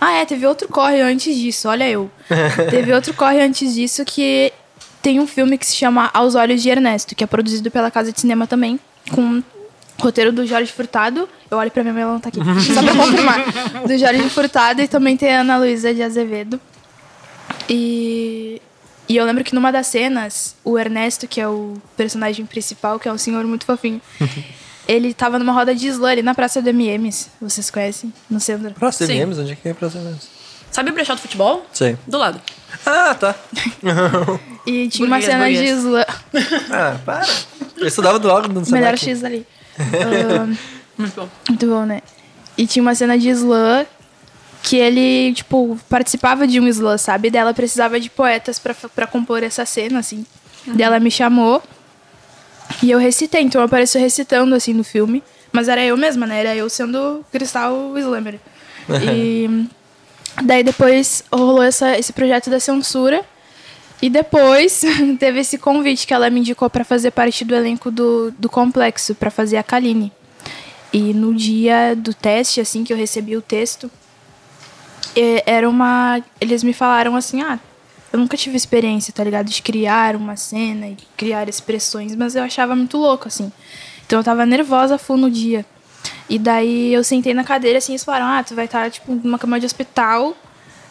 Ah, 0.00 0.12
é, 0.14 0.24
teve 0.24 0.46
outro 0.46 0.68
corre 0.68 1.00
antes 1.00 1.36
disso, 1.36 1.68
olha 1.68 1.88
eu. 1.88 2.10
teve 2.70 2.92
outro 2.92 3.14
corre 3.14 3.40
antes 3.40 3.74
disso 3.74 4.04
que 4.04 4.52
tem 5.02 5.20
um 5.20 5.26
filme 5.26 5.58
que 5.58 5.66
se 5.66 5.76
chama 5.76 6.10
Aos 6.14 6.34
Olhos 6.34 6.62
de 6.62 6.70
Ernesto, 6.70 7.14
que 7.14 7.22
é 7.22 7.26
produzido 7.26 7.70
pela 7.70 7.90
Casa 7.90 8.10
de 8.10 8.20
Cinema 8.20 8.46
também, 8.46 8.80
com 9.12 9.42
roteiro 9.98 10.32
do 10.32 10.46
Jorge 10.46 10.72
Furtado. 10.72 11.28
Eu 11.50 11.58
olho 11.58 11.70
pra 11.70 11.82
minha 11.82 11.92
mãe, 11.92 12.02
ela 12.02 12.12
não 12.12 12.20
tá 12.20 12.30
aqui. 12.30 12.40
Só 12.72 12.82
pra 12.82 12.94
confirmar. 12.96 13.44
Do 13.86 13.98
Jorge 13.98 14.28
Furtado 14.30 14.80
e 14.82 14.88
também 14.88 15.16
tem 15.16 15.34
a 15.34 15.40
Ana 15.40 15.58
Luísa 15.58 15.92
de 15.94 16.02
Azevedo. 16.02 16.58
E, 17.68 18.60
e 19.08 19.16
eu 19.16 19.24
lembro 19.24 19.44
que 19.44 19.54
numa 19.54 19.70
das 19.70 19.86
cenas, 19.86 20.56
o 20.64 20.78
Ernesto, 20.78 21.28
que 21.28 21.40
é 21.40 21.48
o 21.48 21.74
personagem 21.96 22.46
principal, 22.46 22.98
que 22.98 23.08
é 23.08 23.12
um 23.12 23.18
senhor 23.18 23.44
muito 23.44 23.64
fofinho, 23.64 24.00
ele 24.88 25.12
tava 25.12 25.38
numa 25.38 25.52
roda 25.52 25.74
de 25.74 25.86
slam 25.88 26.12
ali 26.12 26.22
na 26.22 26.34
Praça 26.34 26.62
do 26.62 26.68
MMs. 26.70 27.28
Vocês 27.40 27.70
conhecem? 27.70 28.12
No 28.30 28.40
centro. 28.40 28.72
Praça 28.72 29.06
Sim. 29.06 29.14
MMs? 29.14 29.40
Onde 29.40 29.52
é 29.52 29.56
que 29.56 29.68
é 29.68 29.74
Praça 29.74 29.98
MMs? 29.98 30.28
Sabe 30.70 30.90
o 30.90 30.92
brechó 30.92 31.14
do 31.14 31.20
futebol? 31.20 31.64
Sei. 31.72 31.96
Do 32.06 32.18
lado. 32.18 32.40
Ah, 32.84 33.14
tá. 33.14 33.34
E 34.66 34.88
tinha 34.88 35.06
uma 35.06 35.18
Burguês, 35.18 35.30
cena 35.30 35.50
de 35.50 35.64
slam. 35.66 36.04
Ah, 36.72 36.98
para. 37.04 37.26
Eu 37.76 37.86
estudava 37.86 38.18
do 38.18 38.26
lado 38.26 38.48
do 38.48 38.70
Melhor. 38.70 38.96
X 38.96 39.22
ali. 39.22 39.46
Muito 40.96 41.14
bom. 41.14 41.28
Muito 41.50 41.66
bom, 41.66 41.84
né? 41.84 42.00
E 42.56 42.66
tinha 42.66 42.82
uma 42.82 42.94
cena 42.94 43.18
de 43.18 43.28
slam 43.28 43.84
que 44.64 44.76
ele, 44.76 45.34
tipo, 45.34 45.78
participava 45.90 46.46
de 46.46 46.58
um 46.58 46.66
slam, 46.66 46.96
sabe? 46.96 47.30
Daí 47.30 47.42
ela 47.42 47.52
precisava 47.52 48.00
de 48.00 48.08
poetas 48.08 48.58
pra, 48.58 48.74
pra 48.74 49.06
compor 49.06 49.42
essa 49.42 49.66
cena, 49.66 49.98
assim. 49.98 50.24
Daí 50.66 50.82
ela 50.86 50.98
me 50.98 51.10
chamou 51.10 51.62
e 52.82 52.90
eu 52.90 52.98
recitei. 52.98 53.42
Então 53.42 53.60
eu 53.60 53.66
apareço 53.66 53.98
recitando, 53.98 54.54
assim, 54.54 54.72
no 54.72 54.82
filme. 54.82 55.22
Mas 55.52 55.68
era 55.68 55.84
eu 55.84 55.98
mesma, 55.98 56.26
né? 56.26 56.40
Era 56.40 56.56
eu 56.56 56.70
sendo 56.70 57.22
Cristal 57.30 57.96
Slammer. 57.98 58.40
E 60.36 60.42
daí 60.42 60.62
depois 60.62 61.22
rolou 61.30 61.62
essa, 61.62 61.98
esse 61.98 62.12
projeto 62.14 62.48
da 62.48 62.58
censura. 62.58 63.22
E 64.00 64.08
depois 64.08 64.82
teve 65.20 65.40
esse 65.40 65.58
convite 65.58 66.06
que 66.06 66.14
ela 66.14 66.30
me 66.30 66.40
indicou 66.40 66.70
pra 66.70 66.84
fazer 66.84 67.10
parte 67.10 67.44
do 67.44 67.54
elenco 67.54 67.90
do, 67.90 68.30
do 68.38 68.48
complexo, 68.48 69.14
pra 69.14 69.30
fazer 69.30 69.58
a 69.58 69.62
Kaline. 69.62 70.10
E 70.90 71.12
no 71.12 71.34
dia 71.34 71.94
do 71.94 72.14
teste, 72.14 72.62
assim, 72.62 72.82
que 72.82 72.92
eu 72.92 72.96
recebi 72.96 73.36
o 73.36 73.42
texto, 73.42 73.90
era 75.46 75.68
uma. 75.68 76.22
Eles 76.40 76.62
me 76.62 76.72
falaram 76.72 77.16
assim: 77.16 77.42
ah, 77.42 77.58
eu 78.12 78.18
nunca 78.18 78.36
tive 78.36 78.56
experiência, 78.56 79.12
tá 79.12 79.24
ligado? 79.24 79.48
De 79.48 79.60
criar 79.60 80.14
uma 80.14 80.36
cena 80.36 80.86
e 80.86 80.96
criar 81.16 81.48
expressões, 81.48 82.14
mas 82.14 82.36
eu 82.36 82.42
achava 82.42 82.76
muito 82.76 82.96
louco, 82.96 83.28
assim. 83.28 83.52
Então 84.06 84.20
eu 84.20 84.24
tava 84.24 84.46
nervosa 84.46 84.98
full 84.98 85.16
no 85.16 85.30
dia. 85.30 85.66
E 86.28 86.38
daí 86.38 86.92
eu 86.92 87.02
sentei 87.02 87.34
na 87.34 87.44
cadeira 87.44 87.78
assim 87.78 87.92
e 87.92 87.94
eles 87.94 88.04
falaram: 88.04 88.26
ah, 88.26 88.42
tu 88.42 88.54
vai 88.54 88.66
estar, 88.66 88.90
tipo, 88.90 89.14
numa 89.14 89.38
cama 89.38 89.58
de 89.58 89.66
hospital 89.66 90.36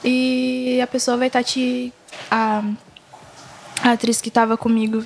e 0.04 0.80
a 0.82 0.88
pessoa 0.88 1.18
vai 1.18 1.28
estar 1.28 1.44
te. 1.44 1.94
A, 2.30 2.64
a 3.82 3.92
atriz 3.92 4.22
que 4.22 4.30
tava 4.30 4.58
comigo. 4.58 5.06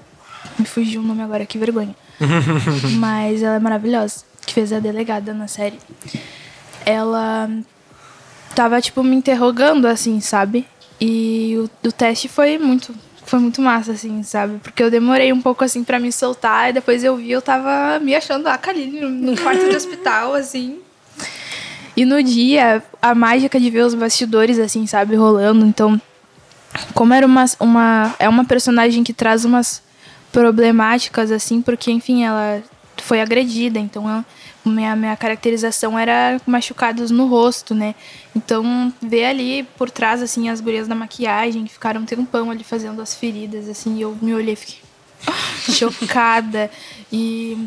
Me 0.57 0.65
fugiu 0.65 1.01
o 1.01 1.03
nome 1.03 1.21
agora, 1.21 1.45
que 1.45 1.57
vergonha. 1.57 1.95
Mas 2.97 3.43
ela 3.43 3.57
é 3.57 3.59
maravilhosa, 3.59 4.23
que 4.45 4.53
fez 4.53 4.73
a 4.73 4.79
delegada 4.79 5.33
na 5.33 5.47
série. 5.47 5.77
Ela 6.83 7.49
tava, 8.57 8.81
tipo, 8.81 9.03
me 9.03 9.15
interrogando, 9.15 9.85
assim, 9.85 10.19
sabe? 10.19 10.65
E 10.99 11.55
o, 11.59 11.87
o 11.87 11.91
teste 11.91 12.27
foi 12.27 12.57
muito, 12.57 12.91
foi 13.23 13.37
muito 13.37 13.61
massa, 13.61 13.91
assim, 13.91 14.23
sabe? 14.23 14.57
Porque 14.63 14.81
eu 14.81 14.89
demorei 14.89 15.31
um 15.31 15.39
pouco, 15.39 15.63
assim, 15.63 15.83
pra 15.83 15.99
me 15.99 16.11
soltar. 16.11 16.71
E 16.71 16.73
depois 16.73 17.03
eu 17.03 17.15
vi, 17.17 17.29
eu 17.29 17.41
tava 17.41 17.99
me 17.99 18.15
achando 18.15 18.47
a 18.47 18.57
Kaline 18.57 19.01
no, 19.01 19.37
quarto 19.37 19.69
de 19.69 19.75
hospital, 19.75 20.33
assim. 20.33 20.79
E 21.95 22.03
no 22.03 22.23
dia, 22.23 22.81
a 22.99 23.13
mágica 23.13 23.59
de 23.59 23.69
ver 23.69 23.83
os 23.83 23.93
bastidores, 23.93 24.57
assim, 24.57 24.87
sabe? 24.87 25.15
Rolando. 25.15 25.63
Então, 25.63 26.01
como 26.95 27.13
era 27.13 27.27
uma, 27.27 27.45
uma... 27.59 28.15
É 28.17 28.27
uma 28.27 28.43
personagem 28.43 29.03
que 29.03 29.13
traz 29.13 29.45
umas 29.45 29.83
problemáticas, 30.31 31.31
assim, 31.31 31.61
porque, 31.61 31.91
enfim, 31.91 32.23
ela 32.23 32.63
foi 33.03 33.21
agredida. 33.21 33.77
Então, 33.77 34.07
a 34.07 34.25
minha, 34.67 34.95
minha 34.95 35.15
caracterização 35.15 35.97
era 35.97 36.39
machucados 36.45 37.11
no 37.11 37.27
rosto, 37.27 37.73
né? 37.75 37.95
Então, 38.35 38.91
ver 39.01 39.25
ali 39.25 39.63
por 39.77 39.89
trás, 39.89 40.21
assim, 40.21 40.49
as 40.49 40.59
gurias 40.61 40.87
da 40.87 40.95
maquiagem, 40.95 41.65
que 41.65 41.73
ficaram 41.73 42.01
um 42.01 42.05
tempão 42.05 42.51
ali 42.51 42.63
fazendo 42.63 43.01
as 43.01 43.15
feridas, 43.15 43.67
assim, 43.69 43.97
e 43.97 44.01
eu 44.01 44.17
me 44.21 44.33
olhei 44.33 44.53
e 44.53 44.57
fiquei 44.57 44.77
chocada. 45.73 46.69
E. 47.11 47.57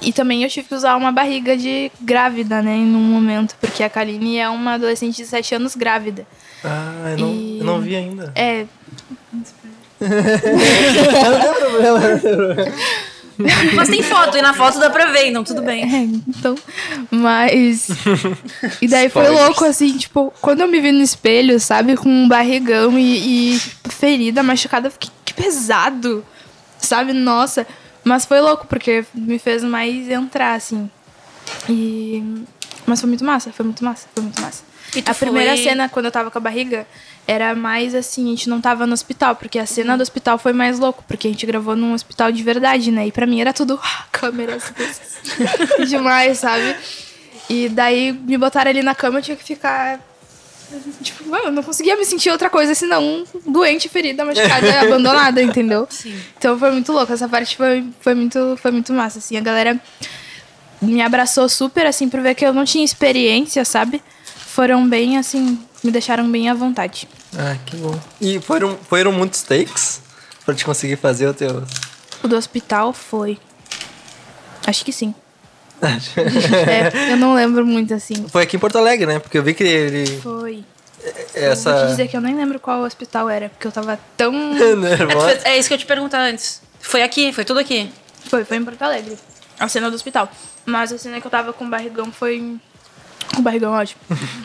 E 0.00 0.12
também 0.12 0.44
eu 0.44 0.48
tive 0.48 0.68
que 0.68 0.74
usar 0.76 0.94
uma 0.94 1.10
barriga 1.10 1.56
de 1.56 1.90
grávida, 2.00 2.62
né, 2.62 2.76
em 2.76 2.94
um 2.94 3.00
momento, 3.02 3.56
porque 3.60 3.82
a 3.82 3.90
Kaline 3.90 4.38
é 4.38 4.48
uma 4.48 4.74
adolescente 4.74 5.16
de 5.16 5.26
7 5.26 5.56
anos 5.56 5.74
grávida. 5.74 6.24
Ah, 6.62 7.10
eu 7.12 7.18
não, 7.18 7.28
E- 7.32 7.58
eu 7.58 7.64
não 7.66 7.80
vi 7.80 7.96
ainda. 7.96 8.32
É, 8.36 8.64
Mas 13.74 13.88
tem 13.88 14.02
foto, 14.02 14.36
e 14.36 14.42
na 14.42 14.52
foto 14.52 14.78
dá 14.78 14.90
pra 14.90 15.06
ver, 15.06 15.28
então 15.28 15.44
tudo 15.44 15.62
bem. 15.62 15.82
É, 15.82 16.02
então. 16.28 16.56
Mas. 17.10 17.88
E 18.82 18.88
daí 18.88 19.08
foi 19.08 19.28
louco, 19.28 19.64
assim, 19.64 19.96
tipo, 19.96 20.32
quando 20.40 20.60
eu 20.60 20.68
me 20.68 20.80
vi 20.80 20.90
no 20.90 21.02
espelho, 21.02 21.58
sabe, 21.60 21.96
com 21.96 22.08
um 22.08 22.28
barrigão 22.28 22.98
e, 22.98 23.54
e 23.54 23.58
tipo, 23.58 23.92
ferida, 23.92 24.42
machucada, 24.42 24.88
eu 24.88 24.92
fiquei, 24.92 25.10
que 25.24 25.32
pesado, 25.34 26.24
sabe? 26.78 27.12
Nossa. 27.12 27.66
Mas 28.04 28.24
foi 28.24 28.40
louco, 28.40 28.66
porque 28.66 29.04
me 29.14 29.38
fez 29.38 29.62
mais 29.62 30.08
entrar, 30.10 30.54
assim. 30.54 30.90
E. 31.68 32.22
Mas 32.86 33.00
foi 33.00 33.08
muito 33.08 33.24
massa, 33.24 33.52
foi 33.52 33.64
muito 33.64 33.84
massa, 33.84 34.08
foi 34.14 34.22
muito 34.22 34.40
massa. 34.40 34.62
A 35.06 35.14
primeira 35.14 35.54
foi- 35.54 35.62
cena, 35.62 35.88
quando 35.88 36.06
eu 36.06 36.12
tava 36.12 36.30
com 36.30 36.38
a 36.38 36.40
barriga, 36.40 36.86
era 37.26 37.54
mais 37.54 37.94
assim, 37.94 38.26
a 38.26 38.30
gente 38.30 38.48
não 38.48 38.60
tava 38.60 38.86
no 38.86 38.92
hospital, 38.94 39.36
porque 39.36 39.58
a 39.58 39.66
cena 39.66 39.96
do 39.96 40.02
hospital 40.02 40.38
foi 40.38 40.52
mais 40.52 40.78
louco, 40.78 41.04
porque 41.06 41.28
a 41.28 41.30
gente 41.30 41.44
gravou 41.44 41.76
num 41.76 41.92
hospital 41.92 42.32
de 42.32 42.42
verdade, 42.42 42.90
né? 42.90 43.06
E 43.06 43.12
pra 43.12 43.26
mim 43.26 43.40
era 43.40 43.52
tudo 43.52 43.78
ah, 43.84 44.04
câmeras 44.10 44.72
demais, 45.88 46.38
sabe? 46.38 46.74
E 47.50 47.68
daí 47.68 48.12
me 48.12 48.36
botaram 48.38 48.70
ali 48.70 48.82
na 48.82 48.94
cama, 48.94 49.18
eu 49.18 49.22
tinha 49.22 49.36
que 49.36 49.44
ficar. 49.44 50.00
Tipo, 51.02 51.26
mano, 51.30 51.46
eu 51.46 51.52
não 51.52 51.62
conseguia 51.62 51.96
me 51.96 52.04
sentir 52.04 52.28
outra 52.30 52.50
coisa 52.50 52.74
senão 52.74 53.24
doente, 53.46 53.88
ferida, 53.88 54.22
machucada, 54.22 54.80
abandonada, 54.82 55.42
entendeu? 55.42 55.86
Sim. 55.88 56.18
Então 56.36 56.58
foi 56.58 56.70
muito 56.72 56.92
louco. 56.92 57.10
Essa 57.10 57.26
parte 57.26 57.56
foi, 57.56 57.86
foi, 58.00 58.14
muito, 58.14 58.58
foi 58.60 58.70
muito 58.70 58.92
massa, 58.92 59.18
assim. 59.18 59.38
A 59.38 59.40
galera 59.40 59.80
me 60.82 61.00
abraçou 61.00 61.48
super, 61.48 61.86
assim, 61.86 62.08
por 62.08 62.20
ver 62.20 62.34
que 62.34 62.44
eu 62.44 62.52
não 62.52 62.66
tinha 62.66 62.84
experiência, 62.84 63.64
sabe? 63.64 64.02
Foram 64.58 64.88
bem, 64.88 65.16
assim, 65.16 65.56
me 65.84 65.92
deixaram 65.92 66.28
bem 66.28 66.50
à 66.50 66.54
vontade. 66.54 67.08
Ah, 67.38 67.56
que 67.64 67.76
bom. 67.76 67.96
E 68.20 68.40
foram, 68.40 68.76
foram 68.76 69.12
muitos 69.12 69.40
takes 69.42 70.02
pra 70.44 70.52
te 70.52 70.64
conseguir 70.64 70.96
fazer 70.96 71.28
o 71.28 71.32
teu. 71.32 71.62
O 72.24 72.26
do 72.26 72.34
hospital 72.34 72.92
foi. 72.92 73.38
Acho 74.66 74.84
que 74.84 74.90
sim. 74.90 75.14
É, 76.66 77.12
eu 77.12 77.16
não 77.16 77.36
lembro 77.36 77.64
muito, 77.64 77.94
assim. 77.94 78.26
Foi 78.28 78.42
aqui 78.42 78.56
em 78.56 78.58
Porto 78.58 78.78
Alegre, 78.78 79.06
né? 79.06 79.20
Porque 79.20 79.38
eu 79.38 79.44
vi 79.44 79.54
que 79.54 79.62
ele. 79.62 80.18
Foi. 80.20 80.64
essa. 81.36 81.70
Eu 81.70 81.76
vou 81.76 81.84
te 81.84 81.90
dizer 81.90 82.08
que 82.08 82.16
eu 82.16 82.20
nem 82.20 82.34
lembro 82.34 82.58
qual 82.58 82.82
hospital 82.82 83.30
era, 83.30 83.50
porque 83.50 83.64
eu 83.64 83.70
tava 83.70 83.96
tão. 84.16 84.32
Nervosa. 84.74 85.38
É 85.44 85.56
isso 85.56 85.68
que 85.68 85.74
eu 85.74 85.78
te 85.78 85.86
perguntar 85.86 86.18
antes. 86.18 86.60
Foi 86.80 87.04
aqui, 87.04 87.32
foi 87.32 87.44
tudo 87.44 87.60
aqui. 87.60 87.88
Foi, 88.28 88.44
foi 88.44 88.56
em 88.56 88.64
Porto 88.64 88.82
Alegre. 88.82 89.16
A 89.60 89.68
cena 89.68 89.88
do 89.88 89.94
hospital. 89.94 90.28
Mas 90.66 90.92
a 90.92 90.98
cena 90.98 91.20
que 91.20 91.26
eu 91.28 91.30
tava 91.30 91.52
com 91.52 91.64
o 91.64 91.68
barrigão 91.68 92.10
foi. 92.10 92.58
O 93.36 93.42
barrigão, 93.42 93.72
ótimo. 93.72 94.00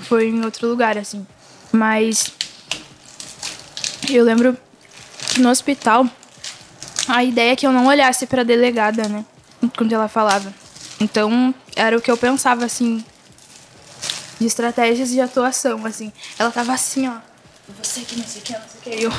foi 0.07 0.27
em 0.27 0.43
outro 0.43 0.67
lugar, 0.67 0.97
assim. 0.97 1.25
Mas. 1.71 2.31
Eu 4.09 4.23
lembro 4.23 4.57
que 5.29 5.41
no 5.41 5.49
hospital. 5.49 6.07
A 7.07 7.23
ideia 7.23 7.51
é 7.51 7.55
que 7.55 7.67
eu 7.67 7.71
não 7.71 7.87
olhasse 7.87 8.25
pra 8.25 8.43
delegada, 8.43 9.07
né? 9.07 9.25
Quando 9.77 9.93
ela 9.93 10.07
falava. 10.07 10.53
Então, 10.99 11.53
era 11.75 11.97
o 11.97 12.01
que 12.01 12.09
eu 12.09 12.17
pensava, 12.17 12.65
assim. 12.65 13.03
De 14.39 14.47
estratégias 14.47 15.09
de 15.09 15.19
atuação, 15.19 15.85
assim. 15.85 16.11
Ela 16.39 16.51
tava 16.51 16.73
assim, 16.73 17.07
ó. 17.07 17.15
Você 17.81 18.01
que 18.01 18.17
não 18.17 18.25
sei 18.25 18.41
o 18.41 18.45
que, 18.45 18.53
não 18.53 18.61
sei 18.67 18.79
o 18.79 18.97
que. 18.97 19.03
Eu. 19.03 19.13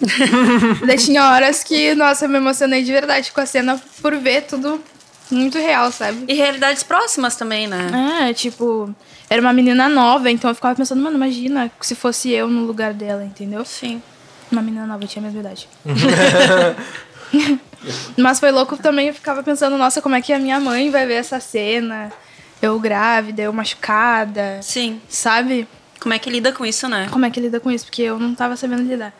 Daí 0.86 0.96
tinha 0.96 1.30
horas 1.30 1.62
que, 1.62 1.94
nossa, 1.94 2.24
eu 2.24 2.28
me 2.28 2.36
emocionei 2.36 2.82
de 2.82 2.90
verdade 2.90 3.32
com 3.32 3.40
a 3.40 3.46
cena 3.46 3.80
por 4.00 4.16
ver 4.16 4.42
tudo 4.42 4.82
muito 5.30 5.58
real, 5.58 5.90
sabe? 5.92 6.24
E 6.28 6.34
realidades 6.34 6.82
próximas 6.82 7.36
também, 7.36 7.66
né? 7.66 8.28
É, 8.28 8.34
tipo, 8.34 8.94
era 9.28 9.40
uma 9.40 9.52
menina 9.52 9.88
nova, 9.88 10.30
então 10.30 10.50
eu 10.50 10.54
ficava 10.54 10.74
pensando, 10.74 11.02
mano, 11.02 11.16
imagina 11.16 11.70
se 11.80 11.94
fosse 11.94 12.30
eu 12.30 12.48
no 12.48 12.64
lugar 12.64 12.92
dela, 12.92 13.24
entendeu? 13.24 13.64
Sim. 13.64 14.02
Uma 14.50 14.62
menina 14.62 14.86
nova, 14.86 15.06
tinha 15.06 15.22
a 15.22 15.26
mesma 15.26 15.40
idade. 15.40 15.68
Mas 18.16 18.40
foi 18.40 18.50
louco 18.50 18.76
também, 18.76 19.08
eu 19.08 19.14
ficava 19.14 19.42
pensando, 19.42 19.76
nossa, 19.76 20.02
como 20.02 20.14
é 20.14 20.22
que 20.22 20.32
a 20.32 20.38
minha 20.38 20.60
mãe 20.60 20.90
vai 20.90 21.06
ver 21.06 21.14
essa 21.14 21.40
cena? 21.40 22.12
Eu 22.60 22.78
grávida, 22.78 23.42
eu 23.42 23.52
machucada, 23.52 24.60
Sim. 24.62 25.00
sabe? 25.08 25.66
Como 25.98 26.14
é 26.14 26.18
que 26.18 26.30
lida 26.30 26.52
com 26.52 26.64
isso, 26.64 26.88
né? 26.88 27.08
Como 27.10 27.24
é 27.24 27.30
que 27.30 27.40
lida 27.40 27.60
com 27.60 27.70
isso? 27.70 27.86
Porque 27.86 28.02
eu 28.02 28.18
não 28.18 28.34
tava 28.34 28.56
sabendo 28.56 28.82
lidar. 28.82 29.12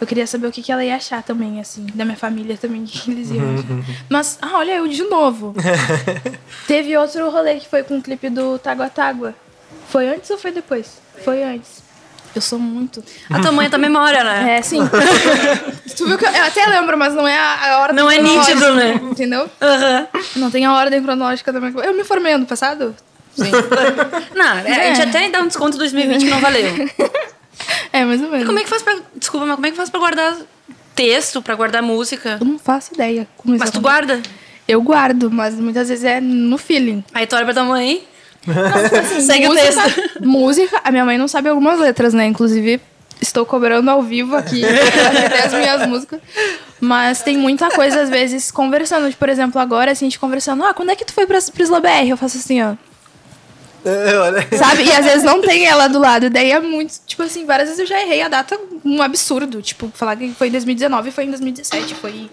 Eu 0.00 0.06
queria 0.06 0.26
saber 0.26 0.46
o 0.46 0.52
que, 0.52 0.62
que 0.62 0.70
ela 0.70 0.84
ia 0.84 0.96
achar 0.96 1.22
também, 1.22 1.60
assim, 1.60 1.86
da 1.94 2.04
minha 2.04 2.16
família 2.16 2.56
também, 2.56 2.82
o 2.82 2.86
que 2.86 3.10
eles 3.10 3.30
iam 3.30 3.54
achar. 3.54 3.64
Mas, 4.08 4.38
ah, 4.42 4.52
olha 4.54 4.72
eu 4.72 4.86
de 4.88 5.02
novo. 5.04 5.54
Teve 6.66 6.96
outro 6.96 7.30
rolê 7.30 7.56
que 7.56 7.68
foi 7.68 7.82
com 7.82 7.98
o 7.98 8.02
clipe 8.02 8.28
do 8.28 8.58
Tágua 8.58 8.88
Tágua. 8.88 9.34
Foi 9.88 10.08
antes 10.08 10.28
ou 10.30 10.38
foi 10.38 10.50
depois? 10.52 10.98
Foi 11.24 11.42
antes. 11.42 11.86
Eu 12.34 12.42
sou 12.42 12.58
muito. 12.58 13.02
A 13.30 13.40
tua 13.40 13.50
mãe 13.50 13.70
tá 13.70 13.78
memória, 13.78 14.22
né? 14.22 14.58
É, 14.58 14.62
sim. 14.62 14.80
tu 15.96 16.06
viu 16.06 16.18
que 16.18 16.26
eu, 16.26 16.30
eu 16.30 16.44
até 16.44 16.66
lembro, 16.66 16.98
mas 16.98 17.14
não 17.14 17.26
é 17.26 17.34
a, 17.34 17.76
a 17.76 17.78
ordem 17.78 17.96
Não 17.96 18.10
é 18.10 18.20
nítido, 18.20 18.74
né? 18.74 19.00
Entendeu? 19.02 19.48
Aham. 19.58 20.06
Não 20.36 20.50
tem 20.50 20.66
a 20.66 20.74
ordem 20.74 21.02
cronológica 21.02 21.50
da 21.50 21.58
minha. 21.58 21.72
Eu 21.82 21.94
me 21.94 22.04
formei 22.04 22.34
ano 22.34 22.44
passado? 22.44 22.94
Sim. 23.34 23.50
Não, 24.34 24.46
a 24.46 24.62
gente 24.62 25.02
até 25.02 25.30
dá 25.30 25.40
um 25.40 25.46
desconto 25.46 25.76
2020 25.78 26.24
que 26.24 26.30
não 26.30 26.40
valeu. 26.40 26.72
É, 27.92 28.04
mais 28.04 28.22
ou 28.22 28.30
menos. 28.30 28.46
Como 28.46 28.58
é 28.58 28.62
que 28.62 28.68
faz 28.68 28.82
pra. 28.82 28.96
Desculpa, 29.14 29.46
mas 29.46 29.54
como 29.56 29.66
é 29.66 29.70
que 29.70 29.76
faz 29.76 29.90
pra 29.90 30.00
guardar 30.00 30.36
texto, 30.94 31.42
pra 31.42 31.54
guardar 31.54 31.82
música? 31.82 32.38
Eu 32.40 32.46
não 32.46 32.58
faço 32.58 32.94
ideia. 32.94 33.26
Mas 33.44 33.70
tu 33.70 33.80
guarda? 33.80 34.20
Eu 34.66 34.82
guardo, 34.82 35.30
mas 35.30 35.54
muitas 35.54 35.88
vezes 35.88 36.04
é 36.04 36.20
no 36.20 36.58
feeling. 36.58 37.04
Aí 37.14 37.26
tu 37.26 37.36
olha 37.36 37.44
pra 37.44 37.54
tua 37.54 37.64
mãe. 37.64 38.02
Assim, 39.00 39.20
Segue 39.20 39.46
o 39.46 39.50
música, 39.50 39.82
texto. 39.82 40.24
Música, 40.24 40.80
a 40.84 40.90
minha 40.90 41.04
mãe 41.04 41.18
não 41.18 41.28
sabe 41.28 41.48
algumas 41.48 41.78
letras, 41.78 42.14
né? 42.14 42.26
Inclusive, 42.26 42.80
estou 43.20 43.44
cobrando 43.44 43.90
ao 43.90 44.02
vivo 44.02 44.36
aqui 44.36 44.62
até 44.64 45.46
as 45.46 45.52
minhas 45.52 45.86
músicas. 45.86 46.20
Mas 46.80 47.22
tem 47.22 47.36
muita 47.36 47.70
coisa, 47.70 48.02
às 48.02 48.10
vezes, 48.10 48.50
conversando. 48.50 49.14
Por 49.16 49.28
exemplo, 49.28 49.60
agora, 49.60 49.92
assim, 49.92 50.06
a 50.06 50.08
gente 50.08 50.18
conversando. 50.18 50.64
Ah, 50.64 50.74
quando 50.74 50.90
é 50.90 50.96
que 50.96 51.04
tu 51.04 51.12
foi 51.12 51.26
pra, 51.26 51.38
pra 51.40 51.62
Isla 51.62 51.80
BR? 51.80 52.08
Eu 52.08 52.16
faço 52.16 52.38
assim, 52.38 52.62
ó. 52.62 52.74
É. 53.86 54.56
Sabe? 54.56 54.82
E 54.84 54.92
às 54.92 55.04
vezes 55.04 55.22
não 55.22 55.40
tem 55.40 55.66
ela 55.66 55.86
do 55.86 56.00
lado. 56.00 56.28
Daí 56.28 56.50
é 56.50 56.58
muito. 56.58 56.94
Tipo 57.06 57.22
assim, 57.22 57.46
várias 57.46 57.68
vezes 57.68 57.80
eu 57.80 57.86
já 57.86 58.00
errei 58.00 58.20
a 58.20 58.28
data 58.28 58.58
um 58.84 59.00
absurdo. 59.00 59.62
Tipo, 59.62 59.90
falar 59.94 60.16
que 60.16 60.32
foi 60.34 60.48
em 60.48 60.50
2019 60.50 61.10
foi 61.12 61.24
em 61.24 61.28
2017. 61.28 61.94
Foi. 61.94 62.28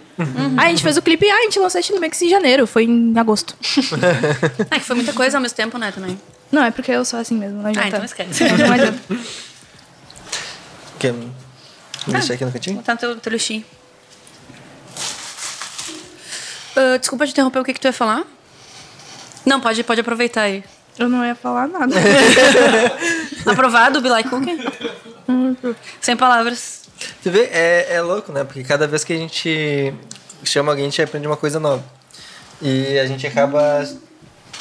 Ah, 0.58 0.64
a 0.64 0.70
gente 0.70 0.82
fez 0.82 0.98
o 0.98 1.02
clipe. 1.02 1.30
Ah, 1.30 1.36
a 1.36 1.42
gente 1.44 1.60
lançou 1.60 1.82
no 1.92 2.00
Mix 2.00 2.22
em 2.22 2.30
janeiro. 2.30 2.66
Foi 2.66 2.86
em 2.86 3.14
agosto. 3.18 3.56
É 4.72 4.80
que 4.80 4.86
foi 4.86 4.96
muita 4.96 5.14
coisa 5.14 5.38
ao 5.38 5.42
mesmo 5.42 5.56
tempo, 5.56 5.78
né, 5.78 5.92
também. 5.92 6.20
Não, 6.52 6.64
é 6.64 6.72
porque 6.72 6.92
eu 6.92 7.06
sou 7.06 7.20
assim 7.20 7.36
mesmo. 7.36 7.62
Não 7.62 7.70
adianta. 7.70 7.86
Ah, 7.86 7.90
então 7.90 8.04
esquece. 8.06 8.44
Não 8.44 8.74
adianta. 8.74 9.00
Quer 11.00 11.14
deixar 12.08 12.34
aqui 12.34 12.46
no 12.46 12.52
cantinho? 12.52 12.76
Botar 12.78 12.94
no 12.94 13.00
teu, 13.00 13.16
teu 13.18 13.32
lixinho. 13.32 13.64
Ah, 16.76 16.98
desculpa 16.98 17.26
te 17.26 17.32
interromper, 17.32 17.60
o 17.60 17.64
que, 17.64 17.74
que 17.74 17.80
tu 17.80 17.86
ia 17.86 17.94
falar? 17.94 18.24
Não, 19.46 19.60
pode, 19.60 19.84
pode 19.84 20.02
aproveitar 20.02 20.44
aí. 20.44 20.64
Eu 20.98 21.10
não 21.10 21.26
ia 21.26 21.36
falar 21.36 21.68
nada. 21.68 21.96
Aprovado, 23.46 24.02
Be 24.02 24.10
Like 24.10 24.30
Cookie? 24.30 24.58
Sem 26.00 26.16
palavras. 26.16 26.84
Você 27.22 27.30
vê, 27.30 27.50
é, 27.52 27.88
é 27.96 28.02
louco, 28.02 28.32
né? 28.32 28.44
Porque 28.44 28.64
cada 28.64 28.88
vez 28.88 29.04
que 29.04 29.14
a 29.14 29.18
gente 29.18 29.94
chama 30.44 30.72
alguém, 30.72 30.86
a 30.86 30.90
gente 30.90 31.02
aprende 31.02 31.28
uma 31.28 31.38
coisa 31.38 31.60
nova. 31.60 31.84
E 32.62 32.98
a 33.00 33.06
gente 33.06 33.26
acaba 33.28 33.86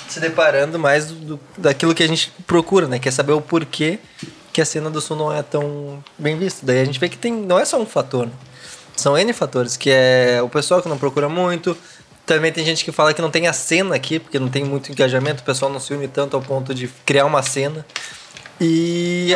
se 0.08 0.18
deparando 0.20 0.78
mais 0.78 1.06
do, 1.06 1.14
do- 1.36 1.40
daquilo 1.56 1.94
que 1.94 2.02
a 2.02 2.08
gente 2.08 2.32
procura, 2.46 2.86
né? 2.86 2.98
Que 2.98 3.08
é 3.08 3.12
saber 3.12 3.32
o 3.32 3.40
porquê 3.40 3.98
que 4.52 4.60
a 4.60 4.64
cena 4.64 4.90
do 4.90 5.00
sul 5.00 5.16
não 5.16 5.32
é 5.32 5.42
tão 5.42 6.02
bem 6.18 6.36
vista. 6.38 6.64
Daí 6.66 6.80
a 6.80 6.84
gente 6.84 6.98
vê 6.98 7.08
que 7.08 7.16
tem, 7.16 7.32
não 7.32 7.58
é 7.58 7.64
só 7.64 7.80
um 7.80 7.86
fator, 7.86 8.26
né? 8.26 8.32
São 8.96 9.16
N 9.16 9.32
fatores, 9.32 9.76
que 9.76 9.90
é 9.90 10.40
o 10.42 10.48
pessoal 10.48 10.82
que 10.82 10.88
não 10.88 10.98
procura 10.98 11.28
muito. 11.28 11.76
Também 12.34 12.50
tem 12.50 12.64
gente 12.64 12.82
que 12.82 12.90
fala 12.90 13.12
que 13.12 13.20
não 13.20 13.30
tem 13.30 13.46
a 13.46 13.52
cena 13.52 13.94
aqui, 13.94 14.18
porque 14.18 14.38
não 14.38 14.48
tem 14.48 14.64
muito 14.64 14.90
engajamento, 14.90 15.42
o 15.42 15.44
pessoal 15.44 15.70
não 15.70 15.78
se 15.78 15.92
une 15.92 16.08
tanto 16.08 16.34
ao 16.34 16.42
ponto 16.42 16.74
de 16.74 16.88
criar 17.04 17.26
uma 17.26 17.42
cena. 17.42 17.84
E 18.58 19.32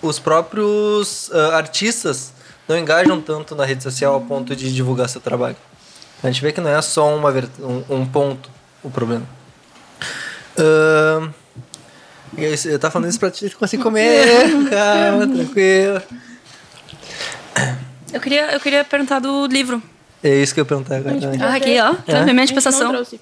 os 0.00 0.18
próprios 0.18 1.30
ah, 1.30 1.56
artistas 1.56 2.32
não 2.66 2.78
engajam 2.78 3.20
tanto 3.20 3.54
na 3.54 3.66
rede 3.66 3.82
social 3.82 4.14
ao 4.14 4.20
ponto 4.22 4.56
de 4.56 4.72
divulgar 4.72 5.10
seu 5.10 5.20
trabalho. 5.20 5.56
A 6.22 6.26
gente 6.28 6.40
vê 6.40 6.52
que 6.52 6.60
não 6.60 6.70
é 6.70 6.80
só 6.80 7.14
uma 7.14 7.28
um, 7.60 7.96
um 7.96 8.06
ponto 8.06 8.50
o 8.82 8.90
problema. 8.90 9.26
Aí, 12.38 12.54
eu 12.64 12.78
tava 12.78 12.92
falando 12.92 13.10
isso 13.10 13.20
pra 13.20 13.30
te 13.30 13.50
conseguir 13.50 13.82
comer. 13.82 14.26
Calma, 14.70 15.26
tranquilo. 15.26 16.02
Eu 18.10 18.20
queria, 18.20 18.52
eu 18.52 18.60
queria 18.60 18.84
perguntar 18.84 19.18
do 19.18 19.46
livro. 19.46 19.82
É 20.22 20.34
isso 20.36 20.54
que 20.54 20.60
eu 20.60 20.62
ia 20.62 20.68
perguntar 20.68 20.96
agora. 20.96 21.16
Ah, 21.40 21.54
aqui, 21.54 21.76
ó. 21.80 22.24
Minha 22.24 22.44
dispensação. 22.44 22.84
Não 22.84 22.90
trouxe. 22.92 23.20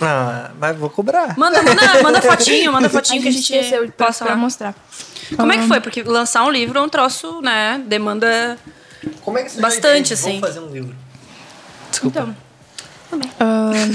Ah, 0.00 0.50
mas 0.58 0.76
vou 0.76 0.90
cobrar. 0.90 1.38
Manda, 1.38 1.62
manda, 1.62 2.02
manda 2.02 2.20
fotinho, 2.20 2.72
manda 2.72 2.90
fotinho 2.90 3.22
que 3.22 3.28
a 3.28 3.30
gente 3.30 3.42
esqueceu 3.42 3.86
de 3.86 3.92
possa 3.92 4.24
pra 4.24 4.34
mostrar. 4.36 4.74
Como 5.36 5.52
é 5.52 5.58
que 5.58 5.68
foi? 5.68 5.80
Porque 5.80 6.02
lançar 6.02 6.44
um 6.44 6.50
livro 6.50 6.78
é 6.78 6.82
um 6.82 6.88
troço, 6.88 7.40
né? 7.40 7.80
Demanda. 7.86 8.58
Como 9.22 9.38
é 9.38 9.44
que 9.44 9.52
você 9.52 9.60
Bastante, 9.60 10.12
assim. 10.12 10.40
fazer 10.40 10.60
um 10.60 10.68
livro. 10.68 10.94
Desculpa. 11.90 12.34
Então. 13.08 13.30
ahn, 13.38 13.92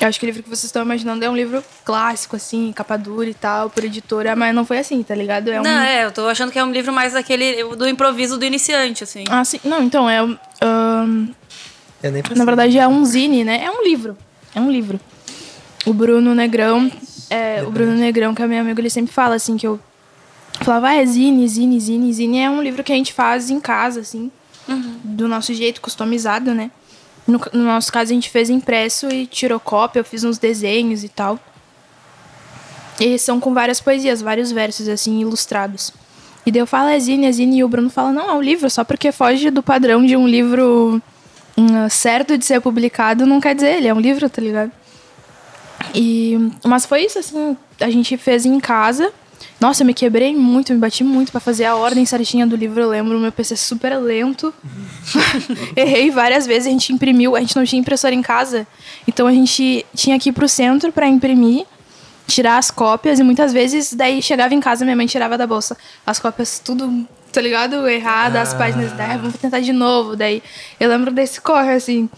eu 0.00 0.08
acho 0.08 0.18
que 0.18 0.24
o 0.24 0.28
livro 0.28 0.42
que 0.42 0.48
vocês 0.48 0.64
estão 0.64 0.82
imaginando 0.82 1.22
é 1.22 1.28
um 1.28 1.36
livro 1.36 1.62
clássico, 1.84 2.34
assim, 2.36 2.72
capa 2.72 2.96
dura 2.96 3.28
e 3.28 3.34
tal, 3.34 3.68
por 3.68 3.84
editora, 3.84 4.34
mas 4.34 4.54
não 4.54 4.64
foi 4.64 4.78
assim, 4.78 5.02
tá 5.02 5.14
ligado? 5.14 5.48
É 5.48 5.60
um. 5.60 5.62
Não, 5.62 5.80
é, 5.80 6.06
eu 6.06 6.10
tô 6.10 6.26
achando 6.26 6.50
que 6.50 6.58
é 6.58 6.64
um 6.64 6.72
livro 6.72 6.92
mais 6.92 7.12
daquele. 7.12 7.62
do 7.76 7.86
improviso 7.86 8.38
do 8.38 8.44
iniciante, 8.44 9.04
assim. 9.04 9.24
Ah, 9.28 9.44
sim. 9.44 9.60
Não, 9.62 9.82
então, 9.82 10.08
é. 10.08 10.22
um, 10.22 10.38
Eu 12.02 12.12
nem 12.12 12.22
na 12.34 12.44
verdade, 12.46 12.78
é 12.78 12.88
um 12.88 13.04
zine, 13.04 13.44
né? 13.44 13.62
É 13.62 13.70
um 13.70 13.84
livro. 13.84 14.16
É 14.54 14.60
um 14.60 14.70
livro. 14.70 14.98
O 15.84 15.92
Bruno 15.92 16.34
Negrão. 16.34 16.90
É, 17.28 17.62
o 17.62 17.70
Bruno 17.70 17.92
Negrão, 17.92 18.34
que 18.34 18.42
é 18.42 18.46
meu 18.46 18.60
amigo, 18.60 18.80
ele 18.80 18.90
sempre 18.90 19.12
fala 19.12 19.34
assim 19.34 19.56
que 19.56 19.66
eu 19.66 19.78
falava, 20.62 20.88
ah, 20.88 20.94
é 20.94 21.06
zine, 21.06 21.46
zine, 21.46 21.78
zine, 21.78 22.12
zine 22.12 22.38
é 22.38 22.50
um 22.50 22.62
livro 22.62 22.82
que 22.82 22.92
a 22.92 22.96
gente 22.96 23.12
faz 23.12 23.50
em 23.50 23.60
casa, 23.60 24.00
assim, 24.00 24.30
do 25.04 25.28
nosso 25.28 25.54
jeito, 25.54 25.80
customizado, 25.80 26.54
né? 26.54 26.70
No, 27.30 27.40
no 27.52 27.64
nosso 27.64 27.92
caso, 27.92 28.10
a 28.10 28.14
gente 28.14 28.28
fez 28.28 28.50
impresso 28.50 29.08
e 29.08 29.26
tirou 29.26 29.60
cópia, 29.60 30.00
eu 30.00 30.04
fiz 30.04 30.24
uns 30.24 30.38
desenhos 30.38 31.04
e 31.04 31.08
tal. 31.08 31.38
E 32.98 33.18
são 33.18 33.40
com 33.40 33.54
várias 33.54 33.80
poesias, 33.80 34.20
vários 34.20 34.52
versos, 34.52 34.88
assim, 34.88 35.20
ilustrados. 35.20 35.92
E 36.44 36.50
daí 36.50 36.60
eu 36.60 36.66
falo, 36.66 36.88
é 36.88 36.98
zine, 36.98 37.26
é 37.26 37.32
zine, 37.32 37.58
e 37.58 37.64
o 37.64 37.68
Bruno 37.68 37.88
fala, 37.88 38.12
não, 38.12 38.30
é 38.30 38.34
um 38.34 38.42
livro, 38.42 38.68
só 38.68 38.82
porque 38.82 39.12
foge 39.12 39.50
do 39.50 39.62
padrão 39.62 40.04
de 40.04 40.16
um 40.16 40.26
livro 40.26 41.00
hum, 41.56 41.88
certo 41.88 42.36
de 42.36 42.44
ser 42.44 42.60
publicado, 42.60 43.26
não 43.26 43.40
quer 43.40 43.54
dizer, 43.54 43.76
ele 43.76 43.88
é 43.88 43.94
um 43.94 44.00
livro, 44.00 44.28
tá 44.28 44.42
ligado? 44.42 44.72
E, 45.94 46.36
mas 46.64 46.86
foi 46.86 47.04
isso, 47.04 47.18
assim, 47.18 47.56
a 47.80 47.90
gente 47.90 48.16
fez 48.16 48.44
em 48.44 48.58
casa. 48.60 49.12
Nossa, 49.60 49.82
eu 49.82 49.86
me 49.86 49.92
quebrei 49.92 50.34
muito, 50.34 50.72
me 50.72 50.78
bati 50.78 51.04
muito 51.04 51.30
pra 51.30 51.40
fazer 51.40 51.66
a 51.66 51.76
ordem 51.76 52.06
certinha 52.06 52.46
do 52.46 52.56
livro, 52.56 52.80
eu 52.80 52.88
lembro, 52.88 53.18
meu 53.20 53.30
PC 53.30 53.56
super 53.56 53.94
lento. 53.98 54.54
Errei 55.76 56.10
várias 56.10 56.46
vezes, 56.46 56.66
a 56.66 56.70
gente 56.70 56.92
imprimiu, 56.94 57.36
a 57.36 57.40
gente 57.40 57.54
não 57.54 57.64
tinha 57.64 57.78
impressora 57.78 58.14
em 58.14 58.22
casa, 58.22 58.66
então 59.06 59.26
a 59.26 59.32
gente 59.32 59.84
tinha 59.94 60.18
que 60.18 60.30
ir 60.30 60.32
pro 60.32 60.48
centro 60.48 60.90
pra 60.90 61.06
imprimir, 61.06 61.66
tirar 62.26 62.56
as 62.56 62.70
cópias 62.70 63.18
e 63.18 63.22
muitas 63.22 63.52
vezes 63.52 63.92
daí 63.92 64.22
chegava 64.22 64.54
em 64.54 64.60
casa 64.60 64.84
minha 64.84 64.96
mãe 64.96 65.06
tirava 65.06 65.36
da 65.36 65.46
bolsa 65.46 65.76
as 66.06 66.18
cópias 66.18 66.58
tudo, 66.58 67.06
tá 67.30 67.40
ligado? 67.42 67.86
Errada, 67.86 68.40
as 68.40 68.54
páginas, 68.54 68.92
daí, 68.92 69.10
"Ah, 69.10 69.16
vamos 69.18 69.36
tentar 69.36 69.60
de 69.60 69.72
novo, 69.74 70.16
daí 70.16 70.42
eu 70.78 70.88
lembro 70.88 71.10
desse 71.10 71.38
corre 71.40 71.72
assim. 71.74 72.08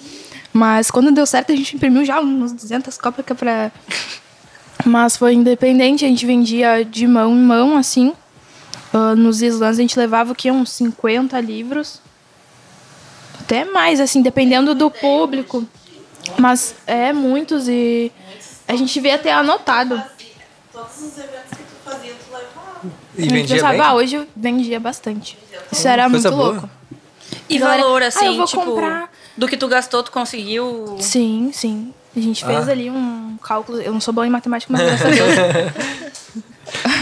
Mas 0.52 0.90
quando 0.90 1.10
deu 1.10 1.24
certo, 1.24 1.50
a 1.50 1.56
gente 1.56 1.74
imprimiu 1.74 2.04
já 2.04 2.20
umas 2.20 2.52
200 2.52 2.98
cópias 2.98 3.24
que 3.24 3.32
é 3.32 3.34
pra 3.34 3.72
Mas 4.84 5.16
foi 5.16 5.34
independente, 5.34 6.04
a 6.04 6.08
gente 6.08 6.26
vendia 6.26 6.84
de 6.84 7.06
mão 7.06 7.32
em 7.32 7.38
mão, 7.42 7.76
assim. 7.76 8.12
Uh, 8.92 9.16
nos 9.16 9.40
slams 9.40 9.78
a 9.78 9.82
gente 9.82 9.98
levava 9.98 10.32
o 10.32 10.34
quê? 10.34 10.50
Uns 10.50 10.70
50 10.72 11.40
livros. 11.40 12.00
Até 13.40 13.64
mais, 13.64 14.00
assim, 14.00 14.22
dependendo 14.22 14.74
do 14.74 14.90
público. 14.90 15.64
Mas 16.38 16.74
é 16.86 17.12
muitos 17.12 17.68
e 17.68 18.12
a 18.68 18.76
gente 18.76 18.98
vê 19.00 19.10
até 19.12 19.32
anotado. 19.32 20.00
Todos 20.72 20.96
os 20.98 21.18
eventos 21.18 21.50
que 21.50 21.56
tu 21.64 21.90
fazia, 21.90 22.12
tu 22.14 22.32
levava. 22.32 22.80
E 23.18 23.28
vendia 23.28 23.56
pensava, 23.56 23.72
bem? 23.72 23.80
ah, 23.82 23.94
hoje 23.94 24.16
eu 24.16 24.26
vendia 24.36 24.78
bastante. 24.80 25.36
Isso 25.70 25.86
era 25.88 26.08
Coisa 26.08 26.30
muito 26.30 26.40
boa. 26.42 26.52
louco. 26.54 26.70
E 27.48 27.58
Galera, 27.58 27.82
valor, 27.82 28.02
"Ah, 28.02 28.06
assim, 28.06 28.26
eu 28.26 28.36
vou 28.36 28.46
tipo, 28.46 28.62
comprar." 28.64 29.10
do 29.36 29.48
que 29.48 29.56
tu 29.56 29.66
gastou, 29.68 30.02
tu 30.02 30.10
conseguiu. 30.12 30.96
Sim, 31.00 31.50
sim. 31.52 31.92
A 32.16 32.20
gente 32.20 32.44
fez 32.44 32.68
Ah. 32.68 32.72
ali 32.72 32.90
um 32.90 33.21
cálculo. 33.38 33.80
Eu 33.80 33.92
não 33.92 34.00
sou 34.00 34.12
boa 34.12 34.26
em 34.26 34.30
matemática, 34.30 34.72
mas 34.72 34.82
graças 34.82 35.06
a 35.06 35.10
Deus. 35.10 36.42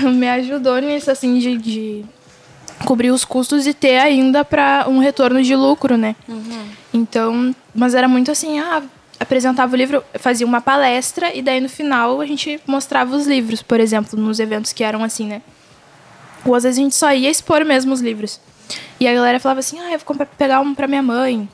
me 0.16 0.28
ajudou 0.28 0.78
nisso, 0.78 1.10
assim, 1.10 1.38
de, 1.38 1.56
de 1.56 2.04
cobrir 2.84 3.10
os 3.10 3.24
custos 3.24 3.66
e 3.66 3.74
ter 3.74 3.98
ainda 3.98 4.44
para 4.44 4.86
um 4.88 4.98
retorno 4.98 5.42
de 5.42 5.54
lucro, 5.54 5.96
né? 5.96 6.16
Então, 6.92 7.54
mas 7.74 7.94
era 7.94 8.08
muito 8.08 8.30
assim, 8.30 8.58
ah, 8.58 8.82
apresentava 9.18 9.72
o 9.72 9.76
livro, 9.76 10.02
fazia 10.14 10.46
uma 10.46 10.60
palestra 10.60 11.34
e 11.34 11.42
daí 11.42 11.60
no 11.60 11.68
final 11.68 12.20
a 12.20 12.26
gente 12.26 12.60
mostrava 12.66 13.14
os 13.14 13.26
livros, 13.26 13.62
por 13.62 13.78
exemplo, 13.78 14.18
nos 14.18 14.40
eventos 14.40 14.72
que 14.72 14.82
eram 14.82 15.04
assim, 15.04 15.26
né? 15.26 15.42
Ou 16.44 16.54
às 16.54 16.62
vezes 16.62 16.78
a 16.78 16.82
gente 16.82 16.94
só 16.94 17.12
ia 17.12 17.30
expor 17.30 17.64
mesmo 17.64 17.92
os 17.92 18.00
livros. 18.00 18.40
E 18.98 19.06
a 19.06 19.12
galera 19.12 19.38
falava 19.38 19.60
assim, 19.60 19.78
ah, 19.78 19.92
eu 19.92 19.98
vou 19.98 20.06
comprar, 20.06 20.26
pegar 20.26 20.60
um 20.60 20.74
pra 20.74 20.86
minha 20.86 21.02
mãe, 21.02 21.48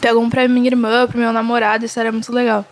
pegou 0.00 0.22
um 0.22 0.30
pra 0.30 0.46
minha 0.46 0.66
irmã, 0.66 1.06
pro 1.06 1.18
meu 1.18 1.32
namorado, 1.32 1.84
isso 1.84 1.98
era 1.98 2.12
muito 2.12 2.32
legal. 2.32 2.64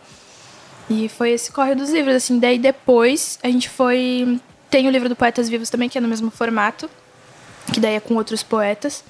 E 0.89 1.09
foi 1.09 1.31
esse 1.31 1.51
corre 1.51 1.74
dos 1.74 1.90
livros, 1.90 2.15
assim. 2.15 2.39
Daí 2.39 2.59
depois 2.59 3.39
a 3.43 3.48
gente 3.48 3.69
foi. 3.69 4.40
Tem 4.70 4.86
o 4.86 4.90
livro 4.90 5.09
do 5.09 5.16
Poetas 5.16 5.48
Vivos 5.48 5.70
também, 5.70 5.89
que 5.89 5.97
é 5.97 6.01
no 6.01 6.09
mesmo 6.09 6.31
formato, 6.31 6.90
que 7.73 7.81
daí 7.81 7.94
é 7.94 8.01
com 8.01 8.15
outros 8.15 8.43
poetas. 8.43 9.05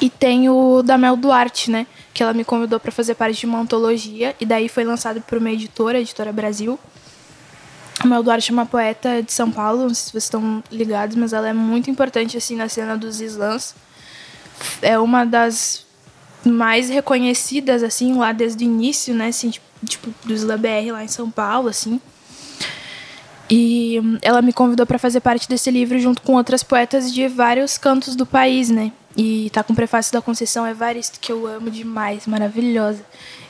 E 0.00 0.10
tem 0.10 0.48
o 0.48 0.82
da 0.82 0.98
Mel 0.98 1.16
Duarte, 1.16 1.70
né? 1.70 1.86
Que 2.12 2.22
ela 2.22 2.32
me 2.32 2.44
convidou 2.44 2.80
para 2.80 2.90
fazer 2.90 3.14
parte 3.14 3.40
de 3.40 3.46
uma 3.46 3.60
antologia, 3.60 4.34
e 4.40 4.46
daí 4.46 4.68
foi 4.68 4.84
lançado 4.84 5.20
por 5.20 5.38
uma 5.38 5.50
editora, 5.50 5.98
a 5.98 6.00
Editora 6.00 6.32
Brasil. 6.32 6.78
A 8.00 8.06
Mel 8.06 8.22
Duarte 8.22 8.50
é 8.50 8.52
uma 8.52 8.66
poeta 8.66 9.22
de 9.22 9.32
São 9.32 9.50
Paulo, 9.50 9.82
não 9.82 9.94
sei 9.94 10.04
se 10.06 10.10
vocês 10.10 10.24
estão 10.24 10.62
ligados, 10.70 11.16
mas 11.16 11.32
ela 11.32 11.48
é 11.48 11.52
muito 11.52 11.90
importante, 11.90 12.36
assim, 12.36 12.56
na 12.56 12.68
cena 12.68 12.96
dos 12.96 13.20
slams. 13.20 13.74
É 14.82 14.98
uma 14.98 15.24
das 15.24 15.86
mais 16.44 16.88
reconhecidas, 16.88 17.82
assim, 17.82 18.14
lá 18.14 18.32
desde 18.32 18.64
o 18.64 18.66
início, 18.66 19.14
né? 19.14 19.28
Assim, 19.28 19.50
tipo, 19.50 19.66
tipo 19.86 20.12
do 20.24 20.34
Slam 20.34 20.58
BR 20.58 20.92
lá 20.92 21.04
em 21.04 21.08
São 21.08 21.30
Paulo, 21.30 21.68
assim. 21.68 22.00
E 23.48 24.00
hum, 24.02 24.18
ela 24.22 24.42
me 24.42 24.52
convidou 24.52 24.84
para 24.86 24.98
fazer 24.98 25.20
parte 25.20 25.48
desse 25.48 25.70
livro 25.70 25.98
junto 25.98 26.20
com 26.22 26.34
outras 26.34 26.62
poetas 26.62 27.12
de 27.12 27.28
vários 27.28 27.78
cantos 27.78 28.16
do 28.16 28.26
país, 28.26 28.70
né? 28.70 28.92
E 29.16 29.48
tá 29.50 29.62
com 29.62 29.72
o 29.72 29.76
prefácio 29.76 30.12
da 30.12 30.20
Conceição 30.20 30.66
Evaristo, 30.66 31.18
que 31.20 31.32
eu 31.32 31.46
amo 31.46 31.70
demais, 31.70 32.26
maravilhosa. 32.26 33.02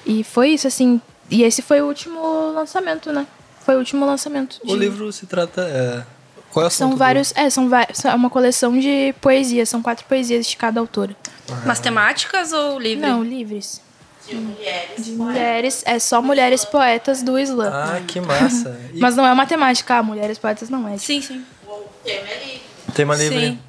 E 0.04 0.22
foi 0.22 0.50
isso, 0.50 0.68
assim. 0.68 1.00
E 1.30 1.42
esse 1.42 1.62
foi 1.62 1.80
o 1.80 1.86
último 1.86 2.52
lançamento, 2.52 3.10
né? 3.12 3.26
Foi 3.64 3.74
o 3.74 3.78
último 3.78 4.06
lançamento. 4.06 4.60
O 4.62 4.68
de- 4.68 4.76
livro 4.76 5.10
se 5.12 5.26
trata. 5.26 5.62
É... 5.62 6.04
Qual 6.52 6.64
é 6.64 6.68
o 6.68 6.70
São 6.70 6.96
vários. 6.96 7.32
É, 7.34 7.50
são 7.50 7.68
vários. 7.68 8.04
É 8.04 8.14
uma 8.14 8.30
coleção 8.30 8.78
de 8.78 9.12
poesias. 9.20 9.68
São 9.68 9.82
quatro 9.82 10.04
poesias 10.06 10.46
de 10.46 10.56
cada 10.56 10.78
autora. 10.78 11.16
Mas 11.64 11.80
temáticas 11.80 12.52
ou 12.52 12.78
livre? 12.78 13.04
Não, 13.06 13.24
livres. 13.24 13.80
De 14.26 14.34
mulheres. 14.34 15.04
De 15.04 15.12
mulheres. 15.12 15.82
É 15.86 15.98
só 15.98 16.20
mulheres 16.20 16.64
poetas 16.64 17.22
do 17.22 17.38
Islã. 17.38 17.70
Ah, 17.72 18.00
que 18.06 18.20
massa. 18.20 18.78
E 18.92 18.98
Mas 19.00 19.14
não 19.16 19.26
é 19.26 19.34
matemática, 19.34 19.96
ah, 19.96 20.02
mulheres 20.02 20.38
poetas 20.38 20.68
não 20.68 20.88
é. 20.88 20.98
Sim, 20.98 21.20
sim. 21.20 21.44
O 21.66 21.84
tema 22.04 22.28
é 22.28 22.44
livre. 22.44 22.62
tema 22.94 23.14
livre. 23.16 23.46
Sim. 23.48 23.60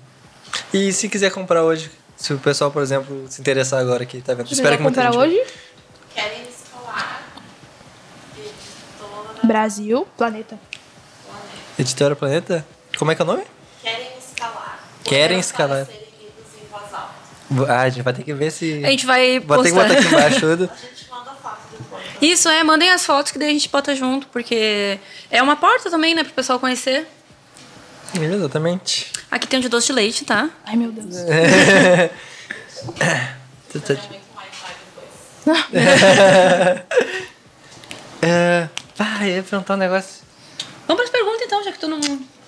E 0.74 0.92
se 0.94 1.08
quiser 1.10 1.32
comprar 1.32 1.64
hoje? 1.64 1.92
Se 2.16 2.34
o 2.34 2.40
pessoal, 2.40 2.72
por 2.72 2.82
exemplo, 2.82 3.26
se 3.30 3.40
interessar 3.42 3.80
agora 3.80 4.04
que 4.06 4.20
tá 4.22 4.34
vendo. 4.34 4.48
Se 4.48 4.56
Espero 4.56 4.76
que 4.78 4.84
muita 4.84 5.04
comprar 5.04 5.26
gente. 5.26 5.36
hoje, 5.40 5.54
Querem 6.16 6.42
escalar. 6.50 7.22
Editora 8.36 9.40
Brasil, 9.44 10.08
planeta. 10.18 10.60
Editora 11.78 12.16
Planeta? 12.16 12.66
Como 12.98 13.12
é 13.12 13.16
que 13.16 13.22
é 13.22 13.26
o 13.26 13.28
nome? 13.28 13.44
Querem 13.84 14.08
escalar. 14.18 14.80
Querem 15.04 15.40
escalar. 15.40 15.86
serem 15.86 16.02
lidos 16.20 16.46
em 16.60 16.68
voz 16.72 16.92
alta. 16.92 17.14
Ah, 17.68 17.82
a 17.82 17.90
gente 17.90 18.04
vai 18.04 18.14
ter 18.14 18.24
que 18.24 18.34
ver 18.34 18.52
se. 18.52 18.84
A 18.86 18.90
gente 18.90 19.06
vai 19.06 19.40
Vou 19.40 19.64
ter 19.64 19.70
que 19.70 19.76
botar 19.76 19.94
aqui 19.94 20.06
embaixo 20.08 20.40
tudo. 20.42 20.70
A 20.70 20.76
gente 20.76 21.10
manda 21.10 21.32
foto 21.42 21.60
depois. 21.72 22.04
Isso, 22.22 22.50
é, 22.50 22.64
mandem 22.64 22.90
as 22.90 23.06
fotos 23.06 23.32
que 23.32 23.40
daí 23.40 23.50
a 23.50 23.54
gente 23.54 23.70
bota 23.70 23.96
junto, 23.96 24.28
porque 24.28 25.00
é 25.32 25.42
uma 25.42 25.56
porta 25.56 25.90
também, 25.90 26.14
né, 26.14 26.24
pro 26.24 26.34
pessoal 26.34 26.60
conhecer. 26.60 27.08
Exatamente. 28.20 29.12
Aqui 29.32 29.48
tem 29.48 29.60
o 29.60 29.62
de 29.62 29.70
doce 29.70 29.88
de 29.88 29.94
leite, 29.94 30.26
tá? 30.26 30.50
Ai, 30.66 30.76
meu 30.76 30.92
Deus. 30.92 31.16
Tá- 33.86 33.94
É. 35.74 36.84
É... 38.22 38.70
Ah, 39.00 39.28
eu 39.28 39.36
ia 39.38 39.44
perguntar 39.44 39.76
um 39.76 39.78
negócio. 39.78 40.24
Vamos 40.88 41.02
pras 41.02 41.10
perguntas 41.10 41.42
então, 41.44 41.64
já 41.64 41.72
que 41.72 41.80
tu 41.80 41.88
não. 41.88 42.00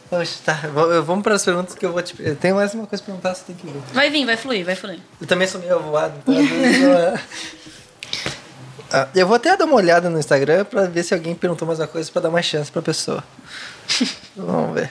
Poxa, 0.10 0.40
tá. 0.44 0.53
Vamos 1.06 1.23
para 1.23 1.36
as 1.36 1.45
perguntas 1.45 1.76
que 1.76 1.86
eu 1.86 1.91
vou 1.94 2.02
te. 2.02 2.15
Eu 2.19 2.36
tenho 2.36 2.56
mais 2.56 2.73
uma 2.73 2.88
coisa 2.88 3.03
pra 3.03 3.14
perguntar, 3.14 3.36
você 3.36 3.44
tem 3.45 3.56
que 3.56 3.68
ver. 3.68 3.80
Vai 3.94 4.10
vir, 4.10 4.26
vai 4.26 4.36
fluir, 4.38 4.65
vai 4.65 4.76
fluir. 4.76 4.99
Eu 5.22 5.27
também 5.27 5.48
sou 5.48 5.61
meio 5.61 5.76
avoado, 5.76 6.14
então 6.18 6.34
eu. 6.36 7.19
Ah, 8.91 9.07
eu 9.14 9.27
vou 9.27 9.36
até 9.36 9.56
dar 9.56 9.65
uma 9.65 9.76
olhada 9.76 10.10
no 10.10 10.18
Instagram 10.18 10.65
pra 10.65 10.88
ver 10.88 11.03
se 11.03 11.14
alguém 11.14 11.36
perguntou 11.36 11.68
mais 11.68 11.80
uma 11.80 11.86
coisa 11.86 12.11
pra 12.11 12.23
dar 12.23 12.30
uma 12.30 12.41
chance 12.41 12.72
pra 12.72 12.81
pessoa. 12.81 13.23
Vamos 14.36 14.73
ver. 14.73 14.90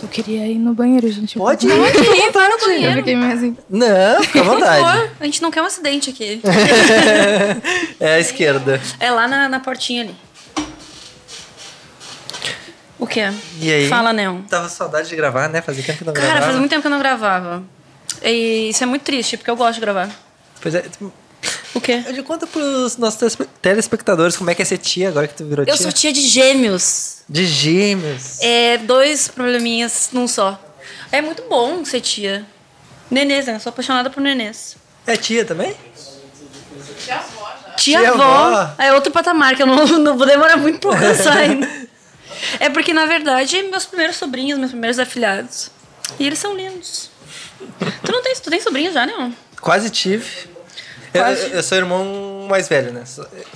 Eu 0.00 0.06
queria 0.08 0.46
ir 0.46 0.58
no 0.58 0.72
banheiro, 0.72 1.10
gente. 1.10 1.36
Pode 1.36 1.66
ir. 1.66 1.70
Ih, 1.72 2.30
vai 2.30 2.48
no 2.48 2.54
Eu 2.54 2.60
banheiro. 2.60 2.96
fiquei 2.98 3.16
meio 3.16 3.32
assim. 3.32 3.56
Não, 3.68 4.22
fica 4.22 4.40
à 4.40 4.44
Por 4.44 4.54
vontade. 4.54 4.80
favor, 4.84 5.10
a 5.18 5.24
gente 5.24 5.42
não 5.42 5.50
quer 5.50 5.62
um 5.62 5.66
acidente 5.66 6.10
aqui. 6.10 6.40
É 7.98 8.14
a 8.14 8.20
esquerda. 8.20 8.80
É 9.00 9.10
lá 9.10 9.26
na, 9.26 9.48
na 9.48 9.58
portinha 9.58 10.02
ali. 10.04 10.14
O 12.98 13.06
quê? 13.06 13.30
E 13.60 13.70
aí? 13.72 13.88
Fala, 13.88 14.12
Neon. 14.12 14.42
Tava 14.42 14.68
saudade 14.68 15.08
de 15.08 15.16
gravar, 15.16 15.48
né? 15.48 15.60
Fazia 15.60 15.82
tempo 15.84 15.98
que 15.98 16.04
não 16.04 16.12
Cara, 16.14 16.26
gravava. 16.26 16.46
faz 16.46 16.56
muito 16.58 16.70
tempo 16.70 16.80
que 16.82 16.86
eu 16.86 16.90
não 16.90 16.98
gravava. 16.98 17.62
E 18.22 18.70
isso 18.70 18.82
é 18.82 18.86
muito 18.86 19.02
triste, 19.02 19.36
porque 19.36 19.50
eu 19.50 19.56
gosto 19.56 19.74
de 19.74 19.80
gravar. 19.80 20.08
Pois 20.60 20.74
é. 20.74 20.84
O 21.74 21.80
quê? 21.80 22.02
Eu 22.06 22.24
conta 22.24 22.46
pros 22.46 22.96
nossos 22.96 23.18
telespe- 23.18 23.48
telespectadores 23.60 24.36
como 24.36 24.50
é 24.50 24.54
que 24.54 24.62
é 24.62 24.64
ser 24.64 24.78
tia 24.78 25.08
agora 25.08 25.28
que 25.28 25.34
tu 25.34 25.44
virou 25.44 25.64
Eu 25.66 25.74
tia. 25.74 25.82
sou 25.82 25.92
tia 25.92 26.10
de 26.12 26.22
gêmeos. 26.22 27.18
De 27.28 27.44
gêmeos. 27.46 28.38
É 28.40 28.78
dois 28.78 29.28
probleminhas 29.28 30.08
num 30.12 30.26
só. 30.26 30.58
É 31.12 31.20
muito 31.20 31.42
bom 31.50 31.84
ser 31.84 32.00
tia. 32.00 32.44
Nenês, 33.10 33.46
né? 33.46 33.56
Eu 33.56 33.60
sou 33.60 33.70
apaixonada 33.70 34.08
por 34.08 34.20
nenês. 34.22 34.76
É 35.06 35.16
tia 35.16 35.44
também? 35.44 35.74
Tia 37.04 37.16
avó 37.16 37.50
já. 37.66 37.72
Tia, 37.74 37.98
Tia 38.00 38.10
avó, 38.10 38.22
avó. 38.24 38.74
é 38.78 38.92
outro 38.94 39.12
patamar 39.12 39.54
que 39.54 39.62
eu 39.62 39.66
não, 39.66 39.84
não 39.86 40.16
vou 40.16 40.26
demorar 40.26 40.56
muito 40.56 40.80
pra 40.80 40.90
alcançar 40.90 41.36
ainda. 41.38 41.68
É 42.60 42.68
porque, 42.70 42.92
na 42.92 43.06
verdade, 43.06 43.62
meus 43.64 43.84
primeiros 43.84 44.16
sobrinhos, 44.16 44.58
meus 44.58 44.70
primeiros 44.70 44.98
afilhados. 44.98 45.70
E 46.18 46.26
eles 46.26 46.38
são 46.38 46.54
lindos. 46.54 47.10
Tu 48.04 48.12
não 48.12 48.22
tem, 48.22 48.34
tu 48.34 48.50
tem 48.50 48.60
sobrinhos 48.60 48.94
já, 48.94 49.06
não? 49.06 49.32
Quase 49.60 49.90
tive. 49.90 50.26
Eu, 51.12 51.22
Quase. 51.22 51.42
eu- 51.42 51.48
eu 51.50 51.62
sou 51.62 51.78
irmão 51.78 52.46
mais 52.48 52.68
velho, 52.68 52.92
né? 52.92 53.02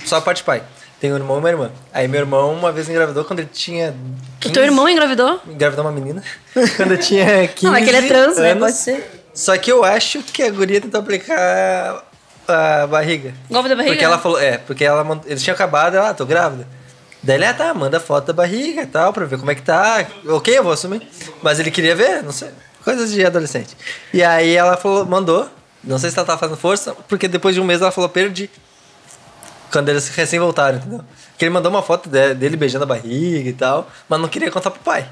Só, 0.05 0.15
a 0.17 0.21
parte 0.21 0.43
pai. 0.43 0.63
Tenho 0.99 1.13
um 1.15 1.17
irmão 1.17 1.37
e 1.37 1.39
uma 1.39 1.49
irmã. 1.49 1.71
Aí 1.93 2.07
meu 2.07 2.19
irmão 2.19 2.53
uma 2.53 2.71
vez 2.71 2.87
engravidou 2.87 3.23
quando 3.25 3.39
ele 3.39 3.49
tinha. 3.51 3.95
15, 4.39 4.51
O 4.51 4.53
teu 4.53 4.63
irmão 4.63 4.87
engravidou? 4.87 5.41
Engravidou 5.47 5.83
uma 5.85 5.91
menina. 5.91 6.23
quando 6.77 6.91
eu 6.91 6.97
tinha 6.99 7.47
15 7.47 7.65
Não, 7.65 7.75
é 7.75 7.81
que 7.81 7.89
ele 7.89 7.97
é 8.05 8.07
trans, 8.07 8.37
né? 8.37 8.51
anos. 8.51 8.63
Pode 8.63 8.77
ser. 8.77 9.23
Só 9.33 9.57
que 9.57 9.71
eu 9.71 9.83
acho 9.83 10.21
que 10.21 10.43
a 10.43 10.49
guria 10.51 10.79
tentou 10.81 10.99
aplicar 10.99 12.03
a 12.47 12.85
barriga. 12.87 13.33
Golpe 13.49 13.69
da 13.69 13.75
barriga? 13.75 13.93
Porque 13.93 14.05
ela 14.05 14.19
falou, 14.19 14.39
é, 14.39 14.57
porque 14.59 14.83
ela, 14.83 15.21
eles 15.25 15.41
tinham 15.41 15.55
acabado, 15.55 15.95
ela, 15.95 16.09
ah, 16.09 16.13
tô 16.13 16.25
grávida. 16.25 16.67
Daí 17.23 17.35
ele, 17.37 17.45
ah, 17.45 17.53
tá, 17.53 17.73
manda 17.73 17.99
foto 17.99 18.25
da 18.27 18.33
barriga 18.33 18.81
e 18.81 18.85
tal, 18.87 19.13
pra 19.13 19.25
ver 19.25 19.37
como 19.37 19.51
é 19.51 19.55
que 19.55 19.61
tá. 19.61 20.05
Ok, 20.27 20.57
eu 20.57 20.63
vou 20.63 20.71
assumir. 20.73 21.07
Mas 21.41 21.59
ele 21.59 21.69
queria 21.69 21.95
ver, 21.95 22.23
não 22.23 22.31
sei, 22.31 22.49
coisas 22.83 23.11
de 23.11 23.23
adolescente. 23.25 23.77
E 24.13 24.23
aí 24.23 24.55
ela 24.55 24.75
falou, 24.77 25.05
mandou, 25.05 25.47
não 25.83 25.99
sei 25.99 26.09
se 26.09 26.17
ela 26.17 26.25
tava 26.25 26.39
fazendo 26.39 26.57
força, 26.57 26.95
porque 27.07 27.27
depois 27.27 27.53
de 27.53 27.61
um 27.61 27.63
mês 27.63 27.81
ela 27.81 27.91
falou, 27.91 28.09
perdi. 28.09 28.49
Quando 29.71 29.87
eles 29.89 30.09
recém 30.09 30.39
voltaram, 30.39 30.79
entendeu? 30.79 31.01
Que 31.37 31.45
ele 31.45 31.51
mandou 31.53 31.71
uma 31.71 31.81
foto 31.81 32.09
de- 32.09 32.33
dele 32.33 32.57
beijando 32.57 32.83
a 32.83 32.87
barriga 32.87 33.49
e 33.49 33.53
tal, 33.53 33.89
mas 34.09 34.19
não 34.19 34.27
queria 34.27 34.51
contar 34.51 34.69
pro 34.71 34.81
pai, 34.81 35.07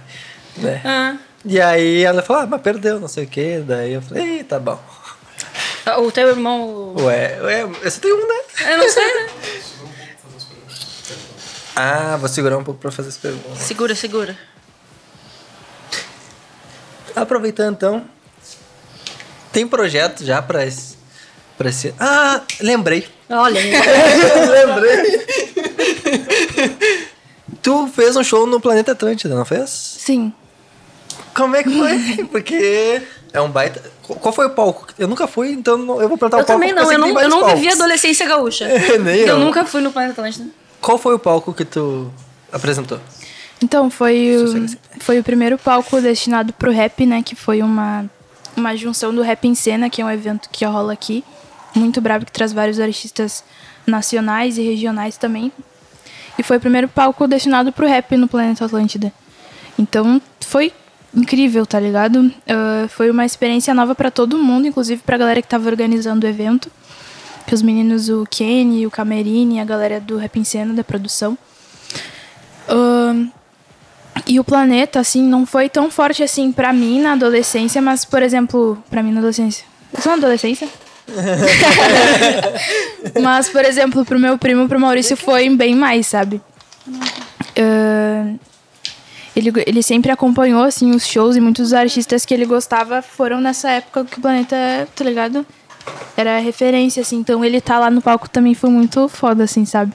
né? 0.58 0.82
Ah, 0.84 1.16
E 1.46 1.62
aí 1.62 2.04
ela 2.04 2.22
falou, 2.22 2.42
ah, 2.44 2.48
mas 2.48 2.62
perdeu, 2.62 3.00
não 3.00 3.08
sei 3.08 3.24
o 3.24 3.28
quê. 3.28 3.64
Daí 3.66 3.94
eu 3.94 4.02
falei, 4.02 4.44
tá 4.44 4.60
bom. 4.60 4.78
o 6.00 6.12
teu 6.12 6.28
irmão. 6.28 6.94
Ué, 7.00 7.40
ué, 7.42 7.62
eu 7.82 7.90
só 7.92 8.00
tenho 8.02 8.18
um, 8.18 8.28
né? 8.28 8.40
Eu 8.74 8.78
não 8.80 8.90
sei, 8.90 9.06
né? 9.16 9.30
Ah, 11.82 12.18
vou 12.18 12.28
segurar 12.28 12.58
um 12.58 12.64
pouco 12.64 12.78
pra 12.78 12.92
fazer 12.92 13.08
as 13.08 13.16
perguntas. 13.16 13.58
Segura, 13.60 13.96
segura. 13.96 14.38
Aproveitando 17.16 17.74
então, 17.74 18.06
tem 19.54 19.66
projeto 19.66 20.26
já 20.26 20.42
pra 20.42 20.66
esse, 20.66 20.98
pra 21.58 21.70
esse. 21.70 21.96
Ah, 21.98 22.42
lembrei. 22.60 23.08
Olha, 23.30 23.62
Lembrei. 23.64 25.26
tu 27.62 27.88
fez 27.88 28.18
um 28.18 28.24
show 28.26 28.46
no 28.46 28.60
Planeta 28.60 28.92
Atlântida, 28.92 29.34
não 29.34 29.46
fez? 29.46 29.70
Sim. 29.70 30.34
Como 31.34 31.56
é 31.56 31.64
que 31.64 31.70
foi? 31.70 32.26
Porque 32.26 33.02
é 33.32 33.40
um 33.40 33.50
baita. 33.50 33.82
Qual 34.06 34.34
foi 34.34 34.48
o 34.48 34.50
palco? 34.50 34.86
Eu 35.00 35.08
nunca 35.08 35.28
fui, 35.28 35.52
então 35.52 35.80
eu 35.80 35.86
vou 35.86 36.02
eu 36.02 36.14
o 36.14 36.18
palco. 36.18 36.44
também 36.44 36.74
porque 36.76 36.98
não, 36.98 37.08
eu, 37.08 37.14
não, 37.14 37.22
eu 37.22 37.30
não 37.30 37.56
vivi 37.56 37.70
a 37.70 37.74
adolescência 37.74 38.28
gaúcha. 38.28 38.68
Nem 39.00 39.20
eu. 39.22 39.28
eu. 39.28 39.40
nunca 39.40 39.64
fui 39.64 39.80
no 39.80 39.94
Planeta 39.94 40.20
Atlântida. 40.20 40.59
Qual 40.82 40.98
foi 40.98 41.16
o 41.16 41.20
palco 41.20 41.54
que 41.54 41.66
tu 41.66 42.12
apresentou? 42.52 43.00
Então, 43.62 43.90
foi 43.90 44.38
o, 44.38 44.66
foi 45.00 45.20
o 45.20 45.24
primeiro 45.24 45.58
palco 45.58 46.00
destinado 46.02 46.54
pro 46.54 46.72
rap, 46.72 47.06
né? 47.06 47.22
Que 47.22 47.36
foi 47.36 47.62
uma, 47.62 48.10
uma 48.56 48.76
junção 48.76 49.14
do 49.14 49.22
Rap 49.22 49.46
em 49.46 49.54
Cena, 49.54 49.90
que 49.90 50.02
é 50.02 50.06
um 50.06 50.10
evento 50.10 50.50
que 50.50 50.64
rola 50.66 50.94
aqui. 50.94 51.24
Muito 51.76 52.00
brabo, 52.00 52.26
que 52.26 52.32
traz 52.32 52.54
vários 52.54 52.80
artistas 52.80 53.44
nacionais 53.86 54.58
e 54.58 54.62
regionais 54.62 55.18
também. 55.18 55.52
E 56.38 56.44
foi 56.44 56.58
o 56.58 56.60
primeiro 56.60 56.88
palco 56.88 57.28
destinado 57.28 57.72
pro 57.72 57.88
rap 57.88 58.16
no 58.16 58.28
Planeta 58.28 58.66
Atlântida. 58.66 59.12
Então, 59.78 60.22
foi 60.40 60.72
incrível, 61.14 61.66
tá 61.66 61.80
ligado? 61.80 62.32
Ah, 62.48 62.88
foi 62.88 63.12
uma 63.12 63.26
experiência 63.26 63.74
nova 63.74 63.94
pra 63.94 64.10
todo 64.10 64.38
mundo, 64.38 64.68
inclusive 64.68 65.02
pra 65.06 65.18
galera 65.18 65.42
que 65.42 65.48
tava 65.48 65.70
organizando 65.70 66.26
o 66.26 66.30
evento. 66.30 66.72
Que 67.50 67.56
os 67.56 67.64
meninos, 67.64 68.10
o 68.10 68.28
Kenny, 68.30 68.86
o 68.86 68.92
Camerini, 68.92 69.60
a 69.60 69.66
galera 69.66 70.00
do 70.00 70.18
Rap 70.18 70.46
Cena, 70.46 70.72
da 70.72 70.84
produção. 70.84 71.36
E 74.28 74.40
o 74.40 74.44
planeta, 74.44 75.00
assim, 75.00 75.24
não 75.24 75.48
foi 75.48 75.68
tão 75.68 75.90
forte 75.90 76.22
assim 76.22 76.52
pra 76.52 76.72
mim 76.72 77.02
na 77.02 77.14
adolescência, 77.14 77.82
mas, 77.82 78.06
por 78.06 78.22
exemplo, 78.22 78.78
pra 78.88 79.02
mim 79.02 79.12
na 79.12 79.18
adolescência. 79.18 79.66
Eu 79.92 80.00
sou 80.00 80.12
na 80.12 80.20
adolescência? 80.20 80.70
mas, 83.20 83.50
por 83.50 83.66
exemplo, 83.66 84.06
pro 84.06 84.20
meu 84.20 84.38
primo, 84.38 84.70
pro 84.70 84.80
Maurício, 84.80 85.18
foi 85.18 85.50
bem 85.50 85.74
mais, 85.74 86.06
sabe? 86.06 86.40
Ahn, 87.58 88.38
ele, 89.36 89.52
ele 89.66 89.82
sempre 89.82 90.12
acompanhou, 90.12 90.62
assim, 90.62 90.92
os 90.92 91.08
shows 91.08 91.36
e 91.36 91.42
muitos 91.42 91.74
artistas 91.74 92.26
que 92.26 92.34
ele 92.36 92.46
gostava 92.46 93.02
foram 93.02 93.42
nessa 93.42 93.72
época 93.72 94.06
que 94.06 94.20
o 94.20 94.22
planeta, 94.22 94.56
tá 94.96 95.04
ligado? 95.04 95.44
Era 96.18 96.40
referência, 96.40 97.02
assim. 97.02 97.18
Então 97.18 97.44
ele 97.44 97.60
tá 97.62 97.80
lá 97.80 97.90
no 97.90 98.02
palco 98.02 98.30
também 98.30 98.54
foi 98.54 98.70
muito 98.70 99.08
foda, 99.08 99.44
assim, 99.44 99.66
sabe? 99.66 99.94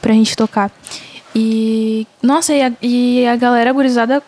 Pra 0.00 0.12
gente 0.12 0.36
tocar. 0.36 0.70
E, 1.34 2.06
nossa, 2.22 2.52
e 2.54 2.62
a, 2.62 2.72
e 2.82 3.26
a 3.26 3.34
galera 3.36 3.72
gurizada 3.72 4.22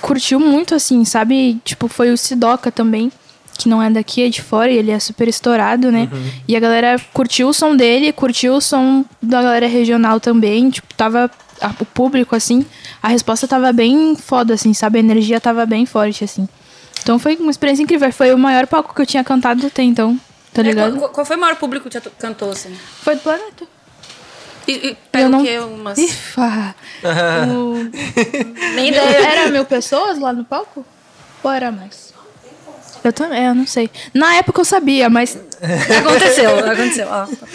curtiu 0.00 0.38
muito, 0.38 0.74
assim, 0.74 1.04
sabe? 1.04 1.58
Tipo, 1.64 1.88
foi 1.88 2.10
o 2.12 2.16
Sidoca 2.18 2.70
também, 2.70 3.10
que 3.58 3.68
não 3.68 3.82
é 3.82 3.90
daqui, 3.90 4.22
é 4.22 4.28
de 4.28 4.42
fora, 4.42 4.70
e 4.70 4.76
ele 4.76 4.90
é 4.90 4.98
super 4.98 5.28
estourado, 5.28 5.90
né? 5.90 6.08
E 6.46 6.56
a 6.56 6.60
galera 6.60 6.96
curtiu 7.12 7.48
o 7.48 7.52
som 7.54 7.74
dele, 7.76 8.12
curtiu 8.12 8.54
o 8.54 8.60
som 8.60 9.04
da 9.20 9.42
galera 9.42 9.66
regional 9.66 10.20
também, 10.20 10.70
tipo, 10.70 10.92
tava 10.94 11.30
a- 11.60 11.72
o 11.80 11.84
público, 11.84 12.34
assim, 12.36 12.64
a 13.02 13.08
resposta 13.08 13.46
tava 13.48 13.72
bem 13.72 14.14
foda, 14.16 14.54
assim, 14.54 14.72
sabe? 14.74 14.98
A 14.98 15.00
energia 15.00 15.40
tava 15.40 15.64
bem 15.66 15.84
forte, 15.86 16.24
assim. 16.24 16.48
Então 17.02 17.18
foi 17.18 17.36
uma 17.36 17.50
experiência 17.50 17.82
incrível. 17.82 18.12
Foi 18.12 18.32
o 18.32 18.38
maior 18.38 18.66
palco 18.68 18.94
que 18.94 19.02
eu 19.02 19.06
tinha 19.06 19.24
cantado 19.24 19.66
até 19.66 19.82
então, 19.82 20.18
tá 20.52 20.60
É, 20.60 20.64
ligado? 20.64 20.96
qual, 20.98 21.10
qual 21.10 21.26
foi 21.26 21.36
o 21.36 21.40
maior 21.40 21.56
público 21.56 21.88
que 21.88 22.00
cantou, 22.18 22.50
assim? 22.50 22.76
Foi 23.02 23.14
do 23.14 23.20
planeta. 23.22 23.64
E, 24.68 24.72
e 24.90 24.94
pega 25.10 25.24
Eu 25.24 25.28
não- 25.28 25.40
o 25.40 25.44
quê? 25.44 25.58
Umas... 25.58 25.98
Ifa! 25.98 26.74
O- 27.52 27.90
Nem 28.74 28.88
ideia. 28.88 29.26
Era 29.26 29.50
mil 29.50 29.64
pessoas 29.64 30.18
lá 30.18 30.32
no 30.32 30.44
palco? 30.44 30.84
Ou 31.42 31.50
era 31.50 31.72
mais? 31.72 32.12
Eu 33.02 33.12
também, 33.12 33.44
eu 33.46 33.54
não 33.54 33.66
sei. 33.66 33.90
Na 34.14 34.36
época 34.36 34.60
eu 34.60 34.64
sabia, 34.64 35.10
mas 35.10 35.36
Aconteceu, 35.98 36.56
aconteceu. 36.60 37.08
Ó, 37.08 37.26
tá. 37.26 37.46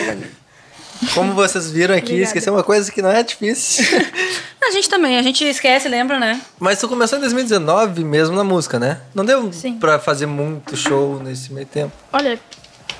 Como 1.14 1.34
vocês 1.34 1.69
viram 1.72 1.94
aqui, 1.95 2.06
Obrigada. 2.07 2.24
esqueci 2.24 2.49
uma 2.49 2.64
coisa 2.64 2.91
que 2.91 3.02
não 3.02 3.10
é 3.11 3.24
difícil. 3.24 3.86
A 4.68 4.72
gente 4.72 4.90
também, 4.90 5.18
a 5.18 5.22
gente 5.22 5.45
esquece, 5.45 5.88
lembra, 5.88 6.19
né? 6.19 6.41
Mas 6.60 6.78
tu 6.78 6.90
começou 6.90 7.18
em 7.18 7.22
2019 7.22 8.03
mesmo 8.03 8.36
na 8.36 8.44
música, 8.44 8.78
né? 8.78 8.99
Não 9.15 9.24
deu 9.24 9.53
Sim. 9.53 9.78
pra 9.78 9.98
fazer 9.98 10.26
muito 10.26 10.76
show 10.76 11.22
nesse 11.24 11.53
meio 11.53 11.65
tempo. 11.65 11.94
olha, 12.11 12.38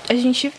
a 0.10 0.14
gente 0.14 0.52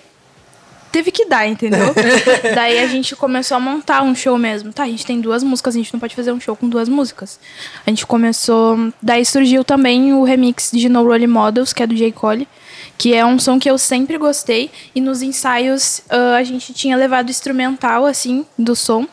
teve 0.90 1.10
que 1.10 1.26
dar, 1.26 1.46
entendeu? 1.46 1.94
Daí 2.54 2.78
a 2.78 2.86
gente 2.86 3.14
começou 3.14 3.56
a 3.56 3.60
montar 3.60 4.02
um 4.02 4.14
show 4.14 4.36
mesmo. 4.38 4.72
Tá, 4.72 4.84
a 4.84 4.86
gente 4.86 5.04
tem 5.04 5.20
duas 5.20 5.42
músicas, 5.42 5.74
a 5.74 5.78
gente 5.78 5.92
não 5.92 6.00
pode 6.00 6.14
fazer 6.14 6.32
um 6.32 6.40
show 6.40 6.56
com 6.56 6.68
duas 6.68 6.88
músicas. 6.88 7.38
A 7.86 7.90
gente 7.90 8.06
começou. 8.06 8.92
Daí 9.00 9.24
surgiu 9.24 9.62
também 9.64 10.12
o 10.12 10.24
remix 10.24 10.70
de 10.72 10.88
No 10.88 11.04
Role 11.04 11.26
Models, 11.26 11.72
que 11.72 11.82
é 11.82 11.86
do 11.86 11.94
J. 11.94 12.12
Cole. 12.12 12.48
Que 12.96 13.14
é 13.14 13.24
um 13.24 13.38
som 13.38 13.58
que 13.58 13.70
eu 13.70 13.78
sempre 13.78 14.18
gostei. 14.18 14.70
E 14.94 15.00
nos 15.00 15.22
ensaios 15.22 16.02
ah, 16.08 16.36
a 16.36 16.42
gente 16.42 16.72
tinha 16.72 16.96
levado 16.96 17.30
instrumental, 17.30 18.04
assim, 18.04 18.44
do 18.58 18.74
som. 18.74 19.06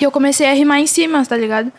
E 0.00 0.04
eu 0.04 0.10
comecei 0.10 0.48
a 0.48 0.52
rimar 0.52 0.80
em 0.80 0.86
cima, 0.86 1.24
tá 1.24 1.36
ligado? 1.36 1.72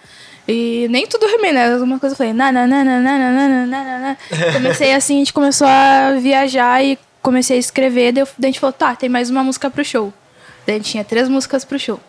E 0.48 0.88
nem 0.90 1.06
tudo 1.06 1.28
rimei, 1.28 1.52
né? 1.52 1.74
Alguma 1.74 2.00
coisa 2.00 2.14
eu 2.14 2.18
falei, 2.18 2.34
na, 2.34 2.52
na, 2.52 2.66
na, 2.66 2.84
na, 2.84 3.00
na, 3.00 3.18
na, 3.20 3.48
na, 3.48 3.66
na, 3.68 4.00
na. 4.00 4.18
Comecei 4.54 4.94
assim, 4.94 5.18
a 5.18 5.20
gente 5.20 5.34
começou 5.34 5.68
a 5.68 6.14
viajar 6.20 6.84
e 6.84 6.98
comecei 7.22 7.58
a 7.58 7.60
escrever. 7.60 8.12
Daí, 8.14 8.22
eu- 8.24 8.28
daí 8.38 8.50
a 8.50 8.52
gente 8.52 8.60
falou, 8.60 8.74
tá, 8.74 8.96
tem 8.96 9.10
mais 9.10 9.30
uma 9.30 9.44
música 9.44 9.70
pro 9.70 9.84
show. 9.84 10.14
Daí 10.66 10.76
a 10.76 10.80
gente 10.80 10.92
tinha 10.92 11.04
três 11.04 11.28
músicas 11.30 11.64
pro 11.66 11.80
show. 11.80 12.00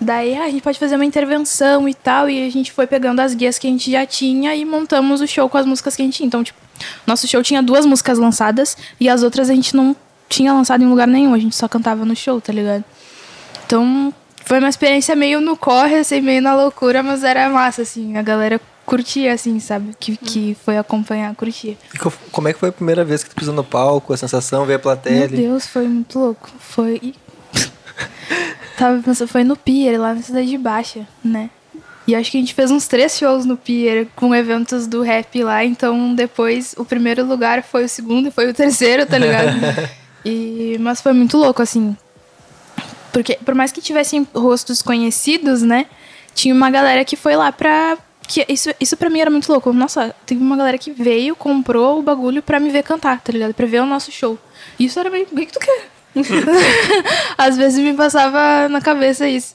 Daí 0.00 0.36
ah, 0.36 0.44
a 0.44 0.50
gente 0.50 0.62
pode 0.62 0.78
fazer 0.78 0.94
uma 0.96 1.04
intervenção 1.04 1.88
e 1.88 1.94
tal. 1.94 2.28
E 2.28 2.46
a 2.46 2.50
gente 2.50 2.70
foi 2.72 2.86
pegando 2.86 3.20
as 3.20 3.34
guias 3.34 3.58
que 3.58 3.66
a 3.66 3.70
gente 3.70 3.90
já 3.90 4.04
tinha 4.04 4.54
e 4.54 4.64
montamos 4.64 5.20
o 5.20 5.26
show 5.26 5.48
com 5.48 5.56
as 5.56 5.66
músicas 5.66 5.96
que 5.96 6.02
a 6.02 6.04
gente 6.04 6.16
tinha. 6.18 6.26
Então, 6.26 6.44
tipo, 6.44 6.58
nosso 7.06 7.26
show 7.26 7.42
tinha 7.42 7.62
duas 7.62 7.86
músicas 7.86 8.18
lançadas 8.18 8.76
e 9.00 9.08
as 9.08 9.22
outras 9.22 9.48
a 9.48 9.54
gente 9.54 9.74
não 9.74 9.96
tinha 10.28 10.52
lançado 10.52 10.82
em 10.82 10.86
lugar 10.86 11.06
nenhum. 11.06 11.32
A 11.32 11.38
gente 11.38 11.56
só 11.56 11.66
cantava 11.66 12.04
no 12.04 12.14
show, 12.14 12.40
tá 12.40 12.52
ligado? 12.52 12.84
Então, 13.64 14.12
foi 14.44 14.58
uma 14.58 14.68
experiência 14.68 15.16
meio 15.16 15.40
no 15.40 15.56
corre, 15.56 15.96
assim, 15.96 16.20
meio 16.20 16.42
na 16.42 16.54
loucura, 16.54 17.02
mas 17.02 17.24
era 17.24 17.48
massa, 17.48 17.82
assim. 17.82 18.16
A 18.16 18.22
galera 18.22 18.60
curtia, 18.86 19.32
assim, 19.34 19.58
sabe? 19.60 19.94
Que, 20.00 20.16
que 20.16 20.56
foi 20.64 20.78
acompanhar, 20.78 21.34
curtia. 21.34 21.76
E 21.92 21.98
co- 21.98 22.12
como 22.32 22.48
é 22.48 22.52
que 22.52 22.58
foi 22.60 22.70
a 22.70 22.72
primeira 22.72 23.04
vez 23.04 23.22
que 23.22 23.28
tu 23.30 23.36
pisou 23.36 23.52
no 23.52 23.64
palco, 23.64 24.12
a 24.12 24.16
sensação, 24.16 24.64
ver 24.64 24.74
a 24.74 24.78
plateia 24.78 25.28
Meu? 25.28 25.28
Deus, 25.28 25.66
foi 25.66 25.86
muito 25.88 26.18
louco. 26.18 26.48
Foi. 26.58 27.12
Tava 28.78 29.02
pensando, 29.02 29.28
foi 29.28 29.44
no 29.44 29.56
Pier, 29.56 30.00
lá 30.00 30.14
na 30.14 30.22
Cidade 30.22 30.56
Baixa, 30.56 31.06
né? 31.24 31.50
E 32.06 32.14
acho 32.14 32.30
que 32.30 32.36
a 32.36 32.40
gente 32.40 32.54
fez 32.54 32.70
uns 32.70 32.86
três 32.86 33.18
shows 33.18 33.44
no 33.44 33.56
Pier 33.56 34.06
com 34.14 34.32
eventos 34.34 34.86
do 34.86 35.02
rap 35.02 35.42
lá, 35.42 35.64
então 35.64 36.14
depois 36.14 36.72
o 36.78 36.84
primeiro 36.84 37.24
lugar 37.26 37.64
foi 37.64 37.84
o 37.84 37.88
segundo 37.88 38.28
e 38.28 38.30
foi 38.30 38.48
o 38.48 38.54
terceiro, 38.54 39.04
tá 39.06 39.18
ligado? 39.18 39.48
e, 40.24 40.76
mas 40.78 41.00
foi 41.00 41.12
muito 41.12 41.36
louco, 41.36 41.60
assim. 41.62 41.96
Porque 43.12 43.38
por 43.44 43.54
mais 43.54 43.72
que 43.72 43.80
tivessem 43.80 44.26
rostos 44.34 44.82
conhecidos, 44.82 45.62
né? 45.62 45.86
Tinha 46.34 46.54
uma 46.54 46.70
galera 46.70 47.04
que 47.04 47.16
foi 47.16 47.34
lá 47.34 47.50
pra. 47.50 47.96
Que 48.28 48.44
isso, 48.48 48.70
isso 48.80 48.96
pra 48.96 49.08
mim 49.08 49.20
era 49.20 49.30
muito 49.30 49.50
louco. 49.50 49.72
Nossa, 49.72 50.14
teve 50.24 50.40
uma 50.42 50.56
galera 50.56 50.78
que 50.78 50.90
veio, 50.90 51.36
comprou 51.36 51.98
o 51.98 52.02
bagulho 52.02 52.42
pra 52.42 52.58
me 52.58 52.70
ver 52.70 52.82
cantar, 52.82 53.20
tá 53.20 53.32
ligado? 53.32 53.54
Pra 53.54 53.66
ver 53.66 53.80
o 53.80 53.86
nosso 53.86 54.10
show. 54.10 54.38
Isso 54.78 54.98
era 54.98 55.08
meio. 55.10 55.26
O 55.30 55.36
que 55.36 55.46
que 55.46 55.52
tu 55.52 55.60
quer? 55.60 55.88
Às 57.36 57.56
vezes 57.56 57.78
me 57.78 57.94
passava 57.94 58.68
na 58.68 58.80
cabeça 58.80 59.28
isso. 59.28 59.54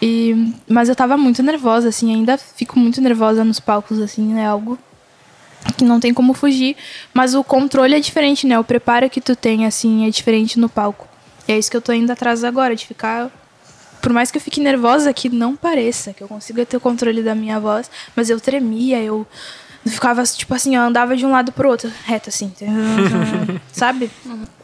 E, 0.00 0.52
mas 0.68 0.88
eu 0.88 0.96
tava 0.96 1.16
muito 1.16 1.42
nervosa, 1.44 1.88
assim, 1.88 2.12
ainda 2.12 2.36
fico 2.36 2.76
muito 2.76 3.00
nervosa 3.00 3.44
nos 3.44 3.60
palcos, 3.60 4.00
assim, 4.00 4.36
é 4.36 4.44
algo 4.44 4.76
que 5.76 5.84
não 5.84 6.00
tem 6.00 6.12
como 6.12 6.34
fugir. 6.34 6.76
Mas 7.14 7.34
o 7.34 7.44
controle 7.44 7.94
é 7.94 8.00
diferente, 8.00 8.46
né? 8.46 8.58
O 8.58 8.64
preparo 8.64 9.08
que 9.08 9.20
tu 9.20 9.36
tem, 9.36 9.64
assim, 9.64 10.04
é 10.06 10.10
diferente 10.10 10.58
no 10.58 10.68
palco. 10.68 11.06
E 11.46 11.52
é 11.52 11.58
isso 11.58 11.70
que 11.70 11.76
eu 11.76 11.80
tô 11.80 11.92
indo 11.92 12.10
atrás 12.10 12.42
agora, 12.42 12.74
de 12.74 12.84
ficar. 12.84 13.30
Por 14.02 14.12
mais 14.12 14.30
que 14.30 14.36
eu 14.36 14.42
fique 14.42 14.60
nervosa, 14.60 15.12
que 15.14 15.28
não 15.30 15.56
pareça, 15.56 16.12
que 16.12 16.22
eu 16.22 16.28
consiga 16.28 16.66
ter 16.66 16.76
o 16.76 16.80
controle 16.80 17.22
da 17.22 17.34
minha 17.34 17.58
voz, 17.60 17.88
mas 18.16 18.28
eu 18.28 18.38
tremia, 18.40 19.00
eu 19.00 19.24
ficava, 19.86 20.22
tipo 20.24 20.52
assim, 20.54 20.76
eu 20.76 20.82
andava 20.82 21.16
de 21.16 21.24
um 21.24 21.30
lado 21.30 21.52
pro 21.52 21.68
outro, 21.68 21.90
reto, 22.04 22.28
assim, 22.28 22.52
sabe? 23.72 24.10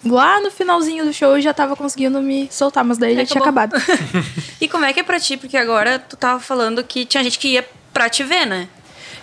Lá 0.04 0.40
no 0.40 0.50
finalzinho 0.50 1.04
do 1.04 1.12
show 1.12 1.36
eu 1.36 1.40
já 1.40 1.54
tava 1.54 1.76
conseguindo 1.76 2.20
me 2.20 2.48
soltar, 2.50 2.84
mas 2.84 2.98
daí 2.98 3.14
já 3.14 3.24
tinha 3.24 3.40
Acabou. 3.40 3.64
acabado. 3.64 3.82
E 4.60 4.66
como 4.68 4.84
é 4.84 4.92
que 4.92 4.98
é 5.00 5.02
pra 5.04 5.20
ti? 5.20 5.36
Porque 5.36 5.56
agora 5.56 6.00
tu 6.00 6.16
tava 6.16 6.40
falando 6.40 6.82
que 6.82 7.04
tinha 7.04 7.22
gente 7.22 7.38
que 7.38 7.48
ia 7.48 7.68
pra 7.92 8.08
te 8.10 8.24
ver, 8.24 8.44
né? 8.44 8.68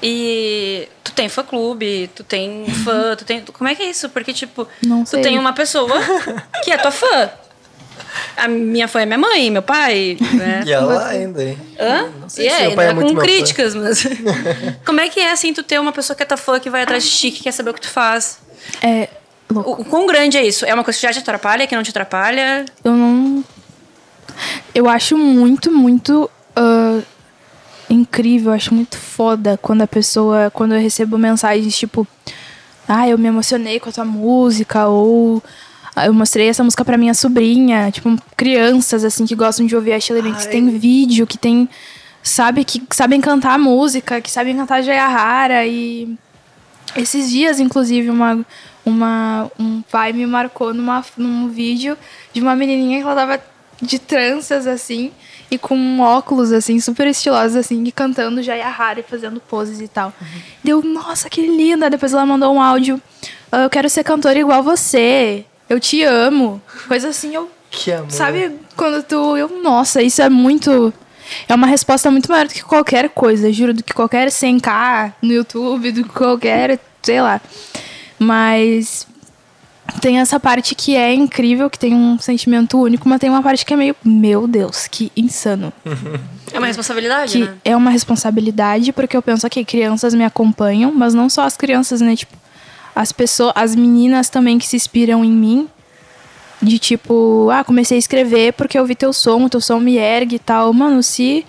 E 0.02 0.88
tu 1.04 1.12
tem 1.12 1.28
fã-clube, 1.28 2.10
tu 2.16 2.24
tem 2.24 2.66
fã, 2.86 3.16
tu 3.18 3.26
tem... 3.26 3.42
Como 3.42 3.70
é 3.70 3.76
que 3.76 3.84
é 3.84 3.90
isso? 3.90 4.08
Porque, 4.10 4.32
tipo, 4.32 4.66
tu 5.10 5.22
tem 5.22 5.38
uma 5.38 5.52
pessoa 5.52 5.92
que 6.64 6.72
é 6.72 6.78
tua 6.78 6.92
fã. 6.92 7.30
A 8.38 8.48
minha 8.48 8.88
fã 8.88 9.02
é 9.02 9.06
minha 9.06 9.18
mãe, 9.18 9.50
meu 9.52 9.62
pai, 9.62 10.18
né? 10.34 10.64
E 10.68 10.72
ela 10.72 11.08
ainda, 11.08 11.44
hein? 11.44 11.58
Hã? 11.80 12.10
Não 12.22 12.30
sei 12.30 12.48
E 12.48 12.50
se 12.50 12.56
é, 12.56 12.68
meu 12.68 12.76
pai 12.76 12.88
é 12.88 12.94
muito 12.94 13.08
com 13.08 13.14
meu 13.14 13.22
fã. 13.22 13.28
críticas, 13.28 13.76
mas... 13.76 14.06
como 14.86 15.00
é 15.00 15.10
que 15.10 15.20
é, 15.20 15.32
assim, 15.32 15.54
tu 15.54 15.64
ter 15.64 15.80
uma 15.80 15.92
pessoa 15.92 16.16
que 16.16 16.24
é 16.24 16.26
tua 16.26 16.38
fã, 16.38 16.60
que 16.60 16.70
vai 16.70 16.84
atrás 16.84 17.04
de 17.04 17.10
ti, 17.10 17.32
que 17.32 17.44
quer 17.44 17.52
saber 17.52 17.70
o 17.72 17.74
que 17.74 17.82
tu 17.82 17.90
faz? 17.90 18.40
É 18.82 19.10
louco. 19.50 19.72
O, 19.72 19.82
o 19.82 19.86
quão 19.86 20.06
grande 20.08 20.38
é 20.38 20.46
isso? 20.46 20.66
É 20.66 20.74
uma 20.74 20.84
coisa 20.84 21.00
que 21.00 21.06
já 21.06 21.14
te 21.14 21.20
atrapalha, 21.20 21.68
que 21.68 21.76
não 21.76 21.84
te 21.84 21.90
atrapalha? 21.92 22.66
Eu 22.84 22.94
não. 22.94 23.44
Eu 24.74 24.90
acho 24.90 25.18
muito, 25.18 25.72
muito 25.72 26.30
ah, 26.56 27.00
incrível, 27.90 28.52
eu 28.52 28.56
acho 28.56 28.74
muito 28.74 28.98
foda 28.98 29.58
quando 29.62 29.82
a 29.82 29.88
pessoa. 29.88 30.50
Quando 30.52 30.74
eu 30.74 30.82
recebo 30.82 31.18
mensagens 31.18 31.78
tipo. 31.78 32.08
Ah, 32.88 33.10
eu 33.10 33.18
me 33.18 33.28
emocionei 33.28 33.80
com 33.80 33.90
a 33.90 33.94
tua 33.94 34.06
música, 34.06 34.88
ou. 34.88 35.42
Eu 36.04 36.14
mostrei 36.14 36.50
essa 36.50 36.64
música 36.64 36.84
pra 36.84 36.98
minha 36.98 37.14
sobrinha, 37.14 37.90
tipo, 37.92 38.18
crianças, 38.36 39.04
assim, 39.04 39.26
que 39.26 39.36
gostam 39.36 39.66
de 39.66 39.76
ouvir 39.76 39.94
a 39.94 40.22
Banks. 40.22 40.46
Ai. 40.46 40.52
Tem 40.52 40.78
vídeo, 40.78 41.26
que 41.26 41.38
tem, 41.38 41.70
sabe, 42.22 42.66
que 42.66 42.82
sabem 42.92 43.22
cantar 43.22 43.58
música, 43.58 44.20
que 44.20 44.30
sabem 44.30 44.56
cantar 44.56 44.82
Jayahara 44.82 45.66
e... 45.66 46.18
Esses 46.96 47.30
dias, 47.30 47.60
inclusive, 47.60 48.10
uma, 48.10 48.46
uma, 48.86 49.52
um 49.60 49.82
pai 49.82 50.14
me 50.14 50.26
marcou 50.26 50.74
numa, 50.74 51.04
num 51.18 51.50
vídeo 51.50 51.98
de 52.34 52.42
uma 52.42 52.56
menininha 52.56 53.00
que 53.00 53.04
ela 53.04 53.16
tava 53.16 53.42
de 53.82 54.00
tranças, 54.00 54.66
assim, 54.68 55.12
e 55.52 55.58
com 55.58 56.00
óculos, 56.00 56.52
assim, 56.54 56.80
super 56.80 57.08
estilosos, 57.08 57.58
assim, 57.58 57.84
e 57.84 57.92
cantando 57.92 58.42
Jayahara 58.42 59.02
e 59.02 59.04
fazendo 59.04 59.40
poses 59.42 59.82
e 59.82 59.88
tal. 59.88 60.14
Deu, 60.64 60.82
nossa, 60.82 61.30
que 61.30 61.42
linda! 61.46 61.90
Depois 61.90 62.14
ela 62.14 62.26
mandou 62.26 62.54
um 62.54 62.62
áudio, 62.62 63.02
"Ah, 63.52 63.64
eu 63.64 63.70
quero 63.70 63.90
ser 63.90 64.04
cantora 64.04 64.40
igual 64.40 64.64
você, 64.64 65.44
eu 65.70 65.80
te 65.80 66.04
amo. 66.04 66.62
Coisa 66.88 67.10
assim, 67.10 67.36
eu 67.36 67.50
Que 67.72 67.92
amor. 67.92 68.12
Sabe 68.12 68.56
quando 68.76 69.04
tu. 69.04 69.36
Eu, 69.38 69.62
nossa, 69.62 70.02
isso 70.02 70.22
é 70.22 70.30
muito. 70.30 70.94
É 71.48 71.56
uma 71.56 71.68
resposta 71.68 72.12
muito 72.12 72.30
maior 72.32 72.48
do 72.48 72.54
que 72.54 72.64
qualquer 72.64 73.10
coisa, 73.10 73.52
juro, 73.52 73.74
do 73.74 73.84
que 73.84 73.94
qualquer 73.94 74.28
100k 74.28 75.14
no 75.22 75.34
YouTube, 75.34 75.92
do 75.92 76.04
que 76.04 76.10
qualquer. 76.10 76.80
sei 77.04 77.22
lá. 77.22 77.42
Mas. 78.20 79.08
Tem 80.02 80.20
essa 80.20 80.40
parte 80.40 80.74
que 80.74 80.96
é 80.96 81.14
incrível, 81.14 81.70
que 81.70 81.78
tem 81.78 81.94
um 81.94 82.18
sentimento 82.18 82.78
único, 82.82 83.08
mas 83.08 83.20
tem 83.20 83.30
uma 83.30 83.42
parte 83.44 83.64
que 83.64 83.72
é 83.74 83.78
meio. 83.78 83.96
Meu 84.04 84.48
Deus, 84.48 84.88
que 84.88 85.12
insano. 85.16 85.72
É 86.54 86.58
uma 86.58 86.68
responsabilidade, 86.68 87.34
Que 87.34 87.40
né? 87.44 87.58
é 87.66 87.76
uma 87.76 87.90
responsabilidade, 87.92 88.94
porque 88.94 89.18
eu 89.18 89.22
penso 89.22 89.50
que 89.50 89.66
crianças 89.66 90.14
me 90.14 90.24
acompanham, 90.24 90.90
mas 90.94 91.14
não 91.14 91.28
só 91.28 91.42
as 91.42 91.58
crianças, 91.58 92.00
né? 92.00 92.16
Tipo, 92.16 92.34
as 92.96 93.12
pessoas, 93.12 93.52
as 93.56 93.76
meninas 93.76 94.30
também 94.30 94.58
que 94.58 94.66
se 94.66 94.76
inspiram 94.76 95.24
em 95.24 95.32
mim. 95.32 95.70
De 96.62 96.80
tipo, 96.80 97.50
ah, 97.52 97.64
comecei 97.64 97.98
a 97.98 98.00
escrever 98.00 98.54
porque 98.54 98.80
eu 98.80 98.86
vi 98.86 98.96
teu 98.96 99.12
som, 99.12 99.50
teu 99.50 99.60
som 99.60 99.80
me 99.80 99.98
ergue 99.98 100.38
e 100.38 100.40
tal. 100.40 100.72
Mano, 100.72 101.04
se 101.04 101.46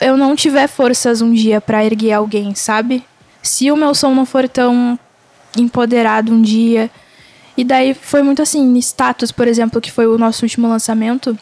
eu 0.00 0.16
não 0.16 0.36
tiver 0.36 0.68
forças 0.68 1.22
um 1.22 1.32
dia 1.32 1.60
pra 1.60 1.84
erguer 1.84 2.12
alguém, 2.12 2.54
sabe? 2.54 3.02
Se 3.42 3.70
o 3.72 3.76
meu 3.76 3.94
som 3.94 4.14
não 4.14 4.26
for 4.26 4.46
tão 4.48 4.98
empoderado 5.56 6.32
um 6.32 6.42
dia. 6.42 6.90
E 7.56 7.64
daí 7.64 7.94
foi 7.94 8.22
muito 8.22 8.42
assim, 8.42 8.76
status, 8.78 9.32
por 9.32 9.48
exemplo, 9.48 9.80
que 9.80 9.90
foi 9.90 10.06
o 10.06 10.18
nosso 10.18 10.44
último 10.44 10.68
lançamento. 10.68 11.36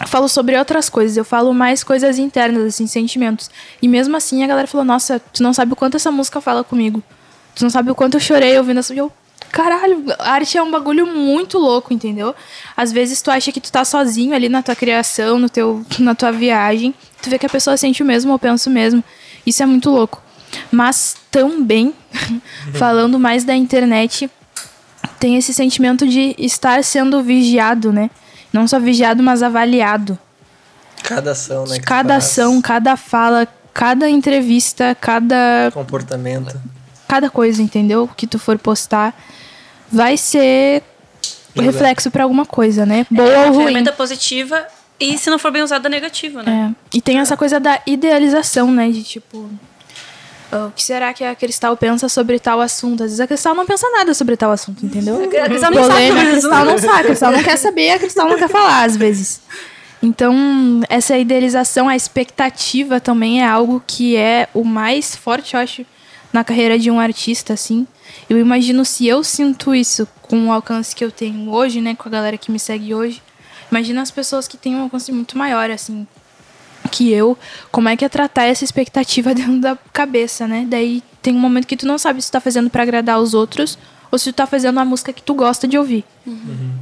Eu 0.00 0.06
falo 0.06 0.28
sobre 0.28 0.56
outras 0.56 0.88
coisas, 0.88 1.16
eu 1.16 1.24
falo 1.24 1.52
mais 1.52 1.82
coisas 1.82 2.18
internas, 2.18 2.64
assim, 2.64 2.86
sentimentos. 2.86 3.50
E 3.82 3.88
mesmo 3.88 4.16
assim 4.16 4.44
a 4.44 4.46
galera 4.46 4.68
falou: 4.68 4.84
Nossa, 4.84 5.18
tu 5.18 5.42
não 5.42 5.52
sabe 5.52 5.72
o 5.72 5.76
quanto 5.76 5.96
essa 5.96 6.10
música 6.10 6.40
fala 6.40 6.62
comigo. 6.62 7.02
Tu 7.54 7.62
não 7.62 7.70
sabe 7.70 7.90
o 7.90 7.94
quanto 7.94 8.14
eu 8.14 8.20
chorei 8.20 8.56
ouvindo 8.58 8.78
essa. 8.80 8.94
Eu, 8.94 9.12
caralho, 9.50 10.04
arte 10.18 10.56
é 10.56 10.62
um 10.62 10.70
bagulho 10.70 11.06
muito 11.06 11.58
louco, 11.58 11.92
entendeu? 11.92 12.34
Às 12.76 12.92
vezes 12.92 13.20
tu 13.20 13.30
acha 13.30 13.52
que 13.52 13.60
tu 13.60 13.70
tá 13.70 13.84
sozinho 13.84 14.34
ali 14.34 14.48
na 14.48 14.62
tua 14.62 14.74
criação, 14.74 15.38
no 15.38 15.48
teu, 15.48 15.84
na 15.98 16.14
tua 16.14 16.30
viagem. 16.32 16.94
Tu 17.22 17.28
vê 17.30 17.38
que 17.38 17.46
a 17.46 17.50
pessoa 17.50 17.76
sente 17.76 18.02
o 18.02 18.06
mesmo 18.06 18.32
ou 18.32 18.38
pensa 18.38 18.70
o 18.70 18.72
mesmo. 18.72 19.02
Isso 19.46 19.62
é 19.62 19.66
muito 19.66 19.90
louco. 19.90 20.22
Mas 20.70 21.16
também, 21.30 21.94
falando 22.74 23.18
mais 23.18 23.44
da 23.44 23.54
internet, 23.54 24.30
tem 25.18 25.36
esse 25.36 25.52
sentimento 25.52 26.06
de 26.06 26.34
estar 26.38 26.82
sendo 26.82 27.22
vigiado, 27.22 27.92
né? 27.92 28.10
Não 28.52 28.66
só 28.66 28.80
vigiado, 28.80 29.22
mas 29.22 29.42
avaliado. 29.42 30.18
Cada 31.02 31.32
ação, 31.32 31.64
né? 31.66 31.78
Cada 31.78 32.16
ação, 32.16 32.60
cada 32.60 32.96
fala, 32.96 33.46
cada 33.72 34.08
entrevista, 34.08 34.96
cada, 35.00 35.70
Comportamento. 35.72 36.60
Cada 37.10 37.28
coisa, 37.28 37.60
entendeu? 37.60 38.08
Que 38.16 38.26
tu 38.26 38.38
for 38.38 38.56
postar, 38.56 39.12
vai 39.90 40.16
ser 40.16 40.82
reflexo 41.56 42.08
pra 42.10 42.22
alguma 42.22 42.46
coisa, 42.46 42.86
né? 42.86 43.04
Boa 43.10 43.28
é 43.28 43.38
ou 43.38 43.44
uma 43.46 43.48
ruim. 43.54 43.58
ferramenta 43.66 43.92
positiva 43.92 44.64
e 45.00 45.18
se 45.18 45.28
não 45.28 45.38
for 45.38 45.50
bem 45.50 45.62
usada, 45.62 45.88
negativa, 45.88 46.42
né? 46.42 46.72
É. 46.92 46.96
E 46.96 47.00
tem 47.02 47.18
essa 47.18 47.36
coisa 47.36 47.58
da 47.58 47.80
idealização, 47.86 48.70
né? 48.70 48.88
De 48.90 49.02
tipo. 49.02 49.50
ah, 50.52 50.66
O 50.66 50.70
que 50.70 50.82
será 50.84 51.12
que 51.12 51.24
a 51.24 51.34
Cristal 51.34 51.76
pensa 51.76 52.08
sobre 52.08 52.38
tal 52.38 52.60
assunto? 52.60 53.02
Às 53.02 53.10
vezes 53.10 53.20
a 53.20 53.26
Cristal 53.26 53.54
não 53.56 53.66
pensa 53.66 53.88
nada 53.90 54.14
sobre 54.14 54.36
tal 54.36 54.52
assunto, 54.52 54.86
entendeu? 54.86 55.16
A 55.16 55.48
Cristal 55.48 55.48
nem 55.48 55.58
sabe 55.58 55.76
Polêmica, 55.76 56.20
a. 56.22 56.30
Cristal 56.30 56.64
não 56.64 56.78
sabe, 56.78 57.00
a 57.00 57.04
Cristal 57.04 57.32
não 57.32 57.42
quer 57.42 57.56
saber, 57.56 57.90
a 57.90 57.98
Cristal 57.98 58.28
não 58.28 58.38
quer 58.38 58.48
falar, 58.48 58.84
às 58.84 58.96
vezes. 58.96 59.40
Então, 60.02 60.80
essa 60.88 61.18
idealização, 61.18 61.88
a 61.88 61.94
expectativa 61.96 63.00
também 63.00 63.42
é 63.42 63.46
algo 63.46 63.82
que 63.86 64.16
é 64.16 64.48
o 64.54 64.64
mais 64.64 65.14
forte, 65.16 65.54
eu 65.54 65.60
acho, 65.60 65.84
na 66.32 66.44
carreira 66.44 66.78
de 66.78 66.90
um 66.90 67.00
artista, 67.00 67.52
assim. 67.52 67.86
Eu 68.28 68.38
imagino 68.38 68.84
se 68.84 69.06
eu 69.06 69.22
sinto 69.24 69.74
isso 69.74 70.06
com 70.22 70.48
o 70.48 70.52
alcance 70.52 70.94
que 70.94 71.04
eu 71.04 71.10
tenho 71.10 71.50
hoje, 71.50 71.80
né, 71.80 71.94
com 71.94 72.08
a 72.08 72.12
galera 72.12 72.38
que 72.38 72.50
me 72.50 72.58
segue 72.58 72.94
hoje. 72.94 73.22
Imagina 73.70 74.02
as 74.02 74.10
pessoas 74.10 74.48
que 74.48 74.56
têm 74.56 74.74
um 74.74 74.82
alcance 74.82 75.12
muito 75.12 75.38
maior, 75.38 75.70
assim, 75.70 76.06
que 76.90 77.10
eu, 77.12 77.38
como 77.70 77.88
é 77.88 77.96
que 77.96 78.04
é 78.04 78.08
tratar 78.08 78.44
essa 78.44 78.64
expectativa 78.64 79.32
dentro 79.34 79.60
da 79.60 79.76
cabeça, 79.92 80.46
né? 80.46 80.66
Daí 80.68 81.02
tem 81.22 81.34
um 81.34 81.40
momento 81.40 81.66
que 81.66 81.76
tu 81.76 81.86
não 81.86 81.98
sabe 81.98 82.20
se 82.22 82.28
tu 82.28 82.32
tá 82.32 82.40
fazendo 82.40 82.70
pra 82.70 82.82
agradar 82.82 83.20
os 83.20 83.34
outros 83.34 83.78
ou 84.10 84.18
se 84.18 84.32
tu 84.32 84.36
tá 84.36 84.46
fazendo 84.46 84.78
a 84.80 84.84
música 84.84 85.12
que 85.12 85.22
tu 85.22 85.34
gosta 85.34 85.68
de 85.68 85.78
ouvir. 85.78 86.04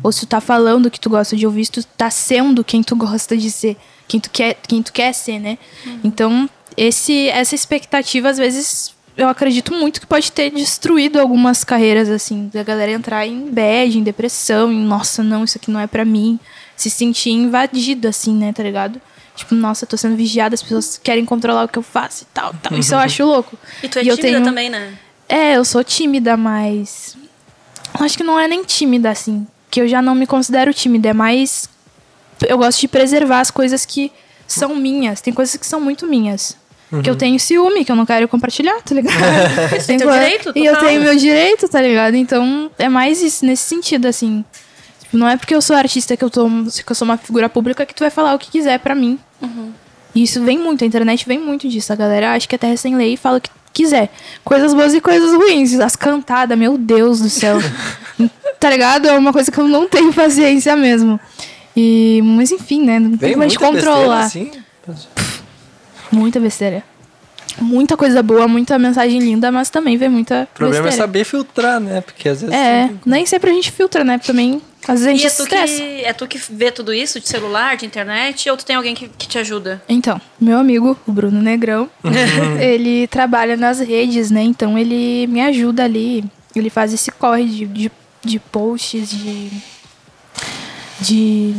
Ou 0.03 0.11
se 0.11 0.21
tu 0.21 0.27
tá 0.27 0.41
falando 0.41 0.87
o 0.87 0.91
que 0.91 0.99
tu 1.01 1.11
gosta 1.11 1.37
de 1.37 1.47
ouvir, 1.47 1.67
se 1.67 1.73
tu 1.73 1.85
tá 1.85 2.11
sendo 2.11 2.65
quem 2.65 2.83
tu 2.83 2.97
gosta 2.97 3.37
de 3.37 3.51
ser, 3.51 3.77
quem 4.07 4.19
tu 4.19 4.31
quer, 4.31 4.57
quem 4.67 4.83
tu 4.83 4.93
quer 4.93 5.13
ser, 5.13 5.39
né? 5.39 5.59
Então, 6.03 6.49
esse 6.77 7.29
essa 7.29 7.55
expectativa 7.55 8.31
às 8.31 8.39
vezes 8.39 8.95
eu 9.19 9.29
acredito 9.29 9.75
muito 9.75 10.01
que 10.01 10.07
pode 10.07 10.33
ter 10.33 10.51
destruído 10.51 11.19
algumas 11.21 11.63
carreiras 11.65 12.09
assim, 12.09 12.49
da 12.55 12.63
galera 12.63 12.93
entrar 12.93 13.27
em 13.27 13.51
bad, 13.51 13.99
em 13.99 14.03
depressão, 14.03 14.73
em 14.73 14.81
nossa, 14.81 15.23
não, 15.23 15.45
isso 15.45 15.59
aqui 15.59 15.71
não 15.71 15.81
é 15.81 15.87
pra 15.87 16.05
mim, 16.05 16.39
se 16.77 16.89
sentir 16.89 17.31
invadido 17.33 18.09
assim, 18.09 18.33
né, 18.35 18.53
tá 18.53 18.63
ligado? 18.63 19.01
Tipo, 19.37 19.55
nossa, 19.55 19.85
eu 19.85 19.89
tô 19.89 19.97
sendo 19.97 20.17
vigiada, 20.17 20.55
as 20.55 20.63
pessoas 20.63 20.99
querem 21.03 21.25
controlar 21.25 21.65
o 21.65 21.69
que 21.69 21.79
eu 21.79 21.83
faço 21.83 22.25
e 22.25 22.27
tal, 22.33 22.53
tal. 22.63 22.77
Isso 22.79 22.95
eu 22.95 22.99
acho 22.99 23.25
louco. 23.25 23.57
E 23.83 23.89
tu 23.89 23.99
é 23.99 24.03
E 24.03 24.05
tímida 24.07 24.23
tenho- 24.23 24.43
também, 24.43 24.69
né? 24.71 24.95
É, 25.29 25.57
eu 25.57 25.65
sou 25.65 25.85
tímida, 25.85 26.37
mas. 26.37 27.17
Acho 27.95 28.17
que 28.17 28.25
não 28.25 28.37
é 28.37 28.49
nem 28.49 28.65
tímida, 28.65 29.11
assim. 29.11 29.47
Que 29.71 29.81
eu 29.81 29.87
já 29.87 30.03
não 30.03 30.13
me 30.15 30.27
considero 30.27 30.75
tímida. 30.75 31.11
É 31.11 31.13
mais. 31.13 31.69
Eu 32.49 32.59
gosto 32.59 32.81
de 32.81 32.89
preservar 32.89 33.39
as 33.41 33.51
coisas 33.51 33.85
que 33.87 34.11
são 34.47 34.75
minhas. 34.75 35.21
Tem 35.21 35.33
coisas 35.33 35.55
que 35.55 35.67
são 35.67 35.81
muito 35.81 36.05
minhas. 36.05 36.57
Que 37.03 37.11
eu 37.11 37.17
tenho 37.17 37.39
ciúme, 37.39 37.85
que 37.85 37.93
eu 37.93 37.97
não 37.97 38.07
quero 38.07 38.27
compartilhar, 38.29 38.81
tá 38.83 38.95
ligado? 38.95 39.15
Isso 39.77 39.87
tem 39.87 39.97
Tem 39.97 39.99
teu 39.99 40.09
coisa- 40.09 40.25
direito, 40.25 40.53
E 40.57 40.65
eu 40.65 40.77
tenho 40.79 41.03
meu 41.03 41.15
direito, 41.17 41.69
tá 41.69 41.83
ligado? 41.83 42.15
Então, 42.15 42.71
é 42.79 42.89
mais 42.89 43.21
isso, 43.23 43.45
nesse 43.45 43.65
sentido, 43.65 44.07
assim. 44.07 44.43
Tipo, 45.03 45.19
Não 45.19 45.29
é 45.29 45.37
porque 45.37 45.55
eu 45.55 45.61
sou 45.61 45.77
artista 45.77 46.17
que 46.17 46.25
eu, 46.25 46.31
tô, 46.31 46.49
que 46.49 46.91
eu 46.91 46.95
sou 46.95 47.05
uma 47.07 47.19
figura 47.19 47.49
pública 47.49 47.85
que 47.85 47.95
tu 47.95 48.01
vai 48.01 48.11
falar 48.11 48.35
o 48.35 48.39
que 48.39 48.51
quiser 48.51 48.79
pra 48.79 48.95
mim. 48.95 49.19
E 50.15 50.23
isso 50.23 50.43
vem 50.43 50.59
muito, 50.59 50.83
a 50.83 50.87
internet 50.87 51.27
vem 51.29 51.39
muito 51.39 51.69
disso. 51.69 51.93
A 51.93 51.97
galera 51.97 52.33
acha 52.33 52.49
que 52.49 52.55
é 52.55 52.59
terra 52.59 52.77
sem 52.77 52.97
lei 52.97 53.13
e 53.13 53.17
fala 53.19 53.37
o 53.37 53.41
que 53.41 53.51
quiser. 53.73 54.11
Coisas 54.43 54.73
boas 54.73 54.95
e 54.95 55.01
coisas 55.01 55.33
ruins. 55.35 55.79
As 55.79 55.95
cantadas, 55.95 56.57
meu 56.59 56.79
Deus 56.79 57.21
do 57.21 57.29
céu. 57.29 57.59
tá 58.59 58.71
ligado? 58.71 59.07
É 59.09 59.17
uma 59.17 59.33
coisa 59.33 59.51
que 59.53 59.59
eu 59.59 59.69
não 59.69 59.87
tenho 59.87 60.13
paciência 60.13 60.75
mesmo. 60.75 61.21
E, 61.77 62.21
mas 62.25 62.51
enfim, 62.51 62.83
né? 62.83 62.99
Não 62.99 63.17
tem 63.17 63.33
como 63.33 63.45
a 63.45 63.49
gente 63.49 63.59
muita 63.61 63.73
besteira, 63.75 63.97
controlar. 63.97 64.25
assim. 64.25 64.51
Muita 66.11 66.41
besteira. 66.41 66.83
Muita 67.61 67.97
coisa 67.97 68.23
boa, 68.23 68.47
muita 68.47 68.79
mensagem 68.79 69.19
linda, 69.19 69.51
mas 69.51 69.69
também 69.71 69.97
vem 69.97 70.09
muita 70.09 70.47
O 70.53 70.57
problema 70.57 70.85
besteira. 70.85 71.05
é 71.05 71.07
saber 71.07 71.25
filtrar, 71.25 71.81
né? 71.81 72.01
Porque 72.03 72.29
às 72.29 72.41
vezes. 72.41 72.55
É, 72.55 72.87
tem- 72.89 73.01
nem 73.05 73.27
sempre 73.27 73.51
a 73.51 73.53
gente 73.55 73.73
filtra, 73.73 74.05
né? 74.05 74.19
Também, 74.19 74.61
às 74.87 75.01
vezes 75.01 75.07
a 75.07 75.13
E 75.13 75.17
gente 75.17 75.27
é 75.27 75.31
tu, 75.31 75.43
estressa. 75.43 75.75
que, 75.83 76.05
é 76.05 76.13
tu 76.13 76.27
que 76.29 76.39
vê 76.53 76.71
tudo 76.71 76.93
isso 76.95 77.19
de 77.19 77.27
celular, 77.29 77.77
de 77.77 77.85
internet, 77.87 78.49
ou 78.49 78.57
tu 78.57 78.65
tem 78.65 78.77
alguém 78.77 78.95
que, 78.95 79.09
que 79.09 79.27
te 79.27 79.39
ajuda? 79.39 79.83
Então, 79.89 80.21
meu 80.41 80.57
amigo, 80.59 80.97
o 81.07 81.11
Bruno 81.13 81.41
Negrão, 81.43 81.91
Uhum. 82.05 82.13
ele 82.61 83.09
trabalha 83.09 83.57
nas 83.57 83.81
redes, 83.81 84.31
né? 84.31 84.43
Então 84.43 84.79
ele 84.79 85.27
me 85.27 85.41
ajuda 85.41 85.83
ali. 85.85 86.25
Ele 86.55 86.71
faz 86.71 86.93
esse 86.93 87.11
corre 87.11 87.45
de, 87.45 87.67
de, 87.67 87.91
de 88.25 88.39
posts, 88.39 89.11
de, 89.11 89.51
de, 91.01 91.55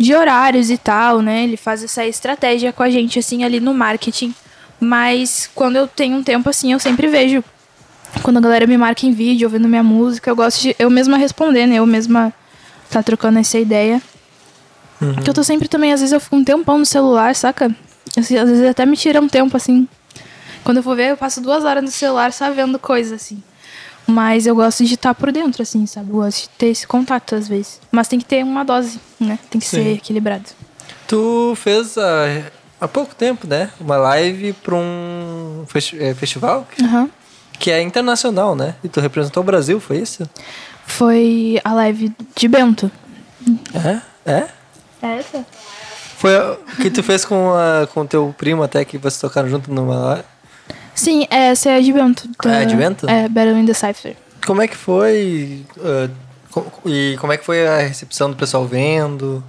de 0.00 0.14
horários 0.14 0.70
e 0.70 0.78
tal, 0.78 1.20
né? 1.20 1.44
Ele 1.44 1.58
faz 1.58 1.84
essa 1.84 2.06
estratégia 2.06 2.72
com 2.72 2.82
a 2.82 2.88
gente, 2.88 3.18
assim, 3.18 3.44
ali 3.44 3.60
no 3.60 3.74
marketing. 3.74 4.34
Mas 4.80 5.50
quando 5.54 5.76
eu 5.76 5.86
tenho 5.86 6.16
um 6.16 6.22
tempo 6.22 6.48
assim, 6.48 6.72
eu 6.72 6.78
sempre 6.78 7.06
vejo. 7.06 7.44
Quando 8.22 8.38
a 8.38 8.40
galera 8.40 8.66
me 8.66 8.78
marca 8.78 9.04
em 9.04 9.12
vídeo, 9.12 9.46
ouvindo 9.46 9.68
minha 9.68 9.82
música, 9.82 10.30
eu 10.30 10.34
gosto 10.34 10.62
de 10.62 10.74
eu 10.78 10.88
mesma 10.88 11.18
responder, 11.18 11.66
né? 11.66 11.76
Eu 11.76 11.86
mesma 11.86 12.32
tá 12.88 13.02
trocando 13.02 13.38
essa 13.38 13.58
ideia. 13.58 14.00
Que 15.22 15.28
eu 15.28 15.34
tô 15.34 15.44
sempre 15.44 15.68
também, 15.68 15.92
às 15.92 16.00
vezes 16.00 16.14
eu 16.14 16.20
fico 16.20 16.34
um 16.34 16.44
tempão 16.44 16.78
no 16.78 16.86
celular, 16.86 17.34
saca? 17.34 17.70
Às 18.16 18.28
vezes 18.28 18.66
até 18.70 18.86
me 18.86 18.96
tira 18.96 19.20
um 19.20 19.28
tempo, 19.28 19.54
assim. 19.54 19.86
Quando 20.64 20.78
eu 20.78 20.82
vou 20.82 20.96
ver, 20.96 21.10
eu 21.10 21.16
passo 21.16 21.42
duas 21.42 21.62
horas 21.62 21.84
no 21.84 21.90
celular 21.90 22.32
só 22.32 22.50
vendo 22.50 22.78
coisa, 22.78 23.16
assim. 23.16 23.42
Mas 24.10 24.46
eu 24.46 24.54
gosto 24.54 24.84
de 24.84 24.94
estar 24.94 25.14
por 25.14 25.30
dentro, 25.30 25.62
assim, 25.62 25.86
sabe? 25.86 26.10
Eu 26.10 26.16
gosto 26.16 26.42
de 26.42 26.48
ter 26.50 26.66
esse 26.66 26.86
contato, 26.86 27.34
às 27.34 27.46
vezes. 27.48 27.80
Mas 27.92 28.08
tem 28.08 28.18
que 28.18 28.24
ter 28.24 28.42
uma 28.44 28.64
dose, 28.64 28.98
né? 29.18 29.38
Tem 29.48 29.60
que 29.60 29.66
ser 29.66 29.82
Sim. 29.84 29.92
equilibrado. 29.92 30.44
Tu 31.06 31.54
fez 31.56 31.96
ah, 31.98 32.42
há 32.80 32.88
pouco 32.88 33.14
tempo, 33.14 33.46
né? 33.46 33.70
Uma 33.80 33.96
live 33.96 34.52
pra 34.54 34.74
um 34.74 35.64
festi- 35.68 35.98
eh, 36.02 36.14
festival 36.14 36.66
Aham. 36.82 37.08
que 37.58 37.70
é 37.70 37.80
internacional, 37.82 38.54
né? 38.54 38.74
E 38.82 38.88
tu 38.88 39.00
representou 39.00 39.42
o 39.42 39.46
Brasil, 39.46 39.80
foi 39.80 39.98
isso? 39.98 40.28
Foi 40.86 41.60
a 41.64 41.72
live 41.74 42.12
de 42.36 42.48
Bento. 42.48 42.90
É? 43.74 44.00
É? 44.30 44.48
É 45.02 45.18
essa? 45.18 45.46
Foi 46.16 46.36
o 46.36 46.56
que 46.82 46.90
tu 46.90 47.02
fez 47.02 47.24
com 47.24 47.52
a, 47.54 47.86
com 47.86 48.04
teu 48.06 48.34
primo 48.36 48.62
até 48.62 48.84
que 48.84 48.98
vocês 48.98 49.20
tocaram 49.20 49.48
junto 49.48 49.72
numa. 49.72 50.24
Sim, 51.00 51.26
essa 51.30 51.70
é 51.70 51.76
a 51.76 51.80
de 51.80 51.92
Bento. 51.94 52.28
Ah, 52.44 52.56
é 52.56 52.64
de 52.66 52.76
Bento? 52.76 53.08
É, 53.08 53.26
Battle 53.26 53.56
in 53.56 53.64
the 53.64 53.72
Cypher. 53.72 54.14
Como 54.46 54.60
é 54.60 54.68
que 54.68 54.76
foi? 54.76 55.64
uh, 55.78 56.10
e 56.84 57.16
como 57.18 57.32
é 57.32 57.38
que 57.38 57.44
foi 57.44 57.66
a 57.66 57.78
recepção 57.78 58.28
do 58.30 58.36
pessoal 58.36 58.66
vendo? 58.66 59.42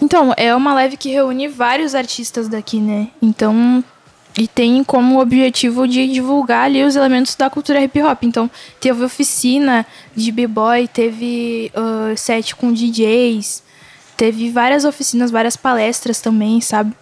Então, 0.00 0.32
é 0.36 0.54
uma 0.54 0.72
live 0.74 0.96
que 0.96 1.08
reúne 1.10 1.48
vários 1.48 1.96
artistas 1.96 2.46
daqui, 2.46 2.78
né? 2.78 3.08
Então, 3.20 3.82
e 4.38 4.46
tem 4.46 4.84
como 4.84 5.20
objetivo 5.20 5.88
de 5.88 6.06
divulgar 6.06 6.66
ali 6.66 6.84
os 6.84 6.94
elementos 6.94 7.34
da 7.34 7.50
cultura 7.50 7.82
hip 7.82 8.00
hop. 8.00 8.22
Então, 8.22 8.48
teve 8.78 9.02
oficina 9.02 9.84
de 10.14 10.30
b-boy, 10.30 10.86
teve 10.86 11.72
ah, 11.74 12.14
set 12.16 12.54
com 12.54 12.72
DJs, 12.72 13.64
teve 14.16 14.48
várias 14.50 14.84
oficinas, 14.84 15.32
várias 15.32 15.56
palestras 15.56 16.20
também, 16.20 16.60
sabe? 16.60 16.92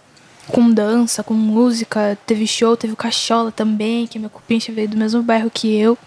Com 0.48 0.70
dança, 0.70 1.22
com 1.22 1.34
música, 1.34 2.16
teve 2.26 2.46
show, 2.46 2.76
teve 2.76 2.92
o 2.92 2.96
Cachola 2.96 3.50
também, 3.50 4.06
que 4.06 4.18
é 4.18 4.20
meu 4.20 4.30
cupincha, 4.30 4.72
veio 4.72 4.88
do 4.88 4.96
mesmo 4.96 5.22
bairro 5.22 5.50
que 5.50 5.76
eu. 5.76 5.98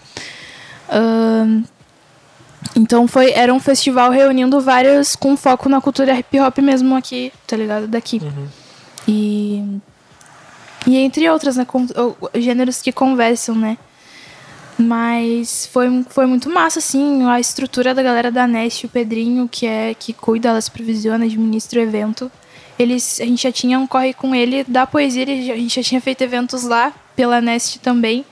Ahn, 0.89 1.63
então 2.75 3.07
foi, 3.07 3.31
era 3.31 3.53
um 3.53 3.59
festival 3.59 4.11
reunindo 4.11 4.59
vários 4.61 5.15
com 5.15 5.35
foco 5.35 5.67
na 5.67 5.81
cultura 5.81 6.17
hip 6.17 6.39
hop 6.39 6.57
mesmo 6.59 6.95
aqui, 6.95 7.31
tá 7.45 7.57
ligado? 7.57 7.87
Daqui. 7.87 8.21
E 9.07 9.79
e 10.87 10.97
entre 10.97 11.29
outras, 11.29 11.55
né, 11.55 11.65
com, 11.65 11.85
gêneros 12.35 12.81
que 12.81 12.91
conversam, 12.91 13.55
né? 13.55 13.77
Mas 14.77 15.65
foi, 15.65 16.05
foi 16.09 16.25
muito 16.25 16.49
massa, 16.49 16.79
assim, 16.79 17.25
a 17.25 17.39
estrutura 17.39 17.93
da 17.93 18.01
galera 18.01 18.31
da 18.31 18.47
Nest, 18.47 18.85
o 18.85 18.89
Pedrinho, 18.89 19.47
que 19.47 19.65
é 19.65 19.93
que 19.93 20.13
cuida, 20.13 20.49
ela 20.49 20.61
supervisiona, 20.61 21.25
administra 21.25 21.81
o 21.81 21.83
evento. 21.83 22.31
Eles, 22.79 23.19
a 23.19 23.25
gente 23.25 23.43
já 23.43 23.51
tinha 23.51 23.77
um 23.77 23.85
corre 23.85 24.13
com 24.13 24.33
ele 24.33 24.63
da 24.63 24.87
poesia, 24.87 25.23
a 25.23 25.27
gente 25.57 25.75
já 25.75 25.83
tinha 25.83 25.99
feito 25.99 26.21
eventos 26.23 26.63
lá 26.63 26.93
pela 27.15 27.41
Nest 27.41 27.79
também. 27.79 28.23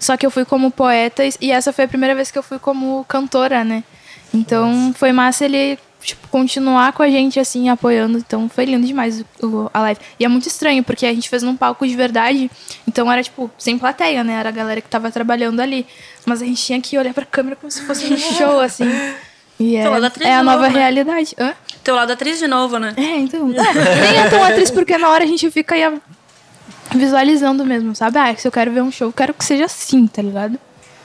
Só 0.00 0.16
que 0.16 0.24
eu 0.24 0.30
fui 0.30 0.44
como 0.46 0.70
poeta 0.70 1.22
e- 1.40 1.50
essa 1.52 1.72
foi 1.72 1.84
a 1.84 1.88
primeira 1.88 2.14
vez 2.14 2.30
que 2.30 2.38
eu 2.38 2.42
fui 2.42 2.58
como 2.58 3.04
cantora, 3.06 3.62
né? 3.62 3.84
Então 4.32 4.92
foi 4.96 5.12
massa 5.12 5.44
ele 5.44 5.78
tipo, 6.02 6.26
continuar 6.28 6.94
com 6.94 7.02
a 7.02 7.10
gente 7.10 7.38
assim, 7.38 7.68
apoiando. 7.68 8.16
Então 8.18 8.48
foi 8.48 8.64
lindo 8.64 8.86
demais 8.86 9.20
o, 9.42 9.46
o- 9.46 9.70
a 9.74 9.80
live. 9.82 10.00
E 10.18 10.24
é 10.24 10.28
muito 10.28 10.46
estranho, 10.48 10.82
porque 10.82 11.04
a 11.04 11.12
gente 11.12 11.28
fez 11.28 11.42
num 11.42 11.54
palco 11.56 11.86
de 11.86 11.94
verdade, 11.94 12.50
então 12.88 13.12
era 13.12 13.22
tipo, 13.22 13.50
sem 13.58 13.78
plateia, 13.78 14.24
né? 14.24 14.32
Era 14.34 14.48
a 14.48 14.52
galera 14.52 14.80
que 14.80 14.88
tava 14.88 15.10
trabalhando 15.10 15.60
ali. 15.60 15.86
Mas 16.24 16.40
a 16.40 16.46
gente 16.46 16.62
tinha 16.64 16.80
que 16.80 16.96
olhar 16.96 17.12
pra 17.12 17.26
câmera 17.26 17.54
como 17.54 17.70
se 17.70 17.82
fosse 17.82 18.10
um 18.12 18.16
show, 18.38 18.60
assim. 18.60 18.88
E 19.58 19.76
é, 19.76 19.86
lado 19.86 20.06
atriz 20.06 20.26
é 20.26 20.34
a 20.34 20.42
nova 20.42 20.68
né? 20.70 20.78
realidade. 20.78 21.36
Hã? 21.38 21.52
Teu 21.82 21.94
lado 21.94 22.12
atriz 22.12 22.38
de 22.38 22.46
novo, 22.46 22.78
né? 22.78 22.94
É, 22.96 23.16
então. 23.16 23.50
É, 23.50 24.00
nem 24.12 24.18
é 24.20 24.28
tão 24.28 24.42
atriz, 24.44 24.70
porque 24.70 24.96
na 24.98 25.08
hora 25.08 25.24
a 25.24 25.26
gente 25.26 25.50
fica 25.50 25.74
aí 25.74 25.82
a- 25.84 25.94
visualizando 26.94 27.64
mesmo, 27.64 27.94
sabe? 27.94 28.18
Ah, 28.18 28.34
se 28.36 28.46
eu 28.46 28.52
quero 28.52 28.70
ver 28.72 28.82
um 28.82 28.90
show, 28.90 29.08
eu 29.08 29.12
quero 29.12 29.32
que 29.34 29.44
seja 29.44 29.64
assim, 29.66 30.06
tá 30.06 30.20
ligado? 30.22 30.58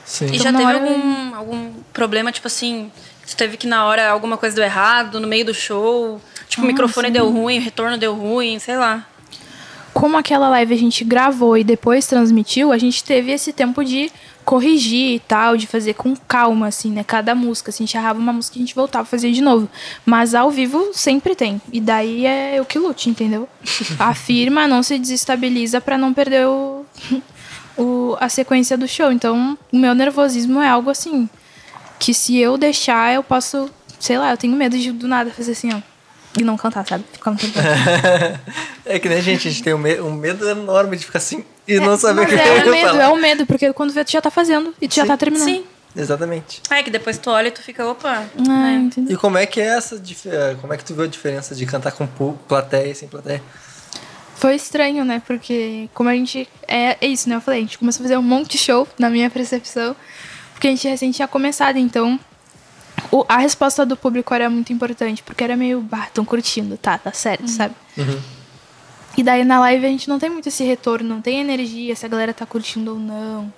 Sim. 0.04 0.26
E 0.26 0.36
Então, 0.36 0.38
já 0.38 0.52
teve 0.52 0.64
hora- 0.64 0.78
algum, 0.78 1.34
algum 1.34 1.72
problema, 1.92 2.30
tipo 2.32 2.46
assim, 2.46 2.90
tu 3.26 3.36
teve 3.36 3.56
que 3.56 3.66
na 3.66 3.84
hora 3.86 4.08
alguma 4.10 4.36
coisa 4.36 4.54
deu 4.56 4.64
errado, 4.64 5.18
no 5.20 5.26
meio 5.26 5.44
do 5.44 5.54
show? 5.54 6.20
Tipo, 6.48 6.62
o 6.62 6.66
microfone 6.66 7.10
deu 7.10 7.28
ruim, 7.30 7.58
o 7.58 7.62
retorno 7.62 7.96
deu 7.98 8.14
ruim, 8.14 8.58
sei 8.58 8.76
lá. 8.76 9.06
Como 9.92 10.16
aquela 10.16 10.48
live 10.50 10.74
a 10.74 10.78
gente 10.78 11.02
gravou 11.04 11.56
e 11.56 11.64
depois 11.64 12.06
transmitiu, 12.06 12.70
a 12.70 12.78
gente 12.78 13.02
teve 13.02 13.32
esse 13.32 13.52
tempo 13.52 13.82
de 13.84 14.12
corrigir 14.46 15.16
e 15.16 15.18
tal, 15.18 15.56
de 15.56 15.66
fazer 15.66 15.94
com 15.94 16.14
calma, 16.16 16.68
assim, 16.68 16.92
né? 16.92 17.02
Cada 17.04 17.34
música. 17.34 17.72
Se 17.72 17.82
a 17.82 17.84
gente 17.84 17.96
errava 17.96 18.20
uma 18.20 18.32
música, 18.32 18.56
a 18.56 18.60
gente 18.60 18.74
voltava 18.76 19.02
a 19.02 19.06
fazer 19.06 19.32
de 19.32 19.40
novo. 19.42 19.68
Mas 20.06 20.34
ao 20.36 20.52
vivo 20.52 20.90
sempre 20.94 21.34
tem. 21.34 21.60
E 21.72 21.80
daí 21.80 22.24
é 22.24 22.58
o 22.60 22.64
que 22.64 22.78
lute, 22.78 23.10
entendeu? 23.10 23.48
A 23.98 24.14
firma 24.14 24.68
não 24.68 24.84
se 24.84 24.98
desestabiliza 25.00 25.80
pra 25.80 25.98
não 25.98 26.14
perder 26.14 26.46
o, 26.46 26.86
o, 27.76 28.16
a 28.20 28.28
sequência 28.28 28.78
do 28.78 28.86
show. 28.86 29.10
Então, 29.10 29.58
o 29.72 29.76
meu 29.76 29.94
nervosismo 29.96 30.62
é 30.62 30.68
algo 30.68 30.90
assim. 30.90 31.28
Que 31.98 32.14
se 32.14 32.38
eu 32.38 32.56
deixar, 32.56 33.12
eu 33.12 33.24
posso. 33.24 33.68
Sei 33.98 34.16
lá, 34.16 34.30
eu 34.30 34.36
tenho 34.36 34.54
medo 34.54 34.78
de 34.78 34.92
do 34.92 35.08
nada 35.08 35.30
fazer 35.30 35.52
assim, 35.52 35.70
ó. 35.74 35.80
E 36.38 36.44
não 36.44 36.56
cantar, 36.56 36.86
sabe? 36.86 37.04
Ficar 37.12 37.32
no 37.32 37.36
tempo. 37.36 37.58
é 38.86 38.98
que 39.00 39.08
nem 39.08 39.18
a 39.18 39.22
gente, 39.22 39.48
a 39.48 39.50
gente 39.50 39.62
tem 39.62 39.74
um, 39.74 39.78
me- 39.78 40.00
um 40.00 40.12
medo 40.12 40.48
enorme 40.48 40.96
de 40.96 41.04
ficar 41.04 41.18
assim 41.18 41.44
e 41.66 41.78
não 41.80 41.96
saber 41.96 42.22
o 42.22 42.26
que 42.26 42.34
é 42.34 42.48
eu 42.48 42.52
o 42.54 42.56
ia 42.66 42.70
medo, 42.70 42.88
falar. 42.90 43.02
é 43.04 43.08
o 43.08 43.16
medo, 43.16 43.46
porque 43.46 43.72
quando 43.72 43.92
vê, 43.92 44.04
tu 44.04 44.12
já 44.12 44.20
tá 44.20 44.30
fazendo 44.30 44.74
e 44.80 44.86
tu 44.88 44.94
já 44.94 45.06
tá 45.06 45.16
terminando. 45.16 45.44
Sim. 45.48 45.64
Exatamente. 45.94 46.60
É 46.70 46.82
que 46.82 46.90
depois 46.90 47.16
tu 47.16 47.30
olha 47.30 47.48
e 47.48 47.50
tu 47.50 47.62
fica, 47.62 47.86
opa. 47.86 48.24
Ah, 48.38 48.42
né? 48.42 48.74
entendeu? 48.74 49.14
E 49.14 49.16
como 49.18 49.38
é 49.38 49.46
que 49.46 49.60
é 49.60 49.64
essa 49.64 50.00
como 50.60 50.74
é 50.74 50.76
que 50.76 50.84
tu 50.84 50.94
viu 50.94 51.04
a 51.04 51.06
diferença 51.08 51.54
de 51.54 51.64
cantar 51.64 51.92
com 51.92 52.06
plateia 52.46 52.90
e 52.90 52.94
sem 52.94 53.08
plateia? 53.08 53.42
Foi 54.34 54.54
estranho, 54.54 55.04
né? 55.06 55.22
Porque 55.26 55.88
como 55.94 56.10
a 56.10 56.12
gente. 56.12 56.46
É, 56.68 56.98
é 57.00 57.06
isso, 57.06 57.26
né? 57.30 57.36
Eu 57.36 57.40
falei, 57.40 57.60
a 57.60 57.62
gente 57.62 57.78
começou 57.78 58.02
a 58.02 58.04
fazer 58.04 58.18
um 58.18 58.22
monte 58.22 58.52
de 58.52 58.58
show, 58.58 58.86
na 58.98 59.08
minha 59.08 59.30
percepção. 59.30 59.96
Porque 60.52 60.68
a 60.68 60.70
gente 60.70 60.86
recém 60.86 61.10
tinha 61.10 61.26
começado, 61.26 61.78
então. 61.78 62.20
o- 63.10 63.24
a 63.28 63.38
resposta 63.38 63.86
do 63.86 63.96
público 63.96 64.34
era 64.34 64.50
muito 64.50 64.72
importante, 64.72 65.22
porque 65.22 65.42
era 65.44 65.56
meio, 65.56 65.80
bah, 65.80 66.08
tão 66.12 66.24
curtindo, 66.24 66.76
tá, 66.76 66.98
tá 66.98 67.12
certo, 67.12 67.48
sabe? 67.48 67.74
E 69.16 69.22
daí 69.22 69.44
na 69.44 69.58
live 69.60 69.86
a 69.86 69.88
gente 69.88 70.08
não 70.08 70.18
tem 70.18 70.28
muito 70.28 70.48
esse 70.48 70.62
retorno, 70.64 71.08
não 71.08 71.20
tem 71.22 71.40
energia, 71.40 71.96
se 71.96 72.04
a 72.04 72.08
galera 72.08 72.34
tá 72.34 72.44
curtindo 72.44 72.92
ou 72.92 72.98
não. 72.98 73.52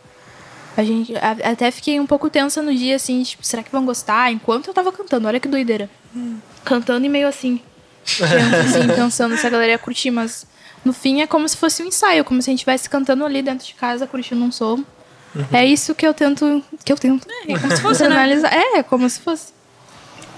A 0.76 0.84
gente 0.84 1.16
a- 1.16 1.50
até 1.50 1.70
fiquei 1.70 1.98
um 1.98 2.06
pouco 2.06 2.30
tensa 2.30 2.62
no 2.62 2.72
dia, 2.72 2.94
assim, 2.96 3.22
tipo, 3.24 3.44
será 3.44 3.62
que 3.62 3.72
vão 3.72 3.84
gostar? 3.84 4.30
Enquanto 4.32 4.68
eu 4.68 4.74
tava 4.74 4.92
cantando, 4.92 5.26
olha 5.26 5.40
que 5.40 5.48
doideira. 5.48 5.90
Cantando 6.64 7.04
e 7.04 7.08
meio 7.08 7.26
assim. 7.26 7.60
tensa, 8.04 8.60
assim, 8.60 8.86
pensando 8.94 9.36
se 9.36 9.46
a 9.46 9.50
galera 9.50 9.72
ia 9.72 9.78
curtir, 9.78 10.10
mas 10.12 10.46
no 10.84 10.92
fim 10.92 11.20
é 11.20 11.26
como 11.26 11.48
se 11.48 11.56
fosse 11.56 11.82
um 11.82 11.86
ensaio, 11.86 12.24
como 12.24 12.40
se 12.40 12.48
a 12.50 12.52
gente 12.52 12.60
estivesse 12.60 12.88
cantando 12.88 13.24
ali 13.24 13.42
dentro 13.42 13.66
de 13.66 13.74
casa, 13.74 14.06
curtindo 14.06 14.44
um 14.44 14.52
som. 14.52 14.84
É 15.52 15.64
isso 15.64 15.94
que 15.94 16.06
eu 16.06 16.14
tento. 16.14 16.62
Que 16.84 16.92
eu 16.92 16.96
tento. 16.96 17.26
É 17.46 17.58
como 17.58 17.76
se 17.76 17.82
fosse, 17.82 18.02
né? 18.08 18.14
analisar. 18.14 18.52
É, 18.52 18.82
como 18.82 19.08
se 19.10 19.20
fosse. 19.20 19.52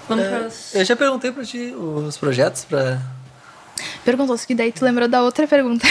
Vamos 0.09 0.25
É, 0.75 0.81
eu 0.81 0.85
já 0.85 0.97
perguntei 0.97 1.31
pra 1.31 1.45
ti 1.45 1.73
os 1.77 2.17
projetos 2.17 2.65
pra. 2.65 3.01
Perguntou 4.05 4.37
se 4.37 4.47
que 4.47 4.55
daí 4.55 4.73
tu 4.73 4.85
lembrou 4.85 5.09
da 5.09 5.23
outra 5.23 5.47
pergunta. 5.47 5.87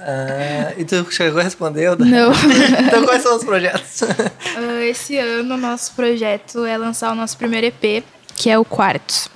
Ah, 0.00 0.72
e 0.76 0.84
tu 0.84 1.06
chegou 1.10 1.40
a 1.40 1.42
responder? 1.42 1.96
Não. 1.98 2.32
então 2.86 3.04
quais 3.04 3.22
são 3.22 3.36
os 3.36 3.44
projetos? 3.44 4.02
Ah, 4.02 4.84
esse 4.84 5.16
ano, 5.18 5.54
o 5.54 5.58
nosso 5.58 5.92
projeto 5.92 6.64
é 6.64 6.76
lançar 6.76 7.12
o 7.12 7.14
nosso 7.14 7.36
primeiro 7.36 7.66
EP, 7.66 8.04
que 8.36 8.50
é 8.50 8.58
o 8.58 8.64
Quartos. 8.64 9.28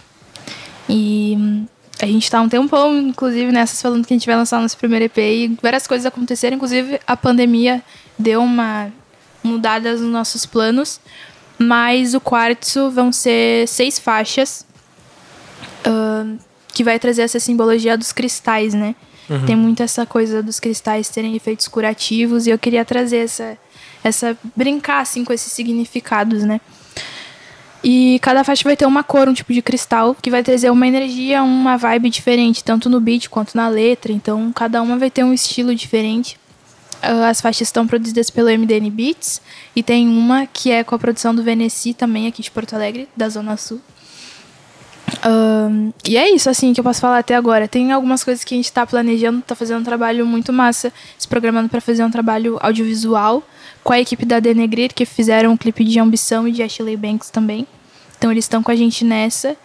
E 0.88 1.34
hum, 1.38 1.66
a 2.00 2.06
gente 2.06 2.30
tá 2.30 2.40
um 2.40 2.48
tempão, 2.48 2.96
inclusive, 2.98 3.50
nessas 3.50 3.80
falando 3.80 4.06
que 4.06 4.12
a 4.12 4.16
gente 4.16 4.26
vai 4.26 4.36
lançar 4.36 4.58
o 4.58 4.62
nosso 4.62 4.76
primeiro 4.76 5.04
EP 5.06 5.18
e 5.18 5.58
várias 5.62 5.86
coisas 5.86 6.06
aconteceram. 6.06 6.56
Inclusive, 6.56 7.00
a 7.06 7.16
pandemia 7.16 7.82
deu 8.18 8.42
uma 8.42 8.90
mudada 9.42 9.92
nos 9.92 10.00
nossos 10.02 10.44
planos. 10.44 11.00
Mas 11.58 12.12
o 12.12 12.20
Quartzo 12.20 12.90
vão 12.90 13.10
ser 13.10 13.66
seis 13.66 13.98
faixas 13.98 14.66
ahn, 15.86 16.38
que 16.76 16.84
vai 16.84 16.98
trazer 16.98 17.22
essa 17.22 17.40
simbologia 17.40 17.96
dos 17.96 18.12
cristais, 18.12 18.74
né? 18.74 18.94
Tem 19.46 19.56
muito 19.56 19.82
essa 19.82 20.04
coisa 20.04 20.42
dos 20.42 20.60
cristais 20.60 21.08
terem 21.08 21.34
efeitos 21.34 21.66
curativos 21.66 22.46
e 22.46 22.50
eu 22.50 22.58
queria 22.58 22.84
trazer 22.84 23.24
essa, 23.24 23.56
essa 24.04 24.36
brincar 24.54 25.00
assim 25.00 25.24
com 25.24 25.32
esses 25.32 25.50
significados, 25.50 26.44
né? 26.44 26.60
E 27.82 28.18
cada 28.20 28.44
faixa 28.44 28.62
vai 28.62 28.76
ter 28.76 28.84
uma 28.84 29.02
cor, 29.02 29.26
um 29.26 29.32
tipo 29.32 29.54
de 29.54 29.62
cristal, 29.62 30.14
que 30.20 30.30
vai 30.30 30.42
trazer 30.42 30.68
uma 30.68 30.86
energia, 30.86 31.42
uma 31.42 31.78
vibe 31.78 32.10
diferente, 32.10 32.62
tanto 32.62 32.90
no 32.90 33.00
beat 33.00 33.30
quanto 33.30 33.56
na 33.56 33.68
letra. 33.68 34.12
Então, 34.12 34.52
cada 34.52 34.82
uma 34.82 34.98
vai 34.98 35.10
ter 35.10 35.24
um 35.24 35.32
estilo 35.32 35.74
diferente. 35.74 36.38
Ah, 37.00 37.28
As 37.30 37.40
faixas 37.40 37.68
estão 37.68 37.86
produzidas 37.86 38.28
pelo 38.28 38.50
MDN 38.50 38.90
Beats 38.90 39.40
e 39.74 39.82
tem 39.82 40.06
uma 40.06 40.46
que 40.46 40.70
é 40.70 40.84
com 40.84 40.94
a 40.94 40.98
produção 40.98 41.34
do 41.34 41.42
Veneci 41.42 41.94
também 41.94 42.26
aqui 42.26 42.42
de 42.42 42.50
Porto 42.50 42.74
Alegre, 42.74 43.08
da 43.16 43.30
Zona 43.30 43.56
Sul. 43.56 43.80
E 46.04 46.16
é 46.16 46.30
isso, 46.30 46.48
assim, 46.48 46.72
que 46.72 46.80
eu 46.80 46.84
posso 46.84 47.00
falar 47.00 47.18
até 47.18 47.34
agora. 47.34 47.66
Tem 47.66 47.92
algumas 47.92 48.22
coisas 48.22 48.44
que 48.44 48.54
a 48.54 48.56
gente 48.56 48.72
tá 48.72 48.86
planejando, 48.86 49.42
tá 49.42 49.54
fazendo 49.54 49.80
um 49.80 49.84
trabalho 49.84 50.26
muito 50.26 50.52
massa, 50.52 50.92
se 51.18 51.26
programando 51.26 51.68
para 51.68 51.80
fazer 51.80 52.04
um 52.04 52.10
trabalho 52.10 52.58
audiovisual 52.60 53.42
com 53.82 53.92
a 53.92 54.00
equipe 54.00 54.24
da 54.24 54.40
Denegrir, 54.40 54.92
que 54.94 55.04
fizeram 55.04 55.52
um 55.52 55.56
clipe 55.56 55.84
de 55.84 55.98
Ambição 55.98 56.46
e 56.46 56.52
de 56.52 56.62
Ashley 56.62 56.96
Banks 56.96 57.30
também. 57.30 57.66
Então 58.18 58.30
eles 58.30 58.44
estão 58.44 58.62
com 58.62 58.70
a 58.70 58.76
gente 58.76 59.04
nessa. 59.04 59.56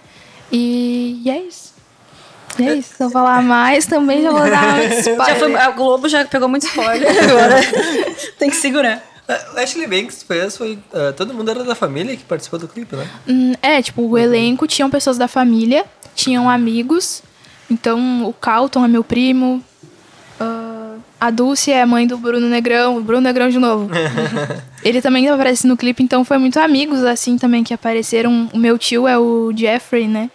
E, 0.52 1.22
e 1.24 1.30
é 1.30 1.42
isso. 1.42 1.74
E 2.60 2.68
é 2.68 2.76
isso. 2.76 2.96
Se 2.96 3.04
eu 3.04 3.10
falar 3.10 3.42
mais, 3.42 3.86
também 3.86 4.22
já 4.22 4.32
vou 4.32 4.50
dar 4.50 4.76
um 4.76 4.82
spoiler. 5.00 5.28
Já 5.28 5.36
foi, 5.36 5.56
a 5.56 5.72
Globo 5.72 6.10
já 6.10 6.26
pegou 6.26 6.50
muito 6.50 6.68
spoiler 6.68 7.10
agora. 7.24 7.56
Tem 8.38 8.50
que 8.50 8.56
segurar. 8.58 9.11
A 9.56 9.62
Ashley 9.62 9.88
Banks 9.88 10.24
fez, 10.24 10.58
foi. 10.58 10.78
ah, 10.94 11.14
todo 11.16 11.34
mundo 11.34 11.50
era 11.52 11.64
da 11.64 11.76
família 11.76 12.16
que 12.18 12.24
participou 12.24 12.60
do 12.60 12.68
clipe, 12.68 12.96
né? 12.96 13.08
Hum, 13.28 13.54
É, 13.62 13.82
tipo, 13.82 14.02
o 14.02 14.18
elenco 14.18 14.68
tinham 14.68 14.90
pessoas 14.90 15.18
da 15.18 15.28
família, 15.28 15.86
tinham 16.16 16.50
amigos. 16.50 17.22
Então, 17.70 18.26
o 18.26 18.34
Calton 18.34 18.84
é 18.84 18.88
meu 18.88 19.04
primo. 19.04 19.64
ah, 20.40 20.96
a 21.20 21.30
Dulce 21.30 21.72
é 21.72 21.86
mãe 21.86 22.08
do 22.08 22.18
Bruno 22.18 22.50
Negrão, 22.50 22.98
o 22.98 23.02
Bruno 23.02 23.22
Negrão 23.22 23.48
de 23.50 23.60
novo. 23.60 23.90
ele 24.84 25.02
também 25.02 25.30
aparece 25.30 25.68
no 25.68 25.78
clipe, 25.78 26.02
então 26.02 26.26
foi 26.26 26.38
muito 26.40 26.60
amigos 26.60 27.04
assim 27.04 27.38
também 27.38 27.64
que 27.64 27.74
apareceram. 27.74 28.50
O 28.52 28.58
meu 28.58 28.78
tio 28.78 29.08
é 29.08 29.18
o 29.20 29.54
Jeffrey, 29.56 30.08
né? 30.08 30.30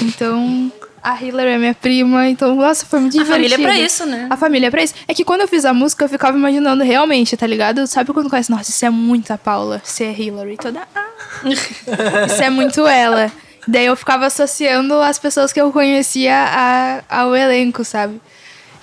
Então, 0.00 0.70
a 1.02 1.20
Hillary 1.20 1.50
é 1.50 1.58
minha 1.58 1.74
prima, 1.74 2.28
então, 2.28 2.54
nossa, 2.54 2.86
foi 2.86 3.00
muito 3.00 3.18
A 3.18 3.22
divertido. 3.22 3.34
família 3.50 3.54
é 3.54 3.58
pra 3.76 3.84
isso, 3.86 4.06
né? 4.06 4.26
A 4.30 4.36
família 4.36 4.66
é 4.68 4.70
pra 4.70 4.82
isso. 4.82 4.94
É 5.08 5.12
que 5.14 5.24
quando 5.24 5.40
eu 5.40 5.48
fiz 5.48 5.64
a 5.64 5.72
música, 5.74 6.04
eu 6.04 6.08
ficava 6.08 6.36
imaginando 6.36 6.84
realmente, 6.84 7.36
tá 7.36 7.46
ligado? 7.46 7.86
Sabe 7.86 8.12
quando 8.12 8.30
conhece? 8.30 8.50
Nossa, 8.50 8.70
isso 8.70 8.84
é 8.84 8.90
muito 8.90 9.32
a 9.32 9.38
Paula. 9.38 9.82
Isso 9.84 10.02
é 10.02 10.12
Hillary. 10.12 10.56
Toda. 10.56 10.82
Ah. 10.94 11.06
isso 12.26 12.42
é 12.42 12.50
muito 12.50 12.86
ela. 12.86 13.30
Daí 13.66 13.86
eu 13.86 13.96
ficava 13.96 14.26
associando 14.26 14.94
as 15.00 15.18
pessoas 15.18 15.52
que 15.52 15.60
eu 15.60 15.70
conhecia 15.72 16.34
a- 16.36 17.02
ao 17.08 17.34
elenco, 17.36 17.84
sabe? 17.84 18.20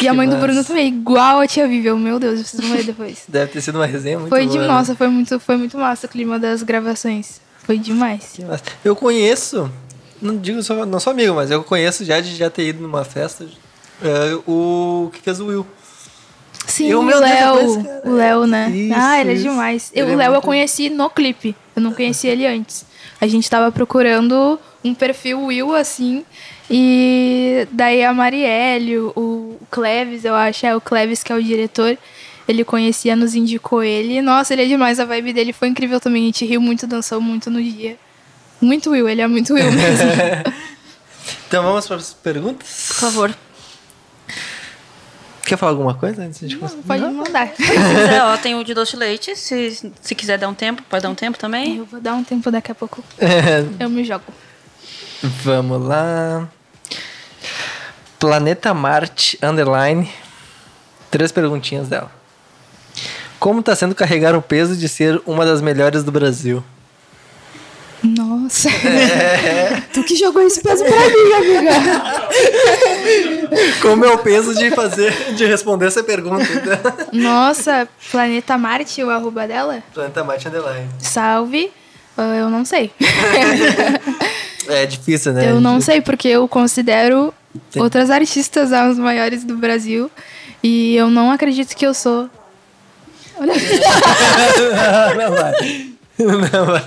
E 0.02 0.08
a 0.08 0.12
Que 0.12 0.16
mãe 0.18 0.28
do 0.30 0.36
massa. 0.36 0.48
Bruno 0.48 0.64
também, 0.64 0.88
igual 0.88 1.41
a 1.41 1.48
tia 1.48 1.68
Vivian. 1.68 1.98
Meu 1.98 2.18
Deus, 2.20 2.40
vocês 2.48 2.62
vão 2.66 2.78
ver 2.78 2.84
depois. 2.86 3.24
Deve 3.28 3.52
ter 3.52 3.60
sido 3.62 3.76
uma 3.76 3.86
resenha 3.86 4.18
muito 4.18 4.30
foi 4.30 4.46
boa. 4.46 4.52
de 4.54 4.58
né? 4.60 4.68
nossa, 4.68 4.96
foi 4.96 5.10
muito, 5.10 5.38
foi 5.41 5.58
muito 5.58 5.78
massa 5.78 6.06
o 6.08 6.10
clima 6.10 6.40
das 6.40 6.64
gravações. 6.64 7.41
Foi 7.66 7.78
demais. 7.78 8.32
Que 8.34 8.46
massa. 8.46 8.64
Eu 8.84 8.96
conheço, 8.96 9.70
não 10.22 10.38
digo 10.38 10.62
só, 10.64 10.86
não 10.86 11.00
sou 11.00 11.12
amigo, 11.12 11.36
mas 11.36 11.50
eu 11.52 11.64
conheço 11.64 12.04
já 12.06 12.20
de 12.20 12.36
já 12.36 12.50
ter 12.50 12.68
ido 12.68 12.82
numa 12.82 13.04
festa 13.04 13.46
é, 14.02 14.36
o 14.48 15.10
que 15.14 15.20
fez 15.22 15.40
o 15.40 15.46
Will. 15.48 15.66
Sim, 16.68 16.88
Eu, 16.90 17.00
o 17.02 17.06
Léo. 17.06 18.02
O 18.06 18.12
Léo, 18.12 18.46
né? 18.48 18.70
isso, 18.70 18.94
ah, 18.96 19.20
ele 19.20 19.32
é 19.32 19.34
isso. 19.34 19.44
demais. 19.44 19.91
Eu- 19.94 20.06
Ele 20.06 20.12
o 20.12 20.16
é 20.16 20.18
Léo 20.18 20.28
eu 20.30 20.32
muito- 20.34 20.46
conheci 20.46 20.90
no 20.90 21.10
clipe. 21.10 21.56
Eu 21.76 21.82
não 21.82 21.94
conhecia 21.94 22.32
ele 22.32 22.46
antes. 22.46 22.86
A 23.20 23.26
gente 23.28 23.50
tava 23.50 23.72
procurando 23.72 24.60
um 24.84 24.94
perfil 24.94 25.41
Will, 25.46 25.74
assim. 25.76 26.24
E 26.70 27.68
daí 27.72 28.04
a 28.04 28.14
Marielle, 28.14 28.98
o- 29.00 29.14
o 29.16 29.60
Cleves, 29.72 30.24
eu 30.26 30.36
acho, 30.36 30.66
é 30.66 30.76
o 30.76 30.80
Cleves 30.82 31.24
que 31.24 31.32
é 31.32 31.36
o 31.36 31.41
diretor. 31.44 31.98
Ele 32.48 32.64
conhecia, 32.64 33.16
nos 33.16 33.36
indicou 33.36 33.84
ele. 33.84 34.22
Nossa, 34.22 34.54
ele 34.54 34.64
é 34.64 34.66
demais. 34.66 35.00
A 35.00 35.06
vibe 35.06 35.34
dele 35.34 35.54
foi 35.54 35.68
incrível 35.68 36.00
também. 36.00 36.24
A 36.24 36.26
gente 36.28 36.46
riu 36.46 36.62
muito, 36.62 36.86
dançou 36.88 37.20
muito 37.20 37.50
no 37.50 37.62
dia. 37.62 37.98
Muito 38.61 38.91
Will, 38.91 39.07
ele 39.07 39.22
é 39.22 39.27
muito 39.27 39.53
Will 39.53 39.72
mesmo. 39.72 40.10
Então 41.48 41.64
vamos 41.64 41.88
para 41.88 41.95
as 41.95 42.14
perguntas? 42.14 42.86
Por 42.90 42.95
favor. 42.95 43.36
Quer 45.44 45.57
falar 45.57 45.72
alguma 45.72 45.95
coisa 45.95 46.22
antes 46.22 46.48
de 46.48 46.56
começar? 46.56 46.77
Pode 46.86 47.02
me 47.02 47.11
mandar. 47.11 47.48
Se 47.56 47.64
quiser, 47.64 48.23
ó, 48.23 48.38
tem 48.38 48.53
o 48.53 48.64
de 48.64 48.76
doce 48.76 48.91
de 48.91 48.98
leite. 48.98 49.36
Se, 49.36 49.91
se 49.99 50.14
quiser 50.14 50.38
dar 50.38 50.48
um 50.48 50.53
tempo, 50.53 50.84
pode 50.88 51.02
dar 51.02 51.10
um 51.10 51.15
tempo 51.15 51.40
também. 51.40 51.77
Eu 51.77 51.86
vou 51.86 51.99
dar 51.99 52.14
um 52.14 52.23
tempo 52.23 52.52
daqui 52.52 52.72
a 52.72 52.76
pouco. 52.76 53.03
Eu 53.80 53.90
me 53.90 54.03
jogo. 54.03 54.26
Vamos 55.23 55.88
lá. 55.88 56.48
Planeta 58.19 58.72
Marte 58.76 59.40
Underline. 59.41 60.07
Três 61.10 61.31
perguntinhas 61.31 61.88
dela. 61.88 62.11
Como 63.40 63.64
tá 63.64 63.76
sendo 63.76 63.95
carregar 63.95 64.36
o 64.36 64.41
peso 64.44 64.76
de 64.76 64.88
ser 64.88 65.19
uma 65.26 65.48
das 65.48 65.64
melhores 65.64 66.03
do 66.03 66.11
Brasil? 66.11 66.64
Nossa. 68.04 68.70
tu 69.94 70.04
que 70.04 70.16
jogou 70.16 70.42
esse 70.42 70.62
peso 70.62 70.84
pra 70.86 70.96
mim, 71.10 71.34
amiga. 71.34 71.72
Como 73.82 74.06
é 74.06 74.12
o 74.12 74.18
peso 74.20 74.56
de 74.56 74.72
fazer, 74.72 75.12
de 75.36 75.46
responder 75.46 75.88
essa 75.88 76.04
pergunta? 76.04 76.46
Nossa, 77.12 77.88
Planeta 78.12 78.58
Marte, 78.58 79.04
o 79.04 79.10
arroba 79.10 79.48
dela? 79.48 79.84
Planeta 79.94 80.24
Marte 80.24 80.48
Underline. 80.48 80.88
Salve. 81.00 81.72
Ah, 82.18 82.36
eu 82.36 82.50
não 82.50 82.64
sei. 82.66 82.92
É 84.68 84.86
difícil, 84.86 85.34
né? 85.34 85.50
Eu 85.50 85.60
não 85.60 85.82
sei, 85.82 86.00
porque 86.00 86.28
eu 86.28 86.48
considero 86.48 87.34
Tem- 87.72 87.82
outras 87.82 88.12
artistas 88.12 88.72
as 88.72 89.00
maiores 89.00 89.44
do 89.44 89.56
Brasil. 89.58 90.12
E 90.62 90.96
eu 90.96 91.10
não 91.10 91.32
acredito 91.32 91.76
que 91.76 91.88
eu 91.88 91.92
sou. 91.94 92.30
Olha. 93.40 93.54
Não 96.20 96.40
vai. 96.40 96.50
Não 96.52 96.66
vai. 96.66 96.84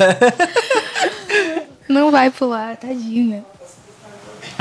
Não 1.89 2.11
vai 2.11 2.31
pular, 2.31 2.77
tadinha. 2.77 3.45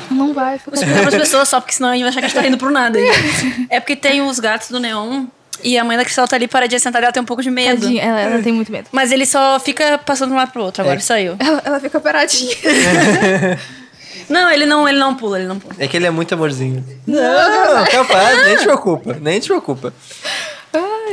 Não 0.10 0.34
vai. 0.34 0.60
Fica... 0.60 0.76
Explicar 0.76 1.02
pras 1.02 1.16
pessoas 1.22 1.48
só, 1.50 1.60
porque 1.62 1.74
senão 1.74 1.90
a 1.90 1.94
gente 1.94 2.02
vai 2.02 2.10
achar 2.10 2.20
que 2.20 2.26
a 2.26 2.30
gente 2.30 2.42
tá 2.42 2.48
indo 2.48 2.58
pro 2.58 2.70
nada. 2.72 3.00
É 3.70 3.80
porque 3.80 3.96
tem 3.96 4.22
os 4.22 4.40
gatos 4.40 4.70
do 4.70 4.80
neon 4.80 5.26
e 5.64 5.78
a 5.78 5.84
mãe 5.84 5.96
da 5.96 6.04
Cristal 6.04 6.28
tá 6.28 6.36
ali 6.36 6.48
paradinha 6.48 6.80
sentada 6.80 7.06
ela 7.06 7.14
tem 7.14 7.22
um 7.22 7.26
pouco 7.26 7.42
de 7.42 7.50
medo. 7.52 7.82
Tadinha, 7.82 8.04
ela, 8.04 8.20
ela 8.20 8.44
tem 8.44 8.52
muito 8.52 8.72
medo. 8.72 8.88
Mas 8.92 9.12
ele 9.12 9.26
só 9.26 9.60
fica 9.60 9.98
passando 10.00 10.30
de 10.30 10.34
um 10.34 10.38
lado 10.38 10.52
pro 10.52 10.64
outro, 10.64 10.82
agora 10.82 10.96
É. 10.96 10.98
ele 10.98 11.04
saiu. 11.04 11.36
Ela, 11.40 11.62
ela 11.64 11.80
fica 11.80 12.00
paradinha. 12.00 12.56
Não, 14.30 14.50
ele 14.50 14.66
não, 14.66 14.88
ele 14.88 14.98
não 14.98 15.14
pula, 15.14 15.38
ele 15.38 15.48
não 15.48 15.60
pula. 15.60 15.76
É 15.78 15.88
que 15.90 15.98
ele 15.98 16.06
é 16.06 16.10
muito 16.10 16.34
amorzinho. 16.34 16.86
Não, 17.06 17.84
capaz, 17.92 18.46
nem 18.46 18.56
te 18.56 18.64
preocupa, 18.64 19.18
nem 19.20 19.40
te 19.42 19.48
preocupa. 19.48 19.94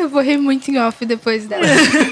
Eu 0.09 0.11
vou 0.11 0.23
rir 0.23 0.39
muito 0.39 0.71
em 0.71 0.79
off 0.79 1.05
depois 1.05 1.45
dela. 1.47 1.67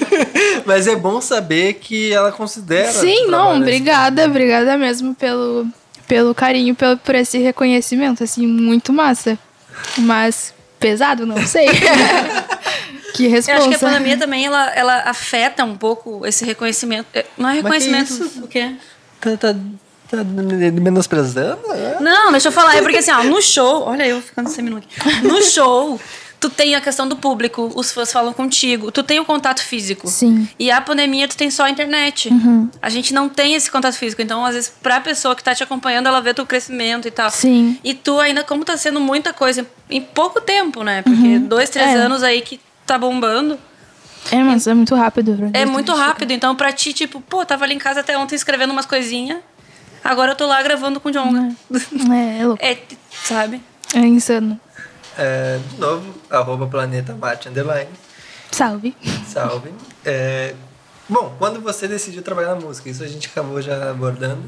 Mas 0.67 0.87
é 0.87 0.95
bom 0.95 1.19
saber 1.19 1.75
que 1.75 2.13
ela 2.13 2.31
considera. 2.31 2.93
Sim, 2.93 3.29
não, 3.29 3.57
obrigada, 3.57 4.27
obrigada 4.27 4.77
mesmo 4.77 5.15
pelo, 5.15 5.67
pelo 6.07 6.35
carinho, 6.35 6.75
pelo, 6.75 6.99
por 6.99 7.15
esse 7.15 7.39
reconhecimento, 7.39 8.23
assim, 8.23 8.47
muito 8.47 8.93
massa. 8.93 9.39
Mas 9.97 10.53
pesado, 10.79 11.25
não 11.25 11.39
sei. 11.47 11.69
que 13.17 13.25
Eu 13.25 13.31
responsa. 13.31 13.59
acho 13.61 13.69
que 13.71 13.75
a 13.77 13.79
pandemia 13.79 14.19
também 14.19 14.45
ela, 14.45 14.71
ela 14.75 15.03
afeta 15.07 15.65
um 15.65 15.75
pouco 15.75 16.27
esse 16.27 16.45
reconhecimento. 16.45 17.07
É, 17.15 17.25
Não 17.39 17.49
é 17.49 17.63
Mas 17.63 17.85
que 17.85 17.89
reconhecimento 17.91 18.27
isso? 18.31 18.45
o 18.45 18.47
quê? 18.47 18.73
Tá, 19.19 19.39
tá, 19.39 19.55
tá 20.11 20.23
menosprezando? 20.23 21.73
É? 21.73 21.97
Não, 21.99 22.31
deixa 22.31 22.49
eu 22.49 22.53
falar. 22.53 22.77
É 22.77 22.83
porque 22.83 22.99
assim, 22.99 23.11
ó, 23.11 23.25
no 23.25 23.41
show. 23.41 23.85
Olha 23.85 24.07
eu 24.07 24.21
ficando 24.21 24.51
sem 24.51 24.63
minuto. 24.63 24.87
No 25.23 25.41
show, 25.49 25.99
tu 26.39 26.51
tem 26.51 26.75
a 26.75 26.81
questão 26.81 27.09
do 27.09 27.17
público, 27.17 27.71
os 27.75 27.91
fãs 27.93 28.13
falam 28.13 28.33
contigo, 28.33 28.91
tu 28.93 29.03
tem 29.03 29.19
o 29.19 29.25
contato 29.25 29.61
físico. 29.63 30.09
Sim. 30.09 30.49
E 30.59 30.71
a 30.71 30.81
pandemia, 30.81 31.27
tu 31.29 31.37
tem 31.37 31.51
só 31.51 31.65
a 31.65 31.71
internet. 31.71 32.31
A 32.81 32.89
gente 32.91 33.13
não 33.15 33.29
tem 33.29 33.55
esse 33.55 33.71
contato 33.71 33.95
físico. 33.95 34.21
Então, 34.23 34.45
às 34.45 34.55
vezes, 34.55 34.73
pra 34.83 35.01
pessoa 35.01 35.35
que 35.35 35.43
tá 35.43 35.55
te 35.55 35.63
acompanhando, 35.63 36.07
ela 36.07 36.21
vê 36.21 36.33
teu 36.35 36.47
crescimento 36.47 37.09
e 37.09 37.11
tal. 37.11 37.31
Sim. 37.31 37.79
E 37.83 37.95
tu 37.95 38.19
ainda, 38.21 38.45
como 38.45 38.65
tá 38.65 38.77
sendo 38.77 39.01
muita 39.01 39.33
coisa 39.33 39.67
em 39.91 40.01
pouco 40.01 40.41
tempo, 40.41 40.83
né? 40.83 41.03
Porque 41.03 41.39
dois, 41.39 41.71
três 41.71 41.89
É. 41.91 41.95
anos 41.95 42.23
aí 42.23 42.41
que 42.43 42.61
tá 42.87 42.99
bombando. 42.99 43.59
É, 44.31 44.43
mas 44.43 44.67
é 44.67 44.75
muito 44.75 44.95
rápido. 44.95 45.37
pra 45.37 45.61
É 45.61 45.65
muito 45.65 45.93
rápido. 45.93 46.33
Então, 46.33 46.55
pra 46.57 46.73
ti, 46.73 46.93
tipo, 46.93 47.21
pô, 47.21 47.45
tava 47.45 47.65
ali 47.65 47.75
em 47.75 47.79
casa 47.79 48.01
até 48.01 48.17
ontem 48.19 48.35
escrevendo 48.35 48.71
umas 48.73 48.87
coisinhas. 48.87 49.39
Agora 50.03 50.33
eu 50.33 50.37
tô 50.37 50.47
lá 50.47 50.63
gravando 50.63 51.01
com 51.01 51.09
o 51.09 51.13
John. 51.13 51.55
É, 52.13 52.41
é 52.41 52.47
louco. 52.47 52.63
É, 52.65 52.77
sabe? 53.25 53.61
É 53.95 54.01
insano. 54.01 54.61
É, 55.19 55.59
de 55.71 55.81
novo, 55.81 56.15
arroba 56.31 56.67
Planeta 56.67 57.15
Marte 57.15 57.49
Underline. 57.49 57.91
Salve. 58.51 58.97
Salve. 59.27 59.73
É, 60.05 60.55
bom, 61.09 61.35
quando 61.39 61.61
você 61.61 61.89
decidiu 61.89 62.23
trabalhar 62.23 62.55
na 62.55 62.61
música, 62.61 62.89
isso 62.89 63.03
a 63.03 63.09
gente 63.09 63.29
acabou 63.29 63.61
já 63.61 63.91
abordando. 63.91 64.45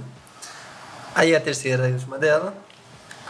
Aí 1.15 1.35
a 1.35 1.41
terceira 1.41 1.89
e 1.89 1.93
última 1.93 2.19
dela. 2.19 2.55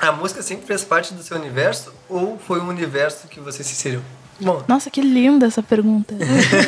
A 0.01 0.13
música 0.13 0.43
sempre 0.43 0.67
fez 0.67 0.85
parte 0.85 1.13
do 1.15 1.23
seu 1.23 1.37
universo 1.37 1.93
ou 2.09 2.39
foi 2.39 2.61
um 2.61 2.69
universo 2.69 3.27
que 3.27 3.41
você 3.41 3.65
se 3.65 3.73
inseriu? 3.73 4.01
Bom, 4.41 4.63
Nossa, 4.69 4.91
que 4.91 5.01
linda 5.01 5.47
essa 5.47 5.63
pergunta. 5.63 6.15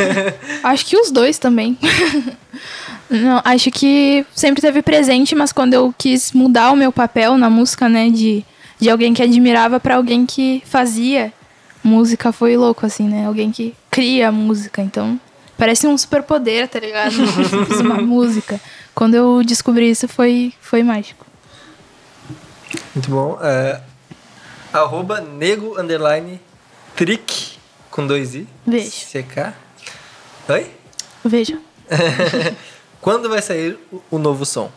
acho 0.65 0.87
que 0.87 0.97
os 0.97 1.11
dois 1.13 1.39
também. 1.39 1.79
Não, 3.09 3.41
acho 3.45 3.71
que 3.71 4.27
sempre 4.35 4.61
teve 4.61 4.83
presente, 4.83 5.35
mas 5.35 5.53
quando 5.53 5.75
eu 5.75 5.95
quis 5.97 6.33
mudar 6.33 6.73
o 6.73 6.77
meu 6.77 6.91
papel 6.91 7.39
na 7.39 7.49
música, 7.49 7.89
né, 7.89 8.09
de, 8.09 8.45
de 8.81 8.89
alguém 8.89 9.13
que 9.13 9.23
admirava 9.23 9.79
pra 9.79 9.97
alguém 9.97 10.25
que 10.25 10.63
fazia 10.67 11.33
música, 11.83 12.33
foi 12.33 12.57
louco, 12.57 12.87
assim, 12.87 13.09
né? 13.09 13.27
Alguém 13.27 13.51
que 13.51 13.75
cria 13.91 14.33
música. 14.33 14.81
Então, 14.83 15.21
parece 15.57 15.87
um 15.87 15.97
superpoder, 15.97 16.69
tá 16.69 16.81
ligado? 16.81 17.15
Uma 17.81 18.01
música. 18.01 18.61
Quando 18.95 19.15
eu 19.15 19.43
descobri 19.45 19.91
isso, 19.91 20.09
foi, 20.09 20.53
foi 20.61 20.83
mágico. 20.83 21.27
muito 22.95 23.11
bom. 23.11 23.39
É, 23.43 23.81
arroba 24.73 25.21
nego 25.21 25.81
underline 25.81 26.41
trick 26.97 27.59
com 27.91 28.07
dois 28.07 28.35
i. 28.35 28.47
Beijo. 28.67 29.07
CK. 29.13 29.55
Oi? 30.49 30.71
Veja. 31.25 31.59
Quando 33.01 33.29
vai 33.29 33.43
sair 33.43 33.79
o 34.11 34.19
novo 34.19 34.45
som? 34.45 34.71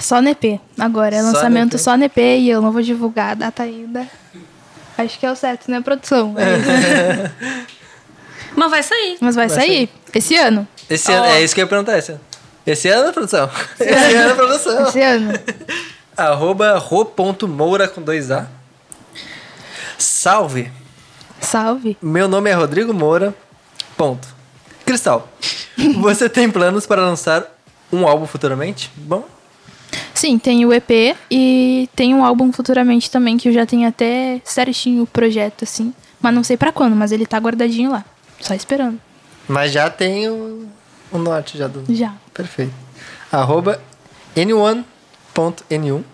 Só 0.00 0.20
no 0.20 0.28
EP. 0.28 0.60
Agora, 0.78 1.16
é 1.16 1.20
Só 1.20 1.26
lançamento 1.26 1.78
só 1.78 1.96
no 1.96 2.04
EP 2.04 2.16
e 2.18 2.50
eu 2.50 2.60
não 2.60 2.72
vou 2.72 2.82
divulgar 2.82 3.30
a 3.30 3.34
data 3.34 3.62
ainda. 3.62 4.06
Acho 4.98 5.18
que 5.18 5.26
é 5.26 5.30
o 5.30 5.36
certo, 5.36 5.70
né, 5.70 5.80
produção? 5.80 6.34
É 6.36 6.56
isso. 7.66 7.72
Mas 8.54 8.70
vai 8.70 8.82
sair. 8.82 9.18
Mas 9.20 9.34
vai, 9.34 9.48
Vai 9.48 9.56
sair. 9.56 9.90
Esse 10.14 10.36
ano. 10.36 10.68
Esse 10.88 11.10
ano, 11.10 11.24
Ó. 11.24 11.26
é 11.26 11.42
isso 11.42 11.54
que 11.54 11.60
eu 11.60 11.64
ia 11.64 11.68
perguntar. 11.68 11.96
Esse 11.98 12.12
ano, 12.12 12.20
esse 12.66 12.88
ano 12.88 13.12
produção? 13.12 13.50
Esse 13.80 14.14
ano, 14.14 14.34
produção. 14.36 14.88
Esse 14.88 15.02
ano. 15.02 15.32
Arroba 16.16 16.76
ro.moura 16.78 17.88
com 17.88 18.02
dois 18.02 18.30
A. 18.30 18.46
Salve. 19.98 20.70
Salve. 21.40 21.96
Meu 22.00 22.28
nome 22.28 22.50
é 22.50 22.52
Rodrigo 22.52 22.92
Moura. 22.92 23.34
Ponto. 23.96 24.28
Cristal. 24.84 25.28
Você 26.00 26.28
tem 26.28 26.50
planos 26.50 26.86
para 26.86 27.00
lançar 27.00 27.44
um 27.90 28.06
álbum 28.06 28.26
futuramente? 28.26 28.90
Bom, 28.94 29.26
Sim, 30.22 30.38
tem 30.38 30.64
o 30.64 30.72
EP 30.72 31.16
e 31.28 31.88
tem 31.96 32.14
um 32.14 32.24
álbum 32.24 32.52
futuramente 32.52 33.10
também, 33.10 33.36
que 33.36 33.48
eu 33.48 33.52
já 33.52 33.66
tenho 33.66 33.88
até 33.88 34.40
certinho 34.44 35.02
o 35.02 35.06
projeto, 35.06 35.64
assim. 35.64 35.92
Mas 36.20 36.32
não 36.32 36.44
sei 36.44 36.56
pra 36.56 36.70
quando, 36.70 36.94
mas 36.94 37.10
ele 37.10 37.26
tá 37.26 37.38
guardadinho 37.38 37.90
lá. 37.90 38.04
Só 38.38 38.54
esperando. 38.54 39.00
Mas 39.48 39.72
já 39.72 39.90
tem 39.90 40.28
o, 40.28 40.68
o 41.10 41.18
norte 41.18 41.58
já 41.58 41.66
do. 41.66 41.84
Já. 41.92 42.14
Perfeito. 42.32 42.72
Arroba 43.32 43.80
n1.n1. 44.36 46.04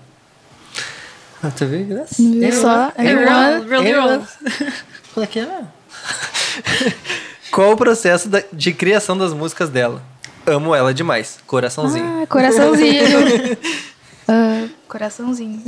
Ah, 1.43 1.51
tu 1.51 1.67
viu? 1.67 2.07
Só? 2.55 2.91
É 2.97 3.03
real, 3.03 3.63
real, 3.63 3.83
real. 3.83 4.23
Qual 5.13 5.23
é 5.23 5.27
que 5.27 5.39
é? 5.39 5.61
Qual 7.53 7.73
o 7.73 7.77
processo 7.77 8.31
da- 8.31 8.43
de 8.51 8.73
criação 8.73 9.19
das 9.19 9.35
músicas 9.35 9.69
dela? 9.69 10.03
Amo 10.47 10.75
ela 10.75 10.95
demais. 10.95 11.39
Coraçãozinho. 11.47 12.23
Ah, 12.23 12.27
coraçãozinho. 12.27 13.03
Ah, 14.29 14.69
coraçãozinho. 14.87 15.63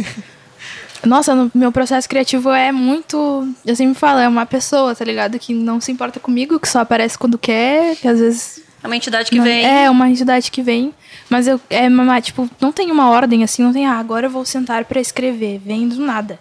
Nossa, 1.05 1.35
no 1.35 1.51
meu 1.55 1.73
processo 1.73 2.07
criativo 2.09 2.51
é 2.51 2.71
muito. 2.71 3.49
Eu 3.65 3.75
sempre 3.75 3.95
falo, 3.99 4.21
é 4.21 4.29
uma 4.29 4.45
pessoa, 4.45 4.95
tá 4.95 5.05
ligado? 5.05 5.39
Que 5.39 5.55
não 5.55 5.81
se 5.81 5.91
importa 5.91 6.21
comigo, 6.21 6.61
que 6.61 6.69
só 6.69 6.81
aparece 6.81 7.17
quando 7.19 7.39
quer, 7.39 7.97
que 7.97 8.07
às 8.07 8.19
vezes. 8.21 8.63
É 8.83 8.87
uma 8.87 8.97
entidade 8.97 9.31
que 9.31 9.37
não- 9.37 9.45
vem. 9.45 9.65
É, 9.65 9.91
uma 9.91 10.09
entidade 10.11 10.51
que 10.51 10.63
vem. 10.63 10.93
Mas 11.31 11.47
eu. 11.47 11.59
É, 11.71 11.89
tipo, 12.21 12.49
não 12.61 12.71
tem 12.71 12.91
uma 12.91 13.09
ordem 13.09 13.43
assim, 13.43 13.63
não 13.63 13.73
tem, 13.73 13.87
ah, 13.87 13.99
agora 13.99 14.27
eu 14.27 14.31
vou 14.31 14.45
sentar 14.45 14.85
pra 14.85 15.01
escrever. 15.01 15.59
Vem 15.65 15.89
do 15.89 16.01
nada. 16.05 16.39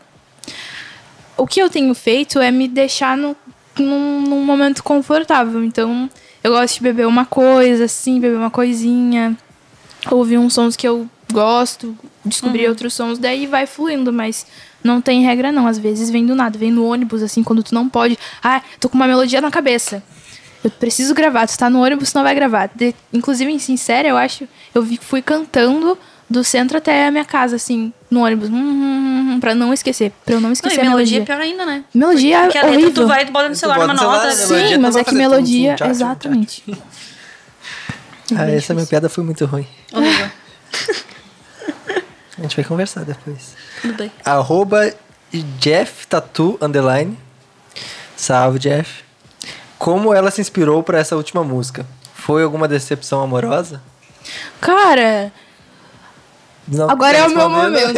O 1.37 1.47
que 1.47 1.61
eu 1.61 1.69
tenho 1.69 1.93
feito 1.95 2.39
é 2.39 2.51
me 2.51 2.67
deixar 2.67 3.15
no, 3.15 3.35
num, 3.77 4.21
num 4.21 4.43
momento 4.43 4.83
confortável. 4.83 5.63
Então, 5.63 6.09
eu 6.43 6.51
gosto 6.51 6.75
de 6.75 6.81
beber 6.83 7.07
uma 7.07 7.25
coisa, 7.25 7.85
assim, 7.85 8.19
beber 8.19 8.35
uma 8.35 8.51
coisinha 8.51 9.37
ouvir 10.11 10.37
uns 10.37 10.53
sons 10.53 10.75
que 10.75 10.87
eu 10.87 11.09
gosto, 11.31 11.95
descobrir 12.25 12.67
outros 12.67 12.93
sons, 12.93 13.17
daí 13.17 13.45
vai 13.47 13.65
fluindo, 13.67 14.11
mas 14.11 14.45
não 14.83 15.01
tem 15.01 15.23
regra 15.23 15.51
não, 15.51 15.67
às 15.67 15.77
vezes 15.77 16.09
vem 16.09 16.25
do 16.25 16.35
nada, 16.35 16.57
vem 16.57 16.71
no 16.71 16.85
ônibus, 16.85 17.21
assim, 17.21 17.43
quando 17.43 17.61
tu 17.63 17.73
não 17.75 17.87
pode, 17.89 18.17
ah, 18.43 18.61
tô 18.79 18.89
com 18.89 18.95
uma 18.95 19.07
melodia 19.07 19.41
na 19.41 19.51
cabeça, 19.51 20.01
eu 20.63 20.69
preciso 20.71 21.13
gravar, 21.13 21.47
tu 21.47 21.57
tá 21.57 21.69
no 21.69 21.83
ônibus, 21.83 22.11
tu 22.11 22.15
não 22.15 22.23
vai 22.23 22.35
gravar. 22.35 22.69
De- 22.75 22.93
inclusive, 23.13 23.51
em 23.51 23.59
Sincera, 23.59 24.07
eu 24.07 24.17
acho, 24.17 24.47
eu 24.75 24.81
vi- 24.81 24.99
fui 25.01 25.21
cantando 25.21 25.97
do 26.29 26.43
centro 26.43 26.77
até 26.77 27.07
a 27.07 27.11
minha 27.11 27.25
casa, 27.25 27.55
assim, 27.55 27.91
no 28.11 28.23
ônibus, 28.23 28.49
hum, 28.49 28.53
hum, 28.55 29.33
hum, 29.35 29.39
pra 29.39 29.55
não 29.55 29.73
esquecer, 29.73 30.11
pra 30.25 30.35
eu 30.35 30.39
não 30.41 30.49
Não, 30.49 30.53
esquecer 30.53 30.77
e 30.77 30.81
a 30.81 30.83
melodia 30.89 31.19
melodia. 31.19 31.21
é 31.21 31.25
pior 31.25 31.41
ainda, 31.41 31.65
né? 31.65 31.83
Melodia 31.93 32.41
Porque 32.43 32.57
a 32.57 32.61
é 32.61 32.63
letra 32.65 32.77
horrível. 32.81 33.03
tu 33.03 33.07
vai 33.07 33.23
e 33.23 33.25
tu 33.25 33.31
bota 33.31 33.49
no 33.49 33.55
celular 33.55 33.79
bota 33.79 33.93
uma 33.93 34.01
nota. 34.01 34.31
celular, 34.31 34.33
assim. 34.33 34.53
melodia 34.53 34.75
Sim, 34.75 34.81
mas 34.81 34.95
é 34.95 35.03
que 35.03 35.15
melodia, 35.15 35.69
tum, 35.71 35.75
tchá, 35.75 35.85
tchum, 35.85 35.85
tchá. 35.85 35.91
exatamente. 35.91 36.63
Ah, 38.37 38.49
essa 38.51 38.73
minha 38.75 38.85
piada 38.85 39.09
foi 39.09 39.23
muito 39.23 39.43
ruim. 39.45 39.65
Horrível. 39.91 40.29
A 42.37 42.41
gente 42.41 42.55
vai 42.55 42.63
conversar 42.65 43.03
depois. 43.03 43.53
Tudo 43.81 43.95
bem. 43.95 44.11
Arroba 44.23 44.93
Jeff 45.59 46.07
Tatu 46.07 46.57
Underline. 46.61 47.17
Salve, 48.15 48.59
Jeff. 48.59 49.03
Como 49.77 50.13
ela 50.13 50.31
se 50.31 50.39
inspirou 50.39 50.81
pra 50.81 50.99
essa 50.99 51.15
última 51.17 51.43
música? 51.43 51.85
Foi 52.13 52.43
alguma 52.43 52.67
decepção 52.67 53.21
amorosa? 53.21 53.81
Cara, 54.61 55.31
Não 56.67 56.89
Agora 56.89 57.17
é 57.17 57.27
o 57.27 57.29
meu 57.29 57.49
né? 57.49 57.55
momento. 57.63 57.93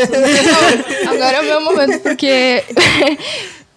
Não, 1.05 1.11
agora 1.13 1.37
é 1.37 1.41
o 1.41 1.43
meu 1.43 1.61
momento, 1.61 1.99
porque. 2.01 2.63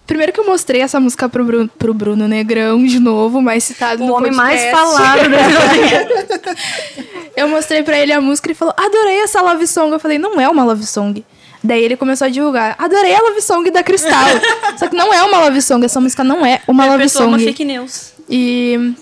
Primeiro 0.07 0.33
que 0.33 0.41
eu 0.41 0.47
mostrei 0.47 0.83
essa 0.83 1.01
música 1.01 1.29
pro 1.29 1.45
Bruno, 1.45 1.71
pro 1.79 1.95
Bruno 1.95 2.29
Negrão 2.29 2.85
de 2.85 3.01
novo, 3.01 3.41
mais 3.41 3.65
citado 3.65 4.03
O 4.05 4.07
no 4.07 4.15
homem 4.15 4.33
mais 4.33 4.71
falado 4.71 5.29
né? 5.31 5.39
Eu 7.37 7.49
mostrei 7.49 7.83
pra 7.83 7.99
ele 7.99 8.13
a 8.13 8.21
música 8.21 8.49
e 8.49 8.51
ele 8.51 8.55
falou: 8.55 8.75
Adorei 8.77 9.23
essa 9.23 9.41
love 9.41 9.67
song. 9.67 9.93
Eu 9.93 9.99
falei: 9.99 10.19
Não 10.19 10.41
é 10.41 10.49
uma 10.49 10.63
love 10.63 10.87
song. 10.87 11.25
Daí 11.63 11.83
ele 11.83 11.97
começou 11.97 12.27
a 12.27 12.29
divulgar: 12.29 12.77
Adorei 12.79 13.15
a 13.15 13.21
love 13.21 13.41
song 13.41 13.71
da 13.71 13.83
Cristal. 13.83 14.27
Só 14.79 14.87
que 14.87 14.95
não 14.95 15.13
é 15.13 15.23
uma 15.23 15.39
love 15.41 15.61
song, 15.63 15.85
essa 15.85 16.01
música 16.01 16.23
não 16.23 16.45
é 16.45 16.61
uma 16.69 16.85
love 16.85 17.03
é 17.03 17.07
uma 17.07 17.09
song. 17.09 17.45
fake 17.45 17.65
news. 17.65 18.13
E 18.29 18.95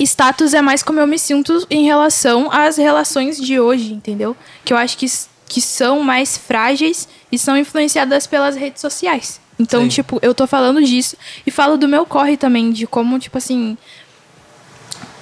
status 0.00 0.54
é 0.54 0.62
mais 0.62 0.82
como 0.82 0.98
eu 0.98 1.06
me 1.06 1.18
sinto 1.18 1.64
em 1.70 1.84
relação 1.84 2.50
às 2.50 2.76
relações 2.76 3.38
de 3.38 3.60
hoje, 3.60 3.92
entendeu? 3.92 4.36
Que 4.64 4.72
eu 4.72 4.76
acho 4.76 4.96
que, 4.96 5.06
que 5.46 5.60
são 5.60 6.00
mais 6.00 6.36
frágeis 6.36 7.06
e 7.30 7.38
são 7.38 7.56
influenciadas 7.56 8.26
pelas 8.26 8.56
redes 8.56 8.80
sociais. 8.80 9.40
Então, 9.58 9.82
Sim. 9.82 9.88
tipo, 9.88 10.18
eu 10.22 10.34
tô 10.34 10.46
falando 10.46 10.82
disso 10.82 11.16
e 11.46 11.50
falo 11.50 11.76
do 11.76 11.88
meu 11.88 12.04
corre 12.04 12.36
também, 12.36 12.72
de 12.72 12.86
como, 12.86 13.18
tipo 13.18 13.38
assim. 13.38 13.76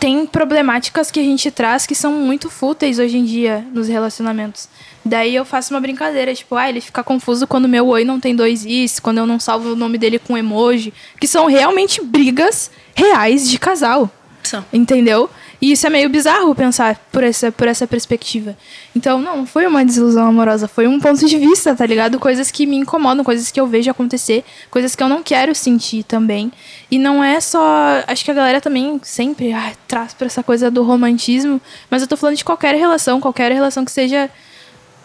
Tem 0.00 0.26
problemáticas 0.26 1.12
que 1.12 1.20
a 1.20 1.22
gente 1.22 1.48
traz 1.50 1.86
que 1.86 1.94
são 1.94 2.12
muito 2.12 2.50
fúteis 2.50 2.98
hoje 2.98 3.16
em 3.18 3.24
dia 3.24 3.64
nos 3.72 3.86
relacionamentos. 3.86 4.68
Daí 5.04 5.34
eu 5.34 5.44
faço 5.44 5.72
uma 5.72 5.80
brincadeira, 5.80 6.34
tipo, 6.34 6.56
ah, 6.56 6.68
ele 6.68 6.80
fica 6.80 7.04
confuso 7.04 7.46
quando 7.46 7.68
meu 7.68 7.86
oi 7.86 8.04
não 8.04 8.18
tem 8.18 8.34
dois 8.34 8.64
is, 8.64 8.98
quando 8.98 9.18
eu 9.18 9.26
não 9.26 9.38
salvo 9.38 9.72
o 9.72 9.76
nome 9.76 9.98
dele 9.98 10.18
com 10.18 10.36
emoji, 10.36 10.92
que 11.20 11.28
são 11.28 11.46
realmente 11.46 12.02
brigas 12.02 12.68
reais 12.94 13.48
de 13.48 13.60
casal. 13.60 14.10
São. 14.42 14.64
Entendeu? 14.72 15.30
E 15.62 15.70
isso 15.70 15.86
é 15.86 15.90
meio 15.90 16.08
bizarro 16.08 16.52
pensar 16.56 17.00
por 17.12 17.22
essa, 17.22 17.52
por 17.52 17.68
essa 17.68 17.86
perspectiva. 17.86 18.56
Então, 18.96 19.20
não, 19.20 19.46
foi 19.46 19.64
uma 19.64 19.84
desilusão 19.84 20.26
amorosa, 20.26 20.66
foi 20.66 20.88
um 20.88 20.98
ponto 20.98 21.24
de 21.24 21.38
vista, 21.38 21.72
tá 21.72 21.86
ligado? 21.86 22.18
Coisas 22.18 22.50
que 22.50 22.66
me 22.66 22.74
incomodam, 22.74 23.24
coisas 23.24 23.48
que 23.52 23.60
eu 23.60 23.66
vejo 23.68 23.88
acontecer, 23.88 24.44
coisas 24.72 24.96
que 24.96 25.02
eu 25.04 25.08
não 25.08 25.22
quero 25.22 25.54
sentir 25.54 26.02
também. 26.02 26.50
E 26.90 26.98
não 26.98 27.22
é 27.22 27.40
só. 27.40 28.02
Acho 28.08 28.24
que 28.24 28.32
a 28.32 28.34
galera 28.34 28.60
também 28.60 29.00
sempre 29.04 29.52
ah, 29.52 29.72
traz 29.86 30.12
pra 30.12 30.26
essa 30.26 30.42
coisa 30.42 30.68
do 30.68 30.82
romantismo, 30.82 31.60
mas 31.88 32.02
eu 32.02 32.08
tô 32.08 32.16
falando 32.16 32.36
de 32.36 32.44
qualquer 32.44 32.74
relação, 32.74 33.20
qualquer 33.20 33.52
relação 33.52 33.84
que 33.84 33.92
seja 33.92 34.28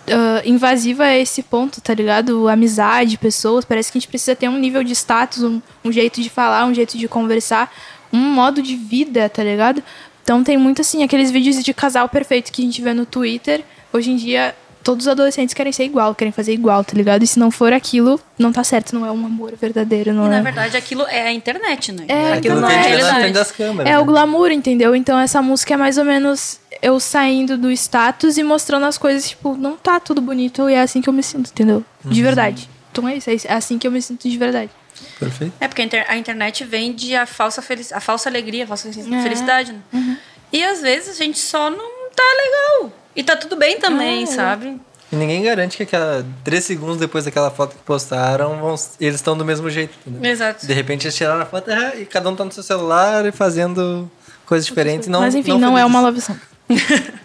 ah, 0.09 0.41
invasiva 0.43 1.03
a 1.03 1.15
esse 1.15 1.43
ponto, 1.43 1.81
tá 1.81 1.93
ligado? 1.93 2.47
Amizade, 2.47 3.15
pessoas, 3.17 3.63
parece 3.63 3.91
que 3.91 3.97
a 3.97 4.01
gente 4.01 4.09
precisa 4.09 4.35
ter 4.35 4.49
um 4.49 4.57
nível 4.57 4.83
de 4.83 4.93
status, 4.93 5.43
um, 5.43 5.61
um 5.85 5.91
jeito 5.91 6.19
de 6.19 6.31
falar, 6.31 6.65
um 6.65 6.73
jeito 6.73 6.97
de 6.97 7.07
conversar, 7.07 7.71
um 8.11 8.17
modo 8.17 8.61
de 8.61 8.75
vida, 8.75 9.27
tá 9.29 9.43
ligado? 9.43 9.83
Então 10.27 10.43
tem 10.43 10.57
muito 10.57 10.81
assim, 10.81 11.03
aqueles 11.03 11.31
vídeos 11.31 11.63
de 11.63 11.73
casal 11.73 12.09
perfeito 12.09 12.51
que 12.51 12.61
a 12.61 12.65
gente 12.65 12.81
vê 12.81 12.93
no 12.93 13.05
Twitter. 13.05 13.63
Hoje 13.93 14.11
em 14.11 14.17
dia, 14.17 14.53
todos 14.83 15.05
os 15.05 15.07
adolescentes 15.09 15.53
querem 15.53 15.71
ser 15.71 15.85
igual, 15.85 16.13
querem 16.13 16.33
fazer 16.33 16.51
igual, 16.51 16.83
tá 16.83 16.91
ligado? 16.95 17.23
E 17.23 17.27
se 17.27 17.39
não 17.39 17.49
for 17.49 17.71
aquilo, 17.71 18.19
não 18.37 18.51
tá 18.51 18.61
certo, 18.61 18.93
não 18.93 19.05
é 19.05 19.11
um 19.11 19.25
amor 19.25 19.53
verdadeiro, 19.55 20.13
não 20.13 20.25
E 20.25 20.29
na 20.29 20.39
é. 20.39 20.41
verdade 20.41 20.75
aquilo 20.75 21.03
é 21.03 21.27
a 21.27 21.31
internet, 21.31 21.93
né? 21.93 22.03
É, 22.09 22.33
Aquilo 22.33 22.59
não 22.59 22.67
que 22.67 22.73
a 22.73 22.89
é 22.89 23.01
na 23.01 23.15
frente 23.15 23.33
das 23.35 23.51
câmeras. 23.53 23.89
É 23.89 23.97
o 23.97 24.01
né? 24.01 24.05
glamour, 24.05 24.51
entendeu? 24.51 24.93
Então 24.93 25.17
essa 25.17 25.41
música 25.41 25.75
é 25.75 25.77
mais 25.77 25.97
ou 25.97 26.03
menos 26.03 26.59
eu 26.81 26.99
saindo 26.99 27.57
do 27.57 27.71
status 27.71 28.37
e 28.37 28.43
mostrando 28.43 28.85
as 28.85 28.97
coisas, 28.97 29.29
tipo, 29.29 29.55
não 29.55 29.77
tá 29.77 29.97
tudo 29.97 30.19
bonito 30.19 30.69
e 30.69 30.73
é 30.73 30.81
assim 30.81 31.01
que 31.01 31.07
eu 31.07 31.13
me 31.13 31.23
sinto, 31.23 31.51
entendeu? 31.51 31.85
De 32.03 32.21
verdade. 32.21 32.69
Então 32.91 33.07
é 33.07 33.15
isso, 33.15 33.29
é 33.29 33.53
assim 33.53 33.77
que 33.77 33.87
eu 33.87 33.91
me 33.91 34.01
sinto 34.01 34.27
de 34.27 34.37
verdade. 34.37 34.71
Perfeito. 35.19 35.53
É 35.59 35.67
porque 35.67 35.81
a, 35.81 35.85
inter- 35.85 36.05
a 36.07 36.17
internet 36.17 36.63
vende 36.63 37.15
a 37.15 37.25
falsa, 37.25 37.63
a 37.93 37.99
falsa 37.99 38.29
alegria, 38.29 38.63
a 38.63 38.67
falsa 38.67 38.91
felicidade, 38.91 39.73
né? 39.91 40.17
E 40.51 40.63
às 40.63 40.81
vezes 40.81 41.09
a 41.19 41.23
gente 41.23 41.39
só 41.39 41.69
não 41.69 42.09
tá 42.15 42.23
legal. 42.23 42.93
E 43.15 43.23
tá 43.23 43.35
tudo 43.35 43.55
bem 43.55 43.79
também, 43.79 44.23
É. 44.23 44.25
sabe? 44.27 44.79
E 45.11 45.15
ninguém 45.15 45.41
garante 45.43 45.77
que 45.77 45.83
aquela 45.83 46.25
três 46.43 46.65
segundos 46.65 46.97
depois 46.97 47.23
daquela 47.25 47.49
foto 47.49 47.75
que 47.75 47.83
postaram, 47.83 48.57
vão, 48.59 48.75
eles 48.99 49.15
estão 49.15 49.37
do 49.37 49.45
mesmo 49.45 49.69
jeito. 49.69 49.93
Entendeu? 50.05 50.31
Exato. 50.31 50.65
De 50.67 50.73
repente 50.73 51.05
eles 51.05 51.15
tiraram 51.15 51.41
a 51.41 51.45
foto 51.45 51.71
ah, 51.71 51.95
e 51.95 52.05
cada 52.05 52.29
um 52.29 52.35
tá 52.35 52.43
no 52.43 52.51
seu 52.51 52.61
celular 52.63 53.25
e 53.25 53.31
fazendo 53.31 54.09
coisas 54.45 54.65
diferentes. 54.67 55.07
Não, 55.07 55.21
Mas 55.21 55.33
enfim, 55.35 55.57
não, 55.57 55.77
é 55.77 55.81
felizes. 55.81 55.89
uma 55.89 56.01
love 56.01 56.21
song. 56.21 56.39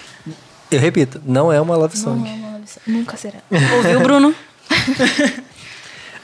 Eu 0.71 0.79
repito, 0.81 1.21
não 1.27 1.53
é 1.53 1.61
uma 1.61 1.77
love 1.77 1.97
song. 1.99 2.19
Não 2.21 2.27
é 2.27 2.31
uma 2.35 2.53
love 2.53 2.67
song. 2.67 2.81
Nunca 2.87 3.17
será. 3.17 3.39
Ouviu, 3.77 4.01
Bruno? 4.01 4.35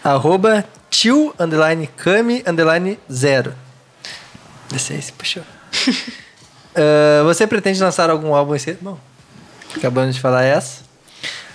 Arroba 0.03 0.65
tio 0.91 1.35
underline 1.39 1.87
kami 1.87 2.43
underline 2.47 2.99
zero. 3.11 3.55
Esse 4.75 4.93
aí 4.93 5.03
se 5.03 5.13
puxou. 5.13 5.43
Ah, 6.79 7.25
você 7.25 7.45
pretende 7.45 7.83
lançar 7.83 8.09
algum 8.09 8.33
álbum 8.35 8.55
esse 8.55 8.75
Bom, 8.75 8.97
acabamos 9.77 10.15
de 10.15 10.21
falar 10.21 10.45
essa. 10.45 10.83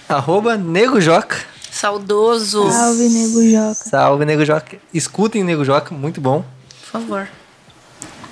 Arroba 0.10 0.58
Nego 0.58 1.00
Joca. 1.00 1.38
Saudoso. 1.72 2.70
Salve, 2.70 3.08
nego 3.08 3.42
Joca. 3.42 3.74
Salve, 3.90 4.26
Nego 4.26 4.44
Joca. 4.44 4.78
Escutem 4.94 5.44
Nego 5.44 5.64
Joca, 5.64 5.96
muito 5.96 6.20
bom. 6.20 6.44
Por 6.82 7.00
favor. 7.00 7.30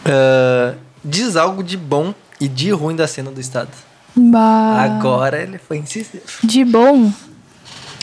Ah, 0.05 0.75
diz 1.03 1.37
algo 1.37 1.63
de 1.63 1.77
bom 1.77 2.13
e 2.41 2.47
de 2.49 2.71
ruim 2.71 2.95
da 2.95 3.07
cena 3.07 3.31
do 3.31 3.39
estado. 3.39 3.71
Bah. 4.13 4.81
Agora 4.81 5.41
ele 5.41 5.57
foi 5.57 5.77
incisivo. 5.77 6.23
De 6.43 6.65
bom, 6.65 7.11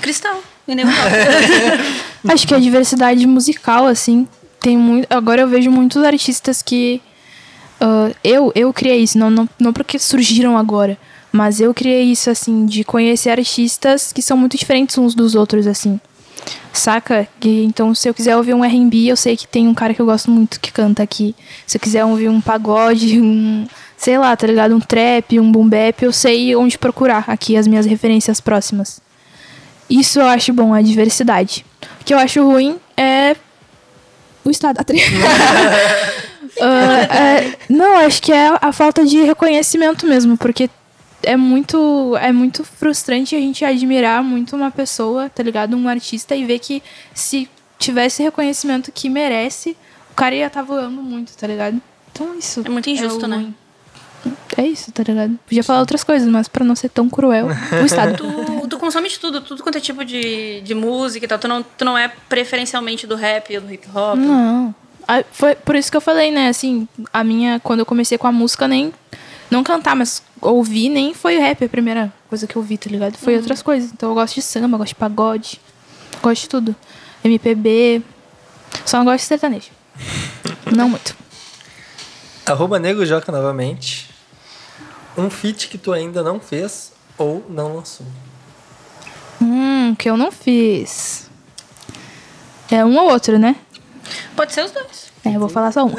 Cristal. 0.01 0.41
E 0.69 2.29
acho 2.31 2.47
que 2.47 2.55
a 2.55 2.59
diversidade 2.59 3.27
musical, 3.27 3.87
assim, 3.87 4.29
tem 4.61 4.77
muito. 4.77 5.07
Agora 5.11 5.41
eu 5.41 5.49
vejo 5.49 5.71
muitos 5.71 6.03
artistas 6.03 6.63
que. 6.63 7.01
ah, 7.81 8.11
eu, 8.23 8.53
eu 8.55 8.73
criei 8.73 9.03
isso, 9.03 9.19
não, 9.19 9.31
não, 9.31 9.49
não 9.59 9.73
porque 9.73 9.99
surgiram 9.99 10.59
agora, 10.59 10.99
mas 11.33 11.61
eu 11.61 11.73
criei 11.73 12.05
isso, 12.05 12.29
assim, 12.29 12.67
de 12.67 12.85
conhecer 12.85 13.31
artistas 13.31 14.13
que 14.13 14.21
são 14.21 14.37
muito 14.37 14.57
diferentes 14.57 14.99
uns 14.99 15.15
dos 15.15 15.35
outros, 15.35 15.67
assim. 15.67 15.99
Saca? 16.73 17.27
Que, 17.41 17.65
então, 17.65 17.95
se 17.95 18.09
eu 18.09 18.15
quiser 18.15 18.37
ouvir 18.37 18.55
um 18.55 18.65
R&B, 18.65 19.07
eu 19.07 19.17
sei 19.17 19.37
que 19.37 19.49
tem 19.49 19.67
um 19.67 19.75
cara 19.75 19.95
que 19.95 20.01
eu 20.01 20.07
gosto 20.07 20.31
muito 20.31 20.61
que 20.61 20.71
canta 20.71 21.03
aqui. 21.03 21.35
Se 21.67 21.77
eu 21.77 21.81
quiser 21.81 22.05
ouvir 22.05 22.29
um 22.29 22.41
pagode, 22.41 23.19
um, 23.21 23.67
sei 23.97 24.19
lá, 24.19 24.37
tá 24.37 24.47
ligado? 24.47 24.75
Um 24.75 24.81
trap, 24.81 25.41
um 25.41 25.51
boom 25.51 25.69
bap, 25.69 26.03
eu 26.03 26.13
sei 26.13 26.55
onde 26.55 26.79
procurar 26.79 27.25
aqui 27.27 27.57
as 27.57 27.67
minhas 27.67 27.87
referências 27.87 28.41
próximas. 28.41 29.01
Isso 29.89 30.21
eu 30.21 30.27
acho 30.27 30.53
bom, 30.53 30.75
a 30.75 30.83
diversidade. 30.83 31.65
O 32.01 32.05
que 32.05 32.13
eu 32.13 32.19
acho 32.19 32.43
ruim 32.43 32.79
é 32.97 33.37
o 34.45 34.51
estado. 34.51 34.79
uh, 34.81 34.85
é, 36.61 37.57
não, 37.69 37.99
acho 37.99 38.21
que 38.23 38.33
é 38.33 38.57
a 38.61 38.73
falta 38.73 39.05
de 39.05 39.23
reconhecimento 39.23 40.07
mesmo, 40.07 40.37
porque 40.37 40.69
é 41.23 41.37
muito 41.37 42.17
é 42.17 42.33
muito 42.33 42.65
frustrante 42.65 43.35
a 43.35 43.39
gente 43.39 43.65
admirar 43.65 44.23
muito 44.23 44.55
uma 44.55 44.71
pessoa, 44.71 45.29
tá 45.29 45.43
ligado? 45.43 45.77
Um 45.77 45.89
artista 45.89 46.35
e 46.37 46.45
ver 46.45 46.59
que 46.59 46.83
se 47.15 47.49
tivesse 47.79 48.23
reconhecimento 48.23 48.93
que 48.93 49.09
merece, 49.09 49.77
o 50.11 50.15
cara 50.15 50.35
ia 50.35 50.47
estar 50.47 50.61
tá 50.61 50.67
voando 50.67 51.03
muito, 51.03 51.37
tá 51.37 51.47
ligado? 51.47 51.81
Então 52.13 52.37
isso. 52.39 52.63
É 52.65 52.69
muito 52.69 52.91
injusto, 52.91 53.25
é 53.25 53.29
né? 53.29 53.53
É 54.57 54.67
isso, 54.67 54.91
tá 54.91 55.03
ligado? 55.03 55.39
Podia 55.47 55.63
falar 55.63 55.81
outras 55.81 56.03
coisas, 56.03 56.29
mas 56.29 56.49
pra 56.49 56.65
não 56.65 56.75
ser 56.75 56.89
tão 56.89 57.09
cruel, 57.09 57.47
o 57.81 57.87
Estado. 57.87 58.25
tu, 58.69 58.79
consome 58.79 59.09
de 59.09 59.19
tudo, 59.19 59.41
tudo 59.41 59.63
quanto 59.63 59.79
é 59.79 59.81
tipo 59.81 60.05
de, 60.05 60.61
de 60.61 60.75
música 60.75 61.25
e 61.25 61.29
tal. 61.29 61.39
Tu 61.39 61.49
não, 61.49 61.63
tu 61.63 61.85
não 61.85 61.97
é 61.97 62.09
preferencialmente 62.29 63.07
do 63.07 63.17
rap 63.17 63.55
ou 63.57 63.61
do 63.63 63.73
hip 63.73 63.89
hop? 63.95 64.17
Não. 64.17 64.75
Ah, 65.07 65.25
foi 65.33 65.55
por 65.55 65.75
isso 65.75 65.91
que 65.91 65.97
eu 65.97 66.01
falei, 66.01 66.31
né? 66.31 66.49
Assim, 66.49 66.87
a 67.13 67.25
minha. 67.25 67.59
Quando 67.61 67.81
eu 67.81 67.87
comecei 67.87 68.19
com 68.19 68.27
a 68.27 68.33
música, 68.33 68.69
nem. 68.69 68.93
Não 69.51 69.65
cantar, 69.65 69.97
mas 69.97 70.23
ouvir 70.43 70.91
nem 70.91 71.15
foi 71.15 71.39
rap 71.39 71.65
a 71.65 71.69
primeira 71.69 72.13
coisa 72.29 72.47
que 72.47 72.55
eu 72.55 72.61
vi, 72.61 72.77
tá 72.77 72.91
ligado? 72.91 73.17
Foi 73.17 73.33
uhum. 73.33 73.39
outras 73.39 73.63
coisas. 73.63 73.91
Então 73.91 74.11
eu 74.11 74.15
gosto 74.15 74.35
de 74.35 74.43
samba, 74.43 74.77
gosto 74.77 74.91
de 74.91 74.95
pagode, 74.97 75.61
gosto 76.23 76.43
de 76.43 76.49
tudo. 76.51 76.77
MPB. 77.25 78.03
Só 78.85 78.99
não 78.99 79.07
gosto 79.07 79.21
de 79.21 79.25
sertanejo. 79.25 79.71
não 80.71 80.91
muito. 80.91 81.17
Arroba 82.45 82.79
Nego 82.79 83.07
Joca 83.07 83.33
novamente. 83.33 84.11
Um 85.17 85.31
feat 85.31 85.69
que 85.69 85.79
tu 85.79 85.93
ainda 85.93 86.23
não 86.23 86.39
fez 86.39 86.93
ou 87.17 87.45
não 87.49 87.77
lançou? 87.77 88.07
Hum, 89.41 89.95
que 89.97 90.09
eu 90.09 90.17
não 90.17 90.31
fiz. 90.31 91.29
É 92.71 92.85
um 92.85 92.97
ou 92.97 93.11
outro, 93.11 93.39
né? 93.39 93.57
Pode 94.37 94.53
ser 94.53 94.65
os 94.65 94.71
dois. 94.71 95.11
É, 95.25 95.35
eu 95.35 95.41
vou 95.41 95.49
falar 95.49 95.73
só 95.73 95.85
um. 95.85 95.93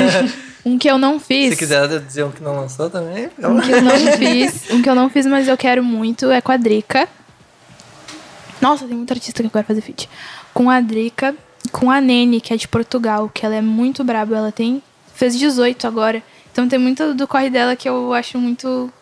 um 0.64 0.78
que 0.78 0.88
eu 0.88 0.98
não 0.98 1.18
fiz. 1.18 1.50
Se 1.50 1.56
quiser 1.56 2.00
dizer 2.00 2.24
um 2.24 2.30
que 2.30 2.42
não 2.42 2.56
lançou 2.56 2.88
também. 2.88 3.30
Um 3.38 3.60
que 3.60 3.72
eu 3.72 3.82
não 3.82 3.96
fiz. 4.16 4.70
Um 4.70 4.82
que 4.82 4.88
eu 4.90 4.94
não 4.94 5.10
fiz, 5.10 5.26
mas 5.26 5.48
eu 5.48 5.56
quero 5.56 5.82
muito 5.82 6.30
é 6.30 6.40
com 6.40 6.52
a 6.52 6.56
Drica. 6.56 7.08
Nossa, 8.60 8.86
tem 8.86 8.96
muita 8.96 9.14
artista 9.14 9.42
que 9.42 9.46
eu 9.46 9.50
quero 9.50 9.66
fazer 9.66 9.80
feat. 9.80 10.08
Com 10.52 10.70
a 10.70 10.80
Drica, 10.80 11.34
com 11.72 11.90
a 11.90 12.00
Nene, 12.00 12.40
que 12.40 12.54
é 12.54 12.56
de 12.56 12.68
Portugal, 12.68 13.30
que 13.32 13.44
ela 13.44 13.54
é 13.54 13.60
muito 13.60 14.04
braba. 14.04 14.36
Ela 14.36 14.52
tem 14.52 14.82
fez 15.14 15.38
18 15.38 15.86
agora. 15.86 16.22
Então 16.52 16.68
tem 16.68 16.78
muito 16.78 17.14
do 17.14 17.26
corre 17.26 17.50
dela 17.50 17.74
que 17.74 17.88
eu 17.88 18.12
acho 18.12 18.38
muito 18.38 18.92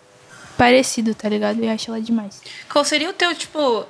parecido, 0.57 1.15
tá 1.15 1.29
ligado? 1.29 1.63
E 1.63 1.69
acho 1.69 1.91
ela 1.91 2.01
demais. 2.01 2.41
Qual 2.71 2.85
seria 2.85 3.09
o 3.11 3.13
teu, 3.13 3.35
tipo, 3.35 3.87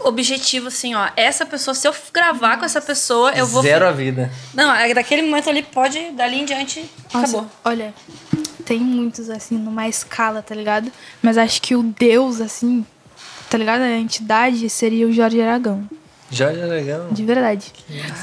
objetivo, 0.00 0.68
assim, 0.68 0.94
ó? 0.94 1.08
Essa 1.16 1.44
pessoa, 1.46 1.74
se 1.74 1.86
eu 1.86 1.94
gravar 2.12 2.56
com 2.58 2.64
essa 2.64 2.80
pessoa, 2.80 3.32
eu 3.32 3.46
vou. 3.46 3.62
Zero 3.62 3.86
a 3.86 3.92
vida. 3.92 4.30
Não, 4.54 4.74
é 4.74 4.92
daquele 4.94 5.22
momento 5.22 5.50
ali 5.50 5.62
pode, 5.62 6.10
dali 6.12 6.40
em 6.40 6.44
diante, 6.44 6.88
Nossa, 7.12 7.18
acabou. 7.26 7.50
Olha, 7.64 7.94
tem 8.64 8.78
muitos, 8.80 9.30
assim, 9.30 9.56
numa 9.56 9.88
escala, 9.88 10.42
tá 10.42 10.54
ligado? 10.54 10.90
Mas 11.22 11.38
acho 11.38 11.60
que 11.62 11.74
o 11.74 11.82
Deus, 11.82 12.40
assim, 12.40 12.84
tá 13.48 13.56
ligado? 13.58 13.82
A 13.82 13.96
entidade 13.96 14.68
seria 14.68 15.06
o 15.06 15.12
Jorge 15.12 15.40
Aragão. 15.40 15.88
Jorge 16.30 16.60
Aragão. 16.60 17.08
De 17.12 17.24
verdade. 17.24 17.72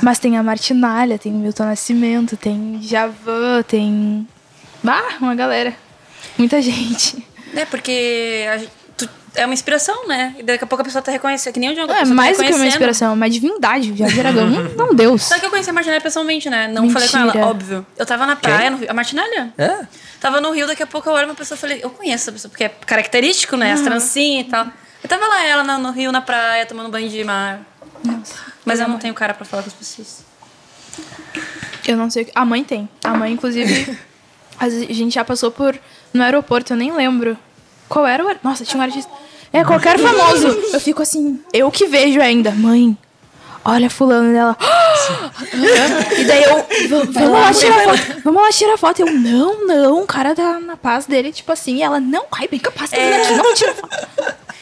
Mas 0.02 0.20
tem 0.20 0.38
a 0.38 0.44
Martinalha, 0.44 1.18
tem 1.18 1.34
o 1.34 1.38
Milton 1.38 1.66
Nascimento, 1.66 2.36
tem 2.36 2.80
Javan, 2.82 3.64
tem. 3.64 4.28
Ah, 4.86 5.18
uma 5.22 5.34
galera. 5.34 5.74
Muita 6.38 6.60
gente. 6.62 7.26
É, 7.56 7.66
porque 7.66 8.46
a, 8.50 8.62
tu, 8.98 9.10
é 9.36 9.46
uma 9.46 9.54
inspiração, 9.54 10.08
né? 10.08 10.36
E 10.38 10.44
daqui 10.44 10.64
a 10.64 10.68
pouco 10.68 10.82
a 10.82 10.86
pessoa 10.86 11.02
tá 11.02 11.12
reconhecendo. 11.12 11.54
Que 11.54 11.60
nem 11.60 11.72
o 11.72 11.74
Diogo. 11.74 11.92
É, 11.92 12.00
tá 12.00 12.06
mais 12.06 12.38
do 12.38 12.44
que 12.44 12.54
uma 12.54 12.66
inspiração, 12.66 13.12
é 13.12 13.14
uma 13.14 13.30
divindade. 13.30 13.92
O 13.92 13.98
Jorge 13.98 14.20
Aragão 14.20 14.50
não, 14.50 14.64
não 14.88 14.96
Deus. 14.96 15.24
Só 15.24 15.40
que 15.40 15.46
eu 15.46 15.50
conheci 15.50 15.70
a 15.70 15.74
Martinalha 15.74 16.02
pessoalmente, 16.02 16.50
né? 16.50 16.68
Não 16.68 16.84
Mentira. 16.84 17.08
falei 17.08 17.32
com 17.32 17.38
ela, 17.40 17.48
óbvio. 17.48 17.86
Eu 17.98 18.06
tava 18.06 18.26
na 18.26 18.36
praia, 18.36 18.70
no 18.70 18.78
Rio. 18.78 18.90
A 18.90 18.94
Martinalha? 18.94 19.54
É? 19.58 19.86
Tava 20.20 20.40
no 20.40 20.52
Rio, 20.52 20.68
daqui 20.68 20.84
a 20.84 20.88
pouco 20.88 21.10
eu 21.10 21.14
olho 21.14 21.26
uma 21.26 21.36
pessoa 21.36 21.58
e 21.58 21.60
falei, 21.60 21.80
eu 21.84 21.90
conheço 21.90 22.24
essa 22.24 22.32
pessoa, 22.32 22.50
porque 22.50 22.64
é 22.64 22.70
característico, 22.70 23.58
né? 23.58 23.74
As 23.74 23.82
trancinhas 23.82 24.48
e 24.48 24.50
tal. 24.50 24.68
Eu 25.04 25.10
tava 25.10 25.28
lá, 25.28 25.46
ela 25.46 25.64
no, 25.64 25.80
no 25.80 25.92
Rio, 25.92 26.12
na 26.12 26.22
praia, 26.22 26.66
tomando 26.66 26.90
banho 26.90 27.10
de 27.10 27.24
mar. 27.24 27.60
Nossa. 28.04 28.36
Mas 28.66 28.80
eu 28.80 28.88
não 28.88 28.98
tenho 28.98 29.14
cara 29.14 29.34
para 29.34 29.46
falar 29.46 29.64
com 29.64 29.70
as 29.70 29.74
pessoas. 29.74 30.24
Eu 31.86 31.98
não 31.98 32.10
sei. 32.10 32.30
A 32.34 32.46
mãe 32.46 32.64
tem. 32.64 32.88
A 33.04 33.14
mãe, 33.14 33.34
inclusive, 33.34 33.98
a 34.58 34.70
gente 34.70 35.14
já 35.14 35.26
passou 35.26 35.52
por. 35.52 35.78
No 36.14 36.24
aeroporto, 36.24 36.74
eu 36.74 36.78
nem 36.78 36.92
lembro. 36.92 37.38
Qual 37.90 38.06
era 38.06 38.24
o. 38.24 38.36
Nossa, 38.44 38.64
tinha 38.64 38.80
um 38.80 38.84
artista. 38.84 39.12
É, 39.52 39.64
qualquer 39.64 40.00
famoso. 40.00 40.48
Eu 40.74 40.80
fico 40.80 41.02
assim, 41.02 41.40
eu 41.54 41.70
que 41.70 41.86
vejo 41.88 42.20
ainda. 42.20 42.52
Mãe, 42.52 42.98
olha 43.64 43.90
fulano 43.90 44.34
dela. 44.34 44.58
e 46.18 46.24
daí 46.26 46.44
eu, 46.44 46.66
vamos 46.90 47.16
lá 47.16 47.54
tirar 47.54 47.84
foto. 47.84 48.22
Vamos 48.24 48.42
lá 48.42 48.50
tirar 48.52 48.78
foto. 48.78 49.00
Eu, 49.02 49.14
não, 49.14 49.68
não, 49.68 50.02
o 50.02 50.08
cara 50.08 50.34
tá 50.34 50.60
na 50.60 50.76
paz 50.76 51.06
dele, 51.06 51.32
tipo 51.32 51.52
assim, 51.52 51.84
ela, 51.84 52.00
não, 52.00 52.26
ai, 52.32 52.48
bem 52.48 52.60
capaz, 52.60 52.90
tá 52.90 52.98
é. 52.98 53.36
não 53.36 53.54
tira 53.54 53.74
foto. 53.76 54.08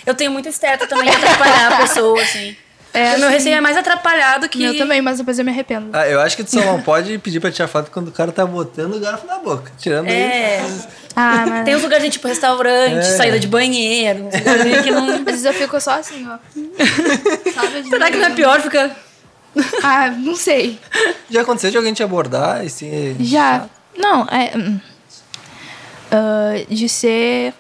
Eu 0.06 0.16
tenho 0.16 0.32
muito 0.32 0.50
esteta 0.50 0.88
também 0.88 1.10
atrapalhar 1.10 1.74
a 1.74 1.78
pessoa, 1.78 2.22
assim. 2.22 2.56
É, 2.94 3.18
meu 3.18 3.30
receio 3.30 3.56
é 3.56 3.62
mais 3.62 3.78
atrapalhado 3.78 4.50
que. 4.50 4.62
Eu 4.64 4.78
também, 4.78 5.02
mas 5.02 5.18
depois 5.18 5.40
eu 5.40 5.46
me 5.46 5.52
arrependo. 5.52 5.90
Ah, 5.94 6.08
eu 6.08 6.20
acho 6.20 6.36
que 6.36 6.44
tu 6.44 6.52
só 6.52 6.60
não 6.66 6.82
pode 6.82 7.18
pedir 7.20 7.40
pra 7.40 7.52
tirar 7.52 7.68
foto 7.68 7.90
quando 7.90 8.10
o 8.10 8.12
cara 8.12 8.32
tá 8.32 8.46
botando 8.46 8.96
o 8.96 9.00
garfo 9.00 9.26
na 9.26 9.40
boca. 9.40 9.72
Tirando 9.78 10.08
é. 10.08 10.62
isso. 10.66 10.88
Ah, 11.16 11.46
mas... 11.48 11.66
Tem 11.66 11.76
uns 11.76 11.84
lugares 11.84 12.12
tipo 12.12 12.28
restaurante, 12.28 12.98
é. 12.98 13.02
saída 13.02 13.40
de 13.40 13.48
banheiro. 13.48 14.30
que 14.84 14.92
não... 14.92 15.10
Às 15.10 15.24
vezes 15.24 15.46
eu 15.46 15.54
fico 15.54 15.80
só 15.80 16.00
assim, 16.00 16.28
ó. 16.28 16.38
Sabe, 17.54 17.88
Será 17.88 18.12
que 18.12 18.18
não 18.18 18.26
é 18.26 18.30
pior? 18.32 18.60
Fica. 18.60 18.96
Ah, 19.84 20.10
não 20.10 20.36
sei. 20.36 20.80
Já 21.30 21.42
aconteceu 21.42 21.72
de 21.72 21.78
alguém 21.78 21.94
te 21.94 22.04
abordar 22.04 22.66
e 22.66 22.70
se. 22.70 23.16
Já. 23.20 23.68
Não, 23.98 24.24
é. 24.26 24.52
Uh, 26.12 26.74
de 26.74 26.90
ser. 26.90 27.54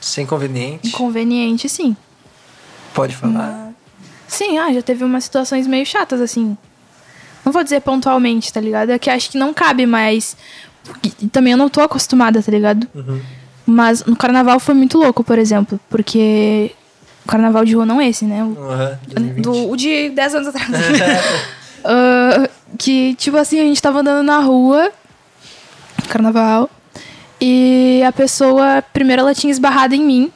Ser 0.00 0.22
inconveniente. 0.22 0.88
Inconveniente, 0.88 1.68
sim. 1.68 1.96
Pode 2.92 3.16
falar. 3.16 3.63
Sim, 4.34 4.58
ah, 4.58 4.72
já 4.72 4.82
teve 4.82 5.04
umas 5.04 5.22
situações 5.22 5.64
meio 5.64 5.86
chatas, 5.86 6.20
assim. 6.20 6.58
Não 7.44 7.52
vou 7.52 7.62
dizer 7.62 7.80
pontualmente, 7.82 8.52
tá 8.52 8.60
ligado? 8.60 8.90
É 8.90 8.98
que 8.98 9.08
acho 9.08 9.30
que 9.30 9.38
não 9.38 9.54
cabe 9.54 9.86
mais. 9.86 10.36
Também 11.30 11.52
eu 11.52 11.56
não 11.56 11.68
tô 11.68 11.80
acostumada, 11.80 12.42
tá 12.42 12.50
ligado? 12.50 12.88
Uhum. 12.92 13.20
Mas 13.64 14.04
no 14.04 14.16
carnaval 14.16 14.58
foi 14.58 14.74
muito 14.74 14.98
louco, 14.98 15.22
por 15.22 15.38
exemplo. 15.38 15.78
Porque. 15.88 16.72
O 17.24 17.28
carnaval 17.28 17.64
de 17.64 17.74
rua 17.74 17.86
não 17.86 18.00
é 18.00 18.08
esse, 18.08 18.24
né? 18.24 18.42
O, 18.42 18.48
uhum, 18.48 19.40
do, 19.40 19.70
o 19.70 19.76
de 19.76 20.10
10 20.10 20.34
anos 20.34 20.48
atrás. 20.48 20.68
uh, 20.68 22.50
que, 22.76 23.14
tipo 23.14 23.36
assim, 23.36 23.60
a 23.60 23.64
gente 23.64 23.80
tava 23.80 24.00
andando 24.00 24.26
na 24.26 24.40
rua. 24.40 24.90
Carnaval. 26.08 26.68
E 27.40 28.02
a 28.04 28.10
pessoa, 28.10 28.82
primeiro 28.92 29.20
ela 29.20 29.34
tinha 29.34 29.50
esbarrado 29.50 29.94
em 29.94 30.02
mim. 30.02 30.32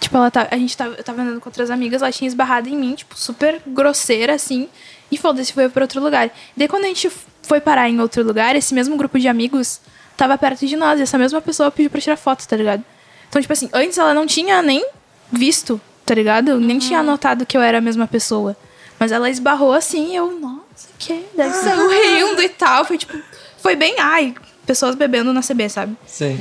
Tipo, 0.00 0.16
ela 0.16 0.30
tá, 0.30 0.46
a 0.50 0.56
gente 0.56 0.76
tava, 0.76 0.94
eu 0.94 1.02
tava 1.02 1.22
andando 1.22 1.40
com 1.40 1.48
outras 1.48 1.70
amigas, 1.70 2.02
ela 2.02 2.12
tinha 2.12 2.28
esbarrado 2.28 2.68
em 2.68 2.76
mim, 2.76 2.94
tipo, 2.94 3.18
super 3.18 3.60
grosseira, 3.66 4.34
assim. 4.34 4.68
E 5.10 5.16
foda-se, 5.16 5.52
foi 5.52 5.68
pra 5.68 5.84
outro 5.84 6.02
lugar. 6.02 6.30
Daí 6.56 6.68
quando 6.68 6.84
a 6.84 6.88
gente 6.88 7.10
foi 7.42 7.60
parar 7.60 7.88
em 7.88 8.00
outro 8.00 8.22
lugar, 8.22 8.56
esse 8.56 8.74
mesmo 8.74 8.96
grupo 8.96 9.18
de 9.18 9.28
amigos 9.28 9.80
tava 10.16 10.36
perto 10.36 10.66
de 10.66 10.76
nós. 10.76 10.98
E 10.98 11.02
essa 11.02 11.16
mesma 11.16 11.40
pessoa 11.40 11.70
pediu 11.70 11.90
pra 11.90 12.00
tirar 12.00 12.16
foto, 12.16 12.46
tá 12.46 12.56
ligado? 12.56 12.84
Então, 13.28 13.40
tipo 13.40 13.52
assim, 13.52 13.68
antes 13.72 13.98
ela 13.98 14.12
não 14.12 14.26
tinha 14.26 14.62
nem 14.62 14.84
visto, 15.30 15.80
tá 16.04 16.14
ligado? 16.14 16.58
Nem 16.60 16.78
tinha 16.78 17.00
uhum. 17.00 17.06
notado 17.06 17.46
que 17.46 17.56
eu 17.56 17.62
era 17.62 17.78
a 17.78 17.80
mesma 17.80 18.06
pessoa. 18.06 18.56
Mas 18.98 19.12
ela 19.12 19.28
esbarrou 19.28 19.72
assim 19.72 20.12
e 20.12 20.16
eu, 20.16 20.38
nossa, 20.40 20.88
que? 20.98 21.24
Daí 21.36 21.52
saiu 21.52 21.88
rindo 21.88 22.42
e 22.42 22.48
tal. 22.48 22.84
Foi 22.84 22.98
tipo, 22.98 23.16
foi 23.58 23.76
bem, 23.76 23.94
ai, 23.98 24.34
pessoas 24.64 24.94
bebendo 24.94 25.32
na 25.32 25.42
CB, 25.42 25.68
sabe? 25.68 25.96
Sim. 26.06 26.38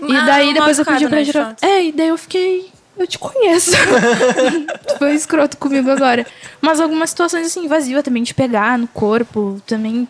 E 0.00 0.12
daí 0.12 0.50
ah, 0.50 0.52
depois 0.52 0.78
eu 0.78 0.84
pedi 0.84 1.08
pra 1.08 1.24
tirar. 1.24 1.56
É, 1.60 1.86
e 1.86 1.92
daí 1.92 2.08
eu 2.08 2.16
fiquei 2.16 2.70
eu 2.98 3.06
te 3.06 3.18
conheço. 3.18 3.72
Foi 4.98 5.14
escroto 5.14 5.56
comigo 5.56 5.90
agora. 5.90 6.26
Mas 6.60 6.80
algumas 6.80 7.10
situações 7.10 7.46
assim, 7.46 7.64
invasivas 7.64 8.02
também, 8.02 8.22
de 8.22 8.34
pegar 8.34 8.78
no 8.78 8.88
corpo, 8.88 9.60
também. 9.66 10.08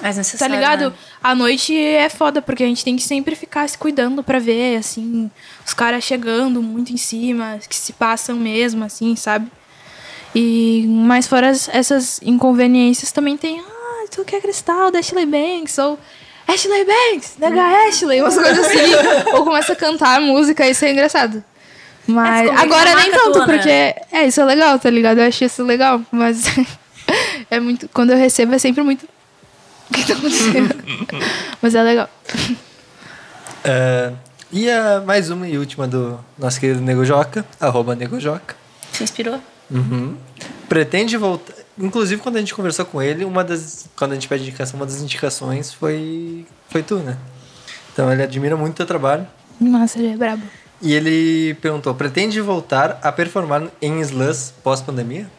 Mais 0.00 0.16
necessário. 0.16 0.54
Tá 0.54 0.60
ligado? 0.60 0.90
Né? 0.90 0.96
A 1.22 1.34
noite 1.34 1.76
é 1.76 2.08
foda, 2.08 2.40
porque 2.40 2.62
a 2.62 2.66
gente 2.66 2.84
tem 2.84 2.96
que 2.96 3.02
sempre 3.02 3.34
ficar 3.34 3.68
se 3.68 3.76
cuidando 3.76 4.22
para 4.22 4.38
ver, 4.38 4.76
assim, 4.76 5.30
os 5.66 5.74
caras 5.74 6.04
chegando 6.04 6.62
muito 6.62 6.92
em 6.92 6.96
cima, 6.96 7.58
que 7.68 7.76
se 7.76 7.92
passam 7.92 8.36
mesmo, 8.36 8.84
assim, 8.84 9.14
sabe? 9.16 9.50
E 10.34 10.86
mais 10.88 11.26
fora 11.26 11.48
essas 11.48 12.20
inconveniências 12.22 13.10
também 13.10 13.36
tem, 13.36 13.60
ah, 13.60 14.04
tu 14.10 14.24
quer 14.24 14.40
cristal 14.40 14.90
da 14.90 15.00
Ashley 15.00 15.26
Banks, 15.26 15.76
ou 15.78 15.98
Ashley 16.46 16.84
Banks, 16.84 17.36
nega 17.38 17.88
Ashley, 17.88 18.20
umas 18.20 18.36
coisas 18.36 18.64
assim. 18.64 18.94
ou 19.34 19.44
começa 19.44 19.72
a 19.72 19.76
cantar 19.76 20.18
a 20.18 20.20
música, 20.20 20.68
isso 20.68 20.84
é 20.84 20.92
engraçado. 20.92 21.44
Mas 22.10 22.48
é, 22.48 22.54
agora 22.54 22.94
nem 22.94 23.10
tanto, 23.10 23.32
tua, 23.32 23.46
porque 23.46 23.68
né? 23.68 23.94
é, 24.10 24.26
isso 24.26 24.40
é 24.40 24.44
legal, 24.44 24.78
tá 24.78 24.90
ligado? 24.90 25.18
Eu 25.18 25.26
achei 25.26 25.46
isso 25.46 25.62
legal, 25.62 26.00
mas 26.10 26.44
é 27.50 27.60
muito. 27.60 27.88
Quando 27.88 28.10
eu 28.10 28.16
recebo 28.16 28.54
é 28.54 28.58
sempre 28.58 28.82
muito. 28.82 29.06
O 29.90 29.92
que 29.92 30.06
tá 30.06 30.12
acontecendo? 30.14 30.76
mas 31.60 31.74
é 31.74 31.82
legal. 31.82 32.08
Uh, 33.64 34.16
e 34.52 34.70
a 34.70 35.02
mais 35.04 35.30
uma 35.30 35.48
e 35.48 35.58
última 35.58 35.84
do 35.88 36.20
nosso 36.38 36.60
querido 36.60 36.80
Nego 36.80 37.04
Joca, 37.04 37.44
arroba 37.60 37.96
Nego 37.96 38.20
Joca. 38.20 38.54
Se 38.92 39.02
inspirou? 39.02 39.40
Uhum. 39.68 40.16
Pretende 40.68 41.16
voltar. 41.16 41.54
Inclusive, 41.76 42.20
quando 42.20 42.36
a 42.36 42.38
gente 42.38 42.54
conversou 42.54 42.84
com 42.84 43.02
ele, 43.02 43.24
uma 43.24 43.42
das. 43.42 43.88
Quando 43.96 44.12
a 44.12 44.14
gente 44.14 44.28
pede 44.28 44.44
indicação, 44.44 44.78
uma 44.78 44.86
das 44.86 45.00
indicações 45.00 45.74
foi. 45.74 46.46
Foi 46.68 46.84
tu, 46.84 46.98
né? 46.98 47.16
Então 47.92 48.12
ele 48.12 48.22
admira 48.22 48.56
muito 48.56 48.74
o 48.74 48.76
teu 48.76 48.86
trabalho. 48.86 49.26
Nossa, 49.60 49.98
ele 49.98 50.12
é 50.12 50.16
brabo. 50.16 50.42
E 50.82 50.94
ele 50.94 51.54
perguntou: 51.54 51.94
pretende 51.94 52.40
voltar 52.40 52.98
a 53.02 53.12
performar 53.12 53.64
em 53.82 54.00
slams 54.00 54.54
pós-pandemia? 54.62 55.30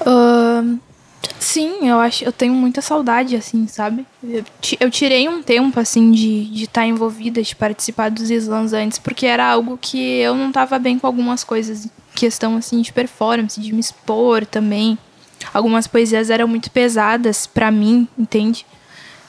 Uh, 0.00 0.78
sim, 1.38 1.88
eu 1.88 1.98
acho. 1.98 2.24
Eu 2.24 2.32
tenho 2.32 2.52
muita 2.52 2.82
saudade, 2.82 3.36
assim, 3.36 3.66
sabe? 3.66 4.06
Eu, 4.22 4.44
eu 4.80 4.90
tirei 4.90 5.28
um 5.28 5.42
tempo, 5.42 5.80
assim, 5.80 6.12
de 6.12 6.64
estar 6.64 6.82
tá 6.82 6.86
envolvida, 6.86 7.42
de 7.42 7.56
participar 7.56 8.10
dos 8.10 8.30
slams 8.30 8.72
antes, 8.72 8.98
porque 8.98 9.26
era 9.26 9.46
algo 9.46 9.78
que 9.80 10.18
eu 10.18 10.34
não 10.34 10.48
estava 10.48 10.78
bem 10.78 10.98
com 10.98 11.06
algumas 11.06 11.42
coisas. 11.42 11.88
Questão, 12.14 12.56
assim, 12.56 12.82
de 12.82 12.92
performance, 12.92 13.58
de 13.58 13.72
me 13.72 13.80
expor 13.80 14.44
também. 14.44 14.98
Algumas 15.54 15.86
poesias 15.86 16.28
eram 16.28 16.46
muito 16.46 16.70
pesadas 16.70 17.46
para 17.46 17.70
mim, 17.70 18.06
entende? 18.18 18.66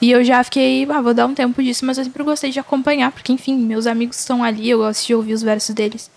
E 0.04 0.10
eu 0.10 0.22
já 0.22 0.44
fiquei, 0.44 0.86
ah, 0.90 1.00
vou 1.00 1.14
dar 1.14 1.24
um 1.24 1.32
tempo 1.32 1.62
disso, 1.62 1.86
mas 1.86 1.96
eu 1.96 2.04
sempre 2.04 2.22
gostei 2.22 2.50
de 2.50 2.60
acompanhar, 2.60 3.10
porque, 3.10 3.32
enfim, 3.32 3.56
meus 3.56 3.86
amigos 3.86 4.18
estão 4.18 4.44
ali, 4.44 4.68
eu 4.68 4.76
gosto 4.76 5.06
de 5.06 5.14
ouvir 5.14 5.32
os 5.32 5.42
versos 5.42 5.74
deles. 5.74 6.10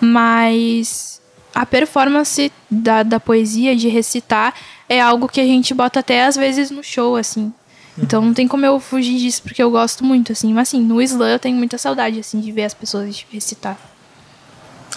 Mas 0.00 1.20
a 1.54 1.66
performance 1.66 2.50
da, 2.70 3.02
da 3.02 3.20
poesia, 3.20 3.76
de 3.76 3.88
recitar, 3.88 4.54
é 4.88 5.02
algo 5.02 5.28
que 5.28 5.38
a 5.38 5.44
gente 5.44 5.74
bota 5.74 6.00
até 6.00 6.24
às 6.24 6.34
vezes 6.34 6.70
no 6.70 6.82
show, 6.82 7.14
assim. 7.14 7.52
Então 7.98 8.22
não 8.22 8.32
tem 8.32 8.48
como 8.48 8.64
eu 8.64 8.80
fugir 8.80 9.18
disso, 9.18 9.42
porque 9.42 9.62
eu 9.62 9.70
gosto 9.70 10.02
muito, 10.02 10.32
assim. 10.32 10.54
Mas 10.54 10.68
assim, 10.68 10.80
no 10.80 11.02
slam 11.02 11.28
eu 11.28 11.38
tenho 11.38 11.58
muita 11.58 11.76
saudade, 11.76 12.18
assim, 12.18 12.40
de 12.40 12.50
ver 12.50 12.64
as 12.64 12.72
pessoas 12.72 13.26
recitar. 13.30 13.78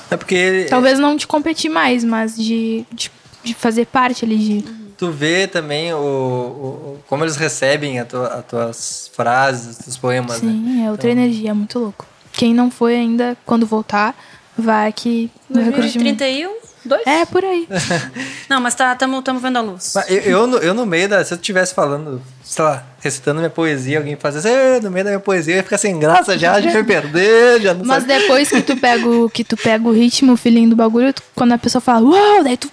É 0.10 0.16
porque. 0.16 0.66
Talvez 0.70 0.98
não 0.98 1.18
de 1.18 1.28
competir 1.28 1.70
mais, 1.70 2.06
mas 2.06 2.38
de, 2.38 2.86
de, 2.90 3.12
de 3.44 3.54
fazer 3.54 3.86
parte 3.86 4.24
ali 4.24 4.38
de 4.38 4.66
tu 4.98 5.12
vê 5.12 5.48
também 5.48 5.94
o, 5.94 5.98
o 5.98 7.00
como 7.08 7.24
eles 7.24 7.36
recebem 7.36 8.00
as 8.00 8.08
tua, 8.08 8.44
tuas 8.48 9.12
frases, 9.14 9.78
os 9.78 9.78
teus 9.78 9.98
poemas, 9.98 10.38
Sim, 10.38 10.48
né? 10.48 10.86
é 10.86 10.92
outra 10.92 11.10
então... 11.10 11.24
energia, 11.24 11.52
é 11.52 11.54
muito 11.54 11.80
louco. 11.80 12.06
Quem 12.32 12.54
não 12.54 12.72
foi 12.72 12.96
ainda, 12.96 13.38
quando 13.46 13.66
voltar, 13.66 14.16
vai 14.58 14.88
aqui 14.88 15.30
no 15.50 15.72
2031? 15.72 16.64
Dois? 16.86 17.08
É, 17.08 17.26
por 17.26 17.46
aí. 17.46 17.68
não, 18.50 18.60
mas 18.60 18.76
tá, 18.76 18.94
tamo, 18.96 19.22
tamo 19.22 19.40
vendo 19.40 19.58
a 19.58 19.62
luz. 19.62 19.94
Eu, 20.10 20.18
eu, 20.18 20.48
no, 20.48 20.58
eu 20.58 20.74
no 20.74 20.86
meio 20.86 21.08
da. 21.08 21.24
Se 21.24 21.34
eu 21.34 21.38
estivesse 21.38 21.74
falando, 21.74 22.22
sei 22.44 22.64
lá, 22.64 22.84
recitando 23.00 23.38
minha 23.38 23.50
poesia, 23.50 24.00
alguém 24.00 24.18
fazia 24.18 24.40
assim, 24.40 24.84
no 24.84 24.92
meio 24.92 25.06
da 25.06 25.12
minha 25.12 25.20
poesia, 25.20 25.54
eu 25.54 25.58
ia 25.58 25.64
ficar 25.64 25.78
sem 25.78 25.98
graça 25.98 26.38
já, 26.38 26.60
já 26.60 26.74
me 26.74 26.84
perder, 26.84 27.62
já 27.62 27.74
não 27.74 27.86
Mas 27.86 28.04
sabe. 28.04 28.20
depois 28.20 28.50
que 28.50 28.62
tu 28.62 28.76
pega 28.76 29.08
o, 29.08 29.30
que 29.30 29.46
tu 29.46 29.56
pega 29.56 29.88
o 29.88 29.94
ritmo, 29.94 30.34
o 30.34 30.38
feeling 30.38 30.68
do 30.68 30.76
bagulho, 30.76 31.14
tu, 31.14 31.24
quando 31.34 31.54
a 31.54 31.58
pessoa 31.58 31.82
fala, 31.82 32.06
uau, 32.06 32.44
daí 32.44 32.58
tu 32.58 32.70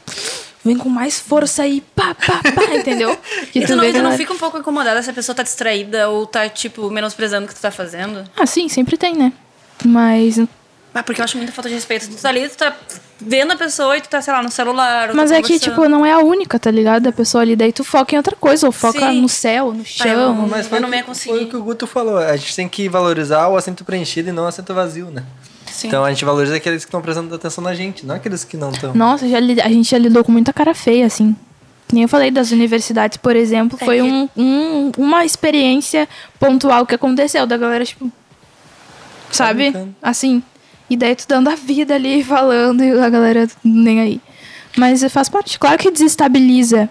vem 0.64 0.76
com 0.76 0.88
mais 0.88 1.18
força 1.18 1.62
aí, 1.62 1.82
pá, 1.94 2.14
pá, 2.14 2.40
pá, 2.42 2.74
entendeu? 2.74 3.16
Que 3.52 3.60
e 3.60 3.66
tu, 3.66 3.76
não, 3.76 3.92
tu 3.92 4.02
não 4.02 4.16
fica 4.16 4.32
um 4.32 4.38
pouco 4.38 4.58
incomodada 4.58 5.02
se 5.02 5.10
a 5.10 5.12
pessoa 5.12 5.34
tá 5.34 5.42
distraída 5.42 6.08
ou 6.08 6.26
tá, 6.26 6.48
tipo, 6.48 6.90
menosprezando 6.90 7.46
o 7.46 7.48
que 7.48 7.54
tu 7.54 7.60
tá 7.60 7.70
fazendo? 7.70 8.24
Ah, 8.36 8.46
sim, 8.46 8.68
sempre 8.68 8.96
tem, 8.96 9.14
né? 9.14 9.32
Mas. 9.84 10.38
Ah, 10.92 11.02
porque 11.02 11.20
eu 11.20 11.24
acho 11.24 11.36
muita 11.36 11.52
falta 11.52 11.68
de 11.68 11.74
respeito. 11.76 12.08
Tu 12.08 12.16
tá 12.20 12.28
ali, 12.28 12.48
tu 12.48 12.56
tá 12.56 12.76
vendo 13.20 13.52
a 13.52 13.56
pessoa 13.56 13.96
e 13.96 14.00
tu 14.00 14.08
tá, 14.08 14.20
sei 14.20 14.32
lá, 14.32 14.42
no 14.42 14.50
celular. 14.50 15.14
Mas 15.14 15.30
é 15.30 15.40
que, 15.40 15.58
tipo, 15.58 15.88
não 15.88 16.04
é 16.04 16.12
a 16.12 16.18
única, 16.18 16.58
tá 16.58 16.70
ligado? 16.70 17.06
A 17.06 17.12
pessoa 17.12 17.42
ali, 17.42 17.54
daí 17.54 17.72
tu 17.72 17.84
foca 17.84 18.14
em 18.14 18.18
outra 18.18 18.34
coisa, 18.34 18.66
ou 18.66 18.72
foca 18.72 19.08
Sim. 19.10 19.20
no 19.20 19.28
céu, 19.28 19.72
no 19.72 19.84
chão. 19.84 20.06
Ah, 20.06 20.42
eu, 20.42 20.48
mas 20.48 20.66
foi, 20.66 20.78
eu 20.78 20.82
não 20.82 20.92
ia 20.92 21.04
conseguir. 21.04 21.34
Foi 21.36 21.44
o 21.44 21.48
que 21.48 21.56
o 21.56 21.62
Guto 21.62 21.86
falou. 21.86 22.18
A 22.18 22.36
gente 22.36 22.56
tem 22.56 22.68
que 22.68 22.88
valorizar 22.88 23.48
o 23.48 23.56
assento 23.56 23.84
preenchido 23.84 24.30
e 24.30 24.32
não 24.32 24.44
o 24.44 24.46
assento 24.46 24.74
vazio, 24.74 25.06
né? 25.06 25.22
Sim. 25.80 25.88
Então 25.88 26.04
a 26.04 26.10
gente 26.10 26.26
valoriza 26.26 26.54
aqueles 26.54 26.84
que 26.84 26.88
estão 26.88 27.00
prestando 27.00 27.34
atenção 27.34 27.64
na 27.64 27.74
gente, 27.74 28.04
não 28.04 28.16
aqueles 28.16 28.44
que 28.44 28.54
não 28.54 28.70
estão. 28.70 28.92
Nossa, 28.92 29.26
já, 29.26 29.38
a 29.38 29.68
gente 29.70 29.90
já 29.90 29.96
lidou 29.96 30.22
com 30.22 30.30
muita 30.30 30.52
cara 30.52 30.74
feia, 30.74 31.06
assim. 31.06 31.34
Nem 31.90 32.02
eu 32.02 32.08
falei 32.08 32.30
das 32.30 32.50
universidades, 32.50 33.16
por 33.16 33.34
exemplo, 33.34 33.78
é 33.80 33.84
foi 33.86 33.96
que... 33.96 34.02
um, 34.02 34.28
um, 34.36 34.92
uma 34.98 35.24
experiência 35.24 36.06
pontual 36.38 36.84
que 36.84 36.94
aconteceu, 36.94 37.46
da 37.46 37.56
galera, 37.56 37.82
tipo. 37.82 38.12
Sabe? 39.30 39.72
Assim. 40.02 40.42
E 40.90 40.98
daí 40.98 41.16
tu 41.16 41.24
dando 41.26 41.48
a 41.48 41.54
vida 41.54 41.94
ali, 41.94 42.22
falando, 42.22 42.84
e 42.84 42.92
a 43.00 43.08
galera 43.08 43.48
nem 43.64 44.00
aí. 44.00 44.20
Mas 44.76 45.02
faz 45.10 45.30
parte. 45.30 45.58
Claro 45.58 45.78
que 45.78 45.90
desestabiliza, 45.90 46.90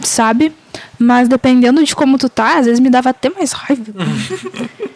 sabe? 0.00 0.50
Mas 0.98 1.28
dependendo 1.28 1.84
de 1.84 1.94
como 1.94 2.16
tu 2.16 2.30
tá, 2.30 2.56
às 2.56 2.64
vezes 2.64 2.80
me 2.80 2.88
dava 2.88 3.10
até 3.10 3.28
mais 3.28 3.52
raiva. 3.52 3.92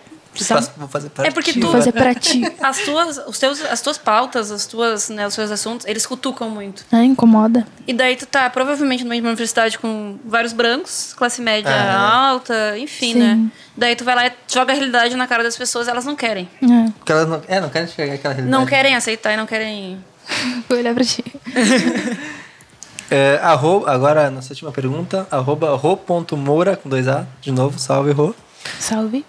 vou 0.77 0.89
fazer 0.89 1.11
pra 1.11 1.27
é 1.27 1.31
porque 1.31 1.53
ti, 1.53 1.61
tu 1.61 1.71
fazer 1.71 1.93
pra 1.93 2.15
ti. 2.17 2.43
As 2.61 2.79
tuas, 2.79 3.19
os 3.27 3.39
teus, 3.39 3.61
as 3.63 3.81
tuas 3.81 3.99
pautas, 3.99 4.51
as 4.51 4.67
tuas, 4.67 5.09
né, 5.11 5.27
os 5.27 5.35
seus 5.35 5.51
assuntos, 5.51 5.87
eles 5.87 6.07
cutucam 6.07 6.49
muito. 6.49 6.85
É, 6.91 7.03
incomoda. 7.05 7.67
E 7.87 7.93
daí 7.93 8.17
tu 8.17 8.27
tá 8.27 8.49
provavelmente 8.49 9.05
numa 9.05 9.15
universidade 9.15 9.79
com 9.79 10.19
vários 10.25 10.53
brancos, 10.53 11.15
classe 11.17 11.43
média 11.43 11.71
ah, 11.71 12.29
alta, 12.29 12.79
enfim, 12.79 13.15
Sim. 13.15 13.19
né? 13.19 13.51
Daí 13.77 13.97
tu 13.97 14.05
vai 14.05 14.15
lá 14.15 14.27
e 14.27 14.33
joga 14.49 14.73
a 14.73 14.75
realidade 14.75 15.17
na 15.17 15.27
cara 15.27 15.43
das 15.43 15.57
pessoas, 15.57 15.89
elas 15.89 16.05
não 16.05 16.17
querem. 16.17 16.49
É. 16.63 16.91
Porque 16.99 17.13
elas 17.13 17.29
não, 17.29 17.43
é, 17.49 17.61
não 17.61 17.69
querem 17.69 17.89
enxergar 17.89 18.15
aquela 18.15 18.35
realidade. 18.35 18.61
Não 18.61 18.67
querem 18.67 18.95
aceitar 18.95 19.33
e 19.33 19.37
não 19.37 19.47
querem. 19.47 20.03
Vou 20.69 20.79
olhar 20.79 20.95
pra 20.95 21.05
ti. 21.05 21.25
é, 23.11 23.39
arroba, 23.43 23.91
agora, 23.91 24.31
nossa 24.31 24.53
última 24.53 24.73
pergunta, 24.73 25.27
arroba 25.31 25.75
ro.moura 25.77 26.77
com 26.77 26.89
dois 26.89 27.09
A, 27.09 27.27
de 27.41 27.51
novo, 27.51 27.79
salve, 27.79 28.13
Rô. 28.13 28.35
Salve 28.79 29.25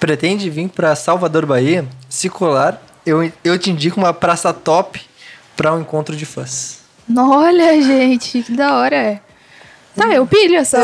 pretende 0.00 0.48
vir 0.48 0.68
para 0.70 0.96
Salvador, 0.96 1.44
Bahia, 1.44 1.86
se 2.08 2.30
colar, 2.30 2.82
eu, 3.04 3.30
eu 3.44 3.58
te 3.58 3.70
indico 3.70 4.00
uma 4.00 4.14
praça 4.14 4.52
top 4.52 5.00
para 5.54 5.74
um 5.74 5.82
encontro 5.82 6.16
de 6.16 6.24
fãs. 6.24 6.80
Olha, 7.14 7.80
gente, 7.82 8.42
que 8.42 8.52
da 8.52 8.76
hora. 8.76 9.20
Tá, 9.94 10.06
eu 10.08 10.26
pilho 10.26 10.64
só. 10.64 10.78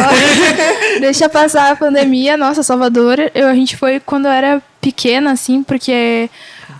Deixa 1.01 1.29
passar 1.29 1.73
a 1.73 1.77
pandemia. 1.77 2.37
Nossa, 2.37 2.63
Salvador, 2.63 3.31
eu, 3.35 3.49
a 3.49 3.55
gente 3.55 3.77
foi 3.77 3.99
quando 4.01 4.27
eu 4.27 4.33
era 4.33 4.63
pequena, 4.81 5.33
assim, 5.33 5.63
porque 5.63 6.29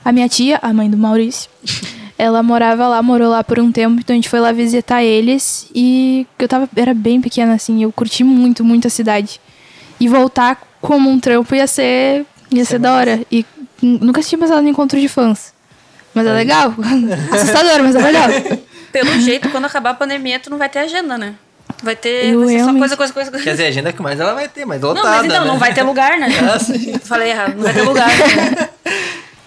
a 0.05 0.13
minha 0.13 0.29
tia, 0.29 0.59
a 0.61 0.73
mãe 0.75 0.91
do 0.91 0.97
Maurício, 0.97 1.49
ela 2.19 2.43
morava 2.43 2.87
lá, 2.87 3.03
morou 3.03 3.31
lá 3.31 3.43
por 3.43 3.59
um 3.59 3.73
tempo, 3.73 4.01
então 4.01 4.15
a 4.15 4.17
gente 4.17 4.29
foi 4.29 4.41
lá 4.41 4.53
visitar 4.53 5.03
eles 5.03 5.69
e 5.75 6.27
eu 6.39 6.49
tava, 6.49 6.69
era 6.77 6.93
bem 6.93 7.21
pequena, 7.21 7.55
assim, 7.55 7.83
eu 7.83 7.93
curti 7.93 8.25
muito, 8.25 8.65
muito 8.65 8.87
a 8.87 8.91
cidade. 8.91 9.41
E 9.99 10.09
voltar 10.09 10.61
como 10.87 11.11
um 11.11 11.19
trampo 11.19 11.55
ia 11.55 11.67
ser, 11.67 12.25
ia 12.51 12.65
ser 12.65 12.79
da 12.79 12.95
hora. 12.95 13.21
E 13.31 13.45
nunca 13.83 14.23
tinha 14.23 14.39
pensado 14.39 14.67
em 14.67 14.71
encontro 14.71 15.01
de 15.01 15.09
fãs. 15.09 15.53
Mas 16.15 16.27
é 16.27 16.33
legal. 16.33 16.75
Assustador, 17.33 17.83
mas 17.83 17.95
é 17.95 18.01
legal. 18.01 18.29
Pelo 18.93 19.21
jeito, 19.21 19.51
quando 19.51 19.67
acabar 19.67 19.91
a 19.91 19.95
pandemia, 19.95 20.39
tu 20.39 20.49
não 20.49 20.57
vai 20.57 20.69
ter 20.69 20.79
agenda, 20.79 21.19
né? 21.19 21.35
Vai 21.83 21.97
ter 21.97 22.35
vai 22.35 22.49
ser 22.49 22.65
só 22.65 22.73
coisa, 22.73 22.97
coisa, 22.97 23.13
coisa, 23.13 23.31
coisa. 23.31 23.45
Quer 23.45 23.51
dizer, 23.51 23.65
a 23.67 23.69
agenda 23.69 23.93
que 23.93 24.01
mais 24.01 24.19
ela 24.19 24.33
vai 24.33 24.49
ter, 24.49 24.65
mas 24.65 24.81
lotada, 24.81 25.05
Não, 25.05 25.17
mas 25.17 25.27
então, 25.27 25.41
né? 25.45 25.47
não 25.49 25.59
vai 25.59 25.75
ter 25.75 25.83
lugar, 25.83 26.17
né? 26.17 26.29
Ah, 26.41 26.59
sim. 26.59 26.99
Falei 27.01 27.31
errado, 27.31 27.55
não 27.57 27.65
vai 27.65 27.75
ter 27.75 27.83
lugar. 27.83 28.09
Né? 28.09 28.69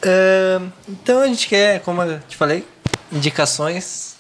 uh, 0.60 0.72
então 0.90 1.22
a 1.22 1.28
gente 1.28 1.48
quer, 1.48 1.80
como 1.80 2.03
eu 2.03 2.20
te 2.28 2.36
falei, 2.36 2.66
indicações. 3.11 4.16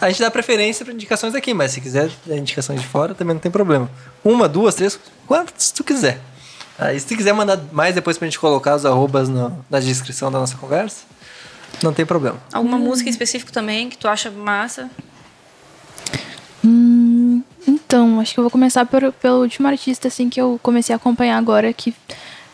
A 0.00 0.08
gente 0.08 0.20
dá 0.20 0.30
preferência 0.30 0.84
para 0.84 0.94
indicações 0.94 1.34
aqui, 1.34 1.52
mas 1.52 1.72
se 1.72 1.80
quiser 1.80 2.10
indicações 2.28 2.80
de 2.80 2.86
fora, 2.86 3.14
também 3.14 3.34
não 3.34 3.40
tem 3.40 3.50
problema. 3.50 3.90
Uma, 4.22 4.48
duas, 4.48 4.74
três, 4.74 4.98
quantas 5.26 5.72
tu 5.72 5.82
quiser. 5.82 6.20
Aí, 6.80 6.98
se 6.98 7.06
tu 7.06 7.14
quiser 7.14 7.34
mandar 7.34 7.60
mais 7.72 7.94
depois 7.94 8.16
pra 8.16 8.26
gente 8.26 8.40
colocar 8.40 8.74
os 8.74 8.86
arrobas 8.86 9.28
no, 9.28 9.62
na 9.68 9.78
descrição 9.78 10.32
da 10.32 10.38
nossa 10.38 10.56
conversa, 10.56 11.04
não 11.82 11.92
tem 11.92 12.06
problema. 12.06 12.38
Alguma 12.50 12.78
hum. 12.78 12.80
música 12.80 13.10
específica 13.10 13.52
também 13.52 13.90
que 13.90 13.98
tu 13.98 14.08
acha 14.08 14.30
massa? 14.30 14.90
Hum, 16.64 17.42
então, 17.68 18.18
acho 18.18 18.32
que 18.32 18.40
eu 18.40 18.44
vou 18.44 18.50
começar 18.50 18.86
por, 18.86 19.12
pelo 19.12 19.42
último 19.42 19.68
artista 19.68 20.08
assim 20.08 20.30
que 20.30 20.40
eu 20.40 20.58
comecei 20.62 20.94
a 20.94 20.96
acompanhar 20.96 21.36
agora, 21.36 21.70
que 21.70 21.94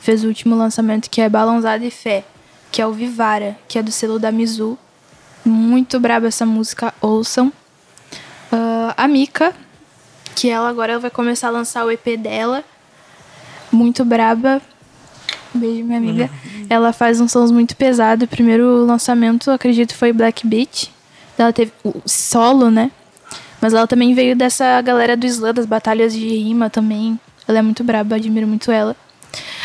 fez 0.00 0.24
o 0.24 0.26
último 0.26 0.56
lançamento, 0.56 1.08
que 1.08 1.20
é 1.20 1.28
Balãozada 1.28 1.84
e 1.84 1.90
Fé, 1.90 2.24
que 2.72 2.82
é 2.82 2.86
o 2.86 2.92
Vivara, 2.92 3.56
que 3.68 3.78
é 3.78 3.82
do 3.82 3.92
selo 3.92 4.18
da 4.18 4.32
Mizu. 4.32 4.76
Muito 5.44 6.00
braba 6.00 6.26
essa 6.26 6.44
música, 6.44 6.92
ouçam. 7.00 7.52
Uh, 8.52 8.92
a 8.96 9.06
Mika, 9.06 9.54
que 10.34 10.50
ela 10.50 10.68
agora 10.68 10.98
vai 10.98 11.10
começar 11.10 11.46
a 11.46 11.50
lançar 11.50 11.84
o 11.84 11.92
EP 11.92 12.16
dela, 12.18 12.64
muito 13.76 14.04
braba. 14.04 14.60
Beijo, 15.54 15.84
minha 15.84 15.98
amiga. 15.98 16.30
Uhum. 16.44 16.66
Ela 16.68 16.92
faz 16.92 17.20
uns 17.20 17.32
sons 17.32 17.50
muito 17.50 17.76
pesados. 17.76 18.24
O 18.24 18.28
primeiro 18.28 18.84
lançamento, 18.84 19.50
acredito, 19.50 19.94
foi 19.94 20.12
Black 20.12 20.46
Beat. 20.46 20.90
Ela 21.38 21.52
teve 21.52 21.72
o 21.84 21.94
solo, 22.06 22.70
né? 22.70 22.90
Mas 23.60 23.72
ela 23.72 23.86
também 23.86 24.14
veio 24.14 24.36
dessa 24.36 24.80
galera 24.82 25.16
do 25.16 25.26
slam, 25.26 25.54
das 25.54 25.66
batalhas 25.66 26.12
de 26.12 26.26
rima 26.26 26.68
também. 26.68 27.18
Ela 27.48 27.58
é 27.58 27.62
muito 27.62 27.84
braba, 27.84 28.16
admiro 28.16 28.46
muito 28.46 28.70
ela. 28.70 28.96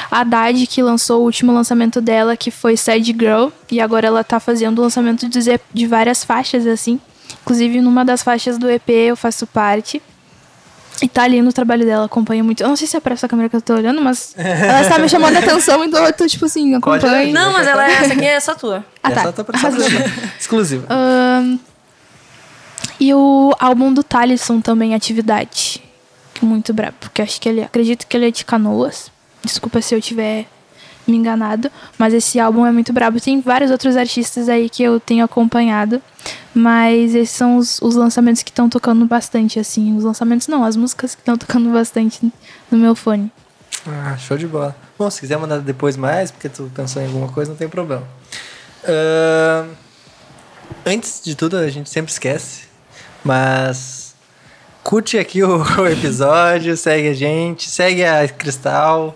A 0.09 0.21
Haddad, 0.21 0.67
que 0.67 0.81
lançou 0.81 1.21
o 1.21 1.25
último 1.25 1.51
lançamento 1.51 2.01
dela, 2.01 2.35
que 2.35 2.51
foi 2.51 2.75
Sad 2.75 3.05
Girl. 3.05 3.49
E 3.71 3.79
agora 3.79 4.07
ela 4.07 4.23
tá 4.23 4.39
fazendo 4.39 4.79
o 4.79 4.81
lançamento 4.81 5.27
de, 5.27 5.39
de 5.73 5.88
várias 5.88 6.23
faixas, 6.23 6.67
assim. 6.67 6.99
Inclusive, 7.41 7.81
numa 7.81 8.03
das 8.03 8.21
faixas 8.21 8.57
do 8.57 8.69
EP 8.69 8.89
eu 8.89 9.15
faço 9.15 9.47
parte. 9.47 10.01
E 11.02 11.07
tá 11.10 11.28
lindo 11.28 11.49
o 11.49 11.53
trabalho 11.53 11.84
dela, 11.86 12.06
acompanha 12.06 12.44
muito. 12.44 12.61
Eu 12.61 12.68
não 12.69 12.76
sei 12.76 12.86
se 12.88 12.95
é 12.95 12.99
pra 12.99 13.14
essa 13.14 13.28
câmera 13.28 13.49
que 13.49 13.56
eu 13.56 13.61
tô 13.61 13.73
olhando, 13.73 13.99
mas 14.02 14.36
ela 14.38 14.82
está 14.82 14.99
me 14.99 15.10
chamando 15.10 15.36
a 15.36 15.40
atenção, 15.40 15.84
então 15.84 16.06
eu 16.06 16.14
tô, 16.14 16.28
tipo 16.28 16.45
assim, 16.45 16.76
olhar. 16.76 17.26
Não, 17.34 17.52
mas 17.53 17.68
ela, 17.68 17.90
essa 17.91 18.14
aqui 18.14 18.26
é 18.26 18.40
só 18.40 18.53
tua. 18.53 18.86
Ah, 19.02 19.10
É 19.11 19.14
tá. 19.15 19.23
só 19.23 19.32
tua 19.32 19.44
participação 19.44 19.88
exclusiva. 20.40 20.86
Ahn, 20.90 21.57
e 22.99 23.14
o 23.15 23.52
álbum 23.60 23.91
do 23.91 24.03
Talisson 24.03 24.61
também, 24.61 24.94
Atividade. 24.94 25.84
Muito 26.41 26.73
brabo, 26.73 26.95
porque 26.99 27.22
acho 27.22 27.40
que 27.41 27.48
ele, 27.49 27.61
acredito 27.64 28.06
que 28.07 28.15
ele 28.18 28.28
é 28.28 28.32
de 28.32 28.44
Canoas. 28.45 29.11
Desculpa 29.44 29.82
se 29.82 29.94
eu 29.95 30.02
tiver 30.02 30.45
me 31.07 31.18
enganado, 31.18 31.72
mas 31.98 32.14
esse 32.14 32.40
álbum 32.40 32.65
é 32.65 32.72
muito 32.72 32.94
brabo. 32.94 33.19
Tem 33.19 33.41
vários 33.41 33.72
outros 33.72 33.98
artistas 33.98 34.48
aí 34.49 34.69
que 34.69 34.82
eu 34.84 34.99
tenho 34.99 35.23
acompanhado, 35.26 36.02
mas 36.53 37.15
esses 37.15 37.36
são 37.36 37.57
os, 37.57 37.82
os 37.82 37.95
lançamentos 37.95 38.44
que 38.44 38.49
estão 38.49 38.69
tocando 38.69 39.06
bastante, 39.06 39.60
assim. 39.60 39.95
Os 39.95 40.03
lançamentos 40.03 40.48
não, 40.48 40.64
as 40.64 40.76
músicas 40.76 41.15
que 41.15 41.22
estão 41.22 41.38
tocando 41.38 41.69
bastante 41.72 42.32
no 42.69 42.78
meu 42.78 42.95
fone. 42.95 43.32
Ah, 43.88 44.18
show 44.18 44.38
de 44.38 44.48
bola. 44.48 44.76
Bom, 44.98 45.10
se 45.10 45.19
quiser 45.19 45.38
mandar 45.38 45.60
depois 45.60 45.98
mais, 45.98 46.30
porque 46.30 46.49
tu 46.49 46.69
pensou 46.76 47.02
em 47.02 47.06
alguma 47.06 47.30
coisa, 47.30 47.52
não 47.52 47.57
tem 47.57 47.69
problema. 47.69 48.03
Ahn, 48.84 49.69
antes 50.86 51.22
de 51.23 51.36
tudo, 51.36 51.57
a 51.57 51.69
gente 51.69 51.90
sempre 51.90 52.11
esquece, 52.11 52.64
mas 53.23 54.14
curte 54.84 55.18
aqui 55.18 55.41
o, 55.41 55.57
o 55.82 55.88
episódio, 55.88 56.76
segue 56.76 57.10
a 57.10 57.14
gente, 57.14 57.69
segue 57.69 58.03
a 58.03 58.28
Cristal, 58.28 59.15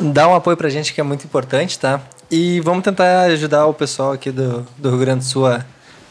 dá 0.00 0.28
um 0.28 0.34
apoio 0.34 0.56
pra 0.56 0.68
gente 0.68 0.94
que 0.94 1.00
é 1.00 1.04
muito 1.04 1.24
importante, 1.24 1.78
tá? 1.78 2.00
E 2.30 2.60
vamos 2.60 2.84
tentar 2.84 3.22
ajudar 3.22 3.66
o 3.66 3.74
pessoal 3.74 4.12
aqui 4.12 4.30
do, 4.30 4.66
do 4.76 4.90
Rio 4.90 4.98
Grande 4.98 5.20
do 5.20 5.24
Sul 5.24 5.46
a 5.46 5.64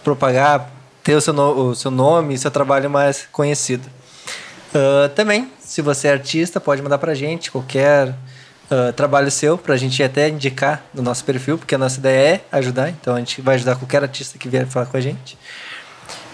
propagar, 0.08 0.72
ter 1.04 1.16
o 1.16 1.20
seu, 1.22 1.34
no- 1.34 1.70
o 1.72 1.76
seu 1.76 1.92
nome 1.92 2.34
e 2.34 2.38
seu 2.38 2.50
trabalho 2.50 2.90
mais 2.90 3.28
conhecido. 3.30 3.84
Ah, 4.74 5.10
também, 5.14 5.52
se 5.60 5.82
você 5.82 6.08
é 6.08 6.12
artista, 6.14 6.62
pode 6.62 6.82
mandar 6.82 6.98
pra 6.98 7.14
gente 7.14 7.52
qualquer 7.52 8.16
ah, 8.72 8.94
trabalho 8.94 9.30
seu, 9.30 9.58
pra 9.58 9.76
gente 9.76 10.02
até 10.02 10.30
indicar 10.30 10.82
no 10.94 11.02
nosso 11.02 11.26
perfil, 11.26 11.58
porque 11.58 11.76
a 11.76 11.78
nossa 11.78 12.00
ideia 12.00 12.36
é 12.36 12.58
ajudar, 12.58 12.90
então 12.90 13.16
a 13.16 13.20
gente 13.20 13.42
vai 13.42 13.56
ajudar 13.56 13.76
qualquer 13.76 14.02
artista 14.02 14.38
que 14.38 14.48
vier 14.48 14.66
falar 14.66 14.86
com 14.86 14.96
a 14.96 15.02
gente. 15.02 15.38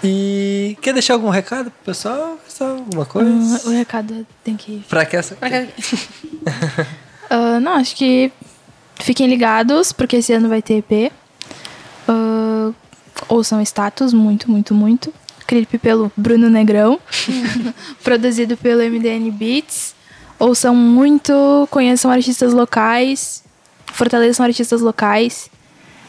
E 0.03 0.77
quer 0.81 0.93
deixar 0.93 1.13
algum 1.15 1.29
recado 1.29 1.71
pro 1.71 1.85
pessoal? 1.93 2.37
Pessoal, 2.45 2.71
alguma 2.77 3.05
coisa? 3.05 3.29
Hum, 3.29 3.59
o 3.65 3.69
recado 3.71 4.27
tem 4.43 4.55
que 4.55 4.83
Pra 4.87 5.03
que 5.05 5.15
essa. 5.15 5.33
Pra 5.35 5.49
que- 5.49 5.69
Ah, 7.29 7.59
não, 7.59 7.73
acho 7.77 7.95
que 7.95 8.31
fiquem 8.99 9.25
ligados, 9.27 9.91
porque 9.91 10.17
esse 10.17 10.31
ano 10.33 10.47
vai 10.49 10.61
ter 10.61 10.75
EP. 10.87 11.11
Ah, 12.07 12.42
ouçam 13.27 13.61
status, 13.61 14.13
muito, 14.13 14.49
muito, 14.49 14.73
muito. 14.73 15.13
Clipe 15.47 15.77
pelo 15.77 16.11
Bruno 16.15 16.49
Negrão. 16.49 16.99
produzido 18.03 18.55
pelo 18.57 18.81
MDN 18.81 19.29
Beats. 19.31 19.93
Ouçam 20.39 20.75
muito, 20.75 21.67
conheçam 21.71 22.09
artistas 22.11 22.53
locais. 22.53 23.43
Fortaleçam 23.87 24.45
artistas 24.45 24.81
locais. 24.81 25.49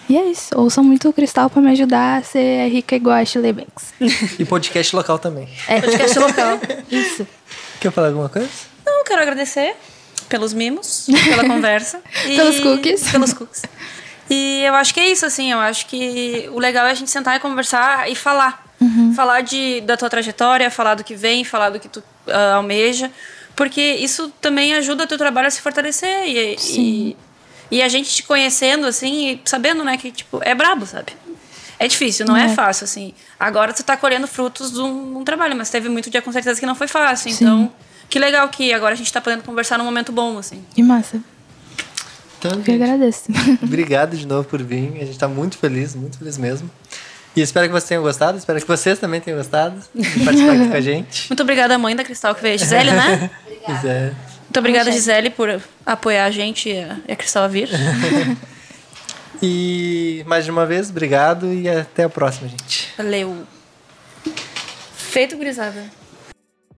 E 0.09 0.17
é 0.17 0.31
isso. 0.31 0.51
Ouçam 0.55 0.85
muito 0.85 1.09
o 1.09 1.13
Cristal 1.13 1.49
pra 1.49 1.63
me 1.63 1.71
ajudar 1.71 2.19
a 2.19 2.23
ser 2.23 2.69
rica 2.69 2.95
igual 2.97 3.17
a 3.17 3.21
Ashley 3.21 3.53
Banks. 3.53 3.95
E 4.39 4.45
podcast 4.45 4.95
local 4.95 5.19
também. 5.19 5.49
É, 5.69 5.81
Podcast 5.81 6.19
local. 6.19 6.61
isso. 6.91 7.27
Quer 7.81 7.91
falar 7.91 8.09
alguma 8.09 8.29
coisa? 8.29 8.49
Não, 8.85 9.05
quero 9.05 9.23
agradecer 9.23 9.75
pelos 10.29 10.53
mimos, 10.53 11.07
pela 11.29 11.45
conversa. 11.49 12.01
e- 12.27 12.37
Pelos 12.37 12.61
cookies. 12.61 13.11
Pelos 13.11 13.33
cookies. 13.33 13.63
E 14.31 14.63
eu 14.65 14.75
acho 14.75 14.95
que 14.95 15.01
é 15.01 15.11
isso, 15.11 15.27
assim. 15.27 15.53
Eu 15.53 15.59
acho 15.61 15.87
que 15.87 16.49
o 16.53 16.59
legal 16.59 16.87
é 16.87 16.91
a 16.91 16.95
gente 16.95 17.11
sentar 17.11 17.37
e 17.37 17.41
conversar 17.41 18.11
e 18.11 18.15
falar. 18.15 18.63
Falar 19.15 19.41
de, 19.41 19.81
da 19.83 19.97
tua 19.97 20.11
trajetória, 20.11 20.71
falar 20.71 20.95
do 20.95 21.05
que 21.05 21.15
vem, 21.15 21.43
falar 21.45 21.71
do 21.71 21.81
que 21.81 21.89
tu 21.89 22.03
ah, 22.29 22.55
almeja. 22.57 23.11
Porque 23.57 23.81
isso 23.81 24.31
também 24.41 24.75
ajuda 24.75 25.05
o 25.05 25.07
teu 25.07 25.17
trabalho 25.17 25.47
a 25.47 25.51
se 25.51 25.61
fortalecer. 25.61 26.27
E, 26.27 26.57
e, 26.77 27.17
e 27.71 27.83
a 27.83 27.89
gente 27.89 28.11
te 28.11 28.23
conhecendo, 28.23 28.87
assim, 28.87 29.31
e 29.31 29.41
sabendo, 29.45 29.85
né, 29.85 29.97
que, 29.97 30.11
tipo, 30.11 30.41
é 30.43 30.55
brabo, 30.55 30.85
sabe? 30.87 31.13
É 31.79 31.89
difícil, 31.89 32.27
não 32.27 32.37
é, 32.37 32.47
É. 32.47 32.49
fácil, 32.49 32.85
assim. 32.85 33.15
Agora 33.39 33.73
tu 33.73 33.83
tá 33.83 33.97
colhendo 33.97 34.27
frutos 34.27 34.73
de 34.73 34.81
um, 34.81 35.19
um 35.19 35.25
trabalho, 35.25 35.57
mas 35.57 35.71
teve 35.71 35.89
muito 35.89 36.11
dia 36.11 36.21
com 36.21 36.33
certeza 36.33 36.59
que 36.61 36.67
não 36.67 36.75
foi 36.75 36.89
fácil. 36.89 37.31
Sim. 37.33 37.45
Então, 37.45 37.73
que 38.09 38.19
legal 38.19 38.49
que 38.49 38.73
agora 38.73 38.93
a 38.95 38.97
gente 38.97 39.13
tá 39.13 39.21
podendo 39.21 39.43
conversar 39.45 39.79
num 39.79 39.85
momento 39.85 40.13
bom, 40.13 40.37
assim. 40.39 40.65
Que 40.75 40.83
massa. 40.83 41.21
Então, 42.45 42.59
Eu 42.59 42.63
que 42.63 42.73
gente, 42.73 42.83
agradeço. 42.83 43.25
Obrigado 43.65 44.17
de 44.17 44.27
novo 44.27 44.47
por 44.47 44.63
vir. 44.63 44.93
A 45.01 45.05
gente 45.07 45.19
tá 45.19 45.27
muito 45.27 45.57
feliz, 45.57 45.95
muito 45.95 46.19
feliz 46.19 46.37
mesmo. 46.37 46.71
E 47.35 47.41
espero 47.41 47.67
que 47.67 47.73
vocês 47.73 47.89
tenham 47.89 48.03
gostado. 48.03 48.37
Espero 48.37 48.61
que 48.61 48.67
vocês 48.67 48.99
também 48.99 49.19
tenham 49.19 49.39
gostado 49.39 49.81
de 49.95 50.11
participar 50.25 50.53
aqui 50.53 50.69
com 50.69 50.77
a 50.77 50.81
gente. 50.81 51.31
Muito 51.31 51.43
obrigada, 51.43 51.79
mãe 51.79 51.97
da 51.97 52.05
Cristal, 52.05 52.35
que 52.35 52.43
veio. 52.43 52.59
Gisele, 52.59 52.91
né? 52.91 53.31
Quiser. 53.65 54.15
Muito 54.43 54.59
obrigada, 54.59 54.93
Gisele, 54.93 55.31
por 55.31 55.61
apoiar 55.87 56.27
a 56.27 56.31
gente 56.31 56.69
e 56.69 56.79
a, 56.79 56.99
e 57.09 57.13
a 57.13 57.17
Cristal 57.17 57.45
a 57.45 57.49
vir. 57.49 57.71
E 59.43 60.23
mais 60.27 60.45
de 60.45 60.51
uma 60.51 60.65
vez, 60.67 60.91
obrigado 60.91 61.53
e 61.53 61.69
até 61.69 62.05
a 62.05 62.09
próxima, 62.09 62.49
gente. 62.49 62.93
Valeu. 62.97 63.45
Feito, 64.97 65.37
gurizada. 65.37 65.83